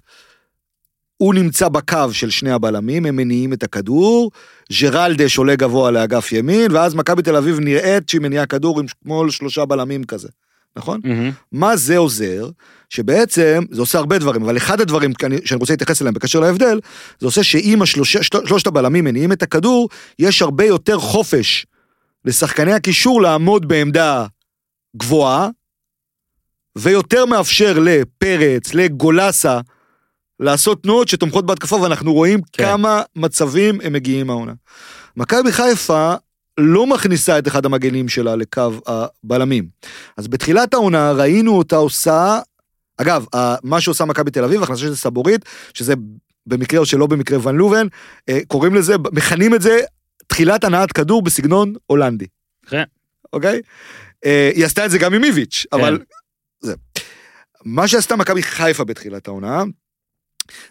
הוא 1.17 1.33
נמצא 1.33 1.69
בקו 1.69 1.97
של 2.11 2.29
שני 2.29 2.51
הבלמים, 2.51 3.05
הם 3.05 3.15
מניעים 3.15 3.53
את 3.53 3.63
הכדור, 3.63 4.31
ג'רלדש 4.81 5.37
עולה 5.37 5.55
גבוה 5.55 5.91
לאגף 5.91 6.31
ימין, 6.31 6.71
ואז 6.71 6.95
מכבי 6.95 7.21
תל 7.21 7.35
אביב 7.35 7.59
נראית 7.59 8.09
שהיא 8.09 8.21
מניעה 8.21 8.45
כדור 8.45 8.79
עם 8.79 8.85
כמו 9.03 9.31
שלושה 9.31 9.65
בלמים 9.65 10.03
כזה, 10.03 10.29
נכון? 10.77 10.99
מהמם. 11.03 11.31
מה 11.51 11.75
זה 11.75 11.97
עוזר? 11.97 12.49
שבעצם, 12.89 13.63
זה 13.71 13.81
עושה 13.81 13.97
הרבה 13.97 14.17
דברים, 14.17 14.43
אבל 14.43 14.57
אחד 14.57 14.81
הדברים 14.81 15.13
שאני 15.45 15.59
רוצה 15.59 15.73
להתייחס 15.73 16.01
אליהם 16.01 16.13
בקשר 16.13 16.39
להבדל, 16.39 16.79
זה 17.19 17.27
עושה 17.27 17.43
שאם 17.43 17.81
השלושה- 17.81 18.23
שלושת 18.23 18.67
הבלמים 18.67 19.03
מניעים 19.03 19.31
את 19.31 19.43
הכדור, 19.43 19.89
יש 20.19 20.41
הרבה 20.41 20.65
יותר 20.65 20.99
חופש 20.99 21.65
לשחקני 22.25 22.73
הקישור 22.73 23.21
לעמוד 23.21 23.67
בעמדה 23.67 24.25
גבוהה, 24.97 25.49
ויותר 26.77 27.25
מאפשר 27.25 27.79
לפרץ, 27.79 28.73
לגולסה, 28.73 29.59
לעשות 30.39 30.83
תנועות 30.83 31.07
שתומכות 31.07 31.45
בהתקפה, 31.45 31.75
ואנחנו 31.75 32.13
רואים 32.13 32.39
כן. 32.53 32.63
כמה 32.63 33.01
מצבים 33.15 33.81
הם 33.83 33.93
מגיעים 33.93 34.27
מהעונה. 34.27 34.53
מכבי 35.17 35.51
חיפה 35.51 36.13
לא 36.57 36.87
מכניסה 36.87 37.39
את 37.39 37.47
אחד 37.47 37.65
המגנים 37.65 38.09
שלה 38.09 38.35
לקו 38.35 38.71
הבלמים. 38.87 39.67
אז 40.17 40.27
בתחילת 40.27 40.73
העונה 40.73 41.11
ראינו 41.11 41.57
אותה 41.57 41.75
עושה, 41.75 42.39
אגב, 42.97 43.25
מה 43.63 43.81
שעושה 43.81 44.05
מכבי 44.05 44.31
תל 44.31 44.43
אביב, 44.43 44.63
הכנסה 44.63 44.81
של 44.81 44.95
סבורית, 44.95 45.45
שזה 45.73 45.93
במקרה 46.47 46.79
או 46.79 46.85
שלא 46.85 47.07
במקרה 47.07 47.47
ון 47.47 47.55
לובן, 47.55 47.87
אה, 48.29 48.39
קוראים 48.47 48.75
לזה, 48.75 48.95
מכנים 49.11 49.55
את 49.55 49.61
זה 49.61 49.79
תחילת 50.27 50.63
הנעת 50.63 50.91
כדור 50.91 51.21
בסגנון 51.21 51.73
הולנדי. 51.85 52.25
כן. 52.67 52.83
אוקיי? 53.33 53.61
אה, 54.25 54.51
היא 54.55 54.65
עשתה 54.65 54.85
את 54.85 54.91
זה 54.91 54.97
גם 54.97 55.13
עם 55.13 55.23
איביץ', 55.23 55.65
אבל... 55.73 55.99
זה. 56.61 56.73
מה 57.65 57.87
שעשתה 57.87 58.15
מכבי 58.15 58.43
חיפה 58.43 58.83
בתחילת 58.83 59.27
העונה, 59.27 59.63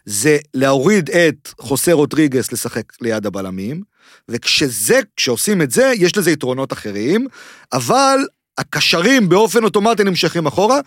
זה 0.04 0.38
להוריד 0.54 1.10
את 1.10 1.48
חוסה 1.60 1.92
רודריגס 1.92 2.52
לשחק 2.52 2.82
ליד 3.00 3.26
הבלמים, 3.26 3.82
וכשזה, 4.28 5.00
כשעושים 5.16 5.62
את 5.62 5.70
זה, 5.70 5.92
יש 5.96 6.16
לזה 6.16 6.30
יתרונות 6.30 6.72
אחרים, 6.72 7.26
אבל 7.72 8.18
הקשרים 8.58 9.28
באופן 9.28 9.64
אוטומטי 9.64 10.04
נמשכים 10.04 10.46
אחורה, 10.46 10.80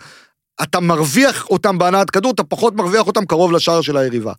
אתה 0.62 0.80
מרוויח 0.80 1.46
אותם 1.46 1.78
בהנעת 1.78 2.10
כדור, 2.10 2.32
אתה 2.32 2.44
פחות 2.44 2.74
מרוויח 2.74 3.06
אותם 3.06 3.26
קרוב 3.26 3.52
לשער 3.52 3.80
של 3.80 3.96
היריבה. 3.96 4.32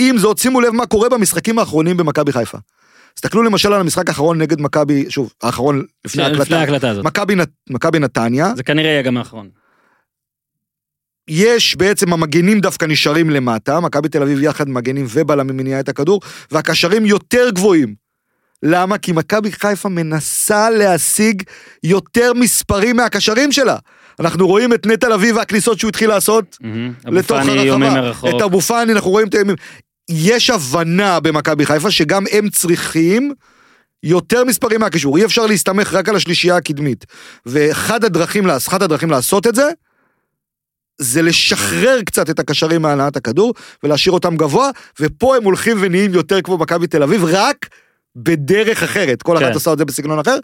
עם 0.00 0.18
זאת, 0.18 0.38
שימו 0.38 0.60
לב 0.60 0.70
מה 0.70 0.86
קורה 0.86 1.08
במשחקים 1.08 1.58
האחרונים 1.58 1.96
במכבי 1.96 2.32
חיפה. 2.32 2.58
תסתכלו 3.14 3.42
למשל 3.42 3.72
על 3.72 3.80
המשחק 3.80 4.08
האחרון 4.08 4.40
נגד 4.40 4.60
מכבי, 4.60 5.10
שוב, 5.10 5.32
האחרון 5.42 5.84
לפני 6.04 6.22
ההקלטה, 6.22 6.64
נת- 7.34 7.48
מכבי 7.70 7.98
נתניה, 7.98 8.52
זה 8.56 8.62
כנראה 8.62 8.90
יהיה 8.90 9.02
גם 9.02 9.16
האחרון. 9.16 9.48
יש 11.28 11.76
בעצם 11.76 12.12
המגנים 12.12 12.60
דווקא 12.60 12.84
נשארים 12.84 13.30
למטה, 13.30 13.80
מכבי 13.80 14.08
תל 14.08 14.22
אביב 14.22 14.42
יחד 14.42 14.68
מגנים 14.68 15.06
ובלמים 15.08 15.56
מניעה 15.56 15.80
את 15.80 15.88
הכדור, 15.88 16.20
והקשרים 16.50 17.06
יותר 17.06 17.50
גבוהים. 17.50 17.94
למה? 18.62 18.98
כי 18.98 19.12
מכבי 19.12 19.52
חיפה 19.52 19.88
מנסה 19.88 20.70
להשיג 20.70 21.42
יותר 21.82 22.32
מספרים 22.32 22.96
מהקשרים 22.96 23.52
שלה. 23.52 23.76
אנחנו 24.20 24.46
רואים 24.46 24.72
את 24.72 24.86
נטע 24.86 25.08
לביא 25.08 25.32
והכניסות 25.32 25.78
שהוא 25.78 25.88
התחיל 25.88 26.08
לעשות 26.08 26.58
מהמם. 26.60 26.92
לתוך 27.06 27.38
אבו 27.38 27.46
פאני 27.46 27.62
איומים 27.62 27.88
הרחבה. 27.88 28.06
מרחוק. 28.06 28.30
את 28.36 28.42
אבו 28.42 28.60
פאני, 28.60 28.92
אנחנו 28.92 29.10
רואים 29.10 29.28
את 29.28 29.34
הימים. 29.34 29.56
יש 30.10 30.50
הבנה 30.50 31.20
במכבי 31.20 31.66
חיפה 31.66 31.90
שגם 31.90 32.24
הם 32.32 32.48
צריכים 32.48 33.32
יותר 34.02 34.44
מספרים 34.44 34.80
מהקישור. 34.80 35.16
אי 35.16 35.24
אפשר 35.24 35.46
להסתמך 35.46 35.94
רק 35.94 36.08
על 36.08 36.16
השלישייה 36.16 36.56
הקדמית. 36.56 37.04
ואחד 37.46 38.04
הדרכים, 38.04 38.44
הדרכים 38.82 39.10
לעשות 39.10 39.46
את 39.46 39.54
זה, 39.54 39.68
זה 40.98 41.22
לשחרר 41.22 42.02
קצת 42.06 42.30
את 42.30 42.38
הקשרים 42.38 42.82
מהנעת 42.82 43.16
הכדור 43.16 43.54
ולהשאיר 43.82 44.12
אותם 44.12 44.36
גבוה, 44.36 44.70
ופה 45.00 45.36
הם 45.36 45.44
הולכים 45.44 45.76
ונהיים 45.80 46.14
יותר 46.14 46.42
כמו 46.42 46.58
מכבי 46.58 46.86
תל 46.86 47.02
אביב, 47.02 47.24
רק 47.24 47.68
בדרך 48.16 48.82
אחרת. 48.82 49.22
כל 49.22 49.36
כן. 49.38 49.44
אחת 49.44 49.54
עושה 49.54 49.72
את 49.72 49.78
זה 49.78 49.84
בסגנון 49.84 50.18
אחר. 50.18 50.36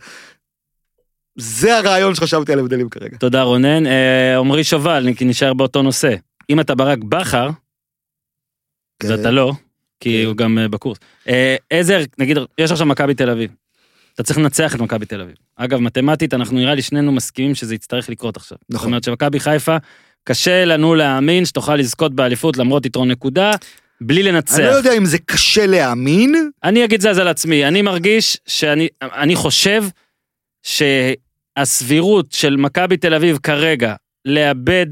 זה 1.39 1.77
הרעיון 1.77 2.15
שחשבתי 2.15 2.53
על 2.53 2.59
הבדלים 2.59 2.89
כרגע. 2.89 3.17
תודה 3.17 3.43
רונן. 3.43 3.87
אה, 3.87 4.39
עמרי 4.39 4.65
שובל, 4.65 5.09
כי 5.17 5.25
נשאר 5.25 5.55
באותו 5.55 5.83
נושא. 5.83 6.15
אם 6.51 6.61
אתה 6.61 6.75
ברק 6.75 6.99
בכר, 6.99 7.51
כן. 9.03 9.11
ואתה 9.11 9.31
לא, 9.31 9.53
כי 10.01 10.21
כן. 10.23 10.27
הוא 10.27 10.37
גם 10.37 10.59
אה, 10.59 10.69
בקורס. 10.69 10.99
אה, 11.29 11.57
איזה, 11.71 12.05
נגיד, 12.19 12.39
יש 12.59 12.71
עכשיו 12.71 12.87
מכבי 12.87 13.15
תל 13.15 13.31
אביב. 13.31 13.51
אתה 14.15 14.23
צריך 14.23 14.39
לנצח 14.39 14.75
את 14.75 14.81
מכבי 14.81 15.07
תל 15.07 15.21
אביב. 15.21 15.35
אגב, 15.57 15.79
מתמטית, 15.79 16.35
אנחנו 16.35 16.57
נראה 16.57 16.75
לי 16.75 16.83
שנינו 16.83 17.13
מסכימים 17.13 17.55
שזה 17.55 17.75
יצטרך 17.75 18.09
לקרות 18.09 18.37
עכשיו. 18.37 18.59
זאת 18.61 18.71
נכון. 18.71 18.87
אומרת 18.87 19.05
שמכבי 19.05 19.41
חיפה, 19.41 19.77
קשה 20.25 20.65
לנו 20.65 20.95
להאמין 20.95 21.45
שתוכל 21.45 21.77
לזכות 21.77 22.15
באליפות 22.15 22.57
למרות 22.57 22.87
יתרון 22.87 23.11
נקודה, 23.11 23.53
בלי 24.01 24.23
לנצח. 24.23 24.59
אני 24.59 24.67
לא 24.67 24.71
יודע 24.71 24.93
אם 24.97 25.05
זה 25.05 25.19
קשה 25.19 25.67
להאמין, 25.67 26.51
אני 26.65 26.85
אגיד 26.85 27.01
זה 27.01 27.11
אז 27.11 27.19
על 27.19 27.29
עצמי, 27.29 27.69
אני 27.69 27.83
מרגיש 27.83 28.39
שאני 28.47 28.89
אני 29.03 29.37
חושב 29.37 29.85
שהסבירות 30.63 32.33
של 32.33 32.57
מכבי 32.57 32.97
תל 32.97 33.15
אביב 33.15 33.39
כרגע 33.43 33.95
לאבד 34.25 34.87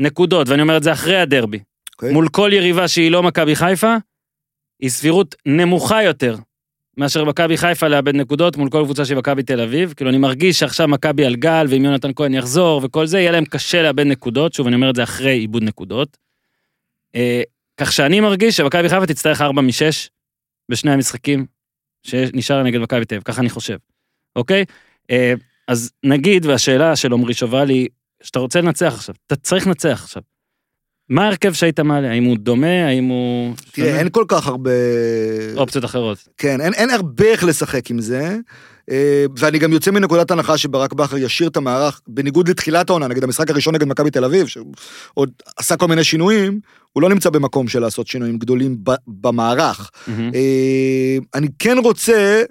נקודות, 0.00 0.48
ואני 0.48 0.62
אומר 0.62 0.76
את 0.76 0.82
זה 0.82 0.92
אחרי 0.92 1.20
הדרבי, 1.20 1.58
אוקיי. 1.92 2.12
מול 2.12 2.28
כל 2.28 2.50
יריבה 2.52 2.88
שהיא 2.88 3.10
לא 3.10 3.22
מכבי 3.22 3.56
חיפה, 3.56 3.96
היא 4.82 4.90
סבירות 4.90 5.34
נמוכה 5.46 6.02
יותר 6.02 6.36
מאשר 6.96 7.24
מכבי 7.24 7.56
חיפה 7.56 7.88
לאבד 7.88 8.16
נקודות 8.16 8.56
מול 8.56 8.70
כל 8.70 8.82
קבוצה 8.84 9.04
של 9.04 9.14
מכבי 9.14 9.42
תל 9.42 9.60
אביב. 9.60 9.92
כאילו 9.96 10.10
אני 10.10 10.18
מרגיש 10.18 10.58
שעכשיו 10.58 10.88
מכבי 10.88 11.24
על 11.24 11.36
גל, 11.36 11.66
ואם 11.70 11.84
יונתן 11.84 12.10
כהן 12.16 12.34
יחזור 12.34 12.80
וכל 12.84 13.06
זה, 13.06 13.20
יהיה 13.20 13.30
להם 13.30 13.44
קשה 13.44 13.82
לאבד 13.82 14.06
נקודות, 14.06 14.54
שוב 14.54 14.66
אני 14.66 14.76
אומר 14.76 14.90
את 14.90 14.96
זה 14.96 15.02
אחרי 15.02 15.38
עיבוד 15.38 15.62
נקודות. 15.62 16.16
אה, 17.14 17.42
כך 17.76 17.92
שאני 17.92 18.20
מרגיש 18.20 18.56
שמכבי 18.56 18.88
חיפה 18.88 19.06
תצטרך 19.06 19.40
4 19.40 19.62
מ-6 19.62 20.08
בשני 20.68 20.92
המשחקים 20.92 21.46
שנשאר 22.02 22.62
נגד 22.62 22.80
מכבי 22.80 23.04
תל 23.04 23.14
אביב, 23.14 23.22
ככה 23.22 23.40
אני 23.40 23.50
חושב, 23.50 23.76
אוקיי? 24.36 24.64
אה, 25.10 25.34
אז 25.68 25.92
נגיד, 26.04 26.46
והשאלה 26.46 26.96
של 26.96 27.12
עמרי 27.12 27.34
שובל 27.34 27.68
היא, 27.68 27.88
שאתה 28.22 28.38
רוצה 28.38 28.60
לנצח 28.60 28.94
עכשיו, 28.94 29.14
אתה 29.26 29.36
צריך 29.36 29.66
לנצח 29.66 30.00
עכשיו. 30.02 30.22
מה 31.08 31.24
ההרכב 31.24 31.52
שהיית 31.52 31.80
מעלה? 31.80 32.10
האם 32.10 32.24
הוא 32.24 32.36
דומה? 32.36 32.86
האם 32.86 33.04
הוא... 33.04 33.54
תראה, 33.72 33.98
אין 33.98 34.08
כל 34.08 34.24
כך 34.28 34.46
הרבה... 34.46 34.70
אופציות 35.56 35.84
אחרות. 35.84 36.28
כן, 36.36 36.60
אין, 36.60 36.74
אין 36.74 36.90
הרבה 36.90 37.24
איך 37.24 37.44
לשחק 37.44 37.90
עם 37.90 38.00
זה, 38.00 38.36
אה, 38.90 39.24
ואני 39.38 39.58
גם 39.58 39.72
יוצא 39.72 39.90
מנקודת 39.90 40.30
הנחה 40.30 40.58
שברק 40.58 40.92
בכר 40.92 41.18
ישאיר 41.18 41.48
את 41.48 41.56
המערך, 41.56 42.00
בניגוד 42.08 42.48
לתחילת 42.48 42.90
העונה, 42.90 43.08
נגיד 43.08 43.24
המשחק 43.24 43.50
הראשון 43.50 43.74
נגד 43.74 43.86
מכבי 43.88 44.10
תל 44.10 44.24
אביב, 44.24 44.46
שעוד 44.46 45.30
עשה 45.56 45.76
כל 45.76 45.88
מיני 45.88 46.04
שינויים, 46.04 46.60
הוא 46.92 47.02
לא 47.02 47.08
נמצא 47.08 47.30
במקום 47.30 47.68
של 47.68 47.78
לעשות 47.78 48.06
שינויים 48.06 48.38
גדולים 48.38 48.76
במערך. 49.06 49.90
אה, 50.08 51.18
אני 51.34 51.48
כן 51.58 51.78
רוצה, 51.78 52.42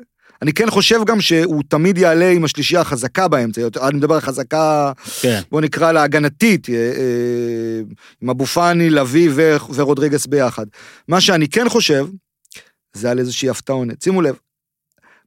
אני 0.42 0.54
כן 0.54 0.70
חושב 0.70 1.00
גם 1.06 1.22
שהוא 1.22 1.64
תמיד 1.68 1.98
יעלה 1.98 2.30
עם 2.30 2.44
השלישייה 2.44 2.82
החזקה 2.82 3.28
באמצע, 3.28 3.62
אני 3.88 3.98
מדבר 3.98 4.16
על 4.16 4.22
חזקה, 4.22 4.92
כן. 5.22 5.42
בוא 5.52 5.62
נקרא 5.62 5.92
לה 5.92 6.04
הגנתית, 6.04 6.70
אה, 6.70 6.76
אה, 6.76 7.82
עם 8.22 8.30
אבו 8.30 8.46
פאני, 8.46 8.90
לביא 8.90 9.30
ו- 9.36 9.74
ורודריגס 9.76 10.26
ביחד. 10.26 10.66
מה 11.08 11.22
שאני 11.22 11.48
כן 11.48 11.70
חושב, 11.70 12.08
זה 12.94 13.12
על 13.12 13.20
איזושהי 13.20 13.50
הפתעונת. 13.50 14.02
שימו 14.02 14.22
לב, 14.22 14.36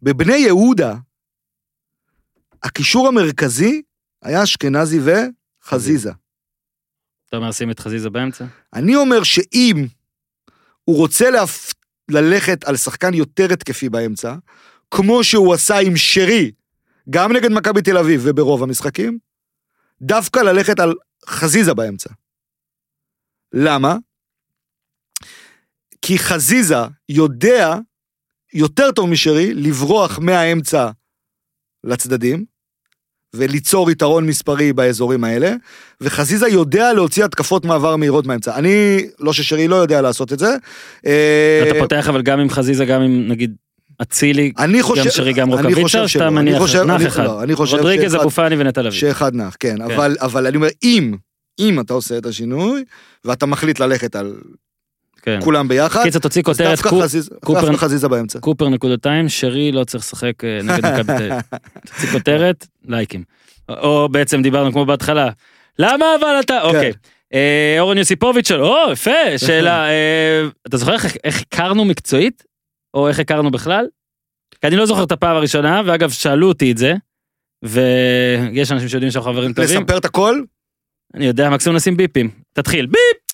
בבני 0.02 0.36
יהודה, 0.36 0.94
הקישור 2.62 3.08
המרכזי 3.08 3.82
היה 4.22 4.42
אשכנזי 4.42 5.00
וחזיזה. 5.00 6.12
אתה 7.28 7.36
אומר 7.36 7.52
שים 7.52 7.70
את 7.70 7.80
חזיזה 7.80 8.10
באמצע? 8.10 8.44
אני 8.74 8.96
אומר 8.96 9.22
שאם 9.22 9.86
הוא 10.84 10.96
רוצה 10.96 11.30
להפ... 11.30 11.72
ללכת 12.08 12.64
על 12.64 12.76
שחקן 12.76 13.14
יותר 13.14 13.52
התקפי 13.52 13.88
באמצע, 13.88 14.34
כמו 14.90 15.24
שהוא 15.24 15.54
עשה 15.54 15.78
עם 15.78 15.96
שרי, 15.96 16.50
גם 17.10 17.32
נגד 17.32 17.52
מכבי 17.52 17.82
תל 17.82 17.98
אביב 17.98 18.20
וברוב 18.24 18.62
המשחקים, 18.62 19.18
דווקא 20.02 20.38
ללכת 20.38 20.80
על 20.80 20.94
חזיזה 21.26 21.74
באמצע. 21.74 22.10
למה? 23.52 23.96
כי 26.02 26.18
חזיזה 26.18 26.76
יודע 27.08 27.74
יותר 28.54 28.90
טוב 28.92 29.08
משרי 29.10 29.54
לברוח 29.54 30.18
מהאמצע 30.18 30.90
לצדדים, 31.84 32.44
וליצור 33.34 33.90
יתרון 33.90 34.26
מספרי 34.26 34.72
באזורים 34.72 35.24
האלה, 35.24 35.54
וחזיזה 36.00 36.48
יודע 36.48 36.92
להוציא 36.92 37.24
התקפות 37.24 37.64
מעבר 37.64 37.96
מהירות 37.96 38.26
מהאמצע. 38.26 38.58
אני, 38.58 39.06
לא 39.20 39.32
ששרי 39.32 39.68
לא 39.68 39.76
יודע 39.76 40.00
לעשות 40.02 40.32
את 40.32 40.38
זה. 40.38 40.56
אה, 41.06 41.64
אתה 41.70 41.78
פותח 41.78 42.08
אבל 42.08 42.22
גם 42.22 42.40
עם 42.40 42.50
חזיזה, 42.50 42.84
גם 42.84 43.02
עם 43.02 43.28
נגיד 43.28 43.56
אצילי, 44.02 44.52
אני 44.58 44.82
חושב, 44.82 45.04
גם 45.04 45.10
שרי, 45.10 45.32
גם 45.32 45.52
אני 45.54 45.62
רוקאביצה. 45.62 46.08
שאתה 46.08 46.26
אני 46.28 46.34
מניח 46.34 46.58
חושב- 46.58 46.82
נח 46.82 46.94
אני- 47.00 47.06
אחד? 47.06 47.24
לא, 47.24 47.42
אני 47.42 47.54
חושב 47.54 47.76
רודריגז, 47.76 48.14
אבו 48.14 48.30
פאני 48.30 48.56
ונטע 48.58 48.82
לביא. 48.82 48.98
שאחד 48.98 49.34
נח, 49.34 49.56
כן, 49.60 49.76
כן. 49.76 49.82
אבל, 49.82 50.16
אבל 50.20 50.46
אני 50.46 50.56
אומר, 50.56 50.68
אם, 50.82 51.14
אם 51.58 51.80
אתה 51.80 51.92
עושה 51.94 52.18
את 52.18 52.26
השינוי, 52.26 52.84
ואתה 53.24 53.46
מחליט 53.46 53.80
ללכת 53.80 54.16
על 54.16 54.34
כן. 55.22 55.38
כולם 55.44 55.68
ביחד, 55.68 56.02
קיצר, 56.02 56.18
תוציא 56.18 56.42
כותרת, 56.42 56.78
קופ- 56.78 56.88
קופר- 57.44 57.76
חזיזה 57.76 58.08
באמצע. 58.08 58.40
קופר 58.40 58.68
נקודתיים, 58.68 59.28
שרי 59.28 59.72
לא 59.72 59.84
צריך 59.84 60.04
לשחק 60.04 60.44
אה, 60.44 60.60
נגד 60.62 60.86
מכבי 60.86 61.02
תל 61.04 61.12
אביב. 61.12 61.32
תוציא 61.94 62.08
כותרת, 62.08 62.66
לייקים. 62.88 63.22
או 63.68 64.08
בעצם 64.08 64.42
דיברנו 64.42 64.72
כמו 64.72 64.86
בהתחלה, 64.86 65.28
למה 65.78 66.04
אבל 66.20 66.36
אתה, 66.40 66.62
אוקיי. 66.62 66.92
אה, 67.34 67.76
אורן 67.80 67.98
יוסיפוביץ', 67.98 68.48
שואל, 68.48 68.62
או, 68.62 68.92
יפה, 68.92 69.10
שאלה, 69.38 69.84
אה, 69.90 70.46
אתה 70.68 70.76
זוכר 70.76 70.94
איך 71.24 71.40
הכרנו 71.52 71.84
מקצועית? 71.84 72.47
או 72.94 73.08
איך 73.08 73.18
הכרנו 73.20 73.50
בכלל? 73.50 73.86
כי 74.60 74.66
אני 74.66 74.76
לא 74.76 74.86
זוכר 74.86 75.02
את 75.04 75.12
הפעם 75.12 75.36
הראשונה, 75.36 75.82
ואגב, 75.86 76.10
שאלו 76.10 76.48
אותי 76.48 76.72
את 76.72 76.78
זה, 76.78 76.94
ויש 77.64 78.72
אנשים 78.72 78.88
שיודעים 78.88 79.10
שאנחנו 79.12 79.32
חברים 79.32 79.52
טובים. 79.52 79.80
לספר 79.82 79.98
את 79.98 80.04
הכל? 80.04 80.40
אני 81.14 81.26
יודע, 81.26 81.50
מקסימום 81.50 81.76
נשים 81.76 81.96
ביפים. 81.96 82.30
תתחיל, 82.52 82.86
ביפ! 82.86 83.28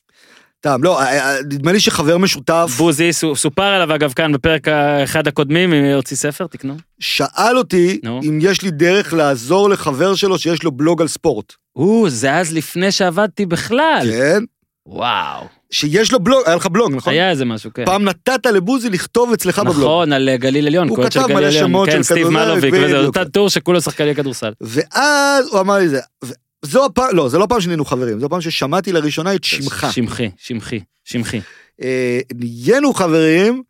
טעם, 0.61 0.83
לא, 0.85 1.01
אה, 1.01 1.19
אה, 1.37 1.43
נדמה 1.43 1.73
לי 1.73 1.81
שחבר 1.81 2.19
משותף 2.19 2.71
בוזי, 2.77 3.13
סו- 3.13 3.37
סופר 3.37 3.63
עליו 3.63 3.95
אגב 3.95 4.13
כאן 4.13 4.33
בפרק 4.33 4.69
האחד 4.69 5.27
הקודמים, 5.29 5.73
אם 5.73 5.85
יוציא 5.85 6.17
ספר, 6.17 6.47
תקנו. 6.47 6.77
שאל 7.01 7.59
אותי 7.59 8.01
נו. 8.03 8.21
אם 8.23 8.39
יש 8.43 8.63
לי 8.63 8.71
דרך 8.71 9.13
לעזור 9.13 9.71
לחבר 9.71 10.15
שלו 10.15 10.39
שיש 10.39 10.63
לו 10.63 10.73
בלוג 10.73 11.01
על 11.03 11.09
ספורט. 11.09 11.53
או, 11.77 12.11
זה 12.11 12.35
אז 12.35 12.53
לפני 12.55 12.93
שעבדתי 12.93 13.47
בכלל. 13.47 14.07
כן? 14.11 14.43
וואו. 14.87 15.47
שיש 15.71 16.13
לו 16.13 16.21
בלוג, 16.21 16.43
היה 16.47 16.57
לך 16.57 16.67
בלוג, 16.67 16.93
נכון? 16.95 17.13
היה 17.13 17.31
איזה 17.31 17.45
משהו, 17.45 17.71
כן. 17.75 17.85
פעם 17.85 18.05
נתת 18.05 18.47
לבוזי 18.47 18.91
לכתוב 18.91 19.33
אצלך 19.33 19.59
בבלוג. 19.59 19.77
נכון, 19.77 20.13
על 20.13 20.29
אה, 20.29 20.37
גליל 20.37 20.67
עליון, 20.67 20.89
הוא 20.89 21.05
כתב 21.05 21.27
מלא. 21.35 21.51
שמות 21.51 21.89
כן, 21.89 21.97
של 21.97 22.03
סטיב 22.03 22.29
מלוביק 22.29 22.75
וזה. 22.77 22.99
אותה 23.07 23.25
טור 23.25 23.51
שכולו 23.51 23.81
שחקני 23.81 24.15
כדורסל. 24.15 24.53
ואז 24.61 25.49
הוא 25.49 25.61
אמר 25.61 25.75
לי 25.79 25.89
זה. 25.89 26.01
זו 26.63 26.85
הפעם, 26.85 27.17
לא, 27.17 27.29
זו 27.29 27.39
לא 27.39 27.45
הפעם 27.45 27.61
שנהיינו 27.61 27.85
חברים, 27.85 28.21
זו 28.21 28.27
הפעם 28.27 28.41
ששמעתי 28.41 28.93
לראשונה 28.93 29.35
את 29.35 29.45
שמך. 29.45 29.87
שמחי, 29.93 30.31
שמחי, 30.37 30.81
שמחי. 31.05 31.41
אה, 31.83 32.21
נהיינו 32.35 32.95
חברים. 32.95 33.63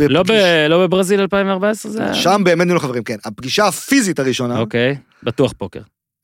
לא 0.00 0.22
בפגיש- 0.22 0.40
ב- 0.42 0.66
לא 0.70 0.86
בברזיל 0.86 1.20
2014 1.20 1.92
זה? 1.92 2.14
שם 2.14 2.40
באמת 2.44 2.66
נהיינו 2.66 2.80
חברים, 2.80 3.02
כן. 3.04 3.16
הפגישה 3.24 3.66
הפיזית 3.66 4.18
הראשונה, 4.18 4.58
אוקיי, 4.58 4.96
בטוח 5.22 5.52
פוקר. 5.58 5.80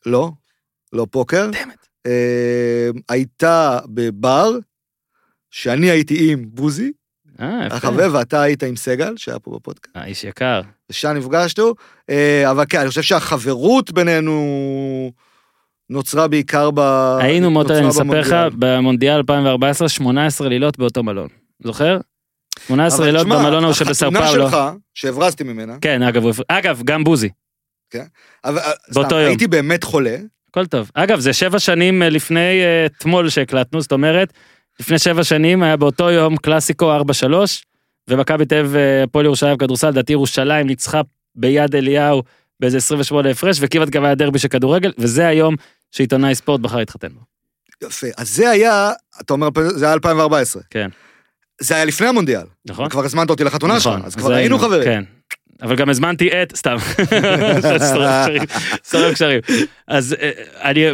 לא, 0.07 0.31
לא 0.93 1.07
פוקר, 1.11 1.51
אה, 2.09 2.91
הייתה 3.09 3.79
בבר, 3.87 4.51
שאני 5.51 5.91
הייתי 5.91 6.33
עם 6.33 6.45
בוזי, 6.49 6.93
אה, 7.41 7.67
יפה. 7.67 7.77
החבר, 7.77 8.09
ואתה 8.13 8.43
היית 8.43 8.63
עם 8.63 8.77
סגל, 8.77 9.15
שהיה 9.17 9.39
פה 9.39 9.51
בפודקאסט. 9.51 9.97
אה, 9.97 10.05
איש 10.05 10.25
יקר. 10.25 10.61
ושם 10.91 11.09
נפגשנו, 11.09 11.75
אה, 12.11 12.51
אבל 12.51 12.65
כן, 12.69 12.81
אני 12.81 12.89
חושב 12.89 13.03
שהחברות 13.03 13.93
בינינו 13.93 15.13
נוצרה 15.91 16.29
בעיקר 16.29 16.71
ב... 16.75 16.81
היינו, 17.21 17.51
נוצרה 17.51 17.79
אני 17.79 17.89
אספר 17.89 18.21
לך, 18.21 18.29
במונדיאל. 18.29 18.51
במונדיאל 18.59 19.17
2014, 19.17 19.89
18 19.89 20.49
לילות 20.49 20.79
באותו 20.79 21.03
מלון. 21.03 21.29
זוכר? 21.65 21.99
18 22.67 22.99
אבל 22.99 23.07
לילות 23.07 23.27
במלון 23.27 23.65
ההוא 23.65 23.75
שבסאו 23.75 24.09
החתונה 24.09 24.27
פאולו. 24.27 24.51
שלך, 24.51 24.59
שהברזתי 24.95 25.45
ממנה, 25.45 25.77
כן, 25.81 26.03
אגב, 26.03 26.23
אגב, 26.49 26.83
גם 26.85 27.05
בוזי. 27.05 27.29
אבל, 28.45 28.59
אה, 28.59 28.73
באותו 28.93 29.09
סתם, 29.09 29.17
יום. 29.19 29.27
הייתי 29.29 29.47
באמת 29.47 29.85
חולה, 29.85 30.17
הכל 30.51 30.67
טוב. 30.67 30.91
אגב, 30.95 31.21
זה 31.21 31.33
שבע 31.33 31.59
שנים 31.59 32.03
אה, 32.03 32.09
לפני 32.09 32.61
אה, 32.63 32.87
אתמול 32.87 33.29
שהקלטנו, 33.29 33.81
זאת 33.81 33.93
אומרת, 33.93 34.33
לפני 34.81 34.99
שבע 34.99 35.25
שנים 35.25 35.63
היה 35.63 35.77
באותו 35.77 36.11
יום 36.11 36.37
קלאסיקו 36.37 36.97
4-3, 36.99 37.03
ומכבי 38.09 38.47
תל 38.47 38.59
אביב, 38.59 38.77
אה, 38.77 39.03
הפועל 39.03 39.25
ירושלים 39.25 39.59
כדורסל, 39.59 39.89
לדעתי 39.89 40.13
ירושלים 40.13 40.67
ניצחה 40.67 41.01
ביד 41.35 41.75
אליהו 41.75 42.23
באיזה 42.61 42.77
28 42.77 43.31
הפרש, 43.31 43.59
וכמעט 43.61 43.89
גם 43.89 44.05
היה 44.05 44.15
דרבי 44.15 44.39
של 44.39 44.49
כדורגל, 44.49 44.93
וזה 44.99 45.27
היום 45.27 45.55
שעיתונאי 45.93 46.35
ספורט 46.35 46.61
בחר 46.61 46.77
להתחתן 46.77 47.09
בו. 47.09 47.21
יפה. 47.85 48.07
אז 48.17 48.37
זה 48.37 48.51
היה, 48.51 48.93
אתה 49.21 49.33
אומר, 49.33 49.49
זה 49.67 49.85
היה 49.85 49.95
2014. 49.95 50.63
כן. 50.71 50.89
זה 51.61 51.75
היה 51.75 51.85
לפני 51.85 52.07
המונדיאל. 52.07 52.47
נכון? 52.67 52.89
כבר 52.89 53.05
הזמנת 53.05 53.31
אותי 53.31 53.45
לחתונה 53.45 53.81
שלך, 53.81 53.93
נכון, 53.93 54.07
אז 54.07 54.13
זה 54.13 54.19
כבר 54.19 54.33
היינו 54.33 54.59
חברים. 54.59 54.85
כן. 54.85 55.05
אבל 55.63 55.77
גם 55.77 55.89
הזמנתי 55.89 56.29
את, 56.43 56.57
סתם, 56.57 56.77
שורף 58.91 59.13
קשרים. 59.15 59.41
אז 59.89 60.17
אה, 60.21 60.31
אני, 60.71 60.85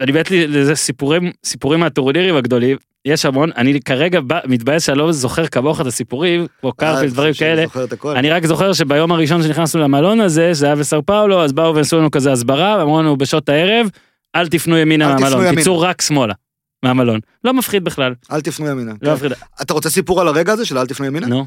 אני 0.00 0.12
באמת 0.12 0.30
לי 0.30 0.46
לזה 0.46 0.74
סיפורים, 0.74 1.32
סיפורים 1.44 1.80
מהטורנירים 1.80 2.36
הגדולים, 2.36 2.76
יש 3.04 3.24
המון, 3.24 3.50
אני 3.56 3.80
כרגע 3.80 4.20
בא- 4.20 4.40
מתבאס 4.44 4.86
שאני 4.86 4.98
לא 4.98 5.12
זוכר 5.12 5.46
כמוך 5.46 5.80
את 5.80 5.86
הסיפורים, 5.86 6.46
כמו 6.60 6.68
אה, 6.68 6.74
קרפל, 6.76 7.08
דברים 7.08 7.34
כאלה. 7.34 7.64
אני 8.16 8.30
רק 8.30 8.46
זוכר 8.46 8.72
שביום 8.72 9.12
הראשון 9.12 9.42
שנכנסנו 9.42 9.80
למלון 9.82 10.20
הזה, 10.20 10.54
שזה 10.54 10.66
היה 10.66 10.76
בסאו 10.76 11.06
פאולו, 11.06 11.44
אז 11.44 11.52
באו 11.52 11.74
ועשו 11.74 11.98
לנו 11.98 12.10
כזה 12.10 12.32
הסברה, 12.32 12.76
ואמרו 12.78 13.02
לנו 13.02 13.16
בשעות 13.16 13.48
הערב, 13.48 13.86
אל 14.36 14.48
תפנו 14.48 14.76
ימינה 14.76 15.14
מהמלון. 15.14 15.54
תצאו 15.56 15.80
רק 15.80 16.02
שמאלה 16.02 16.34
מהמלון. 16.84 17.20
לא 17.44 17.54
מפחיד 17.54 17.84
בכלל, 17.84 18.14
אל 18.32 18.40
תפנו 18.40 18.66
ימינה. 18.66 18.92
לא 19.02 19.08
כן. 19.08 19.14
מפחיד. 19.14 19.32
אתה 19.62 19.74
רוצה 19.74 19.90
סיפור 19.90 20.20
על 20.20 20.28
הרגע 20.28 20.52
הזה 20.52 20.64
של 20.64 20.78
אל 20.78 20.86
תפנו 20.86 21.06
ימינה? 21.06 21.26
נו, 21.26 21.46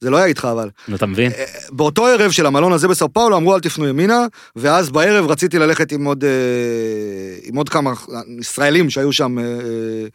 זה 0.00 0.10
לא 0.10 0.16
היה 0.16 0.26
איתך 0.26 0.48
אבל. 0.52 0.70
נו, 0.88 0.96
אתה 0.96 1.06
מבין? 1.06 1.32
אה, 1.32 1.44
באותו 1.70 2.06
ערב 2.06 2.30
של 2.30 2.46
המלון 2.46 2.72
הזה 2.72 2.88
בסאו 2.88 3.12
פאולו 3.12 3.36
אמרו 3.36 3.54
אל 3.54 3.60
תפנו 3.60 3.88
ימינה, 3.88 4.26
ואז 4.56 4.90
בערב 4.90 5.30
רציתי 5.30 5.58
ללכת 5.58 5.92
עם 5.92 6.04
עוד, 6.04 6.24
אה, 6.24 7.38
עם 7.42 7.56
עוד 7.56 7.68
כמה 7.68 7.92
ישראלים 8.40 8.90
שהיו 8.90 9.12
שם 9.12 9.38
אה, 9.38 10.06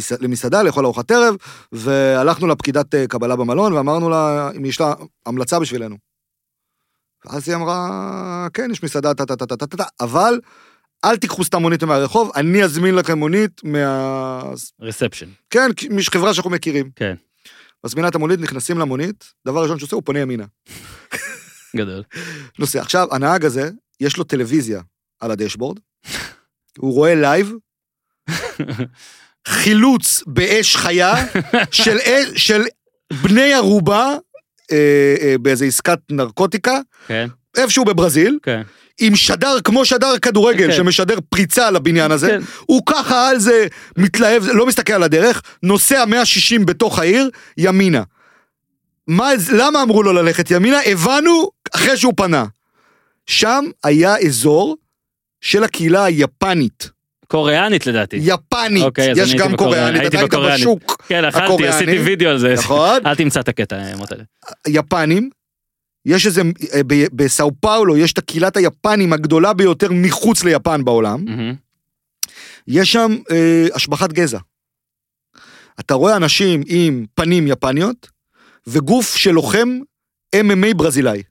למסעדה, 0.00 0.62
לאכול 0.62 0.84
ארוחת 0.84 1.10
ערב, 1.10 1.36
והלכנו 1.72 2.46
לפקידת 2.46 2.94
קבלה 3.08 3.36
במלון 3.36 3.72
ואמרנו 3.72 4.08
לה 4.08 4.50
אם 4.56 4.64
יש 4.64 4.80
לה 4.80 4.94
המלצה 5.26 5.60
בשבילנו. 5.60 5.96
ואז 7.26 7.48
היא 7.48 7.56
אמרה, 7.56 8.48
כן, 8.54 8.70
יש 8.70 8.82
מסעדה, 8.82 9.14
טה 9.14 9.26
טה 9.26 9.36
טה 9.36 9.46
טה 9.46 9.56
טה 9.56 9.76
טה, 9.76 9.84
אבל 10.00 10.40
אל 11.04 11.16
תיקחו 11.16 11.44
סתם 11.44 11.62
מונית 11.62 11.82
מהרחוב, 11.82 12.30
אני 12.36 12.64
אזמין 12.64 12.94
לכם 12.94 13.18
מונית 13.18 13.60
מה... 13.64 14.42
reception. 14.80 15.26
כן, 15.50 15.70
מחברה 15.90 16.34
שאנחנו 16.34 16.50
מכירים. 16.50 16.90
כן. 16.96 17.14
מזמינה 17.84 18.08
את 18.08 18.14
המונית, 18.14 18.40
נכנסים 18.40 18.78
למונית, 18.78 19.32
דבר 19.46 19.62
ראשון 19.62 19.78
שהוא 19.78 19.86
עושה, 19.86 19.96
הוא 19.96 20.02
פונה 20.04 20.18
ימינה. 20.18 20.44
גדול. 21.76 22.02
נוסע. 22.58 22.80
עכשיו, 22.80 23.08
הנהג 23.10 23.44
הזה, 23.44 23.70
יש 24.00 24.16
לו 24.16 24.24
טלוויזיה 24.24 24.82
על 25.20 25.30
הדשבורד, 25.30 25.78
הוא 26.78 26.94
רואה 26.94 27.14
לייב, 27.14 27.52
חילוץ 29.48 30.22
באש 30.26 30.76
חיה 30.76 31.14
של, 31.70 31.96
של 32.36 32.62
בני 33.22 33.54
ערובה 33.54 34.16
אה, 34.72 35.16
אה, 35.20 35.34
באיזה 35.38 35.64
עסקת 35.64 35.98
נרקוטיקה, 36.10 36.80
כן, 37.06 37.28
איפשהו 37.56 37.84
בברזיל, 37.84 38.38
כן. 38.42 38.62
עם 39.00 39.16
שדר 39.16 39.60
כמו 39.64 39.84
שדר 39.84 40.18
כדורגל 40.18 40.66
כן. 40.66 40.76
שמשדר 40.76 41.18
פריצה 41.28 41.70
לבניין 41.70 42.10
הזה, 42.10 42.28
כן. 42.28 42.40
הוא 42.66 42.82
ככה 42.86 43.28
על 43.28 43.38
זה 43.38 43.66
מתלהב, 43.96 44.44
לא 44.46 44.66
מסתכל 44.66 44.92
על 44.92 45.02
הדרך, 45.02 45.42
נוסע 45.62 46.04
160 46.04 46.66
בתוך 46.66 46.98
העיר, 46.98 47.30
ימינה. 47.56 48.02
מה, 49.06 49.30
למה 49.52 49.82
אמרו 49.82 50.02
לו 50.02 50.12
ללכת 50.12 50.50
ימינה? 50.50 50.78
הבנו 50.86 51.50
אחרי 51.74 51.96
שהוא 51.96 52.12
פנה. 52.16 52.44
שם 53.26 53.64
היה 53.84 54.16
אזור 54.18 54.76
של 55.40 55.64
הקהילה 55.64 56.04
היפנית. 56.04 56.90
קוריאנית 57.26 57.86
לדעתי. 57.86 58.16
יפנית, 58.22 58.82
אוקיי, 58.82 59.12
יש 59.16 59.34
גם. 59.34 59.56
קוריאנית, 59.56 60.02
אתה 60.06 60.18
היית. 60.18 60.34
בשוק, 60.34 61.02
כן, 61.08 61.24
אכלתי, 61.24 61.44
הקוריאני. 61.44 61.76
עשיתי 61.76 61.98
וידאו 61.98 62.30
על 62.30 62.38
זה. 62.38 62.54
נכון? 62.54 63.06
אל 63.06 63.14
תמצא 63.14 63.40
את 63.40 63.48
הקטע, 63.48 63.96
מוטלה. 63.96 64.24
יפנים, 64.68 65.30
יש 66.06 66.26
איזה, 66.26 66.42
אה, 66.74 66.80
בסאו 67.12 67.50
פאולו 67.60 67.96
יש 67.96 68.12
את 68.12 68.18
הקהילת 68.18 68.56
היפנים 68.56 69.12
הגדולה 69.12 69.52
ביותר 69.52 69.88
מחוץ 69.90 70.44
ליפן 70.44 70.84
בעולם. 70.84 71.24
מהמם. 71.24 71.54
יש 72.66 72.92
שם 72.92 73.16
אה, 73.30 73.66
השבחת 73.74 74.12
גזע. 74.12 74.38
אתה 75.80 75.94
רואה 75.94 76.16
אנשים 76.16 76.62
עם 76.66 77.06
פנים 77.14 77.46
יפניות 77.46 78.10
וגוף 78.66 79.16
של 79.16 79.30
לוחם 79.30 79.78
MMA 80.36 80.74
ברזילאי. 80.76 81.22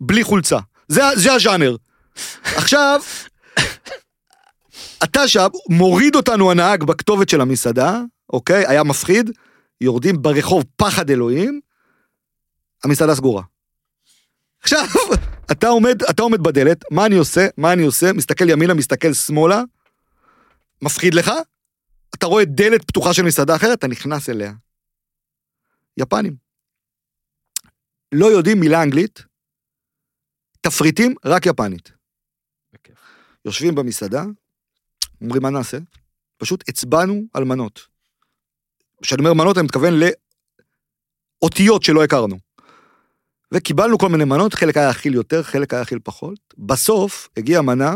בלי 0.00 0.24
חולצה. 0.24 0.58
זה, 0.88 1.02
זה 1.14 1.32
הז'אנר. 1.32 1.76
עכשיו, 2.60 3.00
אתה 5.04 5.28
שם, 5.28 5.46
מוריד 5.68 6.14
אותנו 6.14 6.50
הנהג 6.50 6.84
בכתובת 6.84 7.28
של 7.28 7.40
המסעדה, 7.40 8.00
אוקיי? 8.32 8.66
היה 8.66 8.82
מפחיד, 8.82 9.30
יורדים 9.80 10.22
ברחוב 10.22 10.64
פחד 10.76 11.10
אלוהים, 11.10 11.60
המסעדה 12.84 13.14
סגורה. 13.14 13.42
עכשיו, 14.66 14.86
אתה 15.52 15.68
עומד, 15.68 16.02
אתה 16.10 16.22
עומד 16.22 16.40
בדלת, 16.42 16.84
מה 16.90 17.06
אני 17.06 17.14
עושה? 17.14 17.46
מה 17.56 17.72
אני 17.72 17.82
עושה? 17.82 18.12
מסתכל 18.12 18.50
ימינה, 18.50 18.74
מסתכל 18.74 19.12
שמאלה, 19.12 19.62
מפחיד 20.82 21.14
לך, 21.14 21.30
אתה 22.14 22.26
רואה 22.26 22.44
דלת 22.44 22.84
פתוחה 22.84 23.14
של 23.14 23.22
מסעדה 23.22 23.56
אחרת, 23.56 23.78
אתה 23.78 23.86
נכנס 23.86 24.28
אליה. 24.28 24.52
יפנים. 25.96 26.36
לא 28.12 28.26
יודעים 28.26 28.60
מילה 28.60 28.82
אנגלית, 28.82 29.22
תפריטים 30.60 31.14
רק 31.24 31.46
יפנית. 31.46 31.92
בכיף. 32.72 32.98
יושבים 33.44 33.74
במסעדה, 33.74 34.24
אומרים 35.20 35.42
מה 35.42 35.50
נעשה? 35.50 35.78
פשוט 36.36 36.64
הצבענו 36.68 37.22
על 37.34 37.44
מנות. 37.44 37.86
כשאני 39.02 39.20
אומר 39.20 39.34
מנות 39.34 39.58
אני 39.58 39.64
מתכוון 39.64 39.94
לאותיות 41.42 41.82
שלא 41.82 42.04
הכרנו. 42.04 42.45
וקיבלנו 43.54 43.98
כל 43.98 44.08
מיני 44.08 44.24
מנות, 44.24 44.54
חלק 44.54 44.76
היה 44.76 44.90
אכיל 44.90 45.14
יותר, 45.14 45.42
חלק 45.42 45.74
היה 45.74 45.82
אכיל 45.82 45.98
פחות. 46.04 46.38
בסוף 46.58 47.28
הגיעה 47.36 47.62
מנה, 47.62 47.94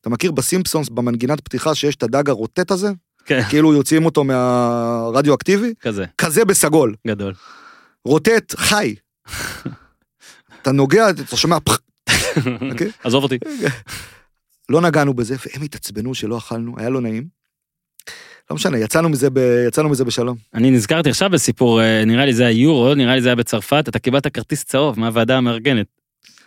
אתה 0.00 0.10
מכיר 0.10 0.32
בסימפסונס, 0.32 0.88
במנגינת 0.88 1.40
פתיחה 1.40 1.74
שיש 1.74 1.96
את 1.96 2.02
הדג 2.02 2.30
הרוטט 2.30 2.70
הזה? 2.70 2.92
כן, 3.24 3.42
כאילו 3.48 3.74
יוצאים 3.74 4.04
אותו 4.04 4.24
מהרדיואקטיבי? 4.24 5.74
כזה, 5.80 6.04
כזה 6.18 6.44
בסגול. 6.44 6.94
גדול. 7.06 7.34
רוטט 8.04 8.54
חי. 8.56 8.94
אתה 10.62 10.72
נוגע, 10.72 11.10
אתה 11.10 11.36
שומע 11.36 11.60
פח. 11.64 11.78
אוקיי? 12.70 12.90
עזוב 13.04 13.22
אותי. 13.22 13.38
לא 14.68 14.80
נגענו 14.80 15.14
בזה, 15.14 15.36
והם 15.46 15.62
התעצבנו 15.62 16.14
שלא 16.14 16.38
אכלנו, 16.38 16.74
היה 16.78 16.88
לא 16.90 17.00
נעים. 17.00 17.28
לא 18.50 18.56
משנה, 18.56 18.78
יצאנו 18.78 19.08
מזה, 19.08 19.30
ב... 19.30 19.64
יצאנו 19.68 19.88
מזה 19.88 20.04
בשלום. 20.04 20.36
אני 20.54 20.70
נזכרתי 20.70 21.10
עכשיו 21.10 21.30
בסיפור, 21.30 21.82
אה, 21.82 22.04
נראה 22.04 22.24
לי 22.24 22.32
זה 22.32 22.46
היורו, 22.46 22.94
נראה 22.94 23.14
לי 23.14 23.20
זה 23.22 23.28
היה 23.28 23.36
בצרפת, 23.36 23.84
אתה 23.88 23.98
קיבלת 23.98 24.26
כרטיס 24.26 24.64
צהוב 24.64 25.00
מהוועדה 25.00 25.36
המארגנת. 25.36 25.86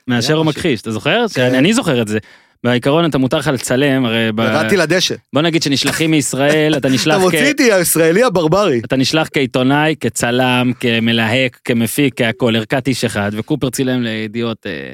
מאשר 0.07 0.35
או. 0.35 0.43
מכחיש, 0.43 0.81
אתה 0.81 0.91
זוכר? 0.91 1.25
כן. 1.33 1.55
אני 1.55 1.73
זוכר 1.73 2.01
את 2.01 2.07
זה. 2.07 2.19
בעיקרון 2.63 3.05
אתה 3.05 3.17
מותר 3.17 3.37
לך 3.37 3.47
לצלם, 3.47 4.05
הרי... 4.05 4.31
ב- 4.31 4.39
ירדתי 4.39 4.77
לדשא. 4.77 5.15
בוא 5.33 5.41
נגיד 5.41 5.63
שנשלחים 5.63 6.11
מישראל, 6.11 6.73
אתה 6.77 6.89
נשלח 6.95 7.15
אתה 7.15 7.21
כ... 7.21 7.23
מוציא 7.23 7.51
אותי 7.51 7.73
הישראלי 7.73 8.23
הברברי. 8.23 8.81
אתה 8.85 8.95
נשלח 8.95 9.29
כעיתונאי, 9.33 9.95
כצלם, 9.99 10.71
כמלהק, 10.79 11.59
כמפיק, 11.65 12.21
כהכל, 12.21 12.55
ערכת 12.55 12.87
איש 12.87 13.05
אחד, 13.05 13.31
וקופר 13.33 13.69
צילם 13.69 14.01
לידיעות, 14.01 14.65
אה, 14.65 14.93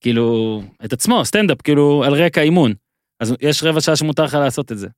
כאילו, 0.00 0.62
את 0.84 0.92
עצמו, 0.92 1.24
סטנדאפ, 1.24 1.62
כאילו, 1.62 2.04
על 2.04 2.14
רקע 2.14 2.40
אימון. 2.40 2.72
אז 3.20 3.34
יש 3.40 3.64
רבע 3.64 3.80
שעה 3.80 3.96
שמותר 3.96 4.24
לך 4.24 4.34
לעשות 4.34 4.72
את 4.72 4.78
זה. 4.78 4.88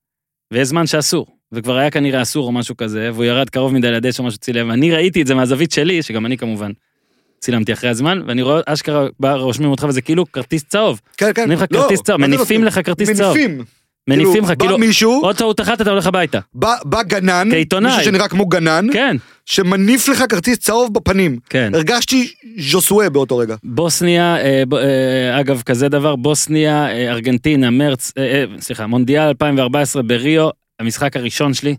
ויש 0.52 0.68
זמן 0.68 0.86
שאסור, 0.86 1.26
וכבר 1.52 1.76
היה 1.76 1.90
כנראה 1.90 2.22
אסור 2.22 2.46
או 2.46 2.52
משהו 2.52 2.76
כזה, 2.76 3.10
והוא 3.12 3.24
ירד 3.24 3.50
קרוב 3.50 3.72
מדי 3.72 3.90
לדשא 3.90 4.22
או 4.22 4.26
משהו 4.26 4.38
צילם, 4.38 4.70
אני 4.70 4.92
ראיתי 4.92 5.22
את 5.22 5.26
זה 5.26 5.34
מהזווית 5.34 5.72
שלי, 5.72 6.02
שגם 6.02 6.26
אני 6.26 6.36
כמובן 6.36 6.70
צילמתי 7.40 7.72
אחרי 7.72 7.90
הזמן, 7.90 8.22
ואני 8.26 8.42
רואה, 8.42 8.60
אשכרה, 8.66 9.06
בא, 9.20 9.34
רושמים 9.34 9.70
אותך 9.70 9.86
וזה 9.88 10.00
כאילו 10.00 10.32
כרטיס 10.32 10.64
צהוב. 10.64 11.00
כן, 11.16 11.32
כן. 11.34 11.40
נותנים 11.40 11.58
לך 11.58 11.64
לא, 11.70 11.80
כרטיס 11.80 12.02
צהוב, 12.02 12.20
מניפים? 12.20 12.64
לך 12.64 12.80
כרטיס 12.84 13.10
צהוב. 13.10 13.36
מניפים. 13.36 13.64
מניפים 14.08 14.44
לך, 14.44 14.52
כאילו, 14.58 14.78
בא 14.78 14.84
מישהו, 14.86 15.20
עוד 15.22 15.36
טעות 15.36 15.60
אחת 15.60 15.80
אתה 15.80 15.90
הולך 15.90 16.06
הביתה. 16.06 16.38
בא 16.54 16.74
בא 16.84 17.02
גנן, 17.02 17.48
כעיתונאי. 17.50 17.90
מישהו 17.90 18.04
שנראה 18.04 18.28
כמו 18.28 18.46
גנן, 18.46 18.86
כן, 18.92 19.16
שמניף 19.46 20.08
לך 20.08 20.24
כרטיס 20.28 20.58
צהוב 20.58 20.94
בפנים. 20.94 21.38
כן. 21.50 21.70
הרגשתי 21.74 22.32
ז'וסואה 22.58 23.10
באותו 23.10 23.36
רגע. 23.36 23.56
בוסניה, 23.64 24.36
אה, 24.36 24.62
ב- 24.68 24.74
אה, 24.74 25.40
אגב, 25.40 25.62
כזה 25.62 25.88
דבר, 25.88 26.16
בוסניה, 26.16 26.88
אה, 26.88 27.10
ארגנטינה, 27.10 27.70
מרץ, 27.70 28.12
סליחה, 28.60 28.86
מונדיאל 28.86 29.22
2014 29.22 30.02
בריו, 30.02 30.48
המשחק 30.80 31.16
הראשון 31.16 31.54
שלי 31.54 31.76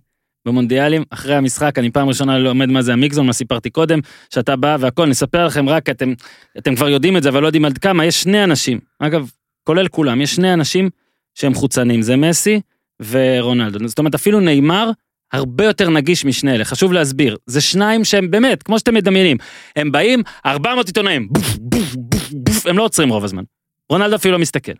במונדיאלים, 0.47 1.03
אחרי 1.09 1.35
המשחק, 1.35 1.79
אני 1.79 1.91
פעם 1.91 2.07
ראשונה 2.07 2.39
לומד 2.39 2.69
מה 2.69 2.81
זה 2.81 2.93
המיקזון, 2.93 3.25
מה 3.25 3.33
סיפרתי 3.33 3.69
קודם, 3.69 3.99
שאתה 4.33 4.55
בא 4.55 4.77
והכל, 4.79 5.05
נספר 5.05 5.45
לכם 5.45 5.69
רק, 5.69 5.89
אתם, 5.89 6.13
אתם 6.57 6.75
כבר 6.75 6.89
יודעים 6.89 7.17
את 7.17 7.23
זה, 7.23 7.29
אבל 7.29 7.41
לא 7.41 7.47
יודעים 7.47 7.65
עד 7.65 7.77
כמה, 7.77 8.05
יש 8.05 8.21
שני 8.21 8.43
אנשים, 8.43 8.79
אגב, 8.99 9.29
כולל 9.63 9.87
כולם, 9.87 10.21
יש 10.21 10.35
שני 10.35 10.53
אנשים 10.53 10.89
שהם 11.37 11.53
חוצנים, 11.53 12.01
זה 12.01 12.15
מסי 12.15 12.61
ורונלדו. 13.09 13.87
זאת 13.87 13.99
אומרת, 13.99 14.15
אפילו 14.15 14.39
נאמר, 14.39 14.89
הרבה 15.31 15.65
יותר 15.65 15.89
נגיש 15.89 16.25
משני 16.25 16.55
אלה, 16.55 16.65
חשוב 16.65 16.93
להסביר, 16.93 17.37
זה 17.45 17.61
שניים 17.61 18.05
שהם 18.05 18.31
באמת, 18.31 18.63
כמו 18.63 18.79
שאתם 18.79 18.93
מדמיינים, 18.93 19.37
הם 19.75 19.91
באים, 19.91 20.23
400 20.45 20.87
עיתונאים, 20.87 21.27
בוף, 21.31 21.57
בוף, 21.57 21.95
בוף, 21.95 22.29
בוף, 22.33 22.65
הם 22.67 22.77
לא 22.77 22.83
עוצרים 22.83 23.09
רוב 23.09 23.23
הזמן. 23.23 23.43
רונלדו 23.89 24.15
אפילו 24.15 24.31
לא 24.33 24.39
מסתכל. 24.39 24.71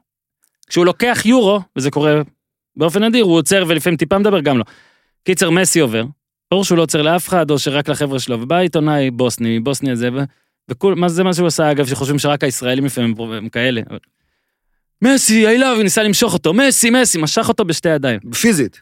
כשהוא 0.68 0.86
לוקח 0.86 1.22
יורו, 1.26 1.60
וזה 1.76 1.92
קורה 1.92 2.22
באופן 2.76 3.04
נדיר, 3.04 3.24
הוא 3.24 3.36
עוצר 3.36 3.64
ולפעמים 3.68 3.98
טיפה 3.98 4.18
מדבר, 4.18 4.40
גם 4.40 4.58
לא. 4.58 4.64
קיצר, 5.24 5.50
מסי 5.50 5.80
עובר, 5.80 6.04
ברור 6.52 6.64
שהוא 6.64 6.78
לא 6.78 6.84
עוצר 6.84 7.02
לאף 7.02 7.28
אחד, 7.28 7.52
או 7.52 7.60
שרק 7.60 7.90
לחבר'ה 7.90 8.20
שלו, 8.20 8.42
ובא 8.42 8.58
עיתונאי 8.58 9.12
בוסני, 9.12 9.60
בוסניה 9.60 9.96
זה, 9.96 10.10
ו- 10.14 10.24
וכול, 10.70 10.96
מה 10.96 11.10
זה 11.10 11.24
מה 11.24 11.34
שהוא 11.34 11.48
עשה, 11.48 11.72
אגב, 11.72 11.88
שחושבים 11.88 12.20
שרק 12.20 12.44
הישראלים 12.44 12.86
לפעמים 12.86 13.16
הם- 13.20 13.50
כאלה. 13.50 13.82
מסי, 15.02 15.48
I 15.48 15.60
love, 15.60 15.84
ניסה 15.84 16.04
למשוך 16.04 16.34
אותו, 16.34 16.54
מסי, 16.54 16.90
מסי, 16.90 17.18
משך 17.22 17.50
אותו 17.50 17.66
בשתי 17.66 17.90
ידיים. 17.90 18.20
פיזית. 18.42 18.82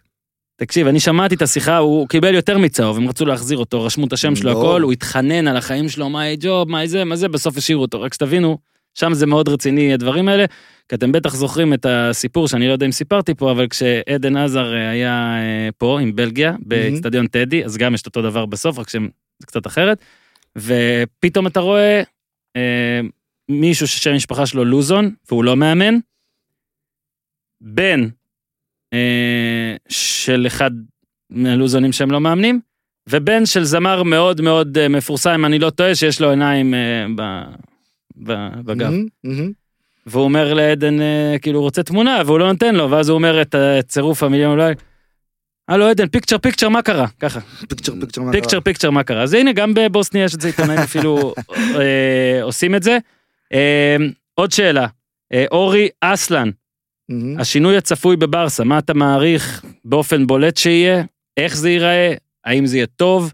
תקשיב, 0.58 0.88
אני 0.88 1.00
שמעתי 1.00 1.36
את 1.36 1.42
השיחה, 1.42 1.78
הוא 1.78 2.08
קיבל 2.08 2.36
יותר 2.36 2.58
מצהוב, 2.58 2.98
הם 2.98 3.10
רצו 3.10 3.26
להחזיר 3.26 3.58
אותו, 3.58 3.84
רשמו 3.84 4.08
את 4.08 4.14
השם 4.14 4.36
שלו, 4.36 4.52
לא. 4.52 4.60
הכל, 4.60 4.82
הוא 4.82 4.92
התחנן 4.92 5.48
על 5.48 5.58
החיים 5.58 5.90
שלו, 5.90 6.10
מה 6.10 6.36
ג'וב, 6.40 6.70
מה 6.70 6.88
זה, 6.88 7.04
מה 7.04 7.16
זה, 7.16 7.28
בסוף 7.28 7.58
השאירו 7.58 7.82
אותו, 7.82 8.02
רק 8.02 8.14
שתבינו, 8.14 8.58
שם 8.94 9.14
זה 9.14 9.26
מאוד 9.26 9.50
רציני, 9.50 9.94
הדברים 9.94 10.30
האלה, 10.30 10.46
כי 10.90 10.96
אתם 10.96 11.12
בטח 11.12 11.36
זוכרים 11.36 11.74
את 11.74 11.86
הסיפור 11.90 12.48
שאני 12.48 12.68
לא 12.68 12.72
יודע 12.74 12.86
אם 12.86 12.92
סיפרתי 12.92 13.34
פה, 13.34 13.52
אבל 13.52 13.68
כשעדן 13.68 14.38
עזר 14.38 14.74
אה, 14.74 14.90
היה 14.90 15.38
אה, 15.38 15.70
פה 15.78 16.00
עם 16.02 16.16
בלגיה, 16.16 16.54
באצטדיון 16.60 17.28
טדי, 17.28 17.66
אז 17.66 17.78
גם 17.78 17.94
יש 17.94 18.02
את 18.02 18.06
אותו 18.06 18.22
דבר 18.22 18.46
בסוף, 18.46 18.80
רק 18.80 18.90
שזה 18.90 19.00
קצת 19.46 19.68
אחרת, 19.68 19.98
ופתאום 20.58 21.48
אתה 21.48 21.60
רואה 21.60 22.02
אה, 22.56 23.02
מישהו 23.50 23.88
ששם 23.88 24.12
המשפחה 24.12 24.46
שלו 24.46 24.66
לוזון, 24.66 25.12
והוא 25.30 25.44
לא 25.44 25.56
מאמן, 25.56 25.96
בן 27.62 28.08
אה, 28.94 29.76
של 29.90 30.44
אחד 30.48 30.72
מהלוזונים 31.30 31.92
שהם 31.92 32.12
לא 32.12 32.22
מאמנים, 32.22 32.60
ובן 33.10 33.46
של 33.46 33.64
זמר 33.64 34.04
מאוד 34.04 34.42
מאוד 34.42 34.78
אה, 34.78 34.88
מפורסם, 34.90 35.46
אני 35.46 35.60
לא 35.60 35.70
טועה, 35.70 35.96
שיש 35.96 36.22
לו 36.22 36.30
עיניים 36.30 36.74
אה, 36.74 37.06
ב- 37.16 37.44
ב- 38.24 38.62
בגב. 38.66 38.90
מהמם, 38.90 39.06
מהמם. 39.24 39.52
והוא 40.06 40.24
אומר 40.24 40.54
לעדן, 40.54 41.02
אה, 41.02 41.36
כאילו, 41.42 41.60
הוא 41.60 41.64
רוצה 41.64 41.84
תמונה, 41.84 42.22
והוא 42.26 42.40
לא 42.40 42.52
נותן 42.52 42.76
לו, 42.76 42.92
ואז 42.92 43.10
הוא 43.10 43.16
אומר 43.16 43.42
את 43.42 43.56
הצירוף 43.56 44.24
המילים 44.24 44.50
אולי, 44.50 44.74
הלו 45.68 45.86
עדן, 45.88 46.08
פיקצ'ר 46.08 46.38
פיקצ'ר, 46.38 46.70
מה 46.70 46.82
קרה? 46.82 47.08
ככה, 47.20 47.40
פיקצ'ר 47.70 47.94
פיקצ'ר. 48.00 48.22
מה 48.22 48.32
פיקצ'ר 48.32 48.50
קרה? 48.50 48.62
פיקצ'ר, 48.62 48.90
מה 48.92 49.04
קרה? 49.04 49.24
אז 49.24 49.34
הנה, 49.34 49.54
גם 49.54 49.74
בבוסניה 49.74 50.24
יש 50.24 50.36
את 50.36 50.42
זה 50.42 50.48
עיתונאים 50.48 50.80
אפילו 50.90 51.34
אה, 51.52 52.40
עושים 52.42 52.76
את 52.76 52.84
זה. 52.84 52.98
אה, 53.54 53.96
עוד 54.34 54.52
שאלה, 54.52 54.88
אה, 55.34 55.46
אורי 55.52 55.90
אסלן. 56.02 56.50
השינוי 57.40 57.78
הצפוי 57.78 58.16
בברסה, 58.16 58.64
מה 58.64 58.80
אתה 58.80 58.94
מעריך 58.94 59.66
באופן 59.86 60.28
בולט 60.28 60.58
שיהיה? 60.58 61.04
איך 61.38 61.58
זה 61.58 61.70
ייראה? 61.70 62.14
האם 62.46 62.66
זה 62.66 62.78
יהיה 62.78 62.88
טוב? 62.88 63.34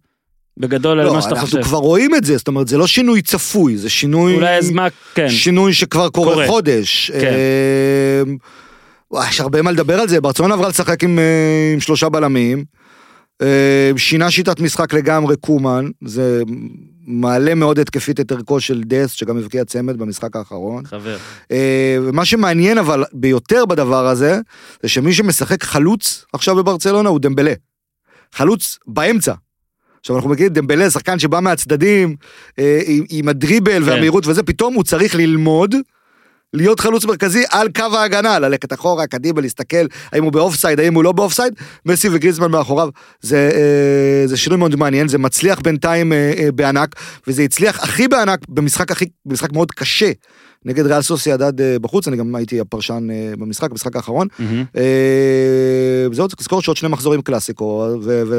בגדול 0.58 1.00
על 1.00 1.06
לא, 1.06 1.14
מה 1.14 1.22
שאתה 1.22 1.32
אנחנו 1.32 1.48
חושב. 1.48 1.64
כבר 1.64 1.78
רואים 1.78 2.16
את 2.16 2.24
זה, 2.24 2.38
זאת 2.38 2.48
אומרת, 2.48 2.68
זה 2.68 2.78
לא 2.78 2.88
שינוי 2.88 3.22
צפוי, 3.22 3.78
זה 3.78 3.90
שינוי... 3.90 4.36
אולי 4.36 4.58
אז 4.58 4.72
מה, 4.72 4.88
כן. 5.16 5.30
שינוי 5.30 5.74
שכבר 5.74 6.10
קורה, 6.10 6.34
קורה. 6.34 6.48
חודש. 6.48 7.12
כן. 7.12 7.34
אה, 7.34 8.22
וואי, 9.12 9.30
יש 9.30 9.40
הרבה 9.40 9.62
מה 9.62 9.72
לדבר 9.72 10.00
על 10.00 10.08
זה, 10.08 10.22
ברצלונה 10.22 10.54
עברה 10.54 10.70
לשחק 10.70 11.04
עם, 11.04 11.20
אה, 11.20 11.72
עם 11.74 11.80
שלושה 11.80 12.10
בלמים. 12.10 12.64
אה, 13.42 13.92
שינה 13.98 14.32
שיטת 14.32 14.60
משחק 14.60 14.94
לגמרי 14.94 15.36
קומן, 15.36 15.90
זה 16.06 16.42
מעלה 17.12 17.56
מאוד 17.56 17.80
התקפית 17.80 18.20
את 18.20 18.32
ערכו 18.32 18.60
של 18.60 18.82
דסט, 18.86 19.18
שגם 19.18 19.38
הבקיע 19.38 19.66
צמד 19.66 19.98
במשחק 19.98 20.36
האחרון. 20.36 20.86
חבר. 20.86 21.18
אה, 21.52 21.98
ומה 22.02 22.26
שמעניין 22.26 22.78
אבל 22.78 23.04
ביותר 23.14 23.66
בדבר 23.66 24.08
הזה, 24.08 24.40
זה 24.84 24.90
שמי 24.90 25.14
שמשחק 25.14 25.64
חלוץ 25.64 26.26
עכשיו 26.34 26.56
בברצלונה 26.56 27.10
הוא 27.10 27.20
דמבלה. 27.20 27.54
חלוץ 28.34 28.80
באמצע. 28.88 29.34
עכשיו 30.00 30.16
אנחנו 30.16 30.30
מכירים 30.30 30.54
דמבלה, 30.54 30.90
שחקן 30.90 31.20
שבא 31.20 31.40
מהצדדים, 31.40 32.16
אה, 32.60 32.82
עם, 33.10 33.30
הדריבל 33.30 33.84
והמהירות 33.84 34.28
וזה, 34.28 34.44
פתאום 34.44 34.74
הוא 34.74 34.84
צריך 34.84 35.16
ללמוד 35.16 35.76
להיות 36.54 36.80
חלוץ 36.80 37.06
מרכזי 37.06 37.44
על 37.50 37.68
קו 37.76 37.98
ההגנה, 37.98 38.40
ללכת 38.40 38.74
אחורה, 38.74 39.08
קדימה, 39.08 39.42
להסתכל, 39.42 39.86
האם 40.12 40.24
הוא 40.24 40.32
באופסייד, 40.32 40.80
האם 40.80 40.94
הוא 40.94 41.04
לא 41.04 41.12
באופסייד, 41.12 41.54
מסי 41.86 42.10
וגריזמן 42.12 42.52
מאחוריו. 42.52 42.90
זה, 43.22 43.50
אה, 43.54 44.28
זה 44.28 44.38
שינוי 44.38 44.60
מאוד 44.60 44.76
מעניין, 44.76 45.08
זה 45.08 45.18
מצליח 45.18 45.60
בינתיים 45.60 46.14
אה, 46.14 46.34
אה, 46.38 46.52
בענק, 46.52 46.96
וזה 47.28 47.42
הצליח 47.42 47.84
הכי 47.84 48.08
בענק 48.08 48.40
במשחק 48.50 48.92
הכי, 48.92 49.06
במשחק 49.26 49.52
מאוד 49.54 49.72
קשה. 49.72 50.12
נגד 50.66 50.86
ריאל 50.86 51.02
סוסיידד 51.02 51.62
אה, 51.62 51.80
בחוץ, 51.80 52.08
אני 52.08 52.18
גם 52.18 52.36
הייתי 52.36 52.60
הפרשן 52.60 53.08
אה, 53.12 53.34
במשחק, 53.38 53.70
במשחק 53.70 53.96
האחרון. 53.96 54.28
אה, 54.78 56.08
וזהו, 56.12 56.28
צריך 56.28 56.42
לזכור 56.42 56.62
שעוד 56.62 56.78
שני 56.78 56.90
מחזורים 56.90 57.22
קלאסיקו, 57.22 57.96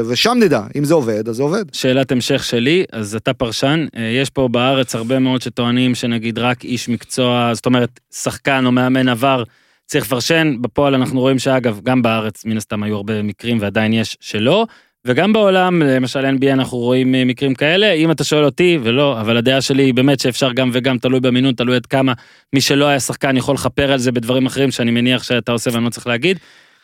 ושם 0.09 0.37
נדע, 0.39 0.61
אם 0.77 0.85
זה 0.85 0.93
עובד, 0.93 1.29
אז 1.29 1.35
זה 1.35 1.43
עובד. 1.43 1.65
שאלת 1.71 2.11
המשך 2.11 2.43
שלי, 2.43 2.83
אז 2.91 3.15
אתה 3.15 3.33
פרשן, 3.33 3.85
יש 4.21 4.29
פה 4.29 4.47
בארץ 4.47 4.95
הרבה 4.95 5.19
מאוד 5.19 5.41
שטוענים 5.41 5.95
שנגיד 5.95 6.39
רק 6.39 6.63
איש 6.63 6.89
מקצוע, 6.89 7.51
זאת 7.53 7.65
אומרת, 7.65 7.99
שחקן 8.13 8.65
או 8.65 8.71
מאמן 8.71 9.09
עבר, 9.09 9.43
צריך 9.85 10.05
לפרשן, 10.05 10.55
בפועל 10.61 10.95
אנחנו 10.95 11.19
רואים 11.19 11.39
שאגב, 11.39 11.79
גם 11.83 12.01
בארץ 12.01 12.45
מן 12.45 12.57
הסתם 12.57 12.83
היו 12.83 12.95
הרבה 12.95 13.23
מקרים 13.23 13.57
ועדיין 13.61 13.93
יש 13.93 14.17
שלא, 14.19 14.65
וגם 15.07 15.33
בעולם, 15.33 15.81
למשל 15.81 16.25
NBA 16.25 16.53
אנחנו 16.53 16.77
רואים 16.77 17.15
אה, 17.15 17.25
מקרים 17.25 17.55
כאלה, 17.55 17.91
אם 17.91 18.11
אתה 18.11 18.23
שואל 18.23 18.45
אותי, 18.45 18.79
ולא, 18.83 19.21
אבל 19.21 19.37
הדעה 19.37 19.61
שלי 19.61 19.83
היא 19.83 19.93
באמת 19.93 20.19
שאפשר 20.19 20.53
גם 20.53 20.69
וגם, 20.73 20.97
תלוי 20.97 21.19
במינון, 21.19 21.53
תלוי 21.53 21.75
עד 21.75 21.85
כמה 21.85 22.13
מי 22.53 22.61
שלא 22.61 22.85
היה 22.85 22.99
שחקן 22.99 23.37
יכול 23.37 23.55
לכפר 23.55 23.91
על 23.91 23.99
זה 23.99 24.11
בדברים 24.11 24.45
אחרים 24.45 24.71
שאני 24.71 24.91
מניח 24.91 25.23
שאתה 25.23 25.51
עושה 25.51 25.69
ואני 25.73 25.85
לא 25.85 25.89
צריך 25.89 26.07
להגיד. 26.07 26.37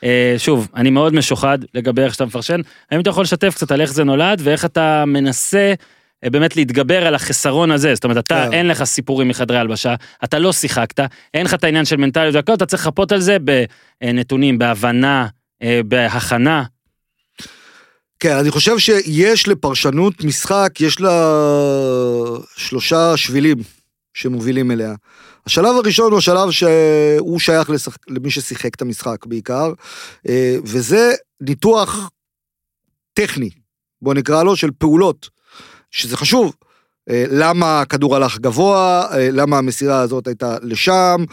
אה, 0.03 0.35
שוב, 0.37 0.67
אני 0.75 0.89
מאוד 0.89 1.13
משוחד 1.13 1.59
לגבי 1.73 2.01
איך 2.01 2.13
שאתה 2.13 2.25
מפרשן, 2.25 2.61
האם 2.91 2.99
אתה 2.99 3.09
יכול 3.09 3.23
לשתף 3.23 3.55
קצת 3.55 3.71
על 3.71 3.81
איך 3.81 3.93
זה 3.93 4.03
נולד 4.03 4.41
ואיך 4.43 4.65
אתה 4.65 5.03
מנסה 5.07 5.73
אה, 6.23 6.29
באמת 6.29 6.55
להתגבר 6.55 7.07
על 7.07 7.15
החסרון 7.15 7.71
הזה, 7.71 7.95
זאת 7.95 8.03
אומרת, 8.03 8.17
אתה, 8.17 8.45
כן. 8.47 8.53
אין 8.53 8.67
לך 8.67 8.83
סיפורים 8.83 9.27
מחדרי 9.27 9.57
הלבשה, 9.57 9.95
אתה 10.23 10.39
לא 10.39 10.53
שיחקת, 10.53 10.99
אין 11.33 11.45
לך 11.45 11.53
את 11.53 11.63
העניין 11.63 11.85
של 11.85 11.97
מנטליות 11.97 12.35
והכל, 12.35 12.53
אתה 12.53 12.65
צריך 12.65 12.81
לחפות 12.81 13.11
על 13.11 13.19
זה 13.19 13.37
בנתונים, 14.01 14.57
בהבנה, 14.57 15.27
בהכנה. 15.85 16.63
כן, 18.19 18.37
אני 18.37 18.51
חושב 18.51 18.79
שיש 18.79 19.47
לפרשנות 19.47 20.23
משחק, 20.23 20.69
יש 20.79 21.01
לה 21.01 21.45
שלושה 22.55 23.17
שבילים 23.17 23.57
שמובילים 24.13 24.71
אליה. 24.71 24.95
השלב 25.45 25.75
הראשון 25.75 26.11
הוא 26.11 26.17
השלב 26.17 26.51
שהוא 26.51 27.39
שייך 27.39 27.69
לשח... 27.69 27.97
למי 28.07 28.31
ששיחק 28.31 28.75
את 28.75 28.81
המשחק 28.81 29.25
בעיקר, 29.25 29.73
אה, 30.27 30.55
וזה 30.63 31.13
ניתוח 31.41 32.09
טכני, 33.13 33.49
בוא 34.01 34.13
נקרא 34.13 34.43
לו, 34.43 34.55
של 34.55 34.69
פעולות, 34.77 35.29
שזה 35.91 36.17
חשוב. 36.17 36.55
אה, 37.09 37.23
למה 37.29 37.81
הכדור 37.81 38.15
הלך 38.15 38.39
גבוה, 38.39 39.05
אה, 39.11 39.31
למה 39.31 39.57
המסירה 39.57 39.99
הזאת 39.99 40.27
הייתה 40.27 40.57
לשם, 40.61 41.23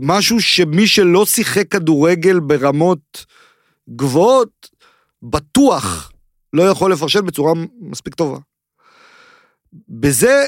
משהו 0.00 0.40
שמי 0.40 0.86
שלא 0.86 1.26
שיחק 1.26 1.68
כדורגל 1.68 2.40
ברמות 2.40 3.26
גבוהות, 3.88 4.73
בטוח 5.24 6.12
לא 6.52 6.62
יכול 6.62 6.92
לפרשן 6.92 7.26
בצורה 7.26 7.52
מספיק 7.80 8.14
טובה. 8.14 8.38
בזה 9.88 10.44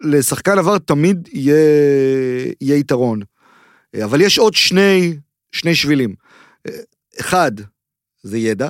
לשחקן 0.00 0.58
עבר 0.58 0.78
תמיד 0.78 1.28
יהיה, 1.32 1.56
יהיה 2.60 2.78
יתרון. 2.78 3.20
אבל 4.04 4.20
יש 4.20 4.38
עוד 4.38 4.54
שני, 4.54 5.16
שני 5.52 5.74
שבילים. 5.74 6.14
אה, 6.66 6.72
אחד, 7.20 7.52
זה 8.22 8.38
ידע. 8.38 8.68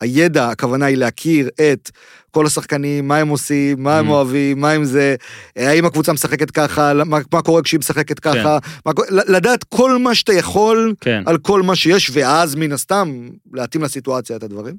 הידע, 0.00 0.48
הכוונה 0.48 0.86
היא 0.86 0.96
להכיר 0.96 1.48
את 1.48 1.90
כל 2.30 2.46
השחקנים, 2.46 3.08
מה 3.08 3.16
הם 3.16 3.28
עושים, 3.28 3.82
מה 3.82 3.98
הם 3.98 4.06
Mm. 4.06 4.10
אוהבים, 4.10 4.60
מה 4.60 4.70
הם 4.70 4.84
זה, 4.84 5.16
האם 5.56 5.84
הקבוצה 5.84 6.12
משחקת 6.12 6.50
ככה, 6.50 6.92
מה, 7.04 7.18
מה 7.32 7.42
קורה 7.42 7.62
כשהיא 7.62 7.78
משחקת 7.80 8.18
ככה, 8.20 8.58
מה, 8.86 8.92
לדעת 9.28 9.64
כל 9.64 9.98
מה 9.98 10.14
שאתה 10.14 10.32
יכול 10.32 10.94
כן. 11.00 11.22
על 11.26 11.38
כל 11.38 11.62
מה 11.62 11.76
שיש, 11.76 12.10
ואז 12.12 12.54
מן 12.54 12.72
הסתם 12.72 13.28
להתאים 13.52 13.82
לסיטואציה 13.82 14.36
את 14.36 14.42
הדברים. 14.42 14.76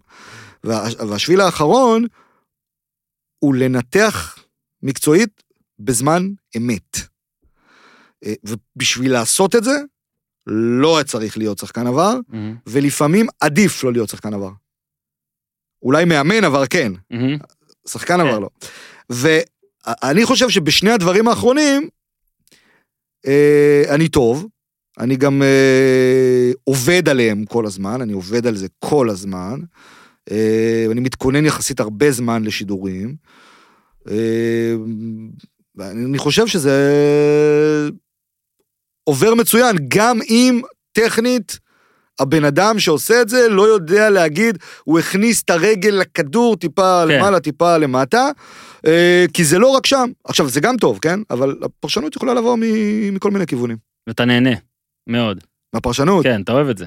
וה, 0.64 0.88
והשביל 1.10 1.42
האחרון 1.42 2.06
הוא 3.40 3.56
לנתח 3.56 4.38
מקצועית 4.84 5.44
בזמן 5.80 6.28
אמת. 6.58 6.98
אה, 8.26 8.34
ובשביל 8.44 9.12
לעשות 9.12 9.56
את 9.56 9.64
זה, 9.64 9.78
לא 10.48 11.00
צריך 11.06 11.38
להיות 11.38 11.58
שחקן 11.58 11.88
עבר, 11.88 12.14
מהמם, 12.30 12.56
ולפעמים 12.68 13.28
עדיף 13.42 13.84
לא 13.84 13.94
להיות 13.94 14.10
שחקן 14.10 14.34
עבר. 14.34 14.52
אולי 15.84 16.06
מאמן 16.06 16.44
עבר 16.44 16.66
כן. 16.66 16.92
שחקן 17.88 18.14
כן. 18.14 18.20
עבר 18.20 18.40
לא. 18.40 18.50
ואני 19.10 20.26
חושב 20.26 20.50
שבשני 20.50 20.92
הדברים 20.92 21.28
האחרונים, 21.28 21.90
אה, 23.28 23.84
אני 23.90 24.08
טוב, 24.08 24.48
אני 25.00 25.16
גם 25.16 25.42
אה, 25.42 26.52
עובד 26.64 27.10
עליהם 27.10 27.46
כל 27.46 27.66
הזמן, 27.66 28.02
אני 28.02 28.14
עובד 28.14 28.48
על 28.48 28.56
זה 28.56 28.68
כל 28.80 29.10
הזמן. 29.10 29.60
אה, 30.32 30.86
אני 30.92 31.00
מתכונן 31.00 31.46
יחסית 31.46 31.80
הרבה 31.80 32.12
זמן 32.12 32.44
לשידורים. 32.44 33.16
אה, 34.10 34.74
אני 35.80 36.18
חושב 36.18 36.48
שזה 36.48 36.80
עובר 39.04 39.36
מצוין, 39.36 39.76
גם 39.88 40.20
אם 40.30 40.62
טכנית 40.92 41.60
הבן 42.20 42.46
אדם 42.46 42.80
שעושה 42.80 43.22
את 43.22 43.30
זה 43.30 43.50
לא 43.50 43.68
יודע 43.68 44.10
להגיד, 44.10 44.58
הוא 44.84 45.00
הכניס 45.00 45.44
את 45.44 45.50
הרגל 45.50 45.90
לכדור 45.90 46.56
טיפה 46.56 47.04
כן. 47.08 47.14
למעלה, 47.14 47.40
טיפה 47.40 47.78
למטה, 47.78 48.30
אה, 48.88 49.26
כי 49.34 49.44
זה 49.44 49.60
לא 49.60 49.68
רק 49.68 49.86
שם. 49.86 50.10
עכשיו, 50.24 50.50
זה 50.50 50.60
גם 50.60 50.78
טוב, 50.78 51.00
כן? 51.02 51.20
אבל 51.30 51.56
הפרשנות 51.64 52.16
יכולה 52.16 52.34
לבוא 52.34 52.58
מכל 53.12 53.32
מיני 53.32 53.48
כיוונים. 53.48 53.78
ואתה 54.08 54.26
נהנה, 54.26 54.52
מאוד. 55.08 55.40
מהפרשנות, 55.74 56.24
כן, 56.24 56.42
אתה 56.42 56.52
אוהב 56.52 56.70
את 56.70 56.78
זה. 56.78 56.86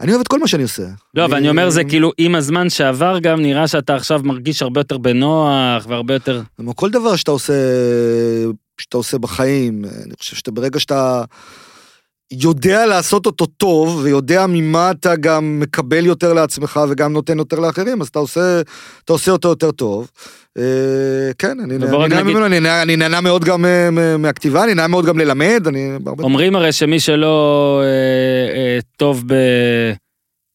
אני 0.00 0.10
אוהב 0.12 0.20
את 0.20 0.28
כל 0.28 0.38
מה 0.38 0.48
שאני 0.48 0.62
עושה. 0.62 0.82
לא, 1.14 1.24
אבל 1.24 1.32
אה, 1.32 1.38
אני 1.38 1.48
אומר 1.48 1.70
זה 1.70 1.84
כאילו, 1.84 2.12
עם 2.18 2.34
הזמן 2.34 2.70
שעבר 2.70 3.18
גם, 3.18 3.42
נראה 3.42 3.68
שאתה 3.68 3.94
עכשיו 3.94 4.20
מרגיש 4.24 4.62
הרבה 4.62 4.80
יותר 4.80 4.98
בנוח, 4.98 5.86
והרבה 5.88 6.14
יותר... 6.14 6.42
כמו 6.56 6.76
כל 6.76 6.90
דבר 6.90 7.16
שאתה 7.16 7.30
עושה, 7.30 7.54
שאתה 8.80 8.96
עושה 8.96 9.18
בחיים, 9.18 9.84
אני 9.84 10.14
חושב 10.18 10.36
שאתה 10.36 10.50
ברגע 10.50 10.80
שאתה 10.80 11.24
יודע 12.32 12.86
לעשות 12.86 13.26
אותו 13.26 13.46
טוב, 13.46 14.00
ויודע 14.04 14.46
ממה 14.48 14.90
אתה 14.90 15.16
גם 15.16 15.60
מקבל 15.60 16.06
יותר 16.06 16.32
לעצמך 16.32 16.80
וגם 16.90 17.12
נותן 17.12 17.38
יותר 17.38 17.60
לאחרים, 17.60 18.00
אז 18.00 18.08
אתה 18.08 18.18
עושה, 18.18 18.60
אתה 19.04 19.12
עושה 19.12 19.30
אותו 19.30 19.48
יותר 19.48 19.70
טוב. 19.70 20.10
אה, 20.58 20.62
כן, 21.38 21.60
אני, 21.60 21.78
נהנה 21.78 22.22
ממנו, 22.22 22.46
אני, 22.46 22.96
נהנה- 22.96 23.20
מאוד 23.20 23.44
גם 23.44 23.64
אה, 23.64 23.90
מהכתיבה, 24.18 24.64
אני 24.64 24.74
נהנה 24.74 24.88
מאוד 24.88 25.06
גם 25.06 25.18
ללמד, 25.18 25.64
אני... 25.66 25.90
אומרים 26.18 26.56
הרי 26.56 26.72
שמי 26.72 27.00
שלא 27.00 27.82
אה, 27.84 28.78
טוב 28.96 29.24
ב... 29.26 29.34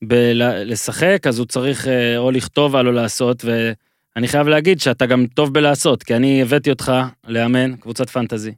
ב- 0.07 0.31
לשחק, 0.65 1.23
אז 1.27 1.39
הוא 1.39 1.45
צריך 1.45 1.87
או 2.17 2.31
לכתוב 2.31 2.75
על 2.75 2.87
או 2.87 2.91
לעשות, 2.91 3.45
ואני 3.45 4.27
חייב 4.27 4.47
להגיד 4.47 4.79
שאתה 4.79 5.05
גם 5.05 5.25
טוב 5.33 5.53
בלעשות, 5.53 6.03
כי 6.03 6.15
אני 6.15 6.41
הבאתי 6.41 6.69
אותך 6.69 6.91
לאמן 7.27 7.75
קבוצת 7.75 8.09
פנטזי. 8.09 8.51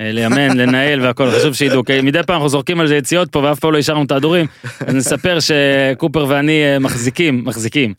אה, 0.00 0.12
לאמן, 0.12 0.56
לנהל 0.56 1.00
והכל, 1.00 1.30
חשוב 1.30 1.54
שידעו, 1.54 1.84
כי 1.84 2.00
מדי 2.00 2.20
פעם 2.26 2.34
אנחנו 2.34 2.48
זורקים 2.48 2.80
על 2.80 2.86
זה 2.86 2.96
יציאות 2.96 3.32
פה 3.32 3.38
ואף 3.38 3.58
פעם 3.58 3.72
לא 3.72 3.78
השארנו 3.78 4.04
את 4.04 4.10
ההדורים, 4.10 4.46
אז 4.86 4.94
נספר 4.94 5.38
שקופר 5.40 6.26
ואני 6.28 6.64
אה, 6.64 6.78
מחזיקים, 6.78 7.44
מחזיקים. 7.44 7.94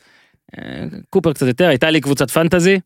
אה, 0.58 0.84
קופר 1.10 1.32
קצת 1.32 1.46
יותר, 1.46 1.68
הייתה 1.68 1.90
לי 1.90 2.00
קבוצת 2.00 2.30
פנטזי 2.30 2.80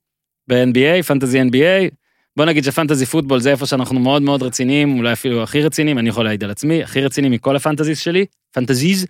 ב-NBA, 0.48 1.02
פנטזי 1.02 1.42
NBA, 1.42 1.94
בוא 2.36 2.44
נגיד 2.44 2.64
שפנטזי 2.64 3.06
פוטבול 3.06 3.40
זה 3.40 3.50
איפה 3.50 3.66
שאנחנו 3.66 4.00
מאוד 4.00 4.22
מאוד 4.22 4.42
רציניים, 4.42 4.98
אולי 4.98 5.12
אפילו 5.12 5.42
הכי 5.42 5.62
רציניים, 5.62 5.98
אני 5.98 6.08
יכול 6.08 6.24
להעיד 6.24 6.44
על 6.44 6.50
עצמי, 6.50 6.82
הכי 6.82 7.00
רציני 7.00 7.28
מכל 7.28 7.56
הפנטזיז 7.56 7.98
שלי, 7.98 8.26
פנטזיז, 8.52 9.06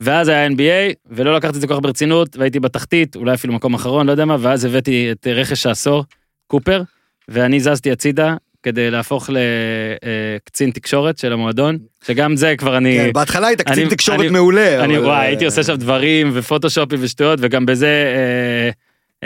ואז 0.00 0.28
היה 0.28 0.48
NBA, 0.48 0.94
ולא 1.06 1.36
לקחתי 1.36 1.56
את 1.56 1.60
זה 1.60 1.66
כל 1.66 1.74
כך 1.74 1.80
ברצינות, 1.80 2.36
והייתי 2.36 2.60
בתחתית, 2.60 3.16
אולי 3.16 3.34
אפילו 3.34 3.54
מקום 3.54 3.74
אחרון, 3.74 4.06
לא 4.06 4.12
יודע 4.12 4.24
מה, 4.24 4.36
ואז 4.40 4.64
הבאתי 4.64 5.12
את 5.12 5.26
רכש 5.26 5.66
העשור, 5.66 6.04
קופר, 6.46 6.82
ואני 7.28 7.60
זזתי 7.60 7.92
הצידה 7.92 8.36
כדי 8.62 8.90
להפוך 8.90 9.30
לקצין 10.44 10.70
תקשורת 10.70 11.18
של 11.18 11.32
המועדון, 11.32 11.78
שגם 12.06 12.36
זה 12.36 12.54
כבר 12.58 12.76
אני... 12.76 12.98
כן, 12.98 13.12
בהתחלה 13.12 13.46
היית 13.46 13.60
קצין 13.60 13.82
אני- 13.86 13.90
תקשורת 13.90 14.20
אני- 14.20 14.28
מעולה. 14.28 14.84
אני 14.84 14.96
אבל, 14.96 15.04
וואי, 15.06 15.16
אה, 15.16 15.20
הייתי 15.22 15.44
עושה 15.44 15.62
שם 15.62 15.74
דברים 15.74 16.30
ופוטושופים 16.34 16.98
ושטויות, 17.02 17.38
וגם 17.42 17.66
בזה 17.66 17.86
אה, 17.86 18.70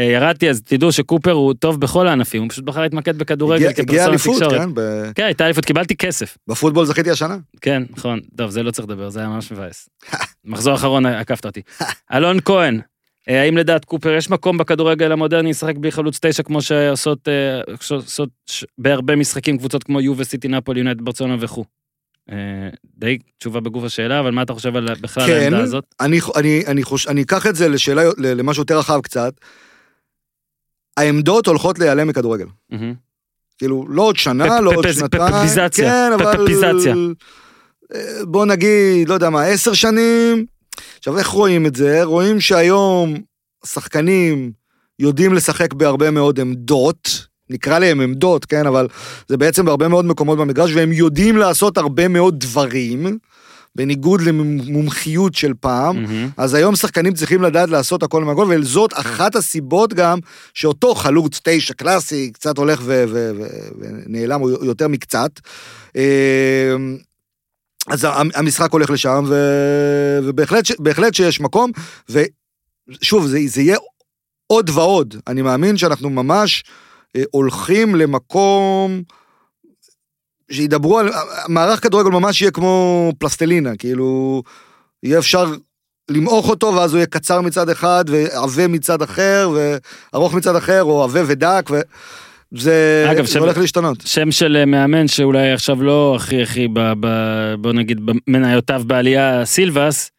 אה, 0.02 0.10
ירדתי, 0.12 0.50
אז 0.50 0.62
תדעו 0.62 0.92
שקופר 0.92 1.30
הוא 1.32 1.54
טוב 1.54 1.80
בכל 1.80 2.08
הענפים, 2.08 2.42
הוא 2.42 2.50
פשוט 2.50 2.64
בחר 2.64 2.82
להתמקד 2.82 3.18
בכדורגל 3.18 3.66
הגיע- 3.68 3.82
הגיע 3.82 3.84
כפרסונה 3.84 4.08
אליפות, 4.10 4.34
תקשורת. 4.42 4.60
כן? 4.60 4.70
ב- 4.74 5.10
כן, 5.14 5.24
הייתה 5.24 5.44
אליפות, 5.44 5.64
קיבלתי 5.64 5.96
כסף. 5.96 6.36
בפוטבול 6.48 6.84
זכיתי 6.86 7.10
השנה. 7.10 7.36
כן, 7.60 7.82
נכון. 7.96 8.20
טוב, 8.36 8.50
זה 8.50 8.62
לא 8.62 8.70
צריך 8.70 8.88
לדבר, 8.88 9.10
זה 9.10 9.20
היה 9.20 9.28
ממש 9.28 9.52
מבאס. 9.52 9.88
מחזור 10.44 10.74
אחרון 10.74 11.06
עקפת 11.06 11.46
אותי. 11.46 11.60
אלון 12.12 12.38
כהן, 12.44 12.74
אה, 12.74 12.80
האם 13.26 13.56
לדעת 13.56 13.84
קופר 13.84 14.14
יש 14.14 14.30
מקום 14.30 14.58
בכדורגל 14.58 15.12
המודרני 15.12 15.50
לשחק 15.50 15.76
בלי 15.76 15.92
חלוץ 15.92 16.18
תשע 16.22 16.42
כמו 16.42 16.62
שעושות 16.62 17.28
אה, 17.28 17.74
שעושות 17.80 18.30
בהרבה 18.78 19.16
משחקים 19.16 19.58
קבוצות 19.58 19.84
כמו 19.84 20.00
יו 20.00 20.14
וסיטי 20.16 20.48
נפולי 20.48 20.80
יונייטד 20.80 21.02
ברצלונה 21.02 21.36
וכו'. 21.40 21.64
אה, 22.30 22.36
די 22.98 23.18
תשובה 23.38 23.60
בגוף 23.60 23.84
השאלה, 23.84 24.20
אבל 24.20 24.30
מה 24.30 24.42
אתה 24.42 24.52
חושב 24.52 24.76
על 24.76 24.94
בכלל 25.00 25.26
כן. 25.26 25.32
העמדה 25.32 25.60
הזאת? 25.60 25.84
אני, 26.00 26.20
אני, 26.36 26.62
אני, 26.66 26.82
חוש, 26.82 27.06
אני 27.06 27.22
אקח 27.22 27.46
את 27.46 27.56
זה 27.56 27.68
לשאלה, 27.68 28.02
למשהו 28.18 28.60
יותר 28.60 28.78
רחב 28.78 29.00
קצת. 29.00 29.34
העמדות 30.96 31.46
הולכות 31.46 31.78
להיעלם 31.78 32.08
מכדורגל. 32.08 32.46
כאילו, 33.58 33.86
לא 33.88 34.02
עוד 34.02 34.16
שנה, 34.16 34.60
לא 34.60 34.72
עוד 34.74 34.92
שנתיים. 34.92 35.32
פפפיזציה, 35.32 35.90
כן, 35.90 36.12
אבל... 36.12 36.46
אה, 37.94 38.24
בוא 38.24 38.46
נגיד, 38.46 39.08
לא 39.08 39.14
יודע 39.14 39.30
מה, 39.30 39.42
עשר 39.42 39.72
שנים. 39.72 40.46
עכשיו, 40.98 41.18
איך 41.18 41.26
רואים 41.28 41.66
את 41.66 41.76
זה? 41.76 42.04
רואים 42.04 42.40
שהיום 42.40 43.14
שחקנים 43.66 44.52
יודעים 44.98 45.34
לשחק 45.34 45.74
בהרבה 45.74 46.10
מאוד 46.10 46.40
עמדות. 46.40 47.26
נקרא 47.50 47.78
להם 47.78 48.00
עמדות, 48.00 48.44
כן, 48.44 48.66
אבל 48.66 48.88
זה 49.28 49.36
בעצם 49.36 49.64
בהרבה 49.64 49.88
מאוד 49.88 50.04
מקומות 50.04 50.38
במגרש, 50.38 50.70
והם 50.74 50.92
יודעים 50.92 51.36
לעשות 51.36 51.78
הרבה 51.78 52.08
מאוד 52.08 52.40
דברים, 52.40 53.18
בניגוד 53.74 54.20
למומחיות 54.20 55.34
של 55.34 55.52
פעם. 55.60 56.02
מהמם. 56.02 56.28
אז 56.36 56.54
היום 56.54 56.76
שחקנים 56.76 57.14
צריכים 57.14 57.42
לדעת 57.42 57.68
לעשות 57.68 58.02
הכל 58.02 58.24
מהכל, 58.24 58.46
וזאת 58.50 58.92
אחת 58.94 59.36
הסיבות 59.36 59.94
גם 59.94 60.18
שאותו 60.54 60.94
חלוץ 60.94 61.40
תשע 61.44 61.74
קלאסי 61.74 62.30
קצת 62.32 62.58
הולך 62.58 62.80
ו- 62.82 63.04
ו- 63.08 63.30
ו- 63.38 63.68
ונעלם 63.80 64.40
הוא 64.40 64.64
יותר 64.64 64.88
מקצת. 64.88 65.30
אה, 67.88 67.94
אז 67.94 68.06
המשחק 68.34 68.72
הולך 68.72 68.90
לשם, 68.90 69.24
ו- 69.28 70.18
ובהחלט 70.24 70.64
ש- 70.66 70.72
בהחלט 70.78 71.14
שיש 71.14 71.40
מקום, 71.40 71.70
ושוב, 72.08 73.26
זה, 73.26 73.38
זה 73.46 73.62
יהיה 73.62 73.76
עוד 74.46 74.70
ועוד. 74.70 75.14
אני 75.26 75.42
מאמין 75.42 75.76
שאנחנו 75.76 76.10
ממש 76.10 76.64
אה, 77.16 77.22
הולכים 77.30 77.94
למקום 77.94 79.02
שידברו 80.50 80.98
על... 80.98 81.10
מערך 81.48 81.82
כדורגל 81.82 82.10
ממש 82.10 82.42
יהיה 82.42 82.50
כמו 82.50 83.12
פלסטלינה, 83.18 83.76
כאילו, 83.76 84.42
יהיה 85.02 85.18
אפשר 85.18 85.54
למעוך 86.10 86.48
אותו, 86.48 86.74
ואז 86.74 86.92
הוא 86.92 86.98
יהיה 86.98 87.06
קצר 87.06 87.40
מצד 87.40 87.68
אחד, 87.68 88.04
ועבה 88.08 88.68
מצד 88.68 89.02
אחר, 89.02 89.50
וארוך 89.54 90.34
מצד 90.34 90.56
אחר, 90.56 90.82
או 90.82 91.04
עבה 91.04 91.20
ודק, 91.26 91.70
וזה 92.52 93.06
אגב, 93.10 93.24
זה 93.26 93.32
שב- 93.32 93.40
הולך 93.40 93.58
להשתנות. 93.58 94.00
שם 94.06 94.30
של 94.30 94.56
אה, 94.56 94.64
מאמן 94.64 95.08
שאולי 95.08 95.52
עכשיו 95.52 95.82
לא 95.82 96.12
הכי 96.16 96.42
הכי, 96.42 96.68
ב, 96.72 96.92
ב, 97.00 97.06
בוא 97.58 97.72
נגיד, 97.72 98.00
במניותיו 98.26 98.82
בעלייה, 98.86 99.44
סילבס. 99.44 100.10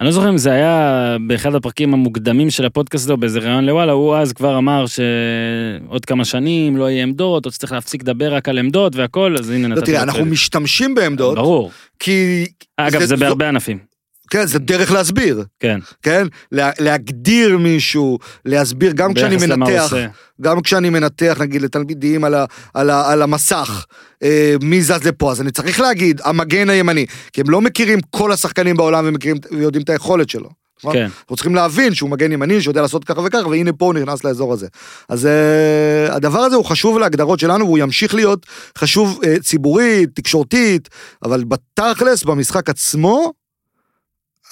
אני 0.00 0.06
לא 0.06 0.12
זוכר 0.12 0.28
אם 0.28 0.38
זה 0.38 0.52
היה 0.52 1.16
באחד 1.26 1.54
הפרקים 1.54 1.94
המוקדמים 1.94 2.50
של 2.50 2.64
הפודקאסט 2.64 3.06
שלו 3.06 3.16
באיזה 3.16 3.38
ראיון 3.38 3.66
לוואלה, 3.66 3.92
הוא 3.92 4.16
אז 4.16 4.32
כבר 4.32 4.58
אמר 4.58 4.84
שעוד 4.86 6.04
כמה 6.04 6.24
שנים 6.24 6.76
לא 6.76 6.90
יהיה 6.90 7.02
עמדות, 7.02 7.46
או 7.46 7.50
שצריך 7.52 7.72
להפסיק 7.72 8.02
לדבר 8.02 8.34
רק 8.34 8.48
על 8.48 8.58
עמדות 8.58 8.96
והכל, 8.96 9.36
אז 9.38 9.50
הנה 9.50 9.68
לא, 9.68 9.74
נתתי 9.74 9.86
תראה, 9.86 10.04
לו 10.04 10.10
אנחנו. 10.10 10.24
משתמשים 10.24 10.94
בעמדות, 10.94 11.34
ברור. 11.34 11.70
כי... 11.98 12.46
אגב, 12.76 13.00
זה- 13.00 13.06
זה 13.06 13.16
זו- 13.16 13.20
בהרבה 13.20 13.48
ענפים. 13.48 13.89
כן, 14.30 14.46
זה 14.46 14.58
דרך 14.58 14.92
להסביר, 14.92 15.44
כן. 15.60 15.78
כן? 16.02 16.26
לה, 16.52 16.70
להגדיר 16.78 17.58
מישהו, 17.58 18.18
להסביר, 18.44 18.92
גם 18.92 19.14
כשאני 19.14 19.36
מנתח. 19.36 19.92
גם 20.40 20.60
כשאני 20.60 20.90
מנתח, 20.90 21.36
נגיד, 21.40 21.62
לתלמידים 21.62 22.24
על, 22.24 22.34
ה, 22.34 22.44
על, 22.74 22.90
ה, 22.90 23.12
על 23.12 23.22
המסך, 23.22 23.84
אה, 24.22 24.54
מי 24.62 24.82
זז 24.82 25.06
לפה, 25.06 25.30
אז 25.30 25.40
אני 25.40 25.50
צריך 25.50 25.80
להגיד, 25.80 26.20
המגן 26.24 26.70
הימני, 26.70 27.06
כי 27.32 27.40
הם 27.40 27.50
לא 27.50 27.60
מכירים 27.60 27.98
כל 28.10 28.32
השחקנים 28.32 28.76
בעולם 28.76 29.04
ומכירים, 29.06 29.36
ויודעים 29.50 29.82
את 29.82 29.90
היכולת 29.90 30.30
שלו. 30.30 30.50
נכון? 30.80 30.92
כן. 30.92 31.06
אנחנו 31.20 31.36
צריכים 31.36 31.54
להבין 31.54 31.94
שהוא 31.94 32.10
מגן 32.10 32.32
ימני, 32.32 32.62
שיודע 32.62 32.82
לעשות 32.82 33.04
ככה 33.04 33.20
וככה, 33.20 33.48
והנה 33.48 33.72
פה 33.72 33.84
הוא 33.84 33.94
נכנס 33.94 34.24
לאזור 34.24 34.52
הזה. 34.52 34.66
אז 35.08 35.24
uh, 35.24 36.12
הדבר 36.12 36.38
הזה 36.38 36.56
הוא 36.56 36.64
חשוב 36.64 36.98
להגדרות 36.98 37.40
שלנו, 37.40 37.64
והוא 37.64 37.78
ימשיך 37.78 38.14
להיות 38.14 38.46
חשוב 38.78 39.20
uh, 39.22 39.42
ציבורית, 39.42 40.10
תקשורתית, 40.14 40.88
אבל 41.24 41.44
בתכלס, 41.44 42.22
במשחק 42.22 42.70
עצמו, 42.70 43.32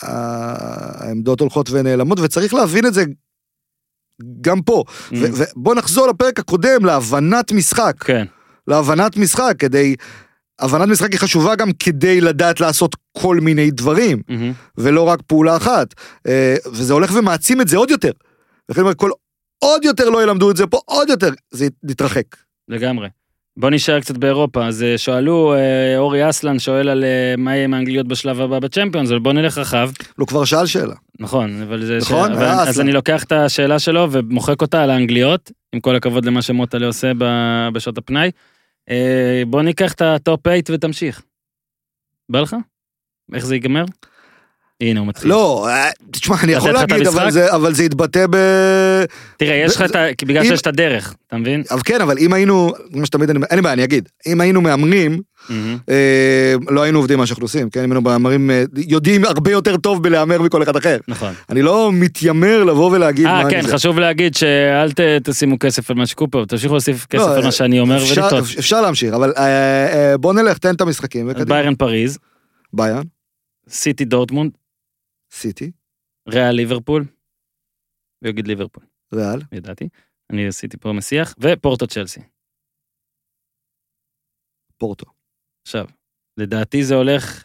העמדות 0.03 1.41
הולכות 1.41 1.71
ונעלמות, 1.71 2.21
וצריך 2.21 2.55
להבין 2.55 2.87
את 2.87 2.95
זה 2.95 3.05
גם 4.41 4.63
פה. 4.63 4.85
Mm. 4.89 5.15
ו- 5.15 5.43
ובוא 5.57 5.75
נחזור 5.75 6.09
לפרק 6.09 6.39
הקודם, 6.39 6.85
להבנת 6.85 7.53
משחק. 7.53 7.95
כן. 8.05 8.27
להבנת 8.69 9.17
משחק, 9.17 9.55
כדי... 9.59 9.97
הבנת 10.59 10.89
משחק 10.89 11.13
היא 11.13 11.21
חשובה 11.21 11.57
גם 11.57 11.73
כדי 11.73 12.21
לדעת 12.21 12.61
לעשות 12.61 12.97
כל 13.19 13.37
מיני 13.41 13.71
דברים. 13.71 14.23
מהמם. 14.29 14.53
ולא 14.79 15.03
רק 15.03 15.23
פעולה 15.27 15.57
אחת. 15.57 15.95
אה, 16.27 16.57
וזה 16.73 16.93
הולך 16.93 17.13
ומעצים 17.15 17.61
את 17.61 17.69
זה 17.69 17.77
עוד 17.77 17.91
יותר. 17.91 18.11
לכן 18.69 18.81
אני 18.81 18.83
אומר, 18.83 18.95
כל 18.95 19.11
עוד 19.59 19.85
יותר 19.85 20.11
לא 20.11 20.23
ילמדו 20.23 20.51
את 20.51 20.57
זה 20.57 20.67
פה, 20.67 20.81
עוד 20.85 21.09
יותר 21.09 21.29
זה 21.51 21.69
יתרחק. 21.91 22.37
לגמרי. 22.69 23.09
בוא 23.61 23.71
נשאר 23.71 24.01
קצת 24.01 24.17
באירופה, 24.17 24.67
אז 24.67 24.83
אה, 24.83 24.99
שאלו, 24.99 25.55
אה, 25.55 25.99
אורי 25.99 26.31
אסלן 26.31 26.59
שואל 26.59 26.89
על 26.89 27.05
אה, 27.05 27.35
מה 27.39 27.55
יהיה 27.55 27.65
עם 27.65 27.75
האנגליות 27.75 28.09
בשלב 28.09 28.41
הבא 28.41 28.59
בצ'מפיונס, 28.59 29.11
אבל 29.11 29.19
בוא 29.19 29.33
נלך 29.33 29.59
רחב. 29.59 29.91
הוא 30.19 30.27
כבר 30.27 30.45
שאל 30.45 30.67
שאלה. 30.67 30.95
נכון, 31.21 31.63
אבל 31.63 31.85
זה... 31.85 31.99
נכון, 32.01 32.33
ש... 32.33 32.37
אבל... 32.37 32.45
אז. 32.45 32.81
אני 32.81 32.93
לוקח 32.93 33.25
את 33.25 33.33
השאלה 33.33 33.79
שלו 33.79 34.09
ומוחק 34.13 34.63
אותה 34.63 34.83
על 34.83 34.91
האנגליות, 34.91 35.53
עם 35.73 35.81
כל 35.81 35.97
הכבוד 35.97 36.25
למה 36.25 36.43
שמוטלה 36.43 36.87
עושה 36.87 37.13
ב... 37.19 37.25
בשעות 37.73 37.99
הפנאי. 37.99 38.31
בוא 39.47 39.63
ניקח 39.63 39.93
את 39.93 40.03
הטופ 40.03 40.41
8 40.49 40.59
ותמשיך. 40.71 41.23
בא 42.29 42.41
לך? 42.41 42.57
איך 43.35 43.47
זה 43.47 43.55
ייגמר? 43.55 43.85
הנה 44.81 45.01
הוא 45.01 45.09
מתחיל. 45.09 45.31
לא, 45.31 45.69
אה, 45.69 45.89
תשמע, 46.11 46.37
אני 46.43 46.53
יכול 46.53 46.71
להגיד, 46.71 47.07
אבל? 47.07 47.31
זה- 47.31 47.55
אבל 47.55 47.75
זה 47.75 47.85
יתבטא 47.85 48.27
ב... 48.31 48.37
תראה, 49.37 49.55
יש 49.57 49.77
לך 49.77 49.83
את 49.83 49.97
ה... 49.97 50.05
בגלל 50.27 50.43
אם- 50.43 50.49
שיש 50.51 50.61
את 50.61 50.67
הדרך, 50.67 51.15
אתה 51.27 51.37
מבין? 51.37 51.63
אבל 51.71 51.81
כן, 51.85 52.01
אבל 52.01 52.19
אם 52.19 52.33
היינו, 52.33 52.73
כמו 52.93 53.07
שתמיד 53.07 53.31
אני, 53.31 53.39
אין 53.51 53.59
לי 53.59 53.63
בעיה, 53.63 53.73
אני 53.73 53.85
אגיד, 53.85 54.09
אם 54.27 54.41
היינו 54.41 54.61
מהמרים, 54.61 55.21
מהמם. 55.49 55.79
אה, 55.91 56.55
לא 56.71 56.83
היינו 56.83 56.99
עובדים 56.99 57.19
מה 57.19 57.27
שאנחנו 57.27 57.45
עושים, 57.45 57.71
כן, 57.71 57.81
אם 57.85 57.93
היינו 57.93 58.01
מהמרים, 58.03 58.51
אה, 58.51 58.65
יודעים 58.87 59.25
הרבה 59.25 59.51
יותר 59.51 59.77
טוב 59.77 60.03
בלהמר 60.03 60.43
מכל 60.43 60.63
אחד 60.63 60.77
אחר. 60.77 60.97
נכון. 61.09 61.33
אני 61.51 61.63
לא 61.63 61.91
מתיימר 61.93 62.65
לבוא 62.65 62.91
ולהגיד 62.91 63.27
אה, 63.27 63.43
מה 63.45 63.51
כן, 63.51 63.59
אני 63.59 63.67
זה. 63.67 63.73
חשוב 63.75 63.99
להגיד 63.99 64.35
שאל 64.35 64.93
ת- 64.93 65.01
תשימו 65.25 65.59
כסף 65.59 65.91
על 65.91 65.97
מה 65.97 66.07
שקופר, 66.07 66.45
תמשיכו 66.45 66.75
להוסיף 66.75 67.07
כסף 67.07 67.23
לא, 67.23 67.37
על 67.37 67.45
מה 67.45 67.53
שאני 67.53 67.81
אומר 67.81 67.97
אפשר- 68.03 68.23
ולטעות. 68.25 68.45
אפשר 68.59 68.81
להמשיך, 68.81 69.15
אבל 69.15 69.33
אה, 69.37 69.45
אה, 70.11 70.17
בוא 70.19 70.33
נלך, 70.35 70.59
תן 70.59 70.75
את 70.75 70.81
המשחקים. 70.81 71.29
ביירן 71.49 71.75
פריז, 71.75 72.19
ביירן, 72.73 73.03
סיטי 73.71 74.05
דורטמונד, 74.05 74.51
סיטי, 75.31 75.71
ריאל 76.29 76.51
ליברפול, 76.55 77.05
הוא 78.21 78.29
יגיד 78.29 78.47
ליברפול, 78.47 78.85
ריאל, 79.15 79.41
ידעתי, 79.53 79.89
אני 80.31 80.47
עשיתי 80.47 80.77
פה 80.77 80.93
מסיח, 80.93 81.35
ופורטו 81.41 81.87
צ'לסי. 81.87 82.21
פורטו. 84.79 85.07
עכשיו, 85.67 85.87
לדעתי 86.37 86.85
זה 86.85 86.95
הולך, 86.95 87.45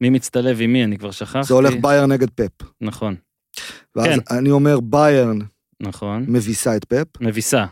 מי 0.00 0.10
מצטלב 0.10 0.56
עם 0.60 0.72
מי, 0.72 0.84
אני 0.84 0.98
כבר 0.98 1.10
שכחתי. 1.10 1.42
זה 1.42 1.54
הולך 1.54 1.74
ביירן 1.82 2.12
נגד 2.12 2.30
פפ. 2.30 2.66
נכון, 2.80 3.16
ואז 3.96 4.06
כן. 4.06 4.36
אני 4.38 4.50
אומר 4.50 4.80
ביירן 4.80 5.38
נכון, 5.80 6.24
מביסה 6.28 6.76
את 6.76 6.84
פפ, 6.84 7.20
מביסה, 7.20 7.66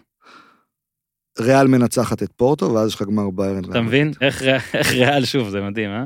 ריאל 1.40 1.66
מנצחת 1.66 2.22
את 2.22 2.32
פורטו, 2.32 2.74
ואז 2.74 2.88
יש 2.88 2.94
לך 2.94 3.02
גמר 3.02 3.30
ביירן. 3.30 3.64
אתה 3.70 3.80
מבין? 3.80 4.12
איך 4.20 4.42
איך 4.42 4.92
ריאל 4.92 5.24
שוב, 5.24 5.48
זה 5.48 5.60
מדהים, 5.60 5.90
אה? 5.90 6.04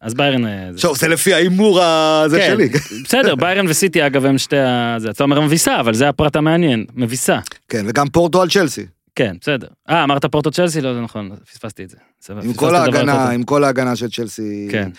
אז 0.00 0.14
ביירן... 0.14 0.46
אה, 0.46 0.66
זה- 0.70 0.74
עכשיו, 0.74 0.94
זה 0.94 1.08
לפי 1.08 1.34
ההימור 1.34 1.82
הזה 1.82 2.38
כן, 2.38 2.52
שלי. 2.54 2.68
בסדר, 3.04 3.34
ביירן 3.34 3.66
וסיטי 3.68 4.06
אגב 4.06 4.24
הם 4.24 4.38
שתי 4.38 4.58
ה... 4.58 4.96
אתה 5.10 5.24
אומר 5.24 5.40
מביסה, 5.40 5.80
אבל 5.80 5.94
זה 5.94 6.08
הפרט 6.08 6.36
המעניין, 6.36 6.84
מביסה. 6.94 7.38
כן, 7.68 7.84
וגם 7.88 8.08
פורטו 8.08 8.42
על 8.42 8.50
צ'לסי. 8.50 8.86
כן, 9.14 9.36
בסדר. 9.40 9.66
אה, 9.90 10.04
אמרת 10.04 10.24
פורטו 10.24 10.50
צ'לסי? 10.50 10.80
לא, 10.80 10.94
זה 10.94 11.00
נכון, 11.00 11.30
פספסתי 11.52 11.84
את 11.84 11.90
זה. 11.90 11.96
עם 12.42 12.52
כל 12.54 12.74
ההגנה, 12.74 13.30
עם 13.30 13.42
כל 13.42 13.64
ההגנה 13.64 13.96
של 13.96 14.10
צ'לסי. 14.10 14.68
כן. 14.70 14.90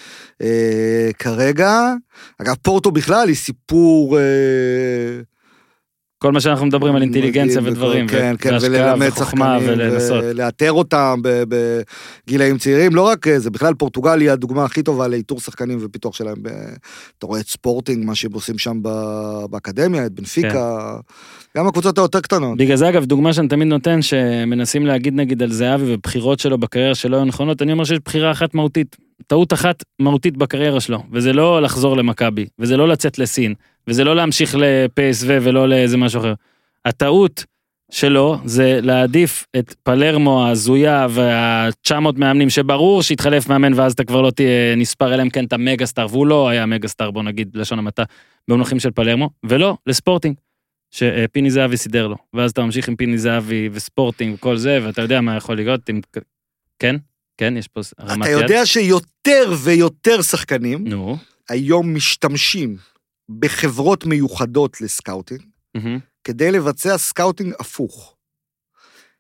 אה, 0.42 1.10
כרגע, 1.20 1.94
אגב, 2.42 2.56
פורטו 2.62 2.92
בכלל 2.92 3.28
היא 3.28 3.36
סיפור... 3.36 4.18
אה, 4.20 4.24
כל 6.20 6.32
מה 6.32 6.40
שאנחנו 6.40 6.66
מדברים 6.66 6.96
על 6.96 7.02
אינטליגנציה 7.02 7.62
ודברים, 7.64 8.08
כן, 8.08 8.36
כן, 8.40 8.58
וללמד 8.62 9.10
שחקנים, 9.10 9.62
ולנסות. 9.62 10.24
ולאתר 10.24 10.72
אותם 10.72 11.22
בגילאים 11.24 12.58
צעירים, 12.58 12.96
לא 12.96 13.02
רק 13.02 13.38
זה, 13.38 13.50
בכלל 13.50 13.74
פורטוגל 13.74 14.22
היא 14.22 14.32
הדוגמה 14.32 14.64
הכי 14.64 14.84
טובה 14.84 15.08
לאיתור 15.08 15.40
שחקנים 15.40 15.78
ופיתוח 15.82 16.16
שלהם. 16.16 16.36
אתה 17.18 17.28
רואה 17.28 17.40
את 17.40 17.48
ספורטינג, 17.48 18.06
מה 18.06 18.16
שהם 18.16 18.34
עושים 18.34 18.58
שם 18.58 18.78
באקדמיה, 19.50 20.06
את 20.06 20.12
בנפיקה, 20.12 20.98
גם 21.58 21.68
הקבוצות 21.68 21.98
היותר 21.98 22.22
קטנות. 22.22 22.58
בגלל 22.58 22.76
זה 22.78 22.90
אגב, 22.90 23.06
דוגמה 23.06 23.34
שאני 23.34 23.48
תמיד 23.48 23.68
נותן, 23.68 24.02
שמנסים 24.02 24.86
להגיד 24.86 25.14
נגיד 25.14 25.44
על 25.44 25.52
זהבי 25.52 25.94
ובחירות 25.94 26.40
שלו 26.40 26.58
בקריירה 26.58 26.96
שלא 26.96 27.16
היו 27.16 27.26
נכונות, 27.26 27.62
אני 27.62 27.72
אומר 27.72 27.84
שיש 27.84 28.00
בחירה 28.06 28.32
אחת 28.32 28.54
מהותית, 28.54 29.07
טעות 29.28 29.54
אחת 29.54 29.84
מהותית 30.00 30.38
בקריירה 30.38 30.80
שלו, 30.80 31.04
וזה 31.12 31.34
לא 31.34 31.62
לחזור 31.62 31.98
למכבי, 31.98 32.46
וזה 32.60 32.78
לא 32.78 32.88
לצאת 32.88 33.20
לסין, 33.20 33.54
וזה 33.88 34.04
לא 34.04 34.16
להמשיך 34.16 34.56
לפסו 34.60 35.28
ולא 35.28 35.70
לאיזה 35.70 35.98
משהו 35.98 36.20
אחר. 36.20 36.34
הטעות 36.86 37.46
שלו 37.92 38.38
זה 38.46 38.80
להעדיף 38.82 39.46
את 39.60 39.76
פלרמו 39.84 40.46
ההזויה 40.46 41.08
וה-900 41.10 41.94
מאמנים 42.18 42.50
שברור 42.50 43.04
שהתחלף 43.04 43.50
מאמן 43.50 43.74
ואז 43.74 43.94
אתה 43.94 44.04
כבר 44.04 44.22
לא 44.22 44.32
תהיה 44.32 44.76
נספר 44.76 45.14
אלא 45.14 45.22
אם 45.22 45.30
כן 45.30 45.46
אתה 45.46 45.58
מגה 45.58 45.86
סטאר 45.86 46.08
והוא 46.10 46.28
לא 46.28 46.50
היה 46.50 46.66
מגה 46.66 46.88
סטאר 46.88 47.12
בוא 47.12 47.24
נגיד 47.24 47.50
לשון 47.54 47.80
המעטה 47.80 48.04
במונחים 48.48 48.80
של 48.80 48.92
פלרמו 48.92 49.30
ולא 49.46 49.78
לספורטינג. 49.88 50.36
שפיני 50.92 51.52
זהבי 51.52 51.78
סידר 51.78 52.08
לו 52.08 52.16
ואז 52.34 52.52
אתה 52.52 52.62
ממשיך 52.62 52.88
עם 52.88 52.96
פיני 52.96 53.18
זהבי 53.18 53.70
וספורטינג 53.72 54.34
וכל 54.34 54.58
זה 54.58 54.80
ואתה 54.84 55.02
יודע 55.02 55.22
מה 55.22 55.36
יכול 55.36 55.56
להיות 55.56 55.90
עם 55.90 56.02
כן 56.80 56.96
כן 57.38 57.58
יש 57.58 57.68
פה 57.68 57.82
רמת 58.02 58.28
אתה 58.28 58.30
יד. 58.32 58.42
יודע 58.42 58.66
שיותר 58.66 59.54
ויותר 59.64 60.22
שחקנים 60.22 60.88
נו. 60.88 61.18
היום 61.50 61.96
משתמשים 61.96 62.78
בחברות 63.40 64.06
מיוחדות 64.06 64.82
לסקאוטינג, 64.82 65.42
מהמם. 65.76 66.00
כדי 66.24 66.52
לבצע 66.52 66.98
סקאוטינג 66.98 67.54
הפוך. 67.60 68.14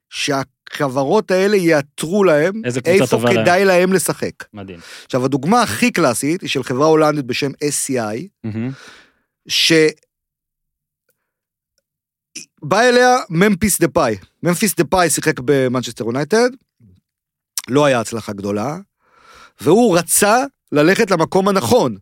שהחברות 0.10 1.31
האלה 1.31 1.57
יאתרו 1.57 2.23
להם 2.23 2.61
איפה 2.85 3.07
טובה 3.07 3.34
להם. 3.34 3.44
כדאי 3.44 3.65
להם 3.65 3.94
לשחק. 3.94 4.34
מדהים. 4.53 4.80
עכשיו, 5.06 5.26
הדוגמה 5.26 5.61
הכי 5.61 5.91
קלאסית 5.91 6.41
היא 6.41 6.49
של 6.49 6.64
חברה 6.64 6.88
הולנדית 6.88 7.26
בשם 7.26 7.52
SCI, 7.52 8.27
מהמם. 8.44 8.72
שבא 9.48 9.81
אליה 12.81 13.18
ממפיס 13.30 13.81
דה 13.81 13.88
פאי. 13.88 14.15
ממפיס 14.44 14.76
דה 14.76 14.84
פאי 14.84 15.10
שיחק 15.10 15.39
במנצ'סטר 15.45 16.03
יונייטד, 16.06 16.49
לא 17.68 17.85
היה 17.85 17.99
הצלחה 17.99 18.34
גדולה, 18.34 18.77
והוא 19.61 19.98
רצה 19.98 20.44
ללכת 20.72 21.11
למקום 21.11 21.48
הנכון. 21.48 21.98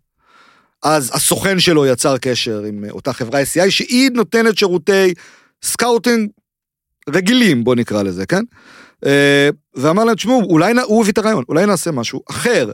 אז 0.84 1.12
הסוכן 1.14 1.60
שלו 1.60 1.86
יצר 1.86 2.18
קשר 2.18 2.64
עם 2.64 2.84
אותה 2.92 3.14
חברה 3.14 3.42
SCI, 3.42 3.70
שהיא 3.70 4.12
נותנת 4.12 4.58
שירותי 4.58 5.14
סקאוטינג 5.64 6.30
רגילים, 7.10 7.64
בוא 7.64 7.76
נקרא 7.76 8.04
לזה, 8.04 8.26
כן? 8.26 8.44
אה, 9.06 9.50
ואמר 9.74 10.04
להם, 10.04 10.16
תשמעו, 10.16 10.42
אולי, 10.44 10.74
הוא 10.86 11.02
הביא 11.02 11.14
את 11.14 11.18
הרעיון, 11.18 11.44
אולי 11.50 11.66
נעשה 11.66 11.92
משהו 11.92 12.22
אחר. 12.30 12.72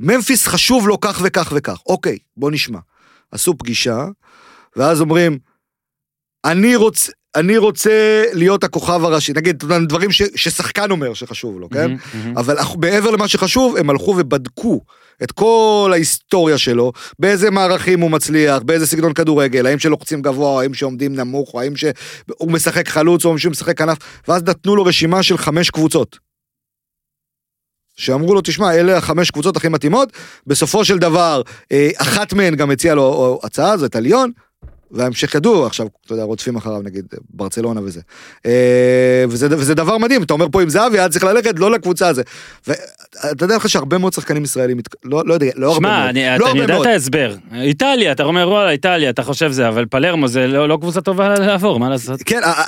ממפיס 0.00 0.46
חשוב 0.46 0.88
לו 0.88 1.00
כך 1.00 1.20
וכך 1.24 1.52
וכך. 1.56 1.78
אוקיי, 1.86 2.18
בוא 2.36 2.50
נשמע. 2.50 2.78
עשו 3.32 3.58
פגישה, 3.58 4.06
ואז 4.76 5.00
אומרים, 5.00 5.38
אני 6.44 6.76
רוצה, 6.76 7.12
אני 7.36 7.56
רוצה 7.56 8.24
להיות 8.32 8.64
הכוכב 8.64 9.04
הראשי, 9.04 9.32
נגיד 9.36 9.64
דברים 9.88 10.12
ש, 10.12 10.22
ששחקן 10.34 10.90
אומר 10.90 11.14
שחשוב 11.14 11.60
לו, 11.60 11.70
כן? 11.70 11.90
מהמם. 12.14 12.38
אבל 12.38 12.56
מעבר 12.80 13.10
למה 13.10 13.28
שחשוב, 13.28 13.76
הם 13.76 13.90
הלכו 13.90 14.14
ובדקו 14.18 14.80
את 15.22 15.32
כל 15.32 15.90
ההיסטוריה 15.92 16.58
שלו, 16.58 16.92
באיזה 17.18 17.50
מערכים 17.50 18.00
הוא 18.00 18.10
מצליח, 18.10 18.62
באיזה 18.62 18.86
סגנון 18.86 19.12
כדורגל, 19.12 19.66
האם 19.66 19.78
שלוחצים 19.78 20.22
גבוה, 20.22 20.48
או 20.48 20.60
האם 20.60 20.74
שעומדים 20.74 21.14
נמוך, 21.14 21.54
או 21.54 21.60
האם 21.60 21.76
שהוא 21.76 22.52
משחק 22.52 22.88
חלוץ, 22.88 23.24
או 23.24 23.38
שהוא 23.38 23.50
משחק 23.50 23.78
כנף, 23.78 23.98
ואז 24.28 24.42
נתנו 24.42 24.76
לו 24.76 24.84
רשימה 24.84 25.22
של 25.22 25.38
חמש 25.38 25.70
קבוצות. 25.70 26.18
שאמרו 27.96 28.34
לו, 28.34 28.40
תשמע, 28.40 28.74
אלה 28.74 28.96
החמש 28.96 29.30
קבוצות 29.30 29.56
הכי 29.56 29.68
מתאימות, 29.68 30.12
בסופו 30.46 30.84
של 30.84 30.98
דבר, 30.98 31.42
אה, 31.72 31.90
אחת 31.96 32.32
מהן 32.32 32.56
גם 32.56 32.70
הציעה 32.70 32.94
לו 32.94 33.40
הצעה, 33.42 33.76
זאת 33.76 33.96
הליון, 33.96 34.30
וההמשך 34.90 35.34
ידוע, 35.34 35.66
עכשיו, 35.66 35.86
אתה 36.06 36.14
יודע, 36.14 36.22
רודפים 36.22 36.56
אחריו, 36.56 36.82
נגיד, 36.82 37.04
ברצלונה 37.30 37.80
וזה. 37.84 38.00
אה, 38.46 39.24
וזה, 39.28 39.46
וזה 39.50 39.74
דבר 39.74 39.98
מדהים, 39.98 40.22
אתה 40.22 40.32
אומר 40.32 40.46
פה 40.52 40.62
עם 40.62 40.68
זהבי, 40.68 40.98
היה 40.98 41.08
צריך 41.08 41.24
ללכת 41.24 41.58
לא 41.58 41.70
לקבוצה 41.70 42.08
הזו. 42.08 42.22
ואתה 42.66 43.44
יודע 43.44 43.56
לך 43.56 43.68
שהרבה 43.68 43.98
מאוד 43.98 44.12
שחקנים 44.12 44.44
ישראלים, 44.44 44.78
לא, 45.04 45.22
לא 45.26 45.34
יודע, 45.34 45.46
לא 45.56 45.66
הרבה 45.66 45.76
שמע, 45.76 45.98
מאוד, 45.98 46.08
אני 46.08 46.38
לא 46.38 46.44
אתה- 46.44 46.52
אני 46.52 46.60
הרבה 46.60 46.72
יודע 46.74 46.80
את. 46.82 46.86
ההסבר. 46.86 47.34
איטליה, 47.54 48.12
אתה 48.12 48.22
אומר 48.22 48.48
וואלה, 48.48 48.70
איטליה, 48.70 49.10
אתה 49.10 49.22
חושב 49.22 49.50
זה, 49.52 49.68
אבל 49.68 49.86
פלרמו 49.86 50.28
זה 50.28 50.46
לא 50.46 50.68
לא 50.68 50.78
קבוצה 50.80 51.00
טובה 51.00 51.34
לעבור, 51.38 51.78
מה 51.80 51.88
לעשות? 51.88 52.20
כן, 52.24 52.40
אה, 52.44 52.52
אה, 52.52 52.64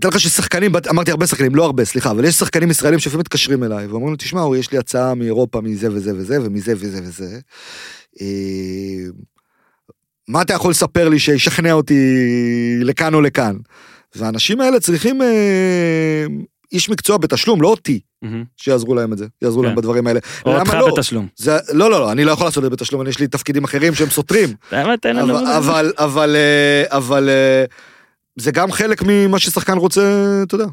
תדע 0.00 0.08
לך 0.08 0.20
ששחקנים, 0.20 0.72
אמרתי 0.90 1.10
הרבה 1.10 1.26
שחקנים, 1.26 1.54
לא 1.54 1.64
הרבה, 1.64 1.84
סליחה, 1.84 2.10
אבל 2.10 2.24
יש 2.24 2.34
שחקנים 2.34 2.70
ישראלים 2.70 2.98
שלפעמים 2.98 3.20
מתקשרים 3.20 3.64
אליי, 3.64 3.86
ואומרים 3.86 4.12
לי, 4.12 4.16
תשמעו, 4.16 4.56
יש 4.56 4.72
לי 4.72 4.78
הצעה 4.78 5.14
מאירופה 5.14 5.60
מזה 5.60 5.88
וזה 5.92 6.12
וזה, 6.16 6.38
ומזה 6.42 6.72
וזה 6.76 7.00
וזה. 7.02 7.38
מה 10.28 10.42
אתה 10.42 10.54
יכול 10.54 10.70
לספר 10.70 11.08
לי 11.08 11.18
שישכנע 11.18 11.72
אותי 11.72 11.94
לכאן 12.80 13.14
או 13.14 13.20
לכאן? 13.20 13.56
והאנשים 14.14 14.60
האלה 14.60 14.80
צריכים 14.80 15.22
אה, 15.22 16.26
איש 16.72 16.90
מקצוע 16.90 17.16
בתשלום, 17.16 17.62
לא 17.62 17.68
אותי, 17.68 18.00
מהמם. 18.22 18.44
שיעזרו 18.56 18.94
להם 18.94 19.12
את 19.12 19.18
זה, 19.18 19.26
יעזרו 19.42 19.62
כן. 19.62 19.68
להם 19.68 19.76
בדברים 19.76 20.06
האלה. 20.06 20.20
או 20.46 20.58
אותך 20.58 20.74
לא? 20.74 20.88
בתשלום. 20.94 21.26
זה, 21.36 21.58
לא, 21.72 21.90
לא, 21.90 22.00
לא, 22.00 22.12
אני 22.12 22.24
לא 22.24 22.32
יכול 22.32 22.46
לעשות 22.46 22.64
את 22.64 22.70
זה 22.70 22.70
בתשלום, 22.70 23.02
אני 23.02 23.10
יש 23.10 23.18
לי 23.18 23.28
תפקידים 23.28 23.64
אחרים 23.64 23.94
שהם 23.94 24.10
סותרים. 24.10 24.48
למה 24.72 24.96
תן 24.96 25.16
לנו... 25.16 25.38
אבל, 25.38 25.46
אבל, 25.56 25.92
אבל, 25.98 26.36
אה, 26.36 26.96
אבל 26.96 27.28
אה, 27.28 27.64
זה 28.36 28.50
גם 28.50 28.72
חלק 28.72 29.02
ממה 29.06 29.38
ששחקן 29.38 29.78
רוצה, 29.78 30.40
אתה 30.42 30.54
יודע, 30.54 30.66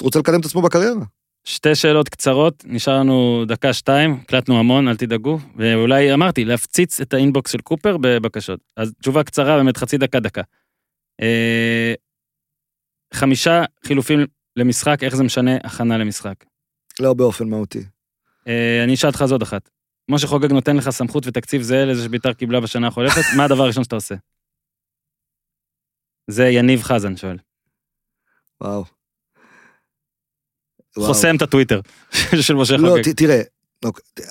רוצה 0.00 0.18
לקדם 0.18 0.40
את 0.40 0.44
עצמו 0.44 0.62
בקריירה. 0.62 1.04
שתי 1.48 1.74
שאלות 1.74 2.08
קצרות, 2.08 2.64
נשאר 2.66 3.00
לנו 3.00 3.44
דקה-שתיים, 3.48 4.12
הקלטנו 4.22 4.58
המון, 4.58 4.88
אל 4.88 4.96
תדאגו, 4.96 5.38
ואולי 5.56 6.14
אמרתי, 6.14 6.44
להפציץ 6.44 7.00
את 7.00 7.14
האינבוקס 7.14 7.52
של 7.52 7.58
קופר 7.58 7.96
בבקשות. 8.00 8.60
אז 8.76 8.92
תשובה 9.00 9.24
קצרה, 9.24 9.56
באמת 9.56 9.76
חצי 9.76 9.98
דקה-דקה. 9.98 10.42
אה, 11.22 11.94
חמישה 13.14 13.64
חילופים 13.84 14.20
למשחק, 14.56 14.98
איך 15.02 15.16
זה 15.16 15.24
משנה 15.24 15.56
הכנה 15.64 15.98
למשחק? 15.98 16.44
לא 17.00 17.14
באופן 17.14 17.48
מהותי. 17.48 17.84
אה, 18.48 18.84
אני 18.84 18.94
אשאל 18.94 19.10
אותך 19.10 19.22
עוד 19.32 19.42
אחת. 19.42 19.70
משה 20.08 20.26
חוגג 20.26 20.52
נותן 20.52 20.76
לך 20.76 20.90
סמכות 20.90 21.26
ותקציב 21.26 21.62
זהה 21.62 21.84
לזה 21.84 22.04
שביתר 22.04 22.32
קיבלה 22.32 22.60
בשנה 22.60 22.86
החולפת, 22.86 23.22
מה 23.36 23.44
הדבר 23.44 23.62
הראשון 23.62 23.84
שאתה 23.84 23.94
עושה? 23.94 24.14
זה 26.30 26.48
יניב 26.48 26.82
חזן 26.82 27.16
שואל. 27.16 27.38
וואו. 28.60 28.95
חוסם 30.98 31.36
את 31.36 31.42
הטוויטר 31.42 31.80
של 32.40 32.54
משה 32.54 32.76
לא, 32.76 32.88
חוגג. 32.88 33.02
ת- 33.02 33.16
תראה, 33.16 33.40
אוקיי, 33.84 34.24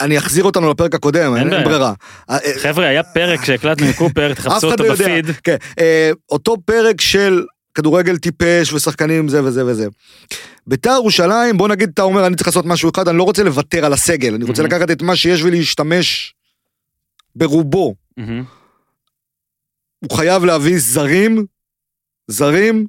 אני 0.00 0.18
אחזיר 0.18 0.44
אותנו 0.44 0.70
לפרק 0.70 0.94
הקודם, 0.94 1.36
אין 1.36 1.48
ברירה. 1.64 1.92
אה, 2.30 2.36
אה, 2.44 2.58
חבר'ה, 2.58 2.86
היה 2.86 3.02
פרק 3.02 3.44
שהקלטנו 3.44 3.86
עם 3.86 3.92
קופר, 3.92 4.34
תחפשו 4.34 4.70
אותו 4.70 4.84
לא. 4.84 4.92
בפיד. 4.94 5.26
כן, 5.44 5.56
אה, 5.78 6.10
אותו 6.30 6.56
פרק 6.64 7.00
של 7.00 7.44
כדורגל 7.74 8.16
טיפש 8.16 8.72
ושחקנים 8.72 9.28
זה 9.28 9.44
וזה 9.44 9.66
וזה. 9.66 9.86
ביתר 10.66 10.90
ירושלים, 10.90 11.56
בוא 11.56 11.68
נגיד, 11.68 11.90
אתה 11.94 12.02
אומר, 12.02 12.26
אני 12.26 12.36
צריך 12.36 12.48
לעשות 12.48 12.64
משהו 12.66 12.90
אחד, 12.94 13.08
אני 13.08 13.18
לא 13.18 13.22
רוצה 13.22 13.42
לוותר 13.42 13.84
על 13.84 13.92
הסגל, 13.92 14.34
אני 14.34 14.44
רוצה. 14.44 14.62
לקחת 14.62 14.90
את 14.90 15.02
מה 15.02 15.16
שיש 15.16 15.42
ולהשתמש 15.42 16.34
ברובו. 17.36 17.94
הוא 19.98 20.10
חייב 20.16 20.44
להביא 20.44 20.74
זרים, 20.78 21.44
זרים, 22.28 22.86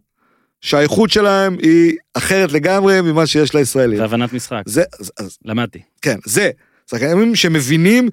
שהאיכות 0.64 1.10
שלהם 1.10 1.58
היא 1.62 1.98
אחרת 2.14 2.52
לגמרי 2.52 3.02
ממה 3.02 3.28
שיש 3.28 3.56
לישראלים. 3.56 4.00
והבנת 4.00 4.34
משחק, 4.34 4.62
זה, 4.66 4.84
אז, 5.00 5.12
אז, 5.20 5.38
למדתי. 5.46 5.82
כן, 6.02 6.18
זה, 6.26 6.52
שחקנים 6.90 7.36
שמבינים 7.36 8.10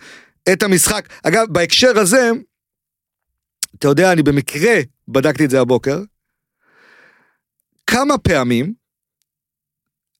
את 0.52 0.62
המשחק. 0.62 1.08
אגב, 1.22 1.46
בהקשר 1.50 1.98
הזה, 1.98 2.30
אתה 3.78 3.88
יודע, 3.88 4.12
אני 4.12 4.22
במקרה 4.22 4.74
בדקתי 5.08 5.44
את 5.44 5.50
זה 5.50 5.60
הבוקר, 5.60 6.02
כמה 7.86 8.18
פעמים 8.18 8.72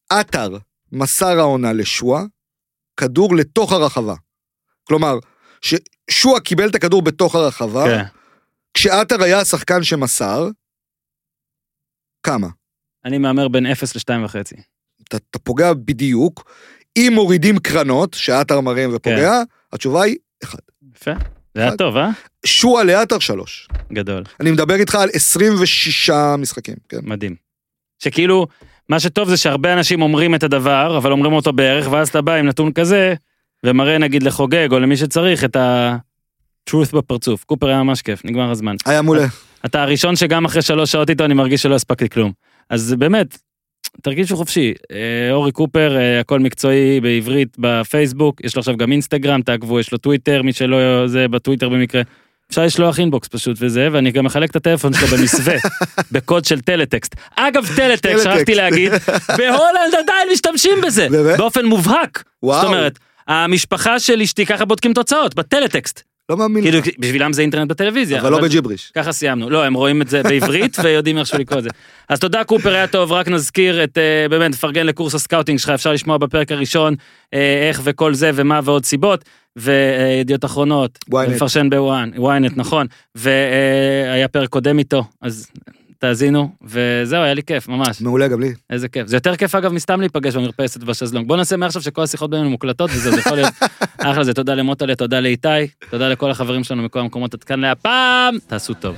עטר 0.09 0.57
מסר 0.93 1.39
העונה 1.39 1.73
לשועה 1.73 2.23
כדור 2.97 3.37
לתוך 3.37 3.73
הרחבה. 3.73 4.15
כלומר, 4.85 5.19
ששועה 5.61 6.41
קיבל 6.41 6.69
את 6.69 6.75
הכדור 6.75 7.03
בתוך 7.03 7.35
הרחבה, 7.35 7.85
כן. 7.85 8.05
כשעטר 8.75 9.23
היה 9.23 9.41
השחקן 9.41 9.83
שמסר, 9.83 10.49
כמה? 12.23 12.47
אני 13.05 13.19
מהמר 13.19 13.49
בין 13.49 13.67
0 13.67 13.97
ל-2.5. 13.97 14.35
אתה, 15.09 15.17
אתה 15.17 15.39
פוגע 15.39 15.73
בדיוק. 15.75 16.51
אם 16.97 17.13
מורידים 17.15 17.59
קרנות, 17.59 18.15
שעטר 18.15 18.61
מרים 18.61 18.91
ופוגע, 18.95 19.17
כן. 19.17 19.73
התשובה 19.73 20.03
היא 20.03 20.17
אחד. 20.43 20.59
יפה. 20.97 21.11
זה 21.55 21.63
היה. 21.63 21.77
טוב, 21.77 21.97
אה? 21.97 22.09
שועה 22.47 22.85
לעטר 22.85 23.19
שלוש. 23.19 23.69
גדול, 23.93 24.23
אני 24.41 24.51
מדבר 24.51 24.75
איתך 24.75 24.95
על 24.95 25.09
26 25.13 26.11
משחקים, 26.39 26.75
כן. 26.89 26.99
מדהים. 27.03 27.35
שכאילו, 27.99 28.47
מה 28.89 29.01
שטוב 29.01 29.29
זה 29.29 29.37
שהרבה 29.37 29.73
אנשים 29.73 30.03
אומרים 30.03 30.35
את 30.35 30.43
הדבר, 30.43 30.97
אבל 30.97 31.13
אומרים 31.13 31.33
אותו 31.33 31.53
בערך, 31.53 31.89
ואז 31.91 32.09
אתה 32.09 32.21
בא 32.21 32.35
עם 32.35 32.47
נתון 32.47 32.73
כזה, 32.73 33.15
ומראה 33.65 33.99
נגיד 33.99 34.23
לחוגג 34.23 34.69
או 34.73 34.79
למי 34.79 34.97
שצריך 34.97 35.45
את 35.45 35.57
ה-truth 35.57 36.97
בפרצוף. 36.97 37.45
קופר 37.45 37.67
היה 37.69 37.83
ממש 37.83 38.03
כיף, 38.03 38.25
נגמר 38.25 38.51
הזמן. 38.51 38.77
היה 38.87 39.03
מעולה. 39.03 39.27
אתה 39.67 39.83
הראשון 39.83 40.17
שגם 40.17 40.45
אחרי 40.45 40.63
שלוש 40.63 40.93
שעות 40.93 41.11
איתו 41.11 41.25
אני 41.25 41.35
מרגיש 41.35 41.63
שלא 41.63 41.75
הספקתי 41.75 42.09
כלום. 42.09 42.33
אז 42.71 42.95
באמת, 42.99 43.39
תרגישו 44.03 44.37
חופשי. 44.37 44.75
אה, 44.93 45.33
אורי 45.33 45.53
קופר, 45.53 45.97
אה, 45.97 46.21
הכל 46.21 46.39
מקצועי 46.39 47.01
בעברית 47.01 47.57
בפייסבוק, 47.59 48.41
יש 48.45 48.57
לו 48.57 48.61
עכשיו 48.61 48.77
גם 48.77 48.93
אינסטגרם, 48.93 49.43
תעקבו, 49.43 49.81
יש 49.81 49.93
לו 49.93 49.99
טוויטר, 49.99 50.43
מי 50.43 50.53
שלא 50.53 51.07
זה 51.07 51.29
בטוויטר 51.29 51.69
במקרה. 51.69 52.03
אפשר 52.51 52.65
לשלוח 52.65 52.99
אינבוקס 52.99 53.29
פשוט 53.29 53.57
וזה, 53.61 53.89
ואני 53.93 54.11
גם 54.11 54.25
מחלק 54.25 54.51
את 54.51 54.57
הטלפון 54.57 54.93
שלו 54.93 55.07
במסווה, 55.07 55.55
בקוד 56.13 56.45
של 56.45 56.61
טלטקסט. 56.61 57.15
אגב, 57.37 57.67
טלטקסט. 57.77 58.25
שכחתי 58.25 58.55
להגיד, 58.55 58.93
בהולנד 59.39 59.95
עדיין 59.99 60.29
משתמשים 60.33 60.81
בזה? 60.87 61.09
באופן 61.39 61.65
מובהק. 61.65 62.23
זאת 62.43 62.65
אומרת, 62.65 62.99
המשפחה 63.29 64.01
של 64.01 64.21
אשתי 64.21 64.47
ככה 64.47 64.65
בודקים 64.65 64.93
תוצאות, 64.93 65.35
בטלטקסט. 65.35 66.10
לא 66.31 66.37
מאמין 66.37 66.63
כאילו, 66.65 66.79
לך. 66.79 66.87
בשבילם 66.99 67.33
זה 67.33 67.43
אינטרנט 67.43 67.71
בטלוויזיה. 67.71 68.21
אבל 68.21 68.33
לא 68.33 68.41
בג'יבריש. 68.41 68.93
ככה 68.95 69.13
סיימנו. 69.13 69.51
לא, 69.51 69.65
הם 69.65 69.75
רואים 69.75 70.03
את 70.03 70.09
זה 70.09 70.23
בעברית 70.23 70.77
ויודעים 70.83 71.19
איכשהו 71.19 71.39
לקרוא 71.39 71.59
את 71.59 71.63
זה. 71.63 71.71
אז 72.09 72.19
תודה 72.19 72.45
קופר, 72.45 72.75
היה 72.75 72.87
טוב, 72.87 73.13
רק 73.13 73.29
נזכיר 73.29 73.85
את, 73.85 73.99
אה, 73.99 74.29
באמת, 74.29 74.51
נפרגן 74.51 74.87
לקורס 74.87 75.15
הסקאוטינג 75.15 75.59
שלך, 75.59 75.71
אפשר 75.71 75.93
לשמוע 75.93 76.19
בפרק 76.19 76.53
הראשון 76.53 76.95
אה, 77.35 77.69
איך 77.69 77.81
וכל 77.85 78.15
זה 78.15 78.31
ומה 78.35 78.61
ועוד 78.65 78.85
סיבות, 78.85 79.25
וידיעות 79.57 80.45
אחרונות, 80.45 80.99
ynet. 81.11 81.31
מפרשן 81.31 81.71
ב 81.71 81.79
ONE, 81.79 82.11
ynet, 82.17 82.53
נכון, 82.57 82.87
והיה 83.15 84.29
פרק 84.29 84.49
קודם 84.49 84.79
איתו, 84.79 85.05
אז 85.23 85.47
תאזינו, 86.01 86.51
וזהו, 86.63 87.23
היה 87.23 87.35
לי 87.35 87.43
כיף, 87.43 87.69
ממש, 87.69 88.01
מעולה 88.01 88.29
גם 88.29 88.41
לי. 88.41 88.55
איזה 88.71 88.89
כיף. 88.89 89.07
זה 89.07 89.17
יותר 89.17 89.37
כיף 89.37 89.55
אגב 89.55 89.73
מסתם 89.73 90.01
להיפגש 90.01 90.37
במרפסת 90.37 90.85
בשזלונג. 90.85 91.29
בוא 91.29 91.37
נעשה 91.37 91.57
מעכשיו 91.57 91.83
שכל 91.83 92.03
השיחות 92.03 92.31
בינינו 92.31 92.51
מוקלטות 92.51 92.91
וזהו, 92.95 93.13
זה 93.13 93.21
יכול 93.21 93.37
להיות 93.37 93.55
אחלה 93.99 94.25
זה. 94.25 94.35
תודה 94.35 94.55
למוטלה, 94.55 94.95
תודה 94.95 95.21
לאיתי, 95.21 95.49
תודה 95.91 96.09
לכל 96.09 96.31
החברים 96.31 96.65
שלנו 96.65 96.83
מכל 96.83 97.01
המקומות 97.01 97.35
עד 97.35 97.45
כאן 97.45 97.61
להפעם, 97.61 98.35
תעשו 98.47 98.75
טוב. 98.75 98.97